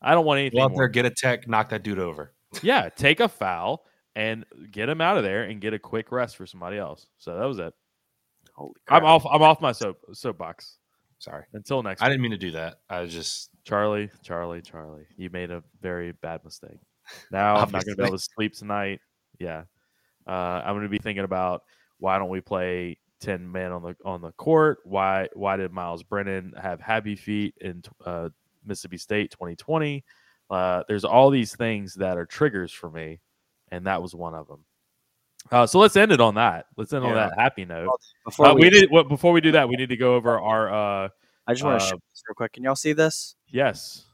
I 0.00 0.12
don't 0.14 0.24
want 0.24 0.38
anything. 0.40 0.56
Go 0.58 0.64
out 0.64 0.70
more. 0.70 0.80
there, 0.80 0.88
get 0.88 1.04
a 1.04 1.10
tech, 1.10 1.46
knock 1.46 1.68
that 1.68 1.82
dude 1.82 1.98
over. 1.98 2.32
yeah, 2.62 2.88
take 2.88 3.20
a 3.20 3.28
foul 3.28 3.84
and 4.16 4.44
get 4.70 4.88
him 4.88 5.00
out 5.00 5.16
of 5.16 5.22
there 5.24 5.44
and 5.44 5.60
get 5.60 5.74
a 5.74 5.78
quick 5.78 6.12
rest 6.12 6.36
for 6.36 6.46
somebody 6.46 6.78
else. 6.78 7.06
So 7.18 7.36
that 7.38 7.44
was 7.44 7.58
it. 7.58 7.74
Holy 8.54 8.72
crap! 8.86 9.02
I'm 9.02 9.06
off. 9.08 9.26
I'm 9.30 9.42
off 9.42 9.60
my 9.60 9.72
soap 9.72 9.98
soapbox. 10.12 10.78
Sorry, 11.18 11.44
Until 11.54 11.82
next. 11.82 12.02
I 12.02 12.06
week. 12.06 12.12
didn't 12.12 12.22
mean 12.22 12.30
to 12.32 12.36
do 12.38 12.50
that. 12.52 12.80
I 12.90 13.00
was 13.00 13.12
just 13.12 13.50
Charlie, 13.64 14.10
Charlie, 14.22 14.60
Charlie. 14.60 15.06
You 15.16 15.30
made 15.30 15.50
a 15.50 15.62
very 15.80 16.12
bad 16.12 16.44
mistake. 16.44 16.78
Now 17.30 17.56
I'm 17.56 17.70
not 17.70 17.84
going 17.84 17.96
to 17.96 18.02
be 18.02 18.06
able 18.06 18.16
to 18.16 18.24
sleep 18.34 18.54
tonight. 18.54 19.00
Yeah, 19.38 19.64
uh, 20.26 20.30
I'm 20.64 20.74
going 20.74 20.84
to 20.84 20.88
be 20.88 20.98
thinking 20.98 21.24
about 21.24 21.62
why 21.98 22.18
don't 22.18 22.30
we 22.30 22.40
play 22.40 22.98
ten 23.20 23.50
men 23.50 23.72
on 23.72 23.82
the 23.82 23.96
on 24.04 24.20
the 24.22 24.32
court? 24.32 24.78
Why 24.84 25.28
why 25.34 25.56
did 25.56 25.72
Myles 25.72 26.02
Brennan 26.02 26.54
have 26.60 26.80
happy 26.80 27.16
feet 27.16 27.54
in 27.60 27.82
uh, 28.06 28.30
Mississippi 28.64 28.96
State 28.98 29.30
2020? 29.32 30.04
Uh, 30.50 30.82
there's 30.88 31.04
all 31.04 31.30
these 31.30 31.54
things 31.56 31.94
that 31.94 32.16
are 32.16 32.26
triggers 32.26 32.72
for 32.72 32.90
me, 32.90 33.20
and 33.70 33.86
that 33.86 34.02
was 34.02 34.14
one 34.14 34.34
of 34.34 34.46
them. 34.48 34.64
Uh, 35.50 35.66
so 35.66 35.78
let's 35.78 35.94
end 35.96 36.10
it 36.12 36.20
on 36.20 36.36
that. 36.36 36.66
Let's 36.76 36.92
end 36.92 37.04
on 37.04 37.14
that 37.14 37.32
happy 37.38 37.64
note. 37.64 37.90
Before 38.24 38.46
Uh, 38.46 38.54
we, 38.54 38.62
we 38.62 38.70
did 38.70 38.90
what 38.90 39.08
before 39.08 39.32
we 39.32 39.40
do 39.40 39.52
that. 39.52 39.68
We 39.68 39.76
need 39.76 39.90
to 39.90 39.96
go 39.96 40.14
over 40.14 40.38
our 40.40 40.72
uh, 41.04 41.08
I 41.46 41.52
just 41.52 41.62
want 41.64 41.80
to 41.80 41.84
uh, 41.86 41.88
show 41.90 41.96
this 41.96 42.22
real 42.28 42.34
quick. 42.34 42.52
Can 42.54 42.64
y'all 42.64 42.76
see 42.76 42.92
this? 42.92 43.36
yes. 43.48 44.04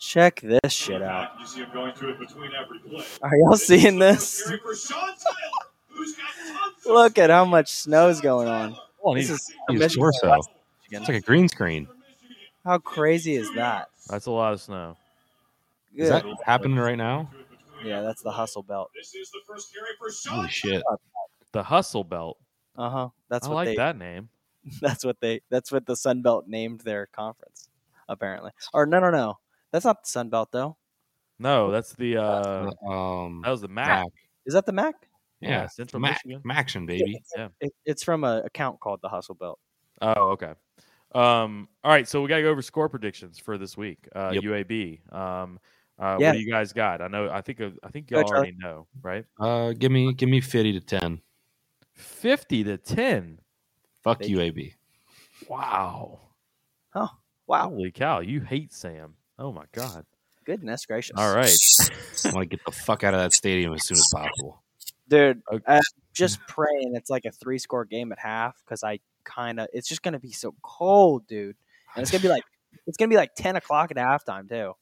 Check 0.00 0.40
this 0.40 0.72
shit 0.72 1.00
out. 1.00 1.30
You 1.38 1.46
see 1.46 1.60
him 1.60 1.68
going 1.72 1.92
through 1.94 2.14
it 2.14 2.18
between 2.18 2.50
every 2.60 2.80
play. 2.80 3.04
Are 3.22 3.30
y'all 3.36 3.56
seeing 3.56 4.00
this? 4.00 4.42
Cheering 4.44 4.60
for 4.60 4.74
Sean 4.74 4.98
Tyler, 4.98 5.70
who's 5.90 6.16
got 6.16 6.24
tons 6.44 6.86
of 6.86 6.92
Look 6.92 7.18
at 7.18 7.30
how 7.30 7.44
much 7.44 7.68
snow's 7.70 8.20
going 8.20 8.48
on. 8.48 8.76
Well, 9.00 9.14
This 9.14 9.28
he's- 9.28 9.48
is 9.70 9.80
he's 9.80 9.94
torso. 9.96 10.40
It's 10.90 11.08
like 11.08 11.18
a 11.18 11.20
green 11.20 11.48
screen. 11.48 11.86
How 12.64 12.78
crazy 12.78 13.36
is 13.36 13.48
that? 13.54 13.90
That's 14.08 14.26
a 14.26 14.32
lot 14.32 14.52
of 14.52 14.60
snow. 14.60 14.96
Is 15.94 16.08
that 16.08 16.24
happening 16.44 16.78
right 16.78 16.98
now? 16.98 17.30
Yeah, 17.84 18.00
that's 18.02 18.22
the 18.22 18.30
hustle 18.30 18.62
belt. 18.62 18.90
This 18.94 19.14
is 19.14 19.30
the 19.30 19.40
first 19.46 19.72
carry 19.74 19.90
for 19.98 20.10
Sean 20.10 20.34
Holy 20.36 20.48
shit! 20.48 20.82
The 21.52 21.62
hustle 21.62 22.04
belt. 22.04 22.38
Uh 22.76 22.90
huh. 22.90 23.08
That's 23.28 23.46
I 23.46 23.50
what 23.50 23.54
like 23.56 23.66
they. 23.68 23.76
that 23.76 23.98
name. 23.98 24.28
That's 24.80 25.04
what 25.04 25.20
they. 25.20 25.40
That's 25.50 25.72
what 25.72 25.86
the 25.86 25.96
Sun 25.96 26.22
Belt 26.22 26.46
named 26.46 26.80
their 26.82 27.06
conference. 27.06 27.68
Apparently, 28.08 28.52
or 28.72 28.86
no, 28.86 29.00
no, 29.00 29.10
no. 29.10 29.38
That's 29.72 29.84
not 29.84 30.04
the 30.04 30.08
Sun 30.08 30.28
Belt 30.28 30.50
though. 30.52 30.76
No, 31.38 31.70
that's 31.72 31.94
the 31.94 32.18
uh 32.18 32.70
um, 32.88 33.40
that 33.42 33.50
was 33.50 33.60
the 33.62 33.68
Mac. 33.68 33.88
Mac. 33.88 34.06
Is 34.46 34.54
that 34.54 34.64
the 34.66 34.72
MAC? 34.72 34.94
Yeah, 35.40 35.48
Yeah, 35.48 35.66
Central 35.66 36.00
Mac, 36.00 36.20
Michigan. 36.24 36.42
Maction, 36.48 36.86
baby. 36.86 37.20
Yeah. 37.36 37.48
It, 37.60 37.72
it's 37.84 38.04
from 38.04 38.22
a 38.22 38.42
account 38.44 38.78
called 38.78 39.00
the 39.02 39.08
Hustle 39.08 39.34
Belt. 39.34 39.58
Oh, 40.00 40.30
okay. 40.30 40.52
Um, 41.14 41.68
all 41.82 41.90
right, 41.90 42.06
so 42.06 42.22
we 42.22 42.28
gotta 42.28 42.42
go 42.42 42.50
over 42.50 42.62
score 42.62 42.88
predictions 42.88 43.38
for 43.40 43.58
this 43.58 43.76
week. 43.76 44.08
Uh 44.14 44.30
Yep. 44.34 44.44
UAB. 44.44 45.12
Um 45.12 45.58
uh, 46.02 46.16
Yeah. 46.20 46.28
what 46.28 46.32
do 46.34 46.38
you 46.40 46.50
guys 46.50 46.72
got? 46.72 47.00
I 47.00 47.08
know 47.08 47.30
I 47.30 47.40
think 47.40 47.60
I 47.60 47.88
think 47.90 48.10
y'all 48.10 48.22
Charlie. 48.24 48.34
already 48.34 48.56
know, 48.58 48.86
right? 49.02 49.24
Uh, 49.40 49.72
give 49.72 49.92
me, 49.92 50.12
give 50.12 50.28
me 50.28 50.40
fifty 50.40 50.72
to 50.72 50.80
ten. 50.80 51.20
Fifty 51.94 52.64
to 52.64 52.76
ten. 52.76 53.38
Fuck 54.02 54.18
They- 54.20 54.34
AB. 54.38 54.74
Wow. 55.48 56.20
Oh 56.94 57.08
wow, 57.46 57.68
Holy 57.70 57.90
cow, 57.90 58.20
you 58.20 58.40
hate 58.40 58.72
Sam. 58.72 59.14
Oh 59.38 59.52
my 59.52 59.64
god. 59.72 60.04
goodness 60.44 60.84
gracious! 60.86 61.14
All 61.16 61.34
right. 61.34 61.50
I 62.24 62.32
want 62.34 62.50
to 62.50 62.56
get 62.56 62.64
the 62.66 62.72
fuck 62.72 63.04
out 63.04 63.14
of 63.14 63.20
that 63.20 63.32
stadium 63.32 63.72
as 63.74 63.86
soon 63.86 63.96
as 63.98 64.08
possible. 64.12 64.62
dude. 65.08 65.40
Okay. 65.52 65.64
I'm 65.66 65.80
just 66.12 66.40
praying 66.48 66.94
it's 66.96 67.10
like 67.10 67.24
a 67.24 67.30
three 67.32 67.58
score 67.58 67.84
game 67.84 68.12
at 68.12 68.18
half 68.18 68.60
because 68.64 68.82
I 68.84 69.00
kind 69.24 69.60
of 69.60 69.68
it's 69.72 69.88
just 69.88 70.02
gonna 70.02 70.18
be 70.20 70.32
so 70.32 70.54
cold, 70.62 71.26
dude, 71.26 71.56
and 71.94 72.02
it's 72.02 72.10
gonna 72.10 72.22
be 72.22 72.28
like 72.28 72.44
it's 72.86 72.96
gonna 72.96 73.08
be 73.08 73.16
like 73.16 73.34
ten 73.34 73.56
o'clock 73.56 73.90
at 73.90 73.96
halftime 73.96 74.48
too. 74.48 74.72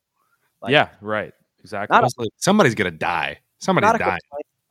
Like- 0.62 0.73
yeah, 0.73 0.91
right. 1.01 1.32
Exactly. 1.61 1.95
Not 1.95 2.01
a- 2.01 2.05
Honestly, 2.05 2.31
somebody's 2.37 2.74
gonna 2.74 2.91
die. 2.91 3.39
Somebody's 3.59 3.89
not 3.89 3.97
a 3.97 3.99
dying. 3.99 4.20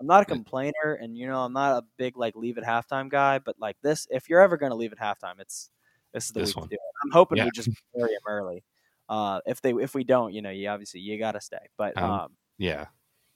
I'm 0.02 0.08
not 0.08 0.22
a 0.24 0.26
complainer, 0.26 0.98
and 1.02 1.18
you 1.18 1.28
know 1.28 1.42
I'm 1.44 1.52
not 1.54 1.84
a 1.84 1.86
big 1.98 2.16
like 2.18 2.36
leave 2.36 2.58
at 2.58 2.64
halftime 2.64 3.10
guy. 3.10 3.40
But 3.40 3.56
like 3.60 3.76
this, 3.82 4.08
if 4.10 4.30
you're 4.30 4.40
ever 4.42 4.56
gonna 4.58 4.76
leave 4.76 4.92
at 4.94 4.98
halftime, 5.00 5.40
it's 5.40 5.70
this 6.14 6.26
is 6.28 6.32
the 6.32 6.40
This 6.40 6.50
week 6.50 6.58
one. 6.58 6.70
to 6.70 6.76
do 6.76 6.76
it. 6.76 6.96
I'm 7.06 7.12
hoping 7.12 7.38
Yeah. 7.38 7.44
we 7.46 7.52
just 7.52 7.70
bury 7.94 8.12
him 8.14 8.22
early. 8.28 8.64
Uh, 9.10 9.42
if 9.46 9.62
they 9.62 9.72
if 9.74 9.94
we 9.94 10.04
don't, 10.04 10.34
you 10.34 10.42
know, 10.42 10.50
you 10.52 10.68
obviously 10.70 11.02
you 11.02 11.18
gotta 11.20 11.42
stay. 11.42 11.68
But 11.78 11.98
Um, 11.98 12.12
um, 12.12 12.38
Yeah. 12.58 12.86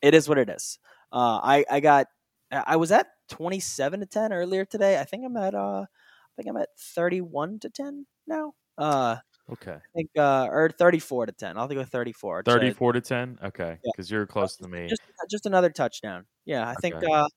it 0.01 0.13
is 0.13 0.27
what 0.29 0.37
it 0.37 0.49
is. 0.49 0.79
Uh, 1.11 1.39
I 1.43 1.65
I 1.69 1.79
got 1.81 2.07
I 2.51 2.75
was 2.77 2.91
at 2.91 3.07
27 3.29 3.99
to 3.99 4.05
10 4.05 4.31
earlier 4.33 4.63
today. 4.65 4.99
I 4.99 5.03
think 5.03 5.25
I'm 5.25 5.35
at 5.37 5.53
uh 5.55 5.85
I 5.85 6.31
think 6.35 6.47
I'm 6.49 6.57
at 6.57 6.69
31 6.77 7.59
to 7.59 7.69
10 7.69 8.05
now. 8.25 8.53
Uh, 8.77 9.17
okay. 9.51 9.73
I 9.73 9.91
think 9.95 10.09
uh 10.17 10.47
or 10.49 10.69
34 10.69 11.27
to 11.27 11.31
10. 11.31 11.57
I'll 11.57 11.67
go 11.67 11.83
34. 11.83 12.43
34 12.43 12.93
to 12.93 13.01
10? 13.01 13.39
Okay. 13.43 13.77
Yeah. 13.83 13.91
Because 13.95 14.09
you're 14.11 14.25
close 14.25 14.55
to 14.57 14.67
me. 14.67 14.87
just 14.87 15.01
just 15.29 15.45
another 15.45 15.69
touchdown. 15.69 16.25
Yeah, 16.45 16.67
I 16.67 16.75
think 16.75 16.95
uh 16.95 17.27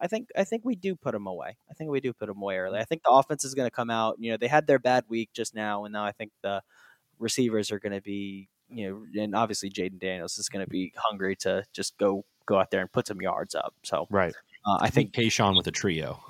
I 0.00 0.06
think 0.08 0.28
I 0.36 0.44
think 0.44 0.64
we 0.64 0.74
do 0.74 0.96
put 0.96 1.12
them 1.12 1.26
away. 1.26 1.56
I 1.70 1.74
think 1.74 1.90
we 1.90 2.00
do 2.00 2.12
put 2.12 2.26
them 2.26 2.42
away 2.42 2.58
early. 2.58 2.78
I 2.80 2.84
think 2.84 3.02
the 3.04 3.10
offense 3.10 3.44
is 3.44 3.54
going 3.54 3.66
to 3.66 3.70
come 3.74 3.90
out. 3.90 4.16
You 4.18 4.32
know, 4.32 4.36
they 4.36 4.48
had 4.48 4.66
their 4.66 4.78
bad 4.80 5.04
week 5.08 5.30
just 5.32 5.54
now, 5.54 5.84
and 5.84 5.92
now 5.92 6.04
I 6.04 6.12
think 6.12 6.32
the 6.42 6.62
receivers 7.18 7.70
are 7.70 7.78
going 7.78 7.92
to 7.92 8.00
be, 8.02 8.48
you 8.68 8.90
know, 9.14 9.22
and 9.22 9.34
obviously 9.36 9.70
Jayden 9.70 10.00
Daniels 10.00 10.36
is 10.38 10.48
going 10.48 10.64
to 10.64 10.68
be 10.70 10.92
hungry 10.96 11.36
to 11.36 11.64
just 11.72 11.96
go 11.96 12.24
go 12.46 12.58
out 12.58 12.70
there 12.72 12.80
and 12.80 12.90
put 12.92 13.06
some 13.06 13.22
yards 13.22 13.54
up. 13.54 13.72
So 13.84 14.06
Right. 14.10 14.34
uh, 14.66 14.78
I 14.80 14.86
I 14.86 14.90
think 14.90 15.14
think, 15.14 15.14
Kayshon 15.14 15.56
with 15.56 15.66
a 15.68 15.70
trio. 15.70 16.20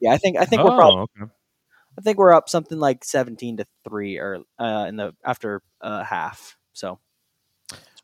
yeah, 0.00 0.12
I 0.12 0.18
think 0.18 0.36
I 0.36 0.44
think 0.44 0.62
we're 0.62 0.72
probably 0.72 1.00
Oh, 1.00 1.22
okay. 1.22 1.32
I 1.98 2.02
think 2.02 2.18
we're 2.18 2.32
up 2.32 2.48
something 2.48 2.78
like 2.78 3.04
seventeen 3.04 3.56
to 3.58 3.66
three 3.88 4.18
or 4.18 4.38
uh, 4.58 4.86
in 4.88 4.96
the 4.96 5.14
after 5.24 5.62
uh, 5.80 6.04
half. 6.04 6.56
So 6.72 6.98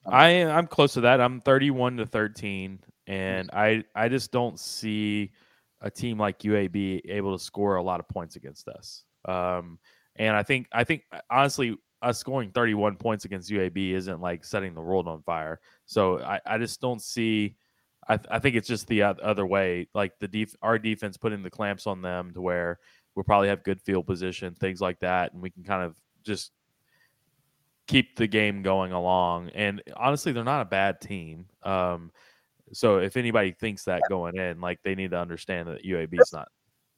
I 0.06 0.44
I'm 0.44 0.66
close 0.66 0.94
to 0.94 1.02
that. 1.02 1.20
I'm 1.20 1.40
31 1.40 1.98
to 1.98 2.06
13, 2.06 2.78
and 3.06 3.50
I 3.52 3.84
I 3.94 4.08
just 4.08 4.30
don't 4.30 4.58
see 4.58 5.32
a 5.80 5.90
team 5.90 6.18
like 6.18 6.40
UAB 6.40 7.02
able 7.08 7.36
to 7.36 7.42
score 7.42 7.76
a 7.76 7.82
lot 7.82 8.00
of 8.00 8.08
points 8.08 8.36
against 8.36 8.68
us. 8.68 9.04
Um, 9.24 9.78
and 10.16 10.36
I 10.36 10.42
think 10.42 10.68
I 10.72 10.84
think 10.84 11.02
honestly, 11.30 11.76
us 12.02 12.18
scoring 12.18 12.50
31 12.50 12.96
points 12.96 13.24
against 13.24 13.50
UAB 13.50 13.92
isn't 13.92 14.20
like 14.20 14.44
setting 14.44 14.74
the 14.74 14.80
world 14.80 15.08
on 15.08 15.22
fire. 15.22 15.60
So 15.86 16.20
I 16.20 16.40
I 16.46 16.58
just 16.58 16.80
don't 16.80 17.02
see. 17.02 17.56
I, 18.08 18.16
th- 18.16 18.28
I 18.30 18.38
think 18.38 18.54
it's 18.54 18.68
just 18.68 18.86
the 18.86 19.02
other 19.02 19.44
way. 19.44 19.88
Like 19.92 20.12
the 20.20 20.28
def- 20.28 20.54
our 20.62 20.78
defense 20.78 21.16
putting 21.16 21.42
the 21.42 21.50
clamps 21.50 21.88
on 21.88 22.02
them 22.02 22.32
to 22.34 22.40
where 22.40 22.78
we'll 23.16 23.24
probably 23.24 23.48
have 23.48 23.64
good 23.64 23.80
field 23.82 24.06
position, 24.06 24.54
things 24.54 24.80
like 24.80 25.00
that, 25.00 25.32
and 25.32 25.42
we 25.42 25.50
can 25.50 25.64
kind 25.64 25.82
of 25.82 25.96
just 26.22 26.52
keep 27.86 28.16
the 28.16 28.26
game 28.26 28.62
going 28.62 28.92
along. 28.92 29.48
And 29.50 29.82
honestly, 29.96 30.32
they're 30.32 30.44
not 30.44 30.60
a 30.62 30.66
bad 30.66 31.00
team. 31.00 31.46
Um, 31.62 32.12
so 32.72 32.98
if 32.98 33.16
anybody 33.16 33.52
thinks 33.52 33.84
that 33.84 34.02
going 34.08 34.36
in, 34.36 34.60
like 34.60 34.80
they 34.84 34.94
need 34.94 35.12
to 35.12 35.18
understand 35.18 35.68
that 35.68 35.84
UAB 35.84 36.20
is 36.20 36.32
not. 36.32 36.48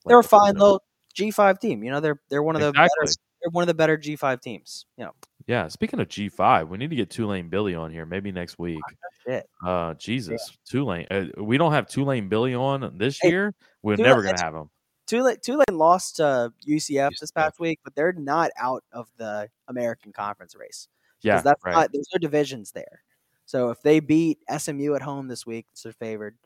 like, 0.05 0.11
they're 0.11 0.19
a 0.21 0.25
fine 0.25 0.55
little 0.55 0.83
G 1.15 1.31
five 1.31 1.59
team. 1.59 1.83
You 1.85 1.91
know, 1.91 2.01
they're 2.01 2.21
they're 2.31 2.43
one 2.43 2.57
of 2.57 2.61
the 2.63 2.69
Exactly. 2.69 2.89
better, 3.03 3.13
they're 3.43 3.51
one 3.51 3.63
of 3.63 3.69
the 3.69 3.75
better 3.75 3.97
G 3.97 4.17
five 4.17 4.41
teams. 4.41 4.87
You 4.97 5.05
know, 5.05 5.13
Yeah. 5.47 5.69
Speaking 5.69 6.01
of 6.01 6.09
G 6.09 6.29
five, 6.31 6.69
we 6.71 6.79
need 6.79 6.89
to 6.91 6.97
get 6.97 7.11
Tulane 7.11 7.49
Billy 7.51 7.75
on 7.75 7.91
here 7.93 8.07
maybe 8.07 8.33
next 8.33 8.59
week. 8.59 8.81
shit. 9.27 9.47
Uh, 9.65 9.93
Jesus, 9.95 10.57
Tulane. 10.67 11.07
Uh, 11.11 11.27
we 11.37 11.59
don't 11.59 11.73
have 11.73 11.87
Tulane 11.87 12.29
Billy 12.31 12.55
on 12.55 12.97
this 12.97 13.19
Hey, 13.21 13.29
year. 13.29 13.55
We're 13.83 13.97
Tulane- 13.97 14.09
never 14.11 14.23
gonna 14.23 14.43
have 14.43 14.55
him. 14.55 14.71
Tulane, 15.09 15.39
Tulane 15.43 15.65
lost 15.73 16.17
to 16.17 16.53
UCF 16.67 17.11
this 17.19 17.31
past 17.31 17.59
week, 17.59 17.81
but 17.83 17.95
they're 17.95 18.13
not 18.13 18.51
out 18.59 18.85
of 18.93 19.09
the 19.17 19.49
American 19.67 20.13
Conference 20.13 20.55
race. 20.55 20.89
Yeah. 21.23 21.41
that's 21.41 21.65
right. 21.65 21.73
not 21.73 21.91
there's 21.93 22.09
no 22.15 22.19
divisions 22.19 22.71
there. 22.71 23.03
So 23.47 23.71
if 23.71 23.81
they 23.83 24.01
beat 24.01 24.39
SMU 24.57 24.95
at 24.95 25.03
home 25.03 25.27
this 25.27 25.47
week, 25.47 25.67
it's 25.73 25.83
their 25.83 25.93
favored. 25.93 26.37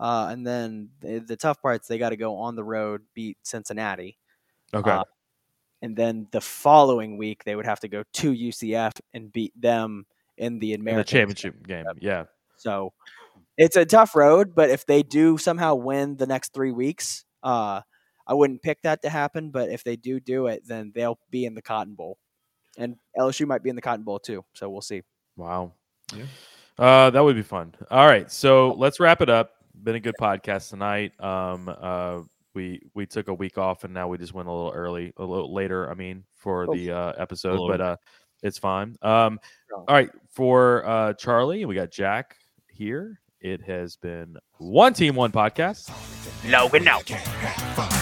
Uh, 0.00 0.28
and 0.30 0.46
then 0.46 0.90
the, 1.00 1.20
the 1.20 1.36
tough 1.36 1.62
part's 1.62 1.88
they 1.88 1.98
got 1.98 2.10
to 2.10 2.16
go 2.16 2.36
on 2.36 2.56
the 2.56 2.64
road, 2.64 3.02
beat 3.14 3.38
Cincinnati, 3.42 4.18
okay. 4.74 4.90
uh, 4.90 5.04
and 5.82 5.96
then 5.96 6.26
the 6.30 6.40
following 6.40 7.16
week 7.16 7.44
they 7.44 7.56
would 7.56 7.66
have 7.66 7.80
to 7.80 7.88
go 7.88 8.02
to 8.12 8.32
UCF 8.32 8.92
and 9.14 9.32
beat 9.32 9.58
them 9.60 10.06
in 10.36 10.58
the 10.58 10.72
In 10.72 10.80
American 10.80 10.98
the 11.00 11.04
championship 11.04 11.66
game. 11.66 11.84
Yeah. 12.00 12.24
So 12.56 12.92
it's 13.56 13.76
a 13.76 13.84
tough 13.84 14.14
road, 14.14 14.54
but 14.54 14.70
if 14.70 14.86
they 14.86 15.02
do 15.02 15.38
somehow 15.38 15.74
win 15.74 16.16
the 16.16 16.26
next 16.26 16.52
three 16.52 16.72
weeks, 16.72 17.24
uh, 17.42 17.80
I 18.28 18.34
wouldn't 18.34 18.62
pick 18.62 18.82
that 18.82 19.02
to 19.02 19.08
happen. 19.08 19.50
But 19.50 19.70
if 19.70 19.82
they 19.82 19.96
do 19.96 20.20
do 20.20 20.46
it, 20.46 20.62
then 20.66 20.92
they'll 20.94 21.18
be 21.30 21.46
in 21.46 21.54
the 21.54 21.62
Cotton 21.62 21.94
Bowl, 21.94 22.18
and 22.76 22.96
LSU 23.18 23.46
might 23.46 23.62
be 23.62 23.70
in 23.70 23.76
the 23.76 23.82
Cotton 23.82 24.04
Bowl 24.04 24.18
too. 24.20 24.44
So 24.52 24.68
we'll 24.68 24.82
see. 24.82 25.02
Wow. 25.36 25.72
Yeah. 26.14 26.24
Uh, 26.78 27.10
that 27.10 27.24
would 27.24 27.34
be 27.36 27.42
fun. 27.42 27.74
All 27.90 28.06
right, 28.06 28.30
so 28.30 28.72
let's 28.78 29.00
wrap 29.00 29.20
it 29.20 29.28
up. 29.28 29.52
Been 29.82 29.96
a 29.96 30.00
good 30.00 30.14
podcast 30.20 30.70
tonight. 30.70 31.12
Um, 31.20 31.68
uh, 31.68 32.20
we 32.54 32.80
we 32.94 33.04
took 33.06 33.28
a 33.28 33.34
week 33.34 33.58
off 33.58 33.84
and 33.84 33.92
now 33.94 34.08
we 34.08 34.16
just 34.18 34.32
went 34.34 34.48
a 34.48 34.52
little 34.52 34.72
early, 34.72 35.12
a 35.16 35.24
little 35.24 35.52
later. 35.52 35.90
I 35.90 35.94
mean, 35.94 36.24
for 36.36 36.66
Oh. 36.68 36.74
the 36.74 36.90
uh, 36.92 37.12
episode, 37.18 37.66
but 37.68 37.80
uh, 37.80 37.96
it's 38.42 38.58
fine. 38.58 38.96
Um, 39.02 39.40
all 39.74 39.84
right, 39.88 40.10
for 40.30 40.86
uh, 40.86 41.12
Charlie, 41.14 41.64
we 41.64 41.74
got 41.74 41.90
Jack 41.90 42.36
here. 42.68 43.20
It 43.40 43.60
has 43.62 43.96
been 43.96 44.36
one 44.58 44.92
team, 44.94 45.14
one 45.14 45.30
podcast. 45.32 45.90
Logan 46.48 46.86
out. 46.88 47.04
Can't 47.06 47.20
have 47.26 47.76
fun. 47.76 47.97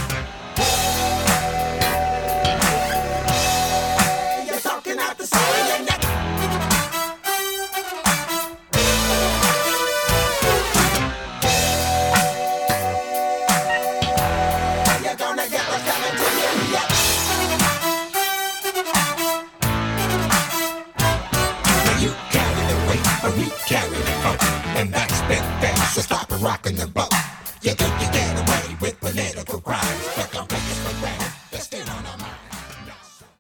rocking 26.47 26.77
the 26.77 26.87
boat. 26.87 27.16